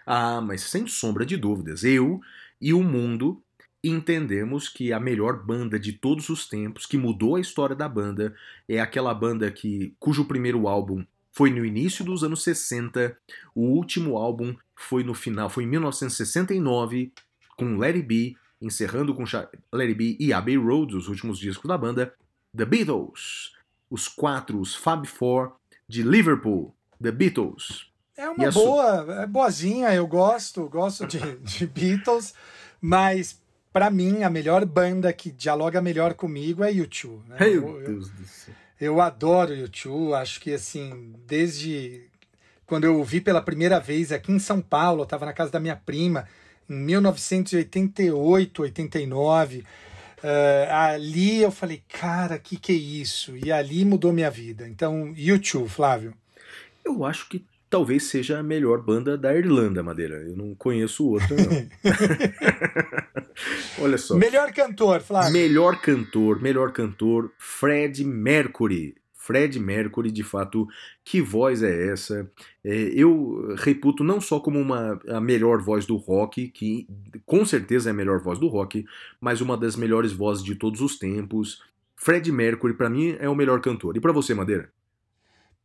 Ah, 0.05 0.41
mas 0.41 0.63
sem 0.63 0.89
sombra 0.89 1.25
de 1.25 1.37
dúvidas, 1.37 1.85
eu 1.85 2.21
e 2.61 2.75
o 2.75 2.83
mundo 2.83 3.41
entendemos 3.83 4.69
que 4.69 4.93
a 4.93 4.99
melhor 4.99 5.41
banda 5.41 5.79
de 5.79 5.93
todos 5.93 6.29
os 6.29 6.49
tempos, 6.49 6.85
que 6.85 6.99
mudou 6.99 7.37
a 7.37 7.41
história 7.41 7.77
da 7.77 7.89
banda, 7.89 8.35
é 8.69 8.81
aquela 8.81 9.15
banda 9.15 9.53
que 9.53 9.95
cujo 10.01 10.25
primeiro 10.25 10.67
álbum 10.67 11.07
foi 11.33 11.51
no 11.51 11.65
início 11.65 12.05
dos 12.05 12.25
anos 12.25 12.43
60, 12.43 13.17
o 13.55 13.63
último 13.63 14.17
álbum 14.17 14.55
foi 14.77 15.05
no 15.05 15.15
final, 15.15 15.49
foi 15.49 15.65
em 15.65 15.69
1969, 15.69 17.13
com 17.57 17.77
Let 17.77 17.97
It 17.97 18.07
Be, 18.07 18.37
encerrando 18.61 19.15
com 19.15 19.25
Let 19.25 19.89
It 19.89 19.95
Be 19.95 20.17
e 20.19 20.33
Abbey 20.33 20.57
Road, 20.57 20.97
os 20.97 21.09
últimos 21.09 21.39
discos 21.39 21.69
da 21.69 21.79
banda, 21.79 22.13
The 22.57 22.65
Beatles, 22.65 23.53
os 23.91 24.09
quatro, 24.09 24.61
os 24.61 24.75
Fab 24.75 25.07
Four 25.07 25.53
de 25.89 26.03
Liverpool, 26.03 26.75
The 27.01 27.13
Beatles. 27.13 27.91
É 28.17 28.29
uma 28.29 28.51
boa, 28.51 29.23
é 29.23 29.27
boazinha, 29.27 29.95
eu 29.95 30.07
gosto, 30.07 30.69
gosto 30.69 31.07
de, 31.07 31.19
de 31.41 31.67
Beatles, 31.67 32.35
mas 32.81 33.41
para 33.73 33.91
mim 33.91 34.23
a 34.23 34.31
melhor 34.31 34.65
banda 34.65 35.13
que 35.13 35.31
dialoga 35.31 35.81
melhor 35.81 36.15
comigo 36.15 36.63
é 36.65 36.73
U2. 36.73 37.25
Né? 37.27 37.37
Meu 37.41 37.49
Eu, 37.49 37.81
eu, 37.81 37.87
Deus 37.87 38.11
do 38.11 38.25
céu. 38.25 38.55
Eu 38.81 39.01
adoro 39.01 39.55
U2, 39.55 40.15
acho 40.15 40.41
que 40.41 40.53
assim, 40.55 41.15
desde 41.27 42.09
quando 42.67 42.85
eu 42.85 42.97
ouvi 42.99 43.21
pela 43.21 43.43
primeira 43.43 43.79
vez 43.79 44.13
aqui 44.13 44.33
em 44.33 44.39
São 44.39 44.61
Paulo, 44.61 45.01
eu 45.01 45.05
estava 45.05 45.27
na 45.27 45.33
casa 45.33 45.51
da 45.51 45.61
minha 45.61 45.77
prima, 45.77 46.27
em 46.69 46.75
1988, 46.75 48.63
89. 48.63 49.65
eh, 50.23 50.69
ali 50.71 51.43
eu 51.43 51.51
falei, 51.51 51.83
cara, 51.89 52.39
que 52.39 52.57
que 52.57 52.73
é 52.73 52.77
isso? 52.77 53.37
E 53.37 53.51
ali 53.51 53.85
mudou 53.85 54.13
minha 54.13 54.31
vida. 54.31 54.69
Então, 54.69 55.13
U2, 55.15 55.69
Flávio. 55.69 56.15
Eu 56.85 57.05
acho 57.05 57.29
que 57.29 57.45
talvez 57.71 58.03
seja 58.03 58.41
a 58.41 58.43
melhor 58.43 58.83
banda 58.83 59.17
da 59.17 59.35
Irlanda, 59.35 59.83
Madeira. 59.83 60.17
Eu 60.17 60.37
não 60.37 60.55
conheço 60.57 61.07
outra, 61.07 61.37
não. 61.37 61.71
Olha 63.85 63.97
só. 63.97 64.17
Melhor 64.17 64.53
cantor, 64.53 65.01
Flávio. 65.01 65.33
Melhor 65.33 65.81
cantor, 65.81 66.43
melhor 66.43 66.73
cantor, 66.73 67.33
Fred 67.39 68.05
Mercury. 68.05 68.97
Fred 69.15 69.61
Mercury, 69.61 70.11
de 70.11 70.25
fato, 70.25 70.67
que 71.05 71.21
voz 71.21 71.63
é 71.63 71.93
essa? 71.93 72.29
É, 72.65 72.75
eu 72.93 73.55
reputo 73.59 74.03
não 74.03 74.21
só 74.21 74.41
como 74.41 74.59
uma, 74.59 74.99
a 75.09 75.21
melhor 75.21 75.63
voz 75.63 75.87
do 75.87 75.97
rock, 75.97 76.49
que 76.49 76.89
com 77.25 77.45
certeza 77.45 77.91
é 77.91 77.93
a 77.93 77.95
melhor 77.95 78.19
voz 78.19 78.39
do 78.41 78.49
rock, 78.49 78.85
mas 79.21 79.41
uma 79.41 79.57
das 79.57 79.77
melhores 79.77 80.11
vozes 80.11 80.43
de 80.43 80.57
todos 80.57 80.81
os 80.81 80.99
tempos. 80.99 81.63
Fred 81.95 82.33
Mercury, 82.33 82.75
para 82.75 82.91
mim, 82.91 83.15
é 83.21 83.29
o 83.29 83.35
melhor 83.35 83.61
cantor. 83.61 83.97
E 83.97 84.01
para 84.01 84.11
você, 84.11 84.35
Madeira? 84.35 84.73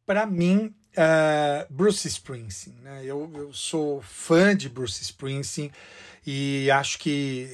Para 0.05 0.27
mim, 0.27 0.71
uh, 0.97 1.73
Bruce 1.73 2.07
Springsteen. 2.07 2.75
Né? 2.81 3.01
Eu, 3.05 3.31
eu 3.35 3.53
sou 3.53 4.01
fã 4.01 4.55
de 4.55 4.69
Bruce 4.69 5.01
Springsteen 5.01 5.71
e 6.25 6.69
acho 6.71 6.99
que 6.99 7.49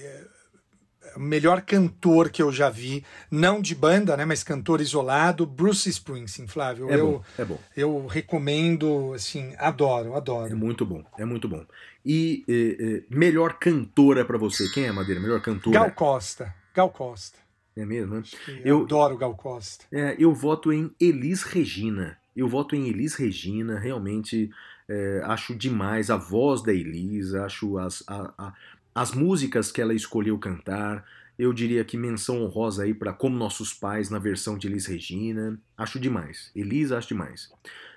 o 1.15 1.19
melhor 1.19 1.61
cantor 1.61 2.29
que 2.29 2.41
eu 2.41 2.51
já 2.51 2.69
vi, 2.69 3.03
não 3.29 3.61
de 3.61 3.75
banda, 3.75 4.15
né, 4.15 4.25
mas 4.25 4.43
cantor 4.43 4.81
isolado, 4.81 5.45
Bruce 5.45 5.89
Springsteen, 5.89 6.47
Flávio. 6.47 6.89
É 6.89 6.95
eu, 6.95 7.11
bom, 7.11 7.23
é 7.37 7.45
bom. 7.45 7.59
Eu 7.75 8.07
recomendo, 8.07 9.13
assim, 9.13 9.53
adoro, 9.57 10.15
adoro. 10.15 10.51
É 10.51 10.55
muito 10.55 10.85
bom, 10.85 11.03
é 11.17 11.25
muito 11.25 11.47
bom. 11.47 11.65
E 12.05 13.05
melhor 13.09 13.53
cantora 13.59 14.25
para 14.25 14.37
você, 14.37 14.69
quem 14.69 14.85
é, 14.85 14.91
Madeira? 14.91 15.19
Melhor 15.19 15.41
cantora? 15.41 15.77
Gal 15.77 15.91
Costa, 15.91 16.53
Gal 16.73 16.89
Costa. 16.89 17.37
É 17.75 17.85
mesmo, 17.85 18.15
né? 18.15 18.23
Eu, 18.47 18.79
eu 18.79 18.83
adoro 18.83 19.17
Gal 19.17 19.35
Costa. 19.35 19.85
É, 19.91 20.15
eu 20.19 20.33
voto 20.33 20.73
em 20.73 20.93
Elis 20.99 21.43
Regina. 21.43 22.17
Eu 22.35 22.47
voto 22.47 22.75
em 22.75 22.87
Elis 22.87 23.15
Regina, 23.15 23.77
realmente 23.77 24.49
é, 24.87 25.21
acho 25.25 25.55
demais 25.55 26.09
a 26.09 26.17
voz 26.17 26.61
da 26.61 26.73
Elis, 26.73 27.33
acho 27.33 27.77
as, 27.77 28.03
a, 28.07 28.33
a, 28.37 28.53
as 28.93 29.11
músicas 29.13 29.71
que 29.71 29.81
ela 29.81 29.93
escolheu 29.93 30.37
cantar, 30.37 31.05
eu 31.37 31.51
diria 31.51 31.83
que 31.83 31.97
menção 31.97 32.43
honrosa 32.43 32.83
aí 32.83 32.93
para 32.93 33.13
Como 33.13 33.35
Nossos 33.35 33.73
Pais 33.73 34.09
na 34.09 34.19
versão 34.19 34.57
de 34.57 34.67
Elis 34.67 34.85
Regina. 34.85 35.57
Acho 35.77 35.99
demais. 35.99 36.51
Elis, 36.55 36.91
acho 36.91 37.07
demais. 37.07 37.51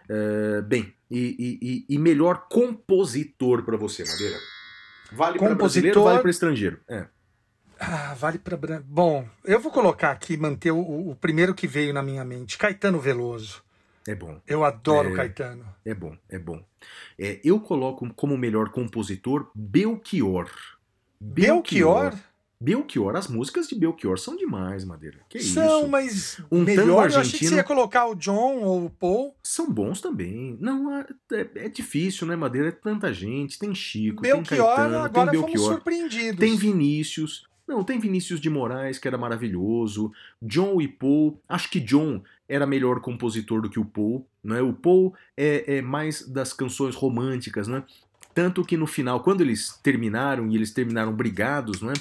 Uh, 0.08 0.62
bem, 0.62 0.94
e, 1.10 1.84
e, 1.88 1.94
e, 1.94 1.98
melhor 1.98 2.46
compositor 2.48 3.62
para 3.62 3.76
você, 3.76 4.04
Madeira? 4.04 4.38
Vale 5.12 5.38
para 5.38 5.54
brasileiro 5.54 6.04
vale 6.04 6.20
para 6.20 6.30
estrangeiro? 6.30 6.80
É. 6.88 7.06
Ah, 7.78 8.14
vale 8.14 8.38
para. 8.38 8.82
Bom, 8.86 9.26
eu 9.44 9.60
vou 9.60 9.70
colocar 9.72 10.10
aqui, 10.10 10.36
manter 10.36 10.70
o, 10.70 11.10
o, 11.10 11.16
primeiro 11.16 11.54
que 11.54 11.66
veio 11.66 11.92
na 11.92 12.02
minha 12.02 12.24
mente: 12.24 12.58
Caetano 12.58 12.98
Veloso. 12.98 13.62
É 14.06 14.14
bom. 14.14 14.40
Eu 14.46 14.64
adoro 14.64 15.10
é, 15.10 15.16
Caetano. 15.16 15.64
É 15.84 15.94
bom, 15.94 16.16
é 16.28 16.38
bom. 16.38 16.62
É, 17.18 17.40
eu 17.42 17.58
coloco 17.60 18.12
como 18.14 18.36
melhor 18.36 18.68
compositor 18.70 19.50
Belchior. 19.54 20.50
Belchior? 21.18 22.14
Belchior, 22.60 23.16
as 23.16 23.28
músicas 23.28 23.68
de 23.68 23.74
Belchior 23.74 24.18
são 24.18 24.36
demais, 24.36 24.84
Madeira. 24.84 25.18
Que 25.28 25.38
são, 25.42 25.80
isso? 25.80 25.88
mas 25.88 26.40
um 26.50 26.62
melhor 26.62 27.10
eu 27.10 27.20
achei 27.20 27.38
que 27.38 27.46
você 27.46 27.56
ia 27.56 27.64
colocar 27.64 28.06
o 28.06 28.14
John 28.14 28.62
ou 28.62 28.86
o 28.86 28.90
Paul. 28.90 29.34
São 29.42 29.70
bons 29.70 30.00
também. 30.00 30.56
Não, 30.60 30.90
é, 30.96 31.06
é 31.56 31.68
difícil, 31.68 32.26
né, 32.26 32.36
Madeira? 32.36 32.68
É 32.68 32.72
tanta 32.72 33.12
gente. 33.12 33.58
Tem 33.58 33.74
Chico, 33.74 34.22
Belchior, 34.22 34.46
tem 34.46 34.58
Caetano, 34.58 34.98
agora 34.98 35.30
tem 35.30 35.40
Belchior. 35.40 35.58
fomos 35.58 35.74
surpreendidos. 35.74 36.40
Tem 36.40 36.56
Vinícius. 36.56 37.46
Não, 37.66 37.82
tem 37.82 37.98
Vinícius 37.98 38.40
de 38.40 38.48
Moraes, 38.50 38.98
que 38.98 39.08
era 39.08 39.18
maravilhoso. 39.18 40.12
John 40.40 40.80
e 40.80 40.88
Paul. 40.88 41.40
Acho 41.48 41.70
que 41.70 41.80
John 41.80 42.22
era 42.48 42.66
melhor 42.66 43.00
compositor 43.00 43.60
do 43.62 43.70
que 43.70 43.80
o 43.80 43.84
Paul. 43.84 44.26
Né? 44.42 44.60
O 44.60 44.72
Paul 44.72 45.14
é, 45.36 45.76
é 45.78 45.82
mais 45.82 46.26
das 46.26 46.52
canções 46.52 46.94
românticas, 46.94 47.68
né? 47.68 47.82
Tanto 48.34 48.64
que 48.64 48.76
no 48.76 48.86
final, 48.86 49.20
quando 49.20 49.42
eles 49.42 49.78
terminaram, 49.82 50.50
e 50.50 50.56
eles 50.56 50.72
terminaram 50.72 51.12
brigados, 51.12 51.80
né, 51.80 51.92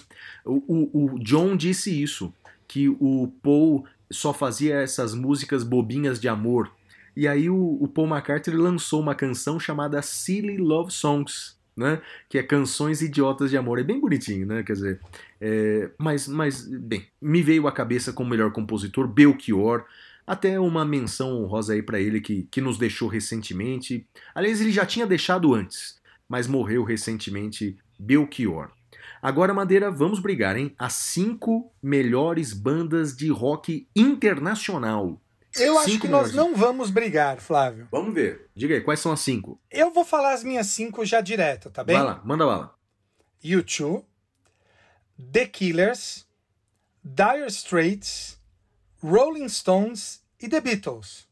o, 0.44 0.64
o, 0.68 1.14
o 1.14 1.20
John 1.20 1.56
disse 1.56 2.02
isso, 2.02 2.34
que 2.68 2.90
o 2.90 3.32
Paul 3.44 3.86
só 4.12 4.34
fazia 4.34 4.78
essas 4.78 5.14
músicas 5.14 5.64
bobinhas 5.64 6.20
de 6.20 6.28
amor. 6.28 6.72
E 7.16 7.28
aí 7.28 7.50
o, 7.50 7.78
o 7.80 7.88
Paul 7.88 8.08
McCartney 8.08 8.58
lançou 8.58 9.00
uma 9.00 9.14
canção 9.14 9.60
chamada 9.60 10.02
Silly 10.02 10.58
Love 10.58 10.92
Songs, 10.92 11.56
né? 11.78 12.02
Que 12.28 12.40
é 12.40 12.44
canções 12.44 13.04
idiotas 13.04 13.52
de 13.52 13.58
amor. 13.58 13.78
É 13.78 13.84
bem 13.84 14.00
bonitinho, 14.00 14.48
né? 14.48 14.64
Quer 14.64 14.74
dizer, 14.74 15.00
é, 15.40 15.92
mas, 16.00 16.28
mas, 16.28 16.66
bem, 16.66 17.06
me 17.22 17.44
veio 17.44 17.68
à 17.68 17.72
cabeça 17.72 18.12
como 18.12 18.32
melhor 18.32 18.52
compositor 18.52 19.08
Belchior. 19.08 19.86
Até 20.26 20.60
uma 20.60 20.86
menção 20.86 21.42
honrosa 21.42 21.74
aí 21.74 21.82
para 21.82 22.00
ele 22.00 22.22
que, 22.22 22.48
que 22.50 22.62
nos 22.62 22.78
deixou 22.78 23.08
recentemente. 23.08 24.08
Aliás, 24.34 24.62
ele 24.62 24.72
já 24.72 24.86
tinha 24.86 25.06
deixado 25.06 25.54
antes 25.54 26.02
mas 26.34 26.48
morreu 26.48 26.84
recentemente 26.84 27.78
Belchior. 28.00 28.72
Agora, 29.22 29.54
Madeira, 29.54 29.92
vamos 29.92 30.20
brigar, 30.20 30.58
hein? 30.58 30.74
As 30.80 30.94
cinco 30.94 31.72
melhores 31.82 32.54
bandas 32.54 33.16
de 33.16 33.30
rock 33.30 33.88
internacional. 33.96 35.22
Eu 35.56 35.78
acho 35.78 36.00
que 36.00 36.08
nós 36.08 36.34
não 36.34 36.56
vamos 36.56 36.90
brigar, 36.90 37.40
Flávio. 37.40 37.88
Vamos 37.92 38.16
ver. 38.16 38.50
Diga 38.56 38.74
aí, 38.74 38.82
quais 38.82 39.00
são 39.00 39.12
as 39.12 39.20
cinco? 39.20 39.62
Eu 39.70 39.94
vou 39.94 40.04
falar 40.04 40.34
as 40.34 40.44
minhas 40.44 40.66
cinco 40.68 41.06
já 41.06 41.22
direto, 41.22 41.70
tá 41.70 41.84
bem? 41.84 41.98
Vai 41.98 42.06
lá, 42.06 42.22
manda 42.26 42.46
bala. 42.46 42.76
U2, 43.44 44.04
The 45.32 45.46
Killers, 45.46 46.26
Dire 47.04 47.46
Straits, 47.46 48.40
Rolling 49.04 49.50
Stones 49.50 50.24
e 50.42 50.48
The 50.48 50.62
Beatles. 50.62 51.28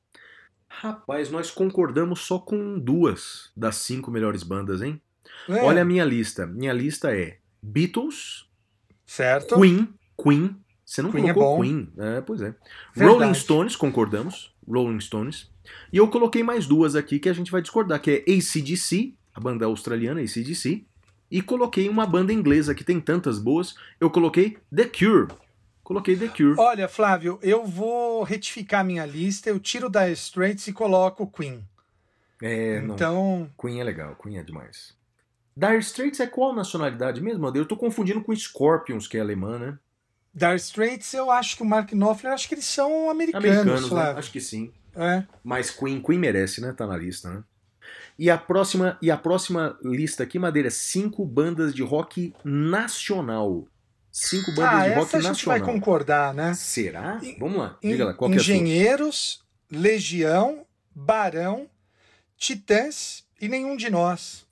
Rapaz, 0.68 1.32
nós 1.32 1.50
concordamos 1.50 2.20
só 2.20 2.38
com 2.38 2.78
duas 2.78 3.50
das 3.56 3.78
cinco 3.78 4.12
melhores 4.12 4.44
bandas, 4.44 4.82
hein? 4.82 5.02
É. 5.48 5.64
Olha 5.64 5.82
a 5.82 5.86
minha 5.86 6.04
lista. 6.04 6.46
Minha 6.46 6.74
lista 6.74 7.16
é 7.16 7.38
Beatles, 7.62 8.46
certo? 9.06 9.56
Queen, 9.56 9.88
Queen. 10.22 10.56
Você 10.84 11.02
não 11.02 11.12
Queen 11.12 11.30
é 11.30 11.34
colocou 11.34 11.58
bom. 11.58 11.64
Queen? 11.64 11.94
É, 11.98 12.20
pois 12.20 12.42
é. 12.42 12.54
Verdade. 12.94 13.20
Rolling 13.20 13.34
Stones, 13.34 13.76
concordamos. 13.78 14.54
Rolling 14.68 15.00
Stones. 15.00 15.50
E 15.94 15.98
eu 15.98 16.10
coloquei 16.10 16.44
mais 16.44 16.68
duas 16.68 16.96
aqui 16.96 17.20
que 17.20 17.30
a 17.30 17.34
gente 17.34 17.52
vai 17.52 17.62
discordar, 17.62 18.02
que 18.02 18.12
é 18.12 18.34
ACDC, 18.34 19.14
a 19.34 19.40
banda 19.40 19.66
australiana 19.66 20.20
ACDC. 20.20 20.86
E 21.30 21.42
coloquei 21.42 21.88
uma 21.88 22.06
banda 22.06 22.34
inglesa 22.34 22.76
que 22.76 22.84
tem 22.84 23.00
tantas 23.00 23.40
boas. 23.40 23.76
Eu 23.98 24.10
coloquei 24.10 24.58
The 24.76 24.86
Cure. 24.86 25.28
Coloquei 25.92 26.16
The 26.16 26.30
Cure. 26.30 26.56
Olha, 26.58 26.88
Flávio, 26.88 27.38
eu 27.42 27.66
vou 27.66 28.24
retificar 28.24 28.86
minha 28.86 29.06
lista, 29.06 29.50
eu 29.50 29.60
tiro 29.60 29.90
da 29.90 30.10
Straits 30.10 30.66
e 30.68 30.72
coloco 30.72 31.28
Queen. 31.28 31.68
É, 32.42 32.80
não. 32.80 32.96
Então, 32.96 33.52
Queen 33.60 33.82
é 33.82 33.84
legal, 33.84 34.16
Queen 34.16 34.38
é 34.38 34.44
demais. 34.44 34.96
Dire 35.54 35.80
Straits 35.80 36.22
é 36.22 36.28
qual 36.28 36.56
nacionalidade 36.56 37.20
mesmo? 37.20 37.46
Eu 37.54 37.66
tô 37.66 37.76
confundindo 37.76 38.24
com 38.24 38.34
Scorpions, 38.34 39.06
que 39.06 39.18
é 39.18 39.20
alemã, 39.20 39.60
né? 39.60 39.78
Dire 40.34 40.56
Straits, 40.56 41.14
eu 41.14 41.30
acho 41.30 41.58
que 41.58 41.62
o 41.62 41.66
Mark 41.66 41.92
Knopfler, 41.92 42.32
acho 42.32 42.48
que 42.48 42.56
eles 42.56 42.64
são 42.64 43.10
americanos, 43.10 43.50
Americanos, 43.50 43.82
né? 43.82 43.90
Flávio. 43.90 44.20
Acho 44.20 44.32
que 44.32 44.40
sim. 44.40 44.72
É. 44.96 45.26
Mas 45.44 45.72
Queen, 45.72 46.02
Queen 46.02 46.18
merece, 46.18 46.62
né? 46.62 46.72
Tá 46.72 46.88
na 46.88 46.96
lista, 46.96 47.30
né? 47.30 47.44
E 48.18 48.30
a 48.30 48.38
próxima, 48.38 48.98
e 49.02 49.12
a 49.12 49.18
próxima 49.18 49.78
lista 49.84 50.24
aqui, 50.24 50.40
Madeira, 50.40 50.70
cinco 50.70 51.26
bandas 51.26 51.76
de 51.76 51.84
rock 51.84 52.34
nacional. 52.46 53.68
Cinco 54.12 54.52
bandas 54.52 54.74
Ah, 54.74 54.84
de 54.84 54.90
essa 54.92 55.00
rock 55.00 55.16
a 55.16 55.20
gente 55.20 55.28
nacional. 55.30 55.60
vai 55.60 55.74
concordar, 55.74 56.34
né? 56.34 56.54
Será? 56.54 57.20
En- 57.24 57.38
Vamos 57.40 57.58
lá, 57.58 57.78
diga 57.82 58.06
lá, 58.06 58.14
qual 58.14 58.30
que 58.30 58.36
é? 58.38 58.40
Engenheiros, 58.40 59.42
Legião, 59.72 60.66
Barão, 60.94 61.68
Titãs 62.38 63.24
e 63.40 63.48
nenhum 63.48 63.76
de 63.78 63.90
nós. 63.90 64.46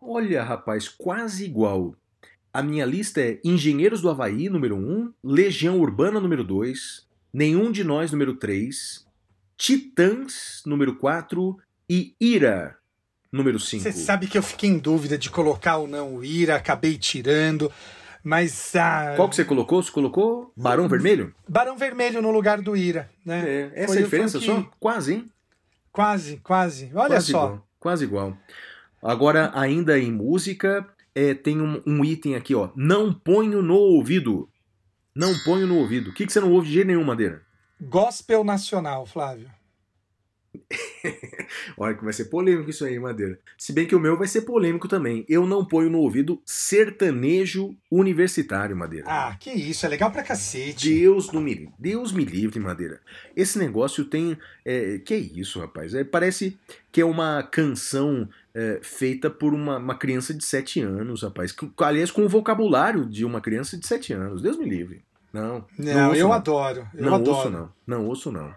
Olha, 0.00 0.42
rapaz, 0.42 0.88
quase 0.88 1.44
igual. 1.44 1.94
A 2.52 2.62
minha 2.62 2.84
lista 2.84 3.20
é 3.20 3.38
Engenheiros 3.44 4.00
do 4.00 4.10
Havaí, 4.10 4.48
número 4.48 4.76
1, 4.76 5.12
Legião 5.22 5.78
Urbana, 5.78 6.20
número 6.20 6.42
2, 6.44 7.06
Nenhum 7.32 7.70
de 7.70 7.84
Nós, 7.84 8.10
número 8.10 8.34
3, 8.34 9.06
Titãs, 9.56 10.62
número 10.66 10.96
4 10.96 11.56
e 11.88 12.14
Ira, 12.20 12.76
número 13.30 13.60
5. 13.60 13.82
Você 13.84 13.92
sabe 13.92 14.26
que 14.26 14.36
eu 14.36 14.42
fiquei 14.42 14.68
em 14.70 14.78
dúvida 14.78 15.16
de 15.18 15.30
colocar 15.30 15.76
ou 15.76 15.86
não 15.86 16.16
o 16.16 16.24
Ira, 16.24 16.56
acabei 16.56 16.96
tirando, 16.98 17.70
mas 18.22 18.74
ah, 18.76 19.14
Qual 19.16 19.28
que 19.28 19.36
você 19.36 19.44
colocou? 19.44 19.82
Você 19.82 19.90
colocou 19.90 20.52
Barão 20.56 20.88
Vermelho? 20.88 21.34
Barão 21.48 21.76
Vermelho 21.76 22.20
no 22.20 22.30
lugar 22.30 22.60
do 22.60 22.76
Ira, 22.76 23.08
né? 23.24 23.42
É, 23.46 23.72
essa 23.74 23.86
Foi- 23.88 23.96
é 23.96 24.00
a 24.00 24.04
diferença 24.04 24.38
que- 24.38 24.46
só? 24.46 24.70
Quase, 24.78 25.14
hein? 25.14 25.30
Quase, 25.92 26.36
quase. 26.38 26.90
Olha 26.94 27.08
quase 27.08 27.32
só. 27.32 27.44
Igual, 27.44 27.66
quase 27.78 28.04
igual. 28.04 28.36
Agora, 29.02 29.50
ainda 29.54 29.98
em 29.98 30.12
música, 30.12 30.86
é, 31.14 31.34
tem 31.34 31.60
um, 31.60 31.82
um 31.86 32.04
item 32.04 32.36
aqui, 32.36 32.54
ó. 32.54 32.70
Não 32.76 33.12
ponho 33.12 33.62
no 33.62 33.74
ouvido. 33.74 34.48
Não 35.14 35.36
ponho 35.44 35.66
no 35.66 35.76
ouvido. 35.78 36.10
O 36.10 36.14
que, 36.14 36.26
que 36.26 36.32
você 36.32 36.40
não 36.40 36.52
ouve 36.52 36.68
de 36.68 36.74
jeito 36.74 36.86
nenhum, 36.86 37.02
Madeira? 37.04 37.42
Gospel 37.80 38.44
nacional, 38.44 39.06
Flávio. 39.06 39.50
Olha 41.76 41.94
que 41.94 42.04
vai 42.04 42.12
ser 42.12 42.26
polêmico 42.26 42.70
isso 42.70 42.84
aí, 42.84 42.98
Madeira. 42.98 43.38
Se 43.56 43.72
bem 43.72 43.86
que 43.86 43.94
o 43.94 44.00
meu 44.00 44.16
vai 44.16 44.26
ser 44.26 44.42
polêmico 44.42 44.88
também. 44.88 45.24
Eu 45.28 45.46
não 45.46 45.64
ponho 45.64 45.90
no 45.90 45.98
ouvido 45.98 46.40
sertanejo 46.44 47.76
universitário, 47.90 48.76
Madeira. 48.76 49.06
Ah, 49.08 49.36
que 49.38 49.50
isso, 49.50 49.86
é 49.86 49.88
legal 49.88 50.10
pra 50.10 50.22
cacete. 50.22 50.94
Deus, 50.94 51.30
no 51.32 51.40
me, 51.40 51.72
Deus 51.78 52.12
me 52.12 52.24
livre, 52.24 52.58
Madeira. 52.60 53.00
Esse 53.36 53.58
negócio 53.58 54.04
tem. 54.04 54.36
É, 54.64 54.98
que 54.98 55.14
é 55.14 55.18
isso, 55.18 55.60
rapaz? 55.60 55.94
É, 55.94 56.04
parece 56.04 56.58
que 56.92 57.00
é 57.00 57.04
uma 57.04 57.42
canção 57.42 58.28
é, 58.54 58.80
feita 58.82 59.30
por 59.30 59.54
uma, 59.54 59.78
uma, 59.78 59.94
criança 59.94 60.34
de 60.34 60.44
7 60.44 60.80
anos, 60.80 61.22
rapaz. 61.22 61.52
Que, 61.52 61.70
aliás, 61.78 62.10
com 62.10 62.24
o 62.24 62.28
vocabulário 62.28 63.06
de 63.06 63.24
uma 63.24 63.40
criança 63.40 63.76
de 63.76 63.86
7 63.86 64.12
anos. 64.12 64.42
Deus 64.42 64.58
me 64.58 64.68
livre. 64.68 65.02
Não. 65.32 65.64
Não, 65.78 65.94
não 65.94 66.08
ouço, 66.08 66.20
eu 66.20 66.28
não. 66.28 66.32
adoro. 66.32 66.88
Eu 66.94 67.04
não 67.04 67.14
adoro. 67.14 67.36
ouço, 67.36 67.50
não. 67.50 67.72
Não 67.86 68.06
ouço, 68.06 68.32
não. 68.32 68.54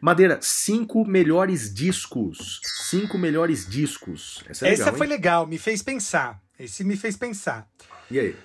Madeira, 0.00 0.38
cinco 0.40 1.04
melhores 1.04 1.72
discos. 1.72 2.60
Cinco 2.88 3.18
melhores 3.18 3.68
discos. 3.68 4.42
Essa, 4.48 4.66
é 4.66 4.70
legal, 4.70 4.88
Essa 4.88 4.96
foi 4.96 5.06
legal, 5.06 5.46
me 5.46 5.58
fez 5.58 5.82
pensar. 5.82 6.40
Esse 6.58 6.84
me 6.84 6.96
fez 6.96 7.16
pensar. 7.16 7.68
E 8.10 8.18
aí? 8.18 8.36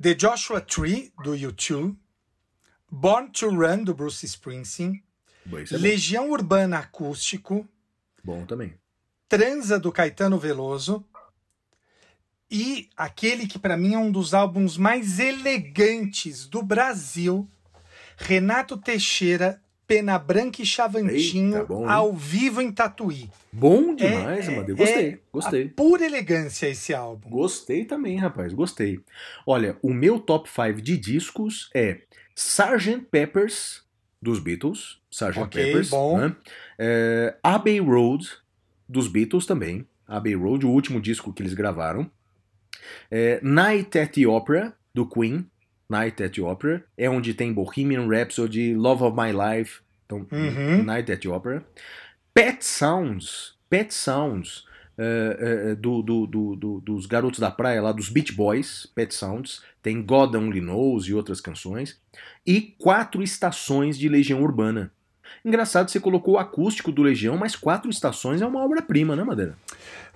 The 0.00 0.14
Joshua 0.14 0.60
Tree, 0.60 1.12
do 1.24 1.32
U2. 1.32 1.96
Born 2.90 3.30
to 3.32 3.50
Run, 3.50 3.82
do 3.84 3.94
Bruce 3.94 4.24
Springsteen. 4.24 5.02
Bom, 5.44 5.58
é 5.58 5.76
Legião 5.76 6.30
Urbana 6.30 6.78
Acústico. 6.78 7.68
Bom 8.22 8.44
também. 8.44 8.74
Transa, 9.28 9.78
do 9.78 9.90
Caetano 9.90 10.38
Veloso. 10.38 11.04
E 12.50 12.88
aquele 12.96 13.46
que 13.46 13.58
para 13.58 13.76
mim 13.76 13.94
é 13.94 13.98
um 13.98 14.10
dos 14.10 14.32
álbuns 14.32 14.76
mais 14.76 15.18
elegantes 15.18 16.46
do 16.46 16.62
Brasil, 16.62 17.48
Renato 18.16 18.76
Teixeira, 18.76 19.60
Pena 19.86 20.18
Branca 20.18 20.62
e 20.62 20.66
Chavantinho, 20.66 21.58
Eita, 21.58 21.66
bom, 21.66 21.88
ao 21.88 22.12
vivo 22.12 22.60
em 22.60 22.72
Tatuí. 22.72 23.30
Bom 23.52 23.94
demais, 23.94 24.48
é, 24.48 24.52
Amadeu. 24.52 24.76
Gostei, 24.76 25.08
é 25.08 25.18
gostei. 25.32 25.68
pura 25.68 26.04
elegância 26.04 26.68
esse 26.68 26.92
álbum. 26.92 27.30
Gostei 27.30 27.84
também, 27.84 28.16
rapaz, 28.16 28.52
gostei. 28.52 29.00
Olha, 29.46 29.76
o 29.82 29.92
meu 29.92 30.18
top 30.18 30.48
5 30.48 30.82
de 30.82 30.96
discos 30.96 31.70
é 31.74 32.00
Sgt. 32.34 33.06
Peppers, 33.10 33.84
dos 34.20 34.40
Beatles. 34.40 34.98
Sgt. 35.10 35.38
Ok, 35.38 35.64
Peppers. 35.64 35.90
bom. 35.90 36.18
Né? 36.18 36.36
É, 36.78 37.36
Abbey 37.42 37.78
Road, 37.78 38.28
dos 38.88 39.08
Beatles 39.08 39.46
também. 39.46 39.86
Abbey 40.06 40.34
Road, 40.34 40.66
o 40.66 40.70
último 40.70 41.00
disco 41.00 41.32
que 41.32 41.42
eles 41.42 41.54
gravaram. 41.54 42.10
É, 43.10 43.40
Night 43.42 43.98
at 43.98 44.12
the 44.12 44.26
Opera, 44.26 44.74
do 44.94 45.06
Queen. 45.06 45.46
Night 45.88 46.22
at 46.22 46.32
the 46.34 46.42
Opera. 46.42 46.84
É 46.96 47.08
onde 47.08 47.32
tem 47.34 47.52
Bohemian 47.52 48.08
Rhapsody, 48.08 48.74
Love 48.74 49.04
of 49.04 49.16
My 49.16 49.32
Life. 49.32 49.80
Então, 50.04 50.26
Uhum. 50.32 50.82
Night 50.84 51.10
at 51.12 51.20
the 51.20 51.28
Opera. 51.28 51.64
Pet 52.34 52.64
Sounds. 52.64 53.54
Pet 53.70 53.92
Sounds. 53.94 54.64
é, 54.98 55.74
do, 55.74 56.00
do- 56.00 56.26
do- 56.26 56.56
do- 56.56 56.80
dos 56.80 57.04
garotos 57.04 57.38
da 57.38 57.50
praia 57.50 57.82
lá, 57.82 57.92
dos 57.92 58.08
Beach 58.08 58.32
Boys, 58.32 58.86
Pet 58.94 59.14
Sounds, 59.14 59.60
tem 59.82 60.00
God 60.02 60.34
Only 60.34 60.60
Knows 60.62 61.04
e 61.06 61.12
outras 61.12 61.38
canções, 61.38 62.00
e 62.46 62.62
quatro 62.78 63.22
estações 63.22 63.98
de 63.98 64.08
Legião 64.08 64.42
Urbana. 64.42 64.90
Engraçado, 65.44 65.90
você 65.90 66.00
colocou 66.00 66.34
o 66.34 66.38
acústico 66.38 66.90
do 66.90 67.02
Legião, 67.02 67.36
mas 67.36 67.54
quatro 67.54 67.90
estações 67.90 68.40
é 68.40 68.46
uma 68.46 68.64
obra-prima, 68.64 69.14
né, 69.14 69.22
Madeira? 69.22 69.54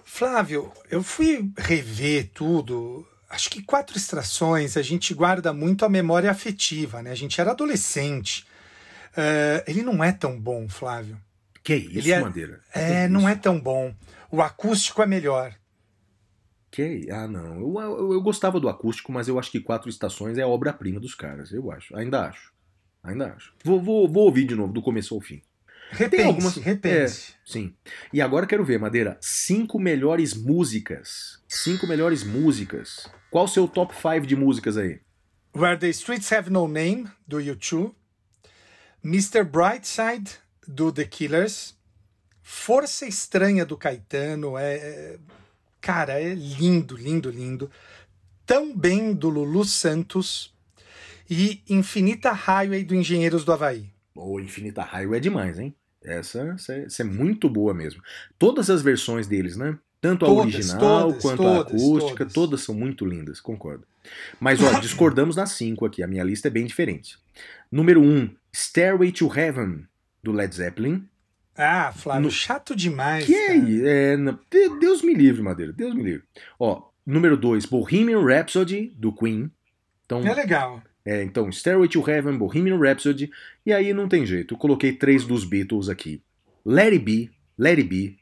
Flávio, 0.05 0.73
eu 0.91 1.03
fui 1.03 1.51
rever 1.57 2.31
tudo. 2.35 3.07
Acho 3.29 3.49
que 3.51 3.63
quatro 3.63 3.97
extrações 3.97 4.77
a 4.77 4.83
gente 4.83 5.15
guarda 5.15 5.53
muito 5.53 5.85
a 5.85 5.89
memória 5.89 6.31
afetiva, 6.31 7.03
né? 7.03 7.11
A 7.13 7.15
gente 7.15 7.41
era 7.41 7.53
adolescente. 7.53 8.45
Eh, 9.17 9.65
ele 9.69 9.83
não 9.83 10.03
é 10.03 10.13
tão 10.13 10.39
bom, 10.41 10.69
Flávio. 10.69 11.21
Que 11.63 11.75
isso, 11.77 11.99
Ele 11.99 12.13
é- 12.13 12.21
Madeira? 12.21 12.61
É, 12.75 13.07
não 13.09 13.21
isso? 13.21 13.29
é 13.29 13.35
tão 13.37 13.61
bom. 13.61 13.95
O 14.31 14.41
acústico 14.43 15.03
é 15.03 15.07
melhor. 15.07 15.55
Que 16.71 17.09
Ah, 17.11 17.27
não. 17.29 17.61
Eu, 17.61 17.81
eu, 17.81 18.13
eu 18.15 18.23
gostava 18.23 18.59
do 18.61 18.69
acústico, 18.69 19.13
mas 19.13 19.29
eu 19.29 19.39
acho 19.39 19.51
que 19.51 19.61
Quatro 19.61 19.89
Estações 19.91 20.39
é 20.39 20.43
a 20.43 20.49
obra-prima 20.49 21.01
dos 21.01 21.15
caras. 21.15 21.53
Eu 21.53 21.71
acho. 21.71 21.95
Ainda 21.97 22.27
acho. 22.29 22.53
Ainda 23.03 23.33
acho. 23.35 23.53
Vou, 23.65 23.81
vou, 23.83 24.09
vou 24.09 24.25
ouvir 24.25 24.47
de 24.47 24.55
novo, 24.55 24.73
do 24.73 24.83
começo 24.83 25.15
ao 25.15 25.21
fim. 25.21 25.41
Repense, 25.91 26.23
algumas- 26.25 26.57
repense. 26.57 27.35
Sim. 27.45 27.75
E 28.13 28.21
agora 28.21 28.47
quero 28.47 28.65
ver, 28.65 28.79
Madeira, 28.79 29.19
cinco 29.21 29.79
melhores 29.79 30.35
músicas. 30.35 31.41
Cinco 31.49 31.87
melhores 31.87 32.23
músicas. 32.23 33.09
Qual 33.31 33.45
o 33.45 33.49
seu 33.49 33.67
top 33.69 33.95
5 33.95 34.27
de 34.27 34.37
músicas 34.37 34.77
aí? 34.77 35.01
Where 35.55 35.77
the 35.77 35.89
Streets 35.89 36.33
Have 36.33 36.49
No 36.51 36.69
Name, 36.69 37.09
do 37.27 37.39
U2. 37.39 37.93
Mr. 39.05 39.43
Brightside, 39.45 40.31
do 40.67 40.93
The 40.93 41.05
Killers. 41.05 41.75
Força 42.43 43.07
Estranha, 43.07 43.65
do 43.65 43.77
Caetano. 43.77 44.57
É, 44.59 44.75
é- 44.77 45.19
cara, 45.81 46.21
é 46.21 46.35
lindo, 46.35 46.97
lindo, 46.97 47.31
lindo. 47.31 47.71
Tão 48.47 48.77
bem, 48.77 49.13
do 49.13 49.29
Lulu 49.29 49.65
Santos. 49.65 50.55
E 51.29 51.63
Infinita 51.69 52.33
Highway, 52.33 52.85
do 52.85 52.95
Engenheiros 52.95 53.45
do 53.45 53.53
Havaí. 53.53 53.89
O 54.15 54.39
Infinita 54.41 54.83
Highway 54.83 55.19
é 55.19 55.21
demais, 55.21 55.59
hein? 55.59 55.75
Essa, 56.03 56.41
essa, 56.55 56.75
essa 56.75 57.03
é 57.03 57.05
muito 57.05 57.49
boa 57.49 57.75
mesmo. 57.75 58.03
Todas 58.39 58.71
as 58.71 58.81
versões 58.83 59.27
deles, 59.27 59.57
né? 59.57 59.79
Tanto 60.01 60.25
a 60.25 60.29
Todas, 60.29 60.55
original 60.55 61.09
todas, 61.09 61.23
quanto 61.23 61.43
a 61.47 61.65
todas, 61.65 61.75
acústica, 61.83 62.27
todas. 62.27 62.61
são 62.63 62.75
muito 62.75 63.05
lindas, 63.05 63.39
concordo. 63.39 63.85
Mas, 64.41 64.63
ó, 64.63 64.73
discordamos 64.81 65.37
nas 65.37 65.51
cinco 65.53 65.85
aqui, 65.85 66.03
a 66.03 66.07
minha 66.07 66.25
lista 66.25 66.49
é 66.49 66.51
bem 66.51 66.65
diferente. 66.65 67.19
Número 67.71 68.01
1, 68.01 68.05
um, 68.05 68.31
Stairway 68.51 69.13
to 69.13 69.31
Heaven, 69.39 69.85
do 70.23 70.33
Led 70.33 70.55
Zeppelin. 70.55 71.07
Ah, 71.55 71.93
Flávio, 71.95 72.23
No- 72.23 72.31
chato 72.31 72.75
demais. 72.75 73.27
Que 73.27 73.35
é, 73.35 74.15
é, 74.15 74.17
Deus 74.81 75.03
me 75.03 75.13
livre, 75.13 75.43
Madeira, 75.43 75.71
Deus 75.73 75.95
me 75.95 76.03
livre. 76.03 76.23
Ó, 76.59 76.83
número 77.05 77.37
2, 77.37 77.67
Bohemian 77.67 78.25
Rhapsody, 78.25 78.95
do 78.97 79.13
Queen. 79.13 79.51
Então, 80.07 80.27
É 80.27 80.33
legal. 80.33 80.83
É, 81.05 81.23
então, 81.23 81.51
Stairway 81.51 81.89
to 81.89 82.09
Heaven, 82.09 82.37
Bohemian 82.37 82.79
Rhapsody, 82.79 83.31
e 83.65 83.73
aí 83.73 83.93
não 83.95 84.09
tem 84.09 84.25
jeito, 84.27 84.57
coloquei 84.57 84.93
três 84.93 85.25
dos 85.25 85.45
Beatles 85.45 85.89
aqui. 85.89 86.21
Let 86.65 86.93
It 86.93 86.99
Be, 87.05 87.31
Let 87.59 87.79
It 87.79 87.85
Be, 87.89 88.17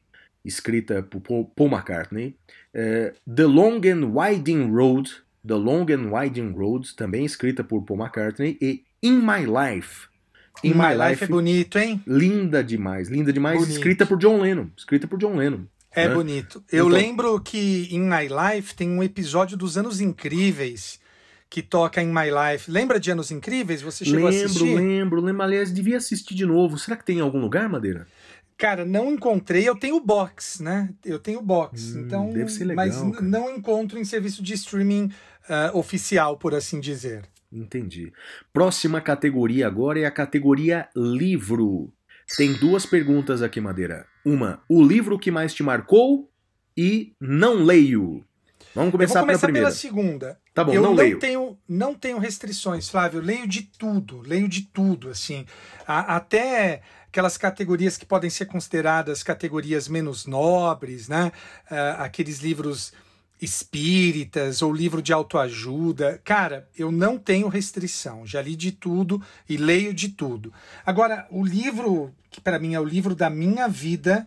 escrita 0.44 1.02
por 1.02 1.20
Paul 1.20 1.68
McCartney. 1.68 2.36
É, 2.72 3.12
The 3.34 3.44
Long 3.44 3.80
and 3.84 4.12
Winding 4.14 4.70
Road, 4.70 5.10
The 5.46 5.54
Long 5.54 5.86
and 5.90 6.10
Winding 6.12 6.52
Road, 6.52 6.94
também 6.94 7.24
escrita 7.24 7.64
por 7.64 7.82
Paul 7.82 8.00
McCartney. 8.00 8.56
E 8.60 8.84
In 9.02 9.18
My 9.20 9.44
Life. 9.46 10.06
In 10.64 10.74
My 10.74 10.92
Life 11.08 11.24
é 11.24 11.26
bonito, 11.26 11.78
hein? 11.78 12.02
linda 12.06 12.64
demais, 12.64 13.08
linda 13.08 13.32
demais, 13.32 13.58
Bonito. 13.60 13.76
escrita 13.76 14.04
por 14.04 14.18
John 14.18 14.40
Lennon, 14.40 14.68
escrita 14.76 15.06
por 15.06 15.18
John 15.18 15.36
Lennon. 15.36 15.64
É 15.94 16.08
né? 16.08 16.14
bonito. 16.14 16.62
Eu 16.70 16.86
Então- 16.86 16.98
lembro 16.98 17.40
que 17.40 17.88
em 17.92 18.00
My 18.00 18.28
Life 18.28 18.74
tem 18.74 18.88
um 18.88 19.02
episódio 19.02 19.56
dos 19.56 19.76
Anos 19.78 20.00
Incríveis 20.00 21.00
que 21.50 21.62
toca 21.62 22.02
em 22.02 22.08
My 22.08 22.26
Life. 22.30 22.70
Lembra 22.70 23.00
de 23.00 23.10
Anos 23.10 23.30
Incríveis? 23.30 23.80
Você 23.82 24.04
chegou 24.04 24.26
a 24.26 24.30
Lembro, 24.30 24.46
assistir? 24.46 24.74
lembro, 24.74 25.20
lembro. 25.20 25.42
Aliás, 25.42 25.72
devia 25.72 25.96
assistir 25.96 26.34
de 26.34 26.44
novo. 26.44 26.78
Será 26.78 26.96
que 26.96 27.04
tem 27.04 27.18
em 27.18 27.22
algum 27.22 27.40
lugar, 27.40 27.68
Madeira? 27.68 28.06
Cara, 28.56 28.84
não 28.84 29.12
encontrei. 29.12 29.68
Eu 29.68 29.76
tenho 29.76 30.00
box, 30.00 30.62
né? 30.62 30.90
Eu 31.04 31.18
tenho 31.18 31.40
box. 31.40 31.94
Hum, 31.94 32.00
então, 32.00 32.30
deve 32.30 32.50
ser 32.50 32.64
legal, 32.64 32.84
mas 32.84 32.96
cara. 32.96 33.22
não 33.22 33.50
encontro 33.50 33.98
em 33.98 34.04
serviço 34.04 34.42
de 34.42 34.52
streaming 34.54 35.10
ah, 35.48 35.70
oficial, 35.74 36.36
por 36.36 36.54
assim 36.54 36.80
dizer. 36.80 37.22
Entendi. 37.50 38.12
Próxima 38.52 39.00
categoria 39.00 39.66
agora 39.66 40.00
é 40.00 40.04
a 40.04 40.10
categoria 40.10 40.88
livro. 40.94 41.92
Tem 42.36 42.52
duas 42.54 42.84
perguntas 42.84 43.40
aqui, 43.40 43.58
Madeira. 43.60 44.04
Uma, 44.24 44.60
o 44.68 44.82
livro 44.82 45.18
que 45.18 45.30
mais 45.30 45.54
te 45.54 45.62
marcou 45.62 46.30
e 46.76 47.14
não 47.18 47.64
leio. 47.64 48.22
Vamos 48.74 48.88
Eu 48.88 48.92
começar, 48.92 49.20
vou 49.20 49.26
começar 49.26 49.26
pela 49.26 49.38
primeira. 49.40 49.66
pela 49.68 49.76
segunda. 49.76 50.38
Tá 50.58 50.64
bom, 50.64 50.72
eu 50.72 50.82
não, 50.82 50.90
não 50.90 50.96
leio. 50.96 51.18
tenho 51.20 51.56
não 51.68 51.94
tenho 51.94 52.18
restrições, 52.18 52.88
Flávio. 52.88 53.20
Eu 53.20 53.24
leio 53.24 53.46
de 53.46 53.62
tudo, 53.62 54.20
leio 54.22 54.48
de 54.48 54.62
tudo, 54.62 55.08
assim. 55.08 55.46
A- 55.86 56.16
até 56.16 56.82
aquelas 57.06 57.36
categorias 57.38 57.96
que 57.96 58.04
podem 58.04 58.28
ser 58.28 58.46
consideradas 58.46 59.22
categorias 59.22 59.86
menos 59.86 60.26
nobres, 60.26 61.06
né? 61.08 61.30
Ah, 61.70 62.04
aqueles 62.04 62.40
livros 62.40 62.92
espíritas 63.40 64.62
ou 64.62 64.72
livro 64.72 65.00
de 65.00 65.12
autoajuda. 65.12 66.20
Cara, 66.24 66.68
eu 66.76 66.90
não 66.90 67.16
tenho 67.18 67.46
restrição. 67.48 68.26
Já 68.26 68.42
li 68.42 68.56
de 68.56 68.72
tudo 68.72 69.22
e 69.48 69.56
leio 69.56 69.94
de 69.94 70.08
tudo. 70.08 70.52
Agora, 70.84 71.24
o 71.30 71.44
livro 71.44 72.12
que 72.30 72.40
para 72.40 72.58
mim 72.58 72.74
é 72.74 72.80
o 72.80 72.84
livro 72.84 73.14
da 73.14 73.30
minha 73.30 73.68
vida 73.68 74.26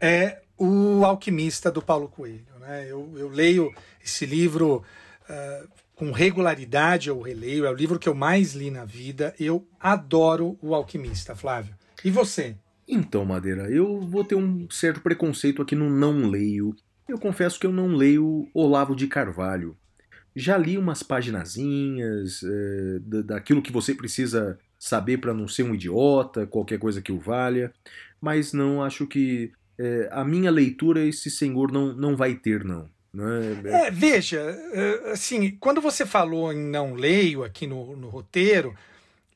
é 0.00 0.40
o 0.56 1.04
Alquimista 1.04 1.68
do 1.70 1.82
Paulo 1.82 2.08
Coelho. 2.08 2.46
Né? 2.60 2.86
Eu, 2.88 3.12
eu 3.16 3.28
leio 3.28 3.74
esse 4.04 4.24
livro 4.24 4.84
ah, 5.28 5.64
com 5.94 6.10
regularidade, 6.10 7.08
eu 7.08 7.20
releio, 7.20 7.64
é 7.64 7.70
o 7.70 7.74
livro 7.74 7.98
que 7.98 8.08
eu 8.08 8.14
mais 8.14 8.54
li 8.54 8.70
na 8.70 8.84
vida. 8.84 9.34
Eu 9.38 9.66
adoro 9.78 10.58
o 10.60 10.74
Alquimista, 10.74 11.34
Flávio. 11.36 11.74
E 12.04 12.10
você? 12.10 12.56
Então, 12.86 13.24
Madeira, 13.24 13.70
eu 13.70 14.00
vou 14.00 14.24
ter 14.24 14.34
um 14.34 14.68
certo 14.70 15.00
preconceito 15.00 15.62
aqui 15.62 15.74
no 15.74 15.88
não 15.88 16.28
leio. 16.28 16.74
Eu 17.08 17.18
confesso 17.18 17.58
que 17.58 17.66
eu 17.66 17.72
não 17.72 17.88
leio 17.94 18.48
Olavo 18.52 18.94
de 18.94 19.06
Carvalho. 19.06 19.76
Já 20.36 20.56
li 20.58 20.76
umas 20.76 21.02
paginazinhas 21.02 22.42
é, 22.42 22.98
da- 23.00 23.22
daquilo 23.22 23.62
que 23.62 23.72
você 23.72 23.94
precisa 23.94 24.58
saber 24.78 25.18
para 25.18 25.32
não 25.32 25.46
ser 25.48 25.62
um 25.62 25.74
idiota, 25.74 26.46
qualquer 26.46 26.78
coisa 26.78 27.00
que 27.00 27.12
o 27.12 27.18
valha, 27.18 27.72
mas 28.20 28.52
não 28.52 28.82
acho 28.82 29.06
que 29.06 29.52
é, 29.78 30.08
a 30.12 30.24
minha 30.24 30.50
leitura 30.50 31.04
esse 31.04 31.30
senhor 31.30 31.72
não, 31.72 31.94
não 31.94 32.16
vai 32.16 32.34
ter, 32.34 32.64
não. 32.64 32.88
É, 33.68 33.90
veja, 33.90 34.40
é, 34.72 35.12
assim, 35.12 35.56
quando 35.60 35.80
você 35.80 36.04
falou 36.04 36.52
em 36.52 36.58
não 36.58 36.94
leio 36.94 37.44
aqui 37.44 37.66
no, 37.66 37.96
no 37.96 38.08
roteiro, 38.08 38.74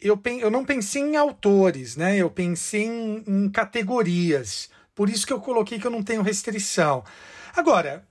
eu, 0.01 0.21
eu 0.41 0.51
não 0.51 0.65
pensei 0.65 1.03
em 1.03 1.17
autores, 1.17 1.97
né? 1.97 2.17
Eu 2.17 2.31
pensei 2.31 2.85
em, 2.85 3.25
em 3.27 3.49
categorias. 3.49 4.71
Por 4.95 5.09
isso 5.09 5.27
que 5.27 5.33
eu 5.33 5.41
coloquei 5.41 5.79
que 5.79 5.87
eu 5.87 5.91
não 5.91 6.03
tenho 6.03 6.23
restrição. 6.23 7.05
Agora, 7.55 8.05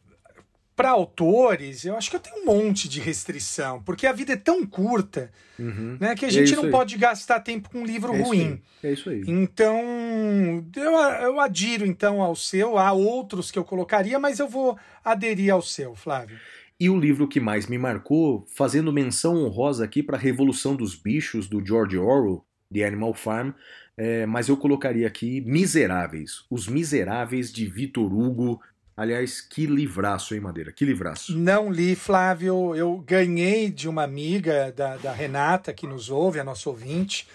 para 0.77 0.91
autores, 0.91 1.85
eu 1.85 1.97
acho 1.97 2.07
que 2.07 2.15
eu 2.15 2.19
tenho 2.19 2.43
um 2.43 2.45
monte 2.45 2.87
de 2.87 2.99
restrição, 2.99 3.81
porque 3.81 4.05
a 4.05 4.13
vida 4.13 4.33
é 4.33 4.37
tão 4.37 4.63
curta 4.63 5.31
uhum. 5.57 5.97
né, 5.99 6.13
que 6.15 6.23
a 6.23 6.27
é 6.27 6.31
gente 6.31 6.53
é 6.53 6.55
não 6.55 6.65
aí. 6.65 6.71
pode 6.71 6.95
gastar 6.99 7.39
tempo 7.39 7.71
com 7.71 7.79
um 7.79 7.85
livro 7.85 8.13
é 8.13 8.21
ruim. 8.21 8.61
É 8.83 8.93
isso 8.93 9.09
aí. 9.09 9.23
Então, 9.25 10.63
eu, 10.75 10.91
eu 10.91 11.39
adiro 11.39 11.83
então 11.83 12.21
ao 12.21 12.35
seu, 12.35 12.77
há 12.77 12.93
outros 12.93 13.49
que 13.49 13.57
eu 13.57 13.65
colocaria, 13.65 14.19
mas 14.19 14.37
eu 14.37 14.47
vou 14.47 14.77
aderir 15.03 15.51
ao 15.51 15.63
seu, 15.63 15.95
Flávio. 15.95 16.37
E 16.79 16.91
o 16.91 16.99
livro 16.99 17.27
que 17.27 17.39
mais 17.39 17.65
me 17.65 17.79
marcou, 17.79 18.45
fazendo 18.47 18.93
menção 18.93 19.35
honrosa 19.35 19.83
aqui 19.83 20.03
para 20.03 20.15
a 20.15 20.21
Revolução 20.21 20.75
dos 20.75 20.93
Bichos, 20.93 21.47
do 21.47 21.65
George 21.65 21.97
Orwell, 21.97 22.45
The 22.71 22.85
Animal 22.85 23.15
Farm, 23.15 23.49
é, 23.97 24.27
mas 24.27 24.47
eu 24.47 24.55
colocaria 24.55 25.07
aqui 25.07 25.41
Miseráveis, 25.41 26.45
Os 26.51 26.67
Miseráveis 26.67 27.51
de 27.51 27.65
Vitor 27.65 28.13
Hugo, 28.13 28.61
Aliás, 28.97 29.41
que 29.41 29.67
livraço, 29.67 30.33
hein, 30.33 30.41
Madeira? 30.41 30.71
Que 30.71 30.83
livraço. 30.83 31.37
Não 31.37 31.71
li, 31.71 31.95
Flávio. 31.95 32.75
Eu 32.75 32.97
ganhei 32.97 33.69
de 33.69 33.87
uma 33.87 34.01
amiga 34.01 34.73
da, 34.75 34.97
da 34.97 35.13
Renata, 35.13 35.71
que 35.71 35.85
nos 35.85 36.09
ouve, 36.09 36.39
a 36.39 36.43
nossa 36.43 36.67
ouvinte, 36.67 37.27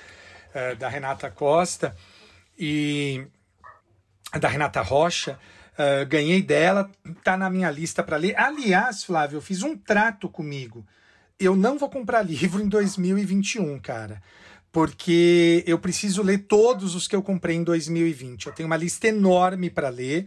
uh, 0.48 0.74
da 0.74 0.88
Renata 0.88 1.30
Costa, 1.30 1.96
e 2.58 3.24
da 4.40 4.48
Renata 4.48 4.82
Rocha. 4.82 5.38
Uh, 5.74 6.04
ganhei 6.04 6.42
dela, 6.42 6.90
tá 7.22 7.36
na 7.36 7.48
minha 7.48 7.70
lista 7.70 8.02
para 8.02 8.16
ler. 8.16 8.36
Aliás, 8.36 9.04
Flávio, 9.04 9.36
eu 9.36 9.40
fiz 9.40 9.62
um 9.62 9.76
trato 9.76 10.28
comigo. 10.28 10.84
Eu 11.38 11.54
não 11.54 11.78
vou 11.78 11.88
comprar 11.88 12.22
livro 12.22 12.60
em 12.60 12.68
2021, 12.68 13.78
cara 13.78 14.20
porque 14.72 15.62
eu 15.66 15.78
preciso 15.78 16.22
ler 16.22 16.38
todos 16.48 16.94
os 16.94 17.06
que 17.06 17.14
eu 17.14 17.22
comprei 17.22 17.54
em 17.56 17.62
2020. 17.62 18.46
Eu 18.46 18.54
tenho 18.54 18.66
uma 18.66 18.76
lista 18.76 19.06
enorme 19.06 19.68
para 19.68 19.90
ler 19.90 20.26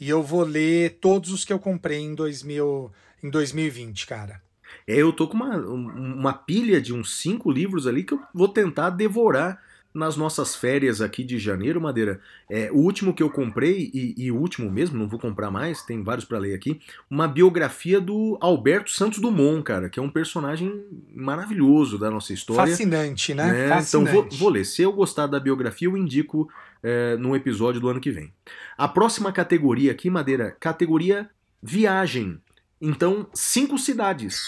e 0.00 0.08
eu 0.08 0.22
vou 0.22 0.42
ler 0.42 0.98
todos 1.00 1.30
os 1.30 1.44
que 1.44 1.52
eu 1.52 1.58
comprei 1.58 1.98
em, 1.98 2.14
2000, 2.14 2.90
em 3.22 3.28
2020, 3.28 4.06
cara. 4.06 4.42
É, 4.86 4.96
eu 4.96 5.12
tô 5.12 5.28
com 5.28 5.34
uma, 5.34 5.56
uma 5.58 6.32
pilha 6.32 6.80
de 6.80 6.94
uns 6.94 7.18
cinco 7.18 7.50
livros 7.50 7.86
ali 7.86 8.02
que 8.02 8.14
eu 8.14 8.20
vou 8.32 8.48
tentar 8.48 8.90
devorar 8.90 9.62
nas 9.92 10.16
nossas 10.16 10.54
férias 10.54 11.00
aqui 11.00 11.24
de 11.24 11.38
janeiro, 11.38 11.80
Madeira. 11.80 12.20
É, 12.48 12.70
o 12.72 12.76
último 12.76 13.12
que 13.12 13.22
eu 13.22 13.28
comprei, 13.28 13.90
e, 13.92 14.14
e 14.16 14.30
o 14.30 14.36
último 14.36 14.70
mesmo, 14.70 14.98
não 14.98 15.08
vou 15.08 15.18
comprar 15.18 15.50
mais, 15.50 15.82
tem 15.82 16.02
vários 16.02 16.24
para 16.24 16.38
ler 16.38 16.54
aqui, 16.54 16.80
uma 17.10 17.26
biografia 17.26 18.00
do 18.00 18.38
Alberto 18.40 18.90
Santos 18.90 19.18
Dumont, 19.18 19.62
cara, 19.62 19.88
que 19.88 19.98
é 19.98 20.02
um 20.02 20.10
personagem 20.10 20.84
maravilhoso 21.14 21.98
da 21.98 22.10
nossa 22.10 22.32
história. 22.32 22.70
Fascinante, 22.70 23.34
né? 23.34 23.52
né? 23.52 23.68
Fascinante. 23.68 24.10
Então 24.10 24.22
vou, 24.28 24.38
vou, 24.38 24.48
ler. 24.48 24.64
Se 24.64 24.82
eu 24.82 24.92
gostar 24.92 25.26
da 25.26 25.40
biografia, 25.40 25.88
eu 25.88 25.96
indico 25.96 26.48
é, 26.82 27.16
no 27.16 27.34
episódio 27.34 27.80
do 27.80 27.88
ano 27.88 28.00
que 28.00 28.10
vem. 28.10 28.32
A 28.78 28.86
próxima 28.86 29.32
categoria 29.32 29.90
aqui, 29.90 30.08
Madeira, 30.08 30.56
categoria 30.60 31.28
viagem. 31.62 32.40
Então, 32.80 33.26
cinco 33.34 33.76
cidades. 33.76 34.40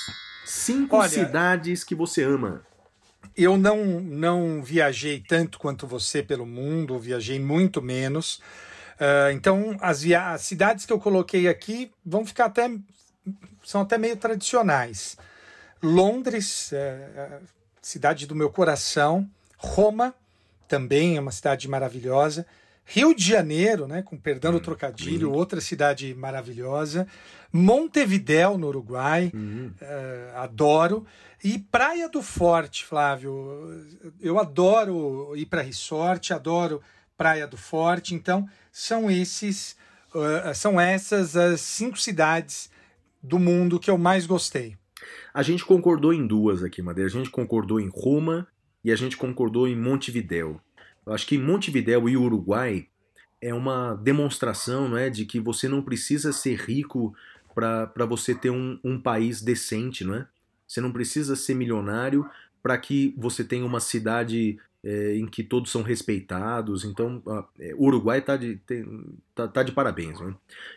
Cinco 0.45 0.97
Olha, 0.97 1.09
cidades 1.09 1.85
que 1.85 1.95
você 1.95 2.23
ama. 2.23 2.63
Eu 3.37 3.57
não, 3.57 3.85
não 4.01 4.63
viajei 4.63 5.21
tanto 5.21 5.59
quanto 5.59 5.87
você 5.87 6.23
pelo 6.23 6.47
mundo, 6.47 6.99
viajei 6.99 7.41
muito 7.41 7.81
menos. 7.81 8.37
Uh, 8.97 9.33
então, 9.33 9.77
as, 9.81 10.03
via 10.03 10.33
as 10.33 10.43
cidades 10.43 10.85
que 10.87 10.93
eu 10.93 10.99
coloquei 10.99 11.49
aqui 11.49 11.91
vão 12.05 12.25
ficar 12.27 12.47
até. 12.47 12.71
são 13.65 13.81
até 13.81 13.97
meio 13.99 14.17
tradicionais. 14.17 15.17
Londres, 15.83 16.73
é, 16.73 17.41
cidade 17.81 18.27
do 18.27 18.35
meu 18.37 18.51
coração. 18.51 19.29
Roma, 19.57 20.15
também 20.69 21.17
é 21.17 21.21
uma 21.21 21.33
cidade 21.33 21.69
maravilhosa. 21.69 22.47
Rio 22.85 23.15
de 23.15 23.25
Janeiro, 23.25 23.87
né, 23.87 24.03
com 24.03 24.17
perdão 24.17 24.53
do 24.53 24.59
hum, 24.59 24.63
trocadilho, 24.63 25.31
uhum. 25.31 25.35
outra 25.35 25.61
cidade 25.61 26.15
maravilhosa. 26.15 27.07
Montevidéu, 27.53 28.59
no 28.59 28.69
Uruguai, 28.69 29.31
uhum. 29.35 29.73
uh, 29.81 30.39
adoro. 30.39 31.07
E 31.45 31.59
Praia 31.59 32.09
do 32.09 32.23
Forte, 32.23 32.85
Flávio. 32.85 33.87
Eu 34.21 34.39
adoro 34.39 35.33
ir 35.37 35.47
para 35.47 35.63
resort, 35.63 36.33
adoro 36.33 36.81
Praia 37.17 37.47
do 37.47 37.57
Forte. 37.57 38.15
Então, 38.15 38.49
são 38.71 39.11
esses, 39.11 39.77
uh, 40.15 40.55
são 40.55 40.81
essas 40.81 41.37
as 41.37 41.61
cinco 41.61 41.99
cidades 42.01 42.71
do 43.23 43.39
mundo 43.39 43.79
que 43.79 43.91
eu 43.91 43.99
mais 43.99 44.27
gostei. 44.27 44.77
A 45.33 45.43
gente 45.43 45.65
concordou 45.65 46.13
em 46.13 46.27
duas 46.27 46.63
aqui, 46.63 46.83
Madeira. 46.83 47.09
A 47.09 47.13
gente 47.13 47.31
concordou 47.31 47.81
em 47.81 47.89
Roma 47.89 48.47
e 48.85 48.91
a 48.91 48.97
gente 48.97 49.17
concordou 49.17 49.69
em 49.69 49.77
Montevidéu. 49.77 50.61
Eu 51.07 51.13
acho 51.13 51.27
que 51.27 51.39
Montevidéu 51.39 52.09
e 52.09 52.17
Uruguai 52.17 52.87
é 53.41 53.53
uma 53.53 53.95
demonstração 53.95 54.89
não 54.89 54.97
é, 54.97 55.11
de 55.11 55.27
que 55.27 55.41
você 55.41 55.69
não 55.69 55.83
precisa 55.83 56.33
ser 56.33 56.57
rico 56.61 57.15
para 57.55 58.07
você 58.07 58.35
ter 58.35 58.51
um, 58.51 58.79
um 58.83 59.01
país 59.01 59.43
decente, 59.43 60.05
não 60.05 60.15
é? 60.15 60.27
Você 60.67 60.81
não 60.81 60.93
precisa 60.93 61.37
ser 61.37 61.55
milionário 61.55 62.29
para 62.63 62.79
que 62.79 63.15
você 63.19 63.43
tenha 63.45 63.67
uma 63.67 63.81
cidade 63.81 64.59
é, 64.85 65.17
em 65.17 65.27
que 65.27 65.45
todos 65.45 65.71
são 65.71 65.83
respeitados. 65.83 66.85
Então, 66.85 67.23
é, 67.59 67.73
o 67.77 67.85
Uruguai 67.85 68.19
está 68.19 68.37
de, 68.37 68.61
tá, 69.35 69.47
tá, 69.47 69.63
de 69.63 69.71
parabéns. 69.73 70.19
Né? 70.21 70.35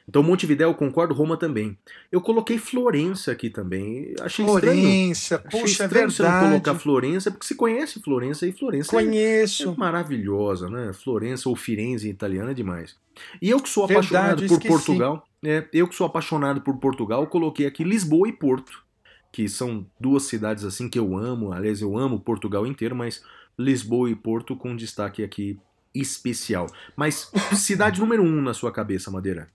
Então, 0.08 0.22
Montevidéu, 0.22 0.70
eu 0.70 0.76
concordo, 0.76 1.14
Roma 1.14 1.38
também. 1.38 1.78
Eu 2.12 2.22
coloquei 2.22 2.58
Florença 2.58 3.32
aqui 3.32 3.50
também. 3.50 4.14
Achei 4.22 4.46
Florença, 4.46 5.36
estranho. 5.36 5.44
puxa, 5.44 5.64
Achei 5.64 5.86
estranho 5.86 6.06
é 6.06 6.10
você 6.10 6.24
não 6.24 6.40
colocar 6.40 6.76
Florença, 6.76 7.32
porque 7.32 7.48
você 7.48 7.56
conhece 7.56 8.02
Florença 8.02 8.46
e 8.46 8.52
Florença 8.52 8.92
Conheço. 8.92 9.70
É, 9.70 9.74
é 9.74 9.76
maravilhosa, 9.76 10.70
né? 10.70 10.94
Florença 10.94 11.50
ou 11.50 11.56
Firenze 11.56 12.08
em 12.08 12.12
italiano 12.12 12.52
é 12.52 12.54
demais. 12.54 12.96
E 13.42 13.50
eu 13.50 13.60
que 13.60 13.70
sou 13.70 13.86
apaixonado 13.86 14.40
Verdade, 14.40 14.48
por 14.48 14.56
esqueci. 14.56 14.68
Portugal, 14.68 15.28
é, 15.44 15.68
eu 15.74 15.88
que 15.88 15.96
sou 15.96 16.06
apaixonado 16.06 16.62
por 16.62 16.78
Portugal, 16.78 17.26
coloquei 17.28 17.66
aqui 17.66 17.84
Lisboa 17.84 18.28
e 18.28 18.34
Porto, 18.34 18.84
que 19.32 19.48
são 19.50 19.86
duas 20.00 20.24
cidades 20.24 20.64
assim 20.64 20.90
que 20.90 21.00
eu 21.00 21.18
amo. 21.18 21.52
Aliás, 21.52 21.82
eu 21.82 21.98
amo 21.98 22.20
Portugal 22.20 22.68
inteiro, 22.68 22.96
mas 22.96 23.24
Lisboa 23.58 24.10
e 24.10 24.16
Porto 24.16 24.56
com 24.56 24.76
destaque 24.76 25.24
aqui 25.24 25.60
especial. 25.94 26.68
Mas 26.96 27.32
cidade 27.56 28.00
número 28.00 28.24
um 28.24 28.42
na 28.42 28.54
sua 28.54 28.72
cabeça, 28.72 29.10
Madeira? 29.10 29.48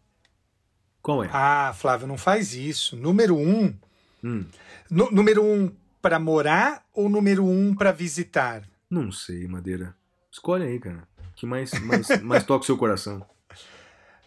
Qual 1.02 1.24
é? 1.24 1.30
Ah, 1.32 1.74
Flávio, 1.76 2.06
não 2.06 2.18
faz 2.18 2.54
isso. 2.54 2.96
Número 2.96 3.36
um. 3.36 3.74
Hum. 4.22 4.44
número 4.90 5.42
um 5.42 5.72
para 6.02 6.18
morar 6.18 6.84
ou 6.92 7.08
número 7.08 7.44
um 7.44 7.74
para 7.74 7.92
visitar? 7.92 8.62
Não 8.88 9.10
sei, 9.10 9.46
Madeira. 9.46 9.94
Escolhe 10.30 10.64
aí, 10.64 10.78
cara. 10.78 11.08
Que 11.34 11.46
mais, 11.46 11.72
mais, 11.80 12.20
mais 12.22 12.44
toca 12.44 12.62
o 12.62 12.66
seu 12.66 12.76
coração. 12.76 13.24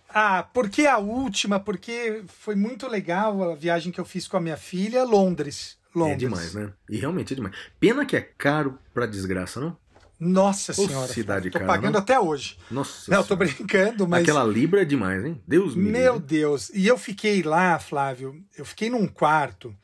Ah, 0.10 0.44
porque 0.44 0.86
a 0.86 0.98
última? 0.98 1.60
Porque 1.60 2.24
foi 2.28 2.56
muito 2.56 2.88
legal 2.88 3.52
a 3.52 3.56
viagem 3.56 3.92
que 3.92 4.00
eu 4.00 4.06
fiz 4.06 4.28
com 4.28 4.38
a 4.38 4.42
minha 4.42 4.58
filha, 4.58 5.04
Londres. 5.04 5.78
Londres. 5.96 6.16
É 6.16 6.18
demais, 6.18 6.54
né? 6.54 6.74
E 6.90 6.98
realmente 6.98 7.34
é 7.34 7.36
demais. 7.36 7.56
Pena 7.80 8.06
que 8.06 8.16
é 8.16 8.22
caro 8.22 8.78
pra 8.94 9.06
desgraça, 9.06 9.60
não? 9.60 9.78
Nossa 10.20 10.72
oh, 10.72 10.88
senhora. 10.88 11.08
Cidade 11.08 11.50
tô 11.50 11.60
cara, 11.60 11.68
pagando 11.68 11.94
não? 11.94 12.00
até 12.00 12.20
hoje. 12.20 12.58
Nossa. 12.72 13.12
Não, 13.12 13.24
tô 13.24 13.36
brincando, 13.36 14.08
mas. 14.08 14.24
Aquela 14.24 14.44
Libra 14.44 14.82
é 14.82 14.86
demais, 14.86 15.24
hein? 15.26 15.42
Deus 15.48 15.76
me 15.76 15.92
Meu 15.92 16.20
Deus. 16.20 16.70
E 16.74 16.88
eu 16.88 16.98
fiquei 16.98 17.44
lá, 17.44 17.78
Flávio, 17.78 18.42
eu 18.58 18.64
fiquei 18.64 18.90
num 18.90 19.08
quarto. 19.08 19.76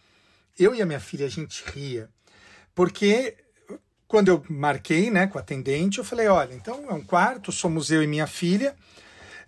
Eu 0.58 0.74
e 0.74 0.82
a 0.82 0.86
minha 0.86 1.00
filha, 1.00 1.26
a 1.26 1.30
gente 1.30 1.64
ria. 1.66 2.10
Porque 2.74 3.36
quando 4.08 4.30
eu 4.30 4.44
marquei, 4.50 5.12
né, 5.12 5.28
com 5.28 5.38
a 5.38 5.42
atendente, 5.42 6.00
eu 6.00 6.04
falei: 6.04 6.28
olha, 6.28 6.54
então 6.54 6.86
é 6.90 6.94
um 6.94 7.04
quarto, 7.04 7.52
somos 7.52 7.92
eu 7.92 8.02
e 8.02 8.08
minha 8.08 8.28
filha. 8.28 8.76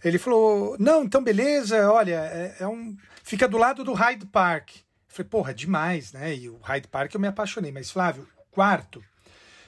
Ele 0.03 0.17
falou: 0.17 0.75
não, 0.79 1.03
então 1.03 1.23
beleza, 1.23 1.91
olha, 1.91 2.15
é, 2.15 2.57
é 2.59 2.67
um. 2.67 2.95
Fica 3.23 3.47
do 3.47 3.57
lado 3.57 3.83
do 3.83 3.93
Hyde 3.93 4.25
Park. 4.25 4.71
Falei, 5.11 5.29
porra, 5.29 5.53
demais, 5.53 6.13
né? 6.13 6.33
E 6.33 6.49
o 6.49 6.57
Hyde 6.59 6.87
Park 6.87 7.13
eu 7.13 7.19
me 7.19 7.27
apaixonei. 7.27 7.69
Mas, 7.69 7.91
Flávio, 7.91 8.25
quarto, 8.49 9.03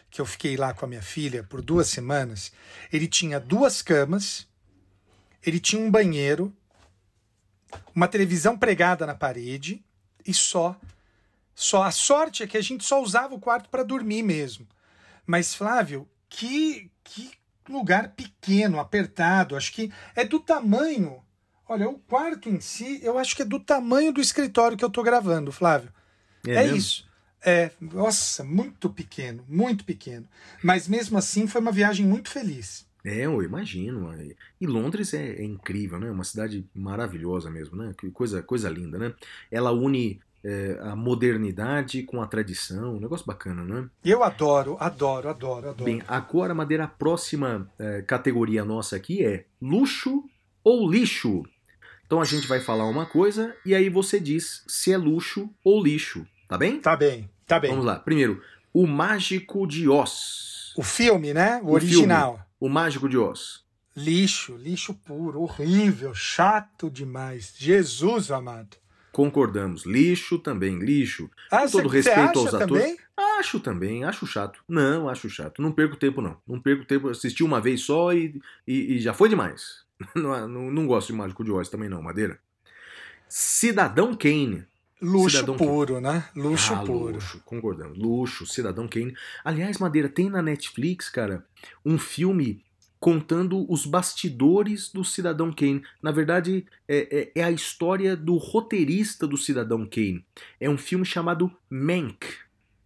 que 0.10 0.22
eu 0.22 0.26
fiquei 0.26 0.56
lá 0.56 0.74
com 0.74 0.86
a 0.86 0.88
minha 0.88 1.02
filha 1.02 1.44
por 1.44 1.62
duas 1.62 1.90
semanas, 1.90 2.54
ele 2.92 3.08
tinha 3.10 3.42
duas 3.42 3.82
camas, 3.82 4.48
ele 5.46 5.60
tinha 5.60 5.82
um 5.82 5.92
banheiro, 5.92 6.56
uma 7.94 8.08
televisão 8.08 8.58
pregada 8.58 9.06
na 9.06 9.16
parede 9.16 9.84
e 10.26 10.34
só. 10.34 10.80
Só 11.54 11.84
a 11.84 11.92
sorte 11.92 12.42
é 12.42 12.48
que 12.48 12.58
a 12.58 12.62
gente 12.62 12.86
só 12.86 13.02
usava 13.02 13.36
o 13.36 13.40
quarto 13.40 13.70
para 13.70 13.84
dormir 13.84 14.24
mesmo. 14.24 14.66
Mas 15.26 15.54
Flávio, 15.54 16.08
que 16.30 16.90
que 17.04 17.32
lugar 17.68 18.14
pequeno, 18.14 18.80
apertado, 18.80 19.58
acho 19.58 19.74
que 19.74 19.92
é 20.16 20.24
do 20.24 20.40
tamanho 20.40 21.22
Olha, 21.68 21.90
o 21.90 21.98
quarto 21.98 22.50
em 22.50 22.60
si, 22.60 23.00
eu 23.04 23.18
acho 23.18 23.36
que 23.36 23.42
é 23.42 23.46
do 23.46 23.60
tamanho 23.60 24.12
do 24.12 24.22
escritório 24.22 24.78
que 24.78 24.84
eu 24.84 24.90
tô 24.90 25.02
gravando, 25.02 25.52
Flávio. 25.52 25.90
É, 26.46 26.56
é 26.56 26.68
isso. 26.68 27.08
É, 27.46 27.72
nossa, 27.80 28.44
muito 28.44 28.90
pequeno, 28.90 29.44
muito 29.48 29.84
pequeno. 29.84 30.28
Mas 30.64 30.88
mesmo 30.88 31.18
assim 31.18 31.48
foi 31.48 31.60
uma 31.60 31.72
viagem 31.72 32.06
muito 32.06 32.30
feliz. 32.30 32.88
É, 33.04 33.26
eu 33.26 33.44
imagino. 33.44 34.10
E 34.62 34.66
Londres 34.66 35.14
é, 35.14 35.34
é 35.34 35.44
incrível, 35.44 36.00
né? 36.00 36.10
Uma 36.10 36.24
cidade 36.24 36.66
maravilhosa 36.74 37.50
mesmo, 37.50 37.76
né? 37.76 37.94
Coisa, 38.14 38.42
coisa 38.42 38.70
linda, 38.70 38.98
né? 38.98 39.14
Ela 39.52 39.72
une 39.72 40.22
é, 40.44 40.78
a 40.82 40.96
modernidade 40.96 42.04
com 42.04 42.22
a 42.22 42.28
tradição, 42.28 42.96
um 42.96 43.00
negócio 43.00 43.26
bacana, 43.26 43.64
né? 43.64 43.90
Eu 44.04 44.24
adoro, 44.24 44.78
adoro, 44.80 45.30
adoro, 45.30 45.70
adoro. 45.70 45.84
Bem, 45.84 46.02
agora, 46.08 46.54
Madeira, 46.54 46.86
a 46.86 46.88
próxima 46.88 47.70
é, 47.78 48.02
categoria 48.02 48.64
nossa 48.64 48.96
aqui 48.96 49.26
é 49.26 49.46
luxo 49.62 50.24
ou 50.64 50.90
lixo. 50.90 51.44
Então 52.06 52.22
a 52.22 52.26
gente 52.26 52.48
vai 52.48 52.60
falar 52.60 52.86
uma 52.86 53.06
coisa 53.06 53.56
e 53.66 53.74
aí 53.74 53.90
você 53.90 54.20
diz 54.20 54.64
se 54.68 54.92
é 54.92 54.98
luxo 54.98 55.50
ou 55.64 55.84
lixo, 55.84 56.26
tá 56.48 56.58
bem? 56.58 56.80
Tá 56.80 56.96
bem, 56.96 57.30
tá 57.48 57.60
bem. 57.60 57.72
Vamos 57.72 57.86
lá. 57.86 57.98
Primeiro, 58.00 58.42
O 58.74 58.86
Mágico 58.88 59.68
de 59.68 59.88
Oz. 59.88 60.74
O 60.76 60.84
filme, 60.84 61.34
né? 61.34 61.60
O, 61.64 61.68
o 61.68 61.72
original. 61.74 62.34
Filme, 62.34 62.46
o 62.60 62.70
Mágico 62.70 63.08
de 63.10 63.18
Oz. 63.18 63.64
Lixo, 63.96 64.56
lixo 64.58 64.94
puro, 64.94 65.42
horrível, 65.42 66.14
chato 66.16 66.90
demais. 66.90 67.54
Jesus 67.56 68.32
amado. 68.32 68.78
Concordamos. 69.12 69.86
Lixo 69.86 70.40
também, 70.40 70.80
lixo. 70.80 71.30
Ah, 71.52 71.62
Com 71.66 71.70
todo 71.70 71.90
cê, 71.92 71.98
respeito 71.98 72.40
aos 72.40 72.54
atores. 72.54 72.84
Também? 72.84 72.98
Acho 73.38 73.60
também, 73.60 74.04
acho 74.04 74.26
chato. 74.26 74.60
Não, 74.68 75.08
acho 75.08 75.30
chato. 75.30 75.62
Não 75.62 75.72
perco 75.72 75.96
tempo, 75.96 76.20
não. 76.20 76.36
Não 76.48 76.60
perco 76.60 76.84
tempo. 76.84 77.08
Assisti 77.10 77.44
uma 77.44 77.62
vez 77.62 77.82
só 77.82 78.12
e, 78.12 78.42
e, 78.68 78.96
e 78.96 79.00
já 79.00 79.14
foi 79.14 79.30
demais. 79.30 79.83
Não, 80.16 80.48
não, 80.48 80.72
não, 80.72 80.88
gosto 80.88 81.08
de 81.08 81.14
Mágico 81.14 81.44
de 81.44 81.52
Oz 81.52 81.70
também, 81.70 81.90
não, 81.90 82.02
Madeira. 82.02 82.40
Cidadão 83.28 84.16
Kane. 84.16 84.66
Luxo 85.02 85.38
Cidadão 85.38 85.58
puro, 85.58 85.96
Kane. 85.96 86.08
né? 86.08 86.30
Luxo 86.36 86.74
ah, 86.74 86.84
puro. 86.84 87.16
Luxo, 87.16 87.42
concordamos. 87.44 87.98
Luxo, 87.98 88.46
Cidadão 88.46 88.88
Kane. 88.88 89.16
Aliás, 89.44 89.78
Madeira, 89.78 90.08
tem 90.08 90.30
na 90.30 90.42
Netflix, 90.42 91.10
cara, 91.10 91.46
um 91.86 91.98
filme 91.98 92.64
contando 93.04 93.70
os 93.70 93.86
bastidores 93.86 94.90
do 94.90 95.04
Cidadão 95.04 95.52
Kane. 95.52 95.84
Na 96.02 96.10
verdade, 96.10 96.66
é, 96.88 97.32
é, 97.36 97.42
é, 97.42 97.44
a 97.44 97.52
história 97.52 98.16
do 98.16 98.38
roteirista 98.38 99.28
do 99.28 99.36
Cidadão 99.36 99.86
Kane. 99.86 100.26
É 100.58 100.70
um 100.70 100.78
filme 100.78 101.04
chamado 101.04 101.52
Mank. 101.70 102.26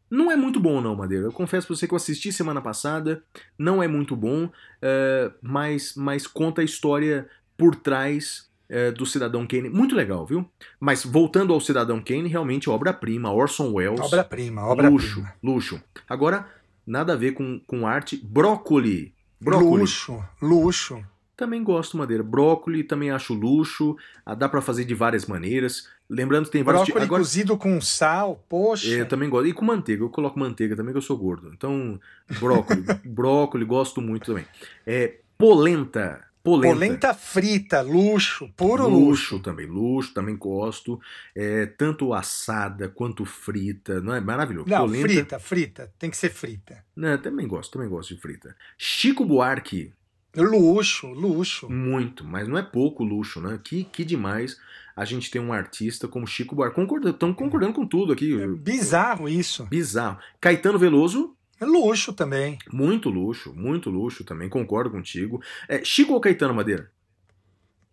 Não 0.10 0.32
é 0.32 0.36
muito 0.36 0.60
bom, 0.60 0.82
não, 0.82 0.96
Madeira. 0.96 1.26
Eu 1.26 1.32
confesso 1.32 1.68
pra 1.68 1.76
você 1.76 1.88
que 1.88 1.94
eu 1.94 1.98
assisti 1.98 2.32
semana 2.32 2.62
passada. 2.62 3.24
Não 3.58 3.82
é 3.82 3.88
muito 3.88 4.16
bom, 4.16 4.46
uh, 4.46 5.34
mas, 5.42 5.94
mas 5.96 6.26
conta 6.26 6.62
a 6.62 6.66
história 6.66 7.28
por 7.58 7.76
trás 7.76 8.50
uh, 8.70 8.92
do 8.94 9.06
Cidadão 9.06 9.46
Kane. 9.46 9.70
Muito 9.70 9.96
legal, 9.96 10.26
viu? 10.26 10.50
Mas 10.80 11.04
voltando 11.04 11.54
ao 11.54 11.60
Cidadão 11.60 12.02
Kane, 12.02 12.30
realmente 12.30 12.70
obra-prima. 12.70 13.32
Orson 13.32 13.74
Welles. 13.74 14.00
Obra-prima, 14.00 14.64
obra-prima. 14.64 14.90
Luxo, 14.90 15.28
luxo. 15.44 15.84
Agora, 16.08 16.48
nada 16.86 17.14
a 17.14 17.18
ver 17.18 17.34
com, 17.34 17.60
com 17.68 17.86
arte. 17.86 18.18
Brócoli 18.24 19.14
Brócoli. 19.40 19.82
Luxo, 19.82 20.24
luxo. 20.42 21.04
Também 21.36 21.64
gosto, 21.64 21.98
Madeira. 21.98 22.24
Brócoli 22.24 22.84
também 22.84 23.12
acho 23.12 23.34
luxo. 23.34 23.96
Ah, 24.26 24.34
dá 24.34 24.50
para 24.50 24.62
fazer 24.62 24.86
de 24.86 24.96
várias 24.96 25.28
maneiras. 25.28 25.88
Lembrando 26.10 26.46
que 26.46 26.52
tem 26.52 26.64
vários 26.64 26.84
Brócoli 26.84 27.06
Agora... 27.06 27.22
cozido 27.22 27.58
com 27.58 27.82
sal, 27.82 28.44
poxa. 28.48 29.02
É, 29.02 29.04
também 29.04 29.30
gosto. 29.30 29.48
E 29.48 29.54
com 29.54 29.66
manteiga. 29.66 30.04
Eu 30.04 30.10
coloco 30.10 30.40
manteiga 30.40 30.76
também, 30.76 30.94
que 30.94 30.98
eu 30.98 31.02
sou 31.02 31.18
gordo. 31.18 31.52
Então, 31.54 32.00
brócoli. 32.40 32.84
brócoli, 33.04 33.66
gosto 33.66 34.02
muito 34.02 34.28
também. 34.28 34.46
É, 34.86 35.18
polenta. 35.38 36.26
Polenta. 36.42 36.76
Polenta 36.76 37.14
frita, 37.14 37.82
luxo, 37.82 38.48
puro 38.56 38.88
luxo. 38.88 39.36
Luxo 39.36 39.40
também, 39.42 39.66
luxo, 39.66 40.14
também 40.14 40.38
gosto. 40.38 40.98
É, 41.36 41.66
tanto 41.66 42.14
assada 42.14 42.88
quanto 42.88 43.26
frita, 43.26 44.00
não 44.00 44.14
é 44.14 44.22
maravilhoso? 44.22 44.70
Não, 44.70 44.86
Polenta... 44.86 45.10
frita, 45.10 45.40
frita, 45.40 45.94
tem 46.00 46.10
que 46.10 46.16
ser 46.16 46.30
frita. 46.30 46.86
Não, 46.96 47.18
também 47.18 47.46
gosto, 47.46 47.74
também 47.74 47.90
gosto 47.90 48.16
de 48.16 48.22
frita. 48.22 48.56
Chico 48.78 49.26
Buarque. 49.26 49.92
Luxo, 50.34 51.08
luxo. 51.08 51.70
Muito, 51.70 52.24
mas 52.24 52.48
não 52.48 52.58
é 52.58 52.64
pouco 52.64 53.04
luxo, 53.04 53.42
né? 53.42 53.60
Que, 53.62 53.84
que 53.84 54.06
demais 54.06 54.58
a 54.98 55.06
gente 55.06 55.30
tem 55.30 55.40
um 55.40 55.54
artista 55.54 56.08
como 56.08 56.26
Chico 56.26 56.56
Buarque. 56.56 56.82
Estamos 57.06 57.38
concordando 57.38 57.74
com 57.74 57.86
tudo 57.86 58.12
aqui. 58.12 58.42
É 58.42 58.48
bizarro 58.48 59.30
isso. 59.30 59.68
Bizarro. 59.68 60.18
Caetano 60.42 60.80
Veloso. 60.80 61.36
É 61.62 61.66
luxo 61.66 62.12
também. 62.14 62.58
Muito 62.74 63.08
luxo, 63.10 63.54
muito 63.54 63.92
luxo 63.92 64.24
também, 64.24 64.50
concordo 64.50 64.90
contigo. 64.90 65.42
É, 65.68 65.84
Chico 65.84 66.14
ou 66.14 66.20
Caetano 66.20 66.54
Madeira? 66.54 66.92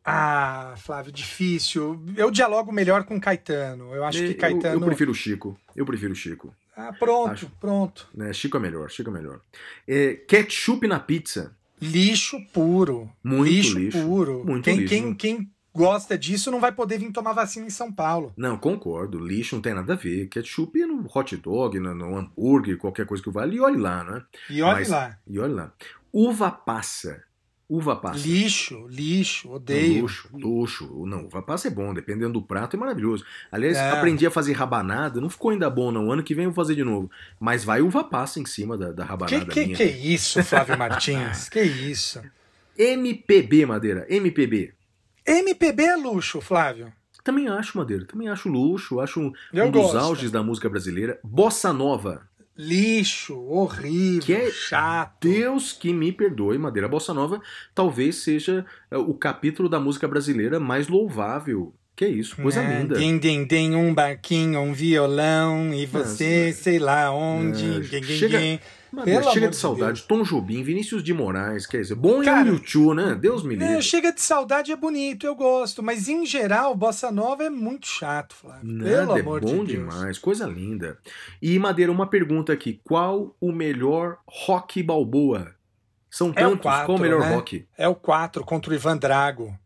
Ah, 0.05 0.75
Flávio, 0.79 1.13
difícil. 1.13 2.03
Eu 2.17 2.31
dialogo 2.31 2.73
melhor 2.73 3.05
com 3.05 3.21
Caetano. 3.21 3.95
Eu 3.95 4.05
acho 4.05 4.19
que 4.19 4.35
Caetano. 4.35 4.77
Eu, 4.77 4.81
eu 4.81 4.87
prefiro 4.87 5.11
o 5.13 5.15
Chico. 5.15 5.59
Eu 5.77 5.87
prefiro 5.87 6.13
o 6.13 6.17
Chico. 6.17 6.55
Ah, 6.77 6.93
pronto, 6.93 7.31
acho... 7.33 7.51
pronto. 7.61 8.09
É, 8.19 8.33
Chico 8.33 8.57
é 8.57 8.61
melhor, 8.61 8.91
Chico 8.91 9.11
é 9.11 9.13
melhor. 9.13 9.41
É, 9.87 10.15
ketchup 10.15 10.87
na 10.87 11.01
pizza. 11.01 11.55
Lixo 11.81 12.39
puro. 12.53 13.11
Muito 13.23 13.51
lixo, 13.51 13.79
lixo. 13.79 14.03
puro. 14.03 14.45
Muito 14.45 14.65
quem, 14.65 14.77
lixo. 14.79 14.89
Quem, 14.89 15.15
quem 15.15 15.54
gosta 15.75 16.17
disso 16.17 16.51
não 16.51 16.61
vai 16.61 16.71
poder 16.71 16.99
vir 16.99 17.11
tomar 17.11 17.33
vacina 17.33 17.67
em 17.67 17.71
São 17.71 17.93
Paulo. 17.93 18.33
Não, 18.37 18.57
concordo. 18.57 19.19
Lixo 19.19 19.57
não 19.57 19.63
tem 19.63 19.75
nada 19.75 19.95
a 19.95 19.97
ver. 19.97 20.29
Ketchup 20.29 20.81
é 20.81 20.87
no 20.87 21.05
hot 21.13 21.37
dog, 21.37 21.79
no, 21.81 21.95
no 21.95 22.17
hambúrguer, 22.17 22.79
qualquer 22.79 23.05
coisa 23.05 23.23
que 23.23 23.31
vale. 23.31 23.57
E 23.57 23.61
olhe 23.61 23.79
lá, 23.79 24.05
né? 24.05 24.23
E 24.49 24.63
olhe 24.63 24.75
Mas, 24.81 24.89
lá. 24.89 25.19
E 25.27 25.39
olhe 25.39 25.53
lá. 25.53 25.73
Uva 26.13 26.51
passa. 26.51 27.25
Uva 27.69 27.97
passa. 27.97 28.29
Lixo, 28.29 28.87
lixo, 28.89 29.51
odeio. 29.51 30.03
Luxo, 30.03 30.29
luxo. 30.33 31.07
Não, 31.07 31.25
uva 31.25 31.43
passa 31.43 31.69
é 31.69 31.71
bom, 31.71 31.95
dependendo 31.95 32.35
do 32.35 32.43
prato, 32.43 32.77
é 32.77 32.79
maravilhoso. 32.79 33.25
Aliás, 33.51 33.77
é. 33.77 33.91
aprendi 33.91 34.27
a 34.27 34.31
fazer 34.31 34.53
rabanada, 34.53 35.21
não 35.21 35.31
ficou 35.31 35.51
ainda 35.51 35.69
bom 35.71 35.91
não. 35.91 36.13
Ano 36.13 36.23
que 36.23 36.35
vem 36.35 36.45
eu 36.45 36.51
vou 36.51 36.63
fazer 36.63 36.75
de 36.75 36.85
novo. 36.85 37.11
Mas 37.41 37.65
vai 37.65 37.81
uva 37.81 38.05
passa 38.05 38.39
em 38.39 38.45
cima 38.45 38.77
da, 38.77 38.93
da 38.93 39.05
rabanada 39.05 39.47
que, 39.47 39.51
que, 39.51 39.65
minha. 39.65 39.77
Que 39.77 39.85
isso, 39.85 40.45
Flávio 40.45 40.79
Martins? 40.79 41.49
que 41.51 41.63
isso? 41.63 42.23
MPB, 42.77 43.65
Madeira, 43.65 44.07
MPB. 44.11 44.75
MPB 45.27 45.85
é 45.85 45.97
luxo, 45.97 46.41
Flávio. 46.41 46.93
Também 47.23 47.49
acho, 47.49 47.79
Madeira. 47.79 48.05
Também 48.05 48.29
acho 48.29 48.49
luxo. 48.49 49.01
Acho 49.01 49.21
um, 49.21 49.33
dos 49.71 49.95
auges 49.95 50.31
da 50.31 50.43
música 50.43 50.69
brasileira. 50.69 51.19
Bossa 51.25 51.73
Nova. 51.73 52.29
Lixo, 52.57 53.37
horrível, 53.49 54.23
que 54.23 54.33
é, 54.33 54.51
chato. 54.51 55.17
Deus 55.23 55.73
que 55.73 55.93
me 55.93 56.13
perdoe, 56.13 56.57
Madeira. 56.57 56.87
Bossa 56.87 57.13
Nova 57.13 57.41
talvez 57.75 58.17
seja 58.17 58.65
é, 58.91 58.97
o 58.97 59.13
capítulo 59.15 59.69
da 59.69 59.81
música 59.81 60.07
brasileira 60.07 60.61
mais 60.61 60.87
louvável 60.87 61.75
que 61.97 62.07
isso, 62.09 62.37
coisa 62.37 62.61
é, 62.61 62.81
linda. 62.81 62.97
Tem, 62.97 63.19
tem, 63.21 63.47
tem 63.47 63.77
um 63.77 63.95
barquinho, 63.95 64.59
um 64.59 64.73
violão, 64.73 65.73
e 65.73 65.87
você, 65.87 66.53
sei 66.53 66.79
lá 66.81 67.13
onde. 67.13 67.97
É, 67.97 68.03
chega, 68.03 68.61
Mano, 68.95 69.33
chega 69.33 69.49
de 69.49 69.57
saudade. 69.57 70.01
Deus. 70.01 70.07
Tom 70.07 70.23
Jobim, 70.23 70.63
Vinícius 70.63 71.03
de 71.03 71.13
Moraes, 71.13 71.67
quer 71.67 71.81
dizer, 71.81 71.95
bom 71.95 72.23
Cara, 72.23 72.49
é 72.49 72.53
o 72.53 72.55
YouTube, 72.55 72.95
né? 72.95 73.15
Deus 73.15 73.43
me 73.43 73.57
livre. 73.57 73.83
chega 73.83 74.13
de 74.13 74.21
saudade 74.21 74.73
é 74.73 74.77
bonito, 74.77 75.27
eu 75.27 75.35
gosto, 75.35 75.83
mas 75.83 76.09
em 76.09 76.25
geral, 76.25 76.75
Bossa 76.75 77.11
Nova 77.11 77.45
é 77.45 77.51
muito 77.51 77.87
chato, 77.87 78.35
Flávio. 78.35 78.73
Nada, 78.73 78.91
Pelo 78.91 79.17
é 79.17 79.21
amor 79.21 79.41
bom 79.41 79.65
de 79.65 79.77
demais, 79.77 80.19
coisa 80.19 80.47
linda. 80.47 80.99
E 81.43 81.59
Madeira, 81.59 81.91
uma 81.91 82.07
pergunta 82.07 82.53
aqui: 82.53 82.81
qual 82.85 83.37
o 83.41 83.53
melhor 83.53 84.19
rock 84.27 84.83
balboa? 84.83 85.55
São 86.15 86.33
tantos, 86.33 86.43
é 86.43 86.55
o 86.55 86.59
quatro, 86.59 86.87
qual 86.87 86.97
o 86.97 87.01
melhor 87.01 87.21
né? 87.23 87.35
rock? 87.35 87.67
É 87.77 87.89
o 87.89 87.95
4 87.97 88.45
contra 88.45 88.71
o 88.71 88.75
Ivan 88.75 88.97
Drago. 88.97 89.59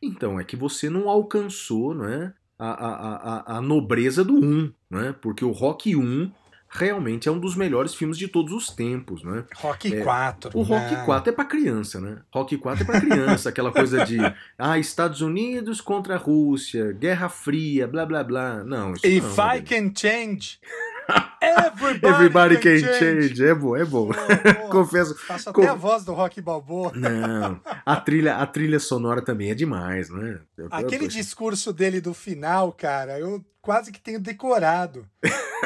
Então, 0.00 0.40
é 0.40 0.44
que 0.44 0.56
você 0.56 0.88
não 0.88 1.10
alcançou, 1.10 1.94
né? 1.94 2.32
A, 2.58 2.70
a, 2.70 2.94
a, 2.94 3.58
a 3.58 3.60
nobreza 3.60 4.24
do 4.24 4.34
1, 4.34 4.72
né? 4.90 5.14
Porque 5.20 5.44
o 5.44 5.50
Rock 5.50 5.94
1 5.94 6.32
realmente 6.74 7.28
é 7.28 7.32
um 7.32 7.38
dos 7.38 7.54
melhores 7.54 7.94
filmes 7.94 8.18
de 8.18 8.26
todos 8.26 8.52
os 8.52 8.68
tempos, 8.68 9.22
né? 9.22 9.44
Rock 9.56 9.94
é, 9.94 10.02
4. 10.02 10.50
O 10.58 10.62
Rock 10.62 10.92
né? 10.92 11.02
4 11.04 11.30
é 11.30 11.32
para 11.32 11.44
criança, 11.44 12.00
né? 12.00 12.18
Rock 12.32 12.58
4 12.58 12.82
é 12.82 12.86
para 12.86 13.00
criança, 13.00 13.48
aquela 13.48 13.70
coisa 13.70 14.04
de 14.04 14.18
ah, 14.58 14.78
Estados 14.78 15.20
Unidos 15.20 15.80
contra 15.80 16.16
a 16.16 16.18
Rússia, 16.18 16.92
Guerra 16.92 17.28
Fria, 17.28 17.86
blá 17.86 18.04
blá 18.04 18.24
blá. 18.24 18.64
Não, 18.64 18.92
isso 18.94 19.06
If 19.06 19.36
não, 19.36 19.54
I 19.54 19.62
can 19.62 19.92
change 19.94 20.58
Everybody, 21.40 22.06
Everybody 22.06 22.56
can, 22.56 22.80
can 22.80 22.98
change. 22.98 23.28
change. 23.28 23.44
É 23.44 23.54
bom, 23.54 23.76
é 23.76 23.84
bom. 23.84 24.10
Confesso. 24.70 25.14
Faço 25.14 25.50
até 25.50 25.66
a 25.66 25.74
voz 25.74 26.04
do 26.04 26.12
Rock 26.12 26.40
Balboa. 26.40 26.92
Não, 26.94 27.60
a 27.84 27.96
trilha, 27.96 28.36
a 28.36 28.46
trilha 28.46 28.80
sonora 28.80 29.20
também 29.20 29.50
é 29.50 29.54
demais, 29.54 30.08
né? 30.08 30.40
Eu, 30.56 30.68
Aquele 30.70 31.04
eu 31.04 31.08
tô... 31.08 31.14
discurso 31.14 31.72
dele 31.72 32.00
do 32.00 32.14
final, 32.14 32.72
cara, 32.72 33.18
eu 33.18 33.44
quase 33.60 33.92
que 33.92 34.00
tenho 34.00 34.20
decorado. 34.20 35.06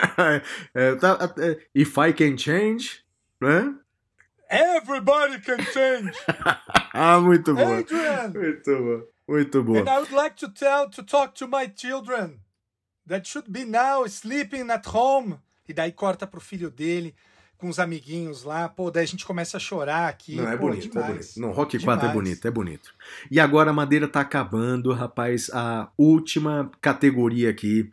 é, 0.74 0.94
tá, 0.96 1.34
é, 1.38 1.58
if 1.74 1.96
I 1.98 2.12
can 2.12 2.36
change, 2.36 3.04
né? 3.40 3.74
Everybody 4.50 5.40
can 5.40 5.62
change. 5.72 6.12
ah, 6.94 7.20
muito 7.20 7.54
bom. 7.54 7.78
Adrian. 7.78 8.30
Muito 8.30 8.76
bom. 8.76 9.02
Muito 9.28 9.62
bom. 9.62 9.76
And 9.76 9.88
I 9.88 9.98
would 9.98 10.12
like 10.12 10.36
to 10.36 10.48
tell 10.48 10.88
to 10.88 11.02
talk 11.02 11.34
to 11.34 11.46
my 11.46 11.70
children 11.74 12.40
that 13.06 13.28
should 13.28 13.50
be 13.50 13.64
now 13.64 14.06
sleeping 14.06 14.70
at 14.70 14.86
home. 14.86 15.38
E 15.68 15.74
daí 15.74 15.92
corta 15.92 16.26
pro 16.26 16.40
filho 16.40 16.70
dele 16.70 17.14
com 17.58 17.68
os 17.68 17.78
amiguinhos 17.78 18.44
lá. 18.44 18.68
Pô, 18.68 18.90
daí 18.90 19.02
a 19.02 19.06
gente 19.06 19.26
começa 19.26 19.56
a 19.58 19.60
chorar 19.60 20.08
aqui. 20.08 20.36
Não, 20.36 20.48
é 20.48 20.56
Pô, 20.56 20.68
bonito, 20.68 20.88
demais. 20.88 21.04
é 21.04 21.12
bonito. 21.12 21.40
Não, 21.40 21.50
Rock 21.50 21.78
4 21.78 21.78
demais. 21.78 22.02
é 22.02 22.12
bonito, 22.14 22.48
é 22.48 22.50
bonito. 22.50 22.94
E 23.30 23.38
agora 23.38 23.70
a 23.70 23.74
madeira 23.74 24.08
tá 24.08 24.20
acabando, 24.20 24.92
rapaz. 24.92 25.50
A 25.52 25.90
última 25.98 26.70
categoria 26.80 27.50
aqui. 27.50 27.92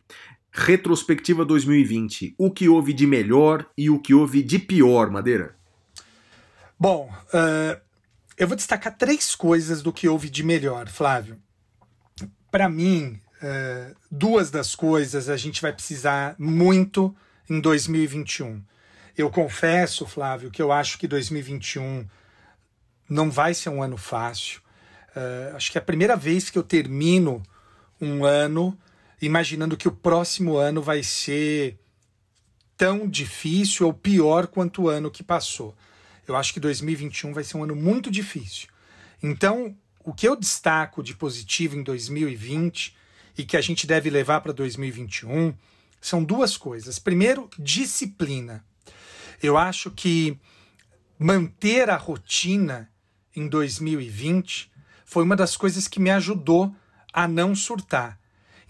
Retrospectiva 0.56 1.44
2020, 1.44 2.34
o 2.38 2.50
que 2.50 2.70
houve 2.70 2.94
de 2.94 3.06
melhor 3.06 3.66
e 3.78 3.90
o 3.90 4.00
que 4.00 4.14
houve 4.14 4.42
de 4.42 4.58
pior, 4.58 5.12
Madeira? 5.12 5.54
Bom, 6.80 7.12
uh, 7.28 7.80
eu 8.38 8.48
vou 8.48 8.56
destacar 8.56 8.98
três 8.98 9.36
coisas 9.36 9.82
do 9.82 9.92
que 9.92 10.08
houve 10.08 10.30
de 10.30 10.44
melhor, 10.44 10.88
Flávio. 10.88 11.38
Para 12.50 12.70
mim, 12.70 13.20
uh, 13.44 13.96
duas 14.10 14.50
das 14.50 14.74
coisas 14.76 15.28
a 15.28 15.36
gente 15.36 15.62
vai 15.62 15.74
precisar 15.74 16.36
muito 16.40 17.14
em 17.50 17.60
2021. 17.60 18.64
Eu 19.18 19.30
confesso, 19.30 20.06
Flávio, 20.06 20.50
que 20.50 20.62
eu 20.62 20.72
acho 20.72 20.98
que 20.98 21.06
2021 21.06 22.08
não 23.10 23.30
vai 23.30 23.54
ser 23.54 23.70
um 23.70 23.84
ano 23.84 23.98
fácil. 23.98 24.62
Uh, 25.16 25.54
acho 25.54 25.70
que 25.70 25.78
é 25.78 25.82
a 25.82 25.86
primeira 25.86 26.16
vez 26.16 26.50
que 26.50 26.58
eu 26.58 26.64
termino 26.64 27.44
um 28.00 28.24
ano 28.24 28.78
imaginando 29.22 29.78
que 29.78 29.88
o 29.88 29.92
próximo 29.92 30.58
ano 30.58 30.82
vai 30.82 31.04
ser 31.04 31.80
tão 32.78 33.08
difícil 33.08 33.88
ou 33.88 33.94
pior 33.94 34.48
quanto 34.48 34.84
o 34.84 34.90
ano 34.90 35.12
que 35.12 35.24
passou. 35.24 35.76
Eu 36.28 36.36
acho 36.36 36.54
que 36.54 36.60
2021 36.60 37.34
vai 37.34 37.44
ser 37.44 37.58
um 37.58 37.64
ano 37.64 37.76
muito 37.76 38.12
difícil. 38.12 38.68
Então, 39.22 39.76
o 40.04 40.14
que 40.14 40.28
eu 40.28 40.36
destaco 40.36 41.02
de 41.02 41.16
positivo 41.16 41.76
em 41.76 41.84
2020 41.84 42.96
e 43.38 43.44
que 43.44 43.58
a 43.58 43.62
gente 43.62 43.86
deve 43.88 44.10
levar 44.10 44.42
para 44.42 44.54
2021 44.54 45.54
são 46.02 46.24
duas 46.24 46.58
coisas. 46.58 47.00
Primeiro, 47.00 47.50
disciplina. 47.58 48.64
Eu 49.42 49.58
acho 49.58 49.92
que 49.92 50.38
manter 51.18 51.90
a 51.90 51.98
rotina 51.98 52.90
em 53.36 53.48
2020 53.48 54.72
foi 55.06 55.24
uma 55.24 55.36
das 55.36 55.56
coisas 55.58 55.88
que 55.88 56.00
me 56.00 56.12
ajudou 56.12 56.74
a 57.12 57.28
não 57.28 57.56
surtar. 57.56 58.20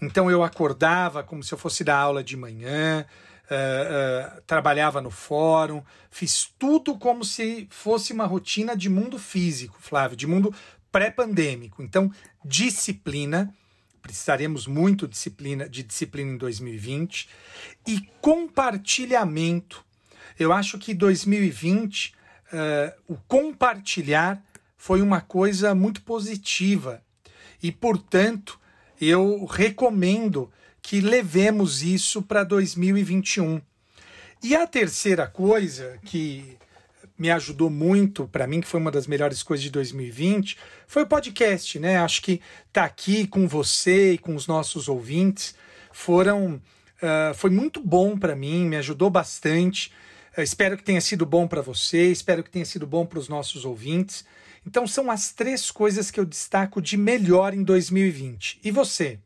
Então 0.00 0.30
eu 0.30 0.42
acordava 0.42 1.22
como 1.22 1.42
se 1.42 1.52
eu 1.52 1.58
fosse 1.58 1.82
dar 1.82 1.98
aula 1.98 2.22
de 2.22 2.36
manhã, 2.36 3.06
uh, 3.50 4.38
uh, 4.38 4.42
trabalhava 4.46 5.00
no 5.00 5.10
fórum, 5.10 5.82
fiz 6.10 6.52
tudo 6.58 6.98
como 6.98 7.24
se 7.24 7.66
fosse 7.70 8.12
uma 8.12 8.26
rotina 8.26 8.76
de 8.76 8.88
mundo 8.88 9.18
físico, 9.18 9.76
Flávio, 9.80 10.16
de 10.16 10.26
mundo 10.26 10.54
pré-pandêmico. 10.92 11.82
Então, 11.82 12.10
disciplina, 12.44 13.52
precisaremos 14.02 14.66
muito 14.66 15.08
disciplina, 15.08 15.68
de 15.68 15.82
disciplina 15.82 16.32
em 16.32 16.36
2020, 16.36 17.28
e 17.86 18.00
compartilhamento. 18.20 19.84
Eu 20.38 20.52
acho 20.52 20.78
que 20.78 20.94
2020, 20.94 22.08
uh, 22.08 22.14
eh, 22.52 22.96
o 23.08 23.16
compartilhar 23.26 24.42
foi 24.76 25.00
uma 25.00 25.20
coisa 25.20 25.74
muito 25.74 26.02
positiva 26.02 27.02
e, 27.62 27.72
portanto, 27.72 28.60
eu 29.00 29.44
recomendo 29.44 30.50
que 30.82 31.00
levemos 31.00 31.82
isso 31.82 32.22
para 32.22 32.44
2021. 32.44 33.60
E 34.42 34.54
a 34.54 34.66
terceira 34.66 35.26
coisa 35.26 35.98
que 36.04 36.56
me 37.18 37.30
ajudou 37.30 37.70
muito 37.70 38.28
para 38.28 38.46
mim, 38.46 38.60
que 38.60 38.68
foi 38.68 38.78
uma 38.78 38.90
das 38.90 39.06
melhores 39.06 39.42
coisas 39.42 39.64
de 39.64 39.70
2020, 39.70 40.56
foi 40.86 41.02
o 41.02 41.06
podcast, 41.06 41.78
né? 41.78 41.98
Acho 41.98 42.22
que 42.22 42.40
tá 42.72 42.84
aqui 42.84 43.26
com 43.26 43.48
você 43.48 44.12
e 44.12 44.18
com 44.18 44.34
os 44.34 44.46
nossos 44.46 44.88
ouvintes 44.88 45.54
foram 45.92 46.60
uh, 47.02 47.34
foi 47.34 47.50
muito 47.50 47.80
bom 47.80 48.18
para 48.18 48.36
mim, 48.36 48.66
me 48.66 48.76
ajudou 48.76 49.08
bastante. 49.08 49.90
Uh, 50.36 50.42
espero 50.42 50.76
que 50.76 50.82
tenha 50.82 51.00
sido 51.00 51.24
bom 51.24 51.48
para 51.48 51.62
você, 51.62 52.10
espero 52.10 52.42
que 52.42 52.50
tenha 52.50 52.64
sido 52.64 52.86
bom 52.86 53.06
para 53.06 53.18
os 53.18 53.28
nossos 53.28 53.64
ouvintes. 53.64 54.24
Então 54.66 54.86
são 54.86 55.10
as 55.10 55.32
três 55.32 55.70
coisas 55.70 56.10
que 56.10 56.18
eu 56.18 56.24
destaco 56.24 56.82
de 56.82 56.96
melhor 56.96 57.54
em 57.54 57.62
2020. 57.62 58.60
E 58.64 58.70
você? 58.70 59.20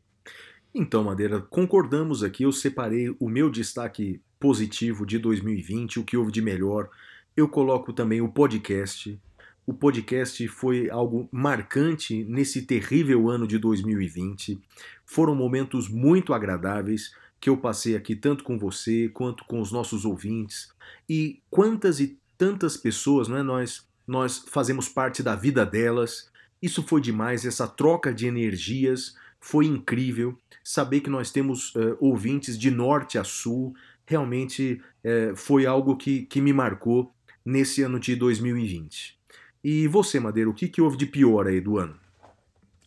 Então, 0.73 1.03
Madeira, 1.03 1.41
concordamos 1.41 2.23
aqui. 2.23 2.43
Eu 2.43 2.51
separei 2.51 3.09
o 3.19 3.27
meu 3.27 3.49
destaque 3.49 4.21
positivo 4.39 5.05
de 5.05 5.17
2020, 5.17 5.99
o 5.99 6.03
que 6.03 6.15
houve 6.15 6.31
de 6.31 6.41
melhor. 6.41 6.89
Eu 7.35 7.49
coloco 7.49 7.91
também 7.91 8.21
o 8.21 8.29
podcast. 8.29 9.19
O 9.65 9.73
podcast 9.73 10.47
foi 10.47 10.89
algo 10.89 11.27
marcante 11.31 12.23
nesse 12.23 12.61
terrível 12.61 13.29
ano 13.29 13.47
de 13.47 13.57
2020. 13.57 14.59
Foram 15.05 15.35
momentos 15.35 15.89
muito 15.89 16.33
agradáveis 16.33 17.13
que 17.39 17.49
eu 17.49 17.57
passei 17.57 17.95
aqui 17.95 18.15
tanto 18.15 18.43
com 18.43 18.57
você 18.57 19.09
quanto 19.09 19.43
com 19.45 19.59
os 19.59 19.71
nossos 19.71 20.05
ouvintes. 20.05 20.71
E 21.09 21.41
quantas 21.49 21.99
e 21.99 22.17
tantas 22.37 22.77
pessoas, 22.77 23.27
não 23.27 23.37
é 23.37 23.43
nós 23.43 23.87
nós 24.07 24.45
fazemos 24.49 24.89
parte 24.89 25.21
da 25.23 25.35
vida 25.35 25.65
delas. 25.65 26.29
Isso 26.61 26.83
foi 26.83 27.01
demais, 27.01 27.45
essa 27.45 27.67
troca 27.67 28.13
de 28.13 28.27
energias 28.27 29.15
foi 29.39 29.65
incrível. 29.65 30.37
Saber 30.63 31.01
que 31.01 31.09
nós 31.09 31.31
temos 31.31 31.75
uh, 31.75 31.97
ouvintes 31.99 32.57
de 32.57 32.69
norte 32.69 33.17
a 33.17 33.23
sul 33.23 33.73
realmente 34.05 34.81
uh, 35.03 35.35
foi 35.35 35.65
algo 35.65 35.95
que, 35.95 36.23
que 36.23 36.39
me 36.39 36.53
marcou 36.53 37.13
nesse 37.43 37.81
ano 37.81 37.99
de 37.99 38.15
2020. 38.15 39.17
E 39.63 39.87
você, 39.87 40.19
Madeira, 40.19 40.49
o 40.49 40.53
que, 40.53 40.67
que 40.67 40.81
houve 40.81 40.97
de 40.97 41.05
pior 41.05 41.47
aí 41.47 41.59
do 41.59 41.77
ano? 41.77 41.95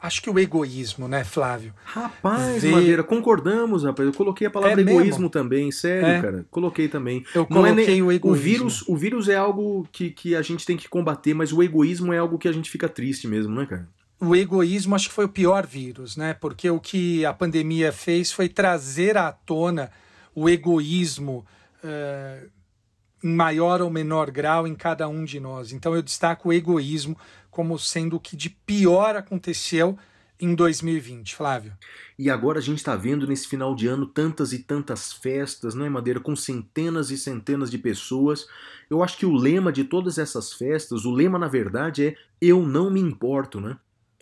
Acho 0.04 0.20
que 0.20 0.28
o 0.28 0.38
egoísmo, 0.38 1.08
né, 1.08 1.24
Flávio? 1.24 1.72
Rapaz, 1.82 2.60
Ver... 2.60 2.72
Madeira, 2.72 3.02
concordamos, 3.02 3.84
rapaz. 3.84 4.06
Eu 4.06 4.12
coloquei 4.12 4.46
a 4.46 4.50
palavra 4.50 4.78
é 4.78 4.82
egoísmo 4.82 5.02
mesmo? 5.02 5.30
também, 5.30 5.72
sério, 5.72 6.06
é. 6.06 6.20
cara. 6.20 6.46
Coloquei 6.50 6.88
também. 6.88 7.24
Eu 7.34 7.46
Não 7.48 7.62
coloquei 7.62 8.00
é 8.00 8.02
o 8.02 8.12
egoísmo. 8.12 8.30
O 8.30 8.34
vírus, 8.34 8.84
o 8.86 8.96
vírus 8.98 9.30
é 9.30 9.36
algo 9.36 9.88
que, 9.90 10.10
que 10.10 10.36
a 10.36 10.42
gente 10.42 10.66
tem 10.66 10.76
que 10.76 10.90
combater, 10.90 11.32
mas 11.32 11.54
o 11.54 11.62
egoísmo 11.62 12.12
é 12.12 12.18
algo 12.18 12.36
que 12.36 12.46
a 12.46 12.52
gente 12.52 12.70
fica 12.70 12.86
triste 12.86 13.26
mesmo, 13.26 13.54
né, 13.54 13.64
cara? 13.64 13.88
O 14.20 14.36
egoísmo 14.36 14.94
acho 14.94 15.08
que 15.08 15.14
foi 15.14 15.24
o 15.24 15.28
pior 15.28 15.66
vírus, 15.66 16.18
né? 16.18 16.34
Porque 16.34 16.68
o 16.68 16.78
que 16.78 17.24
a 17.24 17.32
pandemia 17.32 17.90
fez 17.90 18.30
foi 18.30 18.46
trazer 18.46 19.16
à 19.16 19.32
tona 19.32 19.90
o 20.34 20.50
egoísmo 20.50 21.46
uh, 21.82 22.50
em 23.24 23.34
maior 23.34 23.80
ou 23.80 23.88
menor 23.88 24.30
grau 24.30 24.66
em 24.66 24.74
cada 24.74 25.08
um 25.08 25.24
de 25.24 25.40
nós. 25.40 25.72
Então 25.72 25.94
eu 25.94 26.02
destaco 26.02 26.50
o 26.50 26.52
egoísmo 26.52 27.16
como 27.50 27.78
sendo 27.78 28.16
o 28.16 28.20
que 28.20 28.36
de 28.36 28.50
pior 28.50 29.16
aconteceu 29.16 29.98
em 30.38 30.54
2020, 30.54 31.34
Flávio. 31.34 31.72
E 32.18 32.28
agora 32.28 32.58
a 32.58 32.62
gente 32.62 32.78
está 32.78 32.94
vendo 32.94 33.26
nesse 33.26 33.48
final 33.48 33.74
de 33.74 33.86
ano 33.86 34.04
tantas 34.04 34.52
e 34.52 34.58
tantas 34.58 35.10
festas, 35.10 35.74
não 35.74 35.86
é, 35.86 35.88
Madeira? 35.88 36.20
Com 36.20 36.36
centenas 36.36 37.10
e 37.10 37.16
centenas 37.16 37.70
de 37.70 37.78
pessoas. 37.78 38.46
Eu 38.90 39.02
acho 39.02 39.16
que 39.16 39.24
o 39.24 39.32
lema 39.32 39.72
de 39.72 39.84
todas 39.84 40.18
essas 40.18 40.52
festas, 40.52 41.06
o 41.06 41.10
lema 41.10 41.38
na 41.38 41.48
verdade 41.48 42.06
é 42.06 42.16
eu 42.42 42.66
não 42.66 42.90
me 42.90 43.00
importo, 43.00 43.58
né? 43.58 43.78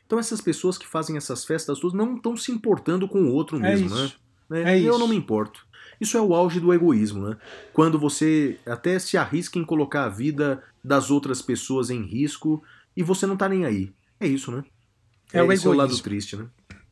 Então 0.06 0.18
essas 0.18 0.40
pessoas 0.40 0.78
que 0.78 0.86
fazem 0.86 1.16
essas 1.16 1.44
festas 1.44 1.80
todas 1.80 1.96
não 1.96 2.14
estão 2.14 2.36
se 2.36 2.52
importando 2.52 3.08
com 3.08 3.22
o 3.22 3.32
outro 3.32 3.56
é 3.56 3.60
mesmo, 3.60 3.96
é 3.98 4.12
né? 4.48 4.74
É 4.74 4.78
eu 4.78 4.90
isso. 4.90 4.98
não 4.98 5.08
me 5.08 5.16
importo. 5.16 5.66
Isso 6.02 6.18
é 6.18 6.20
o 6.20 6.34
auge 6.34 6.58
do 6.58 6.74
egoísmo, 6.74 7.28
né? 7.28 7.36
Quando 7.72 7.96
você 7.96 8.58
até 8.66 8.98
se 8.98 9.16
arrisca 9.16 9.56
em 9.56 9.64
colocar 9.64 10.04
a 10.04 10.08
vida 10.08 10.60
das 10.82 11.12
outras 11.12 11.40
pessoas 11.40 11.90
em 11.90 12.02
risco 12.02 12.60
e 12.96 13.04
você 13.04 13.24
não 13.24 13.36
tá 13.36 13.48
nem 13.48 13.64
aí. 13.64 13.92
É 14.18 14.26
isso, 14.26 14.50
né? 14.50 14.64
É, 15.32 15.38
é 15.38 15.42
o 15.42 15.44
egoísmo. 15.44 15.70
é 15.70 15.74
o 15.74 15.78
lado 15.78 16.02
triste, 16.02 16.34
né? 16.34 16.46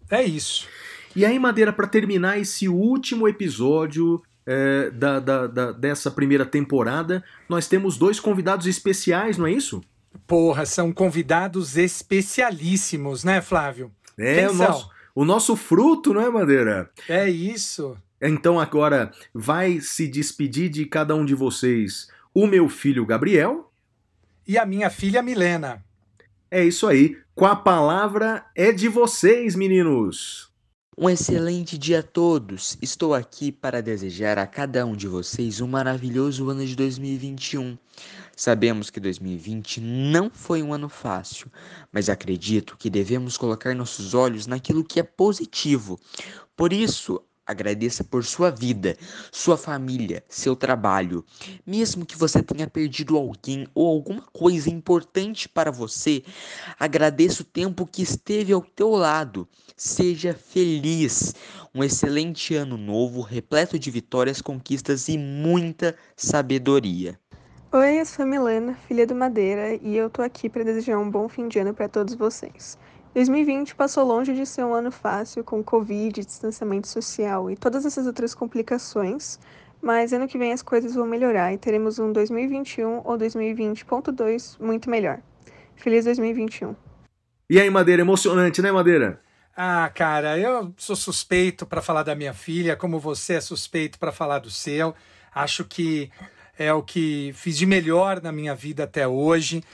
É 0.08 0.22
isso. 0.22 0.68
E 1.16 1.24
aí, 1.24 1.40
Madeira, 1.40 1.72
para 1.72 1.88
terminar 1.88 2.38
esse 2.38 2.68
último 2.68 3.26
episódio 3.26 4.22
é, 4.46 4.90
da, 4.90 5.18
da, 5.18 5.46
da, 5.48 5.72
dessa 5.72 6.08
primeira 6.08 6.46
temporada, 6.46 7.24
nós 7.48 7.66
temos 7.66 7.98
dois 7.98 8.20
convidados 8.20 8.68
especiais, 8.68 9.36
não 9.36 9.48
é 9.48 9.52
isso? 9.52 9.82
Porra, 10.24 10.64
são 10.64 10.92
convidados 10.92 11.76
especialíssimos, 11.76 13.24
né, 13.24 13.40
Flávio? 13.40 13.90
É, 14.16 14.48
o 14.48 14.54
nosso, 14.54 14.90
o 15.16 15.24
nosso 15.24 15.56
fruto, 15.56 16.14
não 16.14 16.20
é, 16.20 16.30
Madeira? 16.30 16.88
É 17.08 17.28
isso. 17.28 17.96
Então 18.20 18.60
agora 18.60 19.12
vai 19.32 19.80
se 19.80 20.06
despedir 20.06 20.68
de 20.68 20.84
cada 20.84 21.14
um 21.14 21.24
de 21.24 21.34
vocês 21.34 22.08
o 22.34 22.46
meu 22.46 22.68
filho 22.68 23.06
Gabriel 23.06 23.72
e 24.46 24.58
a 24.58 24.66
minha 24.66 24.90
filha 24.90 25.22
Milena. 25.22 25.84
É 26.50 26.64
isso 26.64 26.86
aí. 26.86 27.16
Com 27.34 27.46
a 27.46 27.56
palavra 27.56 28.44
é 28.54 28.72
de 28.72 28.88
vocês, 28.88 29.54
meninos. 29.54 30.50
Um 30.98 31.08
excelente 31.08 31.78
dia 31.78 32.00
a 32.00 32.02
todos. 32.02 32.76
Estou 32.82 33.14
aqui 33.14 33.50
para 33.50 33.80
desejar 33.80 34.36
a 34.36 34.46
cada 34.46 34.84
um 34.84 34.94
de 34.94 35.08
vocês 35.08 35.60
um 35.60 35.66
maravilhoso 35.66 36.50
ano 36.50 36.66
de 36.66 36.76
2021. 36.76 37.78
Sabemos 38.36 38.90
que 38.90 39.00
2020 39.00 39.80
não 39.80 40.30
foi 40.30 40.62
um 40.62 40.74
ano 40.74 40.88
fácil, 40.88 41.50
mas 41.90 42.10
acredito 42.10 42.76
que 42.76 42.90
devemos 42.90 43.38
colocar 43.38 43.74
nossos 43.74 44.12
olhos 44.12 44.46
naquilo 44.46 44.84
que 44.84 45.00
é 45.00 45.02
positivo. 45.02 45.98
Por 46.54 46.72
isso, 46.72 47.22
Agradeça 47.50 48.04
por 48.04 48.24
sua 48.24 48.48
vida, 48.48 48.96
sua 49.32 49.56
família, 49.56 50.22
seu 50.28 50.54
trabalho. 50.54 51.24
Mesmo 51.66 52.06
que 52.06 52.16
você 52.16 52.40
tenha 52.40 52.68
perdido 52.68 53.16
alguém 53.16 53.66
ou 53.74 53.88
alguma 53.88 54.22
coisa 54.32 54.70
importante 54.70 55.48
para 55.48 55.72
você, 55.72 56.22
agradeça 56.78 57.42
o 57.42 57.44
tempo 57.44 57.84
que 57.84 58.02
esteve 58.02 58.52
ao 58.52 58.62
teu 58.62 58.90
lado. 58.90 59.48
Seja 59.76 60.32
feliz. 60.32 61.34
Um 61.74 61.82
excelente 61.82 62.54
ano 62.54 62.76
novo, 62.76 63.20
repleto 63.20 63.80
de 63.80 63.90
vitórias, 63.90 64.40
conquistas 64.40 65.08
e 65.08 65.18
muita 65.18 65.96
sabedoria. 66.16 67.18
Oi, 67.72 68.00
eu 68.00 68.06
sou 68.06 68.24
a 68.24 68.26
Milena, 68.26 68.74
filha 68.86 69.04
do 69.04 69.14
Madeira, 69.16 69.74
e 69.74 69.96
eu 69.96 70.08
tô 70.08 70.22
aqui 70.22 70.48
para 70.48 70.62
desejar 70.62 70.98
um 70.98 71.10
bom 71.10 71.28
fim 71.28 71.48
de 71.48 71.58
ano 71.58 71.74
para 71.74 71.88
todos 71.88 72.14
vocês. 72.14 72.78
2020 73.14 73.74
passou 73.74 74.04
longe 74.04 74.34
de 74.34 74.46
ser 74.46 74.64
um 74.64 74.72
ano 74.72 74.92
fácil, 74.92 75.42
com 75.42 75.62
Covid, 75.64 76.24
distanciamento 76.24 76.86
social 76.86 77.50
e 77.50 77.56
todas 77.56 77.84
essas 77.84 78.06
outras 78.06 78.34
complicações, 78.34 79.38
mas 79.82 80.12
ano 80.12 80.28
que 80.28 80.38
vem 80.38 80.52
as 80.52 80.62
coisas 80.62 80.94
vão 80.94 81.06
melhorar 81.06 81.52
e 81.52 81.58
teremos 81.58 81.98
um 81.98 82.12
2021 82.12 83.02
ou 83.04 83.18
2020.2 83.18 84.60
muito 84.60 84.88
melhor. 84.88 85.20
Feliz 85.74 86.04
2021. 86.04 86.76
E 87.48 87.60
aí, 87.60 87.68
Madeira, 87.68 88.02
emocionante, 88.02 88.62
né, 88.62 88.70
Madeira? 88.70 89.20
Ah, 89.56 89.90
cara, 89.92 90.38
eu 90.38 90.72
sou 90.76 90.94
suspeito 90.94 91.66
para 91.66 91.82
falar 91.82 92.04
da 92.04 92.14
minha 92.14 92.32
filha, 92.32 92.76
como 92.76 93.00
você 93.00 93.34
é 93.34 93.40
suspeito 93.40 93.98
para 93.98 94.12
falar 94.12 94.38
do 94.38 94.50
seu. 94.50 94.94
Acho 95.34 95.64
que 95.64 96.10
é 96.56 96.72
o 96.72 96.82
que 96.82 97.32
fiz 97.34 97.58
de 97.58 97.66
melhor 97.66 98.22
na 98.22 98.30
minha 98.30 98.54
vida 98.54 98.84
até 98.84 99.08
hoje. 99.08 99.64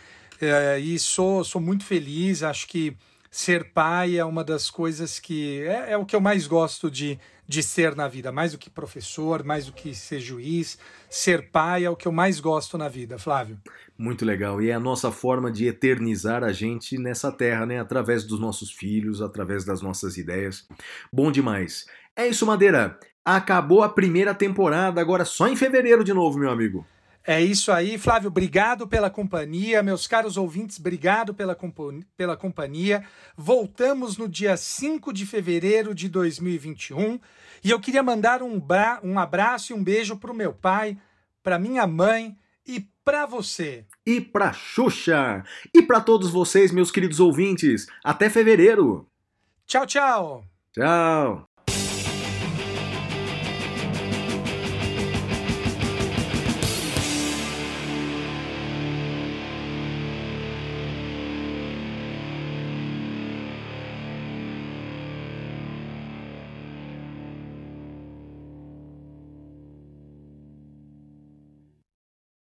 É, 0.41 0.79
e 0.79 0.99
sou, 0.99 1.45
sou 1.45 1.61
muito 1.61 1.85
feliz. 1.85 2.43
Acho 2.43 2.67
que 2.67 2.97
ser 3.31 3.73
pai 3.73 4.17
é 4.17 4.25
uma 4.25 4.43
das 4.43 4.71
coisas 4.71 5.19
que 5.19 5.63
é, 5.63 5.93
é, 5.93 5.97
o 5.97 6.05
que 6.05 6.17
eu 6.17 6.21
mais 6.21 6.47
gosto 6.47 6.91
de, 6.91 7.19
de 7.47 7.63
ser 7.63 7.95
na 7.95 8.09
vida, 8.09 8.33
mais 8.33 8.53
do 8.53 8.59
que 8.59 8.71
professor, 8.71 9.45
mais 9.45 9.67
do 9.67 9.73
que 9.73 9.95
ser 9.95 10.21
juiz. 10.21 10.79
Ser 11.09 11.51
pai 11.51 11.85
é 11.85 11.91
o 11.91 11.97
que 11.97 12.07
eu 12.07 12.13
mais 12.13 12.41
gosto 12.41 12.77
na 12.77 12.89
vida, 12.89 13.19
Flávio. 13.19 13.59
Muito 13.99 14.25
legal. 14.25 14.61
E 14.61 14.71
é 14.71 14.75
a 14.75 14.81
nossa 14.81 15.11
forma 15.11 15.51
de 15.51 15.67
eternizar 15.67 16.45
a 16.45 16.53
gente 16.53 16.99
nessa 16.99 17.33
terra, 17.33 17.65
né? 17.65 17.81
Através 17.81 18.25
dos 18.25 18.39
nossos 18.39 18.71
filhos, 18.71 19.23
através 19.23 19.65
das 19.65 19.81
nossas 19.81 20.17
ideias. 20.17 20.67
Bom 21.13 21.33
demais. 21.33 21.87
É 22.15 22.27
isso, 22.27 22.47
Madeira. 22.47 22.99
Acabou 23.25 23.83
a 23.83 23.89
primeira 23.89 24.35
temporada, 24.35 25.01
agora 25.01 25.25
só 25.25 25.49
em 25.49 25.57
fevereiro 25.57 26.05
de 26.05 26.13
novo, 26.13 26.39
meu 26.39 26.51
amigo. 26.51 26.87
É 27.27 27.43
isso 27.43 27.73
aí, 27.73 27.99
Flávio. 27.99 28.29
Obrigado 28.29 28.87
pela 28.87 29.11
companhia. 29.11 29.83
Meus 29.83 30.07
caros 30.07 30.37
ouvintes, 30.37 30.79
obrigado 30.79 31.35
pela, 31.35 31.59
pela 32.17 32.37
companhia. 32.37 33.05
Voltamos 33.37 34.17
no 34.17 34.29
dia 34.29 34.57
5 34.57 35.13
de 35.13 35.27
fevereiro 35.27 35.93
de 35.93 36.09
2021 36.09 37.19
e 37.65 37.71
eu 37.71 37.81
queria 37.81 38.03
mandar 38.03 38.43
um, 38.45 38.63
um 39.03 39.19
abraço 39.19 39.73
e 39.73 39.75
um 39.75 39.83
beijo 39.83 40.17
para 40.17 40.31
o 40.31 40.37
meu 40.37 40.53
pai, 40.53 40.97
para 41.43 41.59
minha 41.59 41.85
mãe 41.85 42.39
e 42.65 42.87
para 43.05 43.27
você. 43.27 43.85
E 44.07 44.21
para 44.21 44.53
Xuxa. 44.53 45.45
E 45.75 45.83
para 45.83 46.01
todos 46.01 46.31
vocês, 46.31 46.71
meus 46.71 46.93
queridos 46.93 47.19
ouvintes. 47.19 47.89
Até 48.05 48.31
fevereiro. 48.31 49.05
Tchau, 49.67 49.85
tchau. 49.85 50.45
Tchau. 50.73 51.46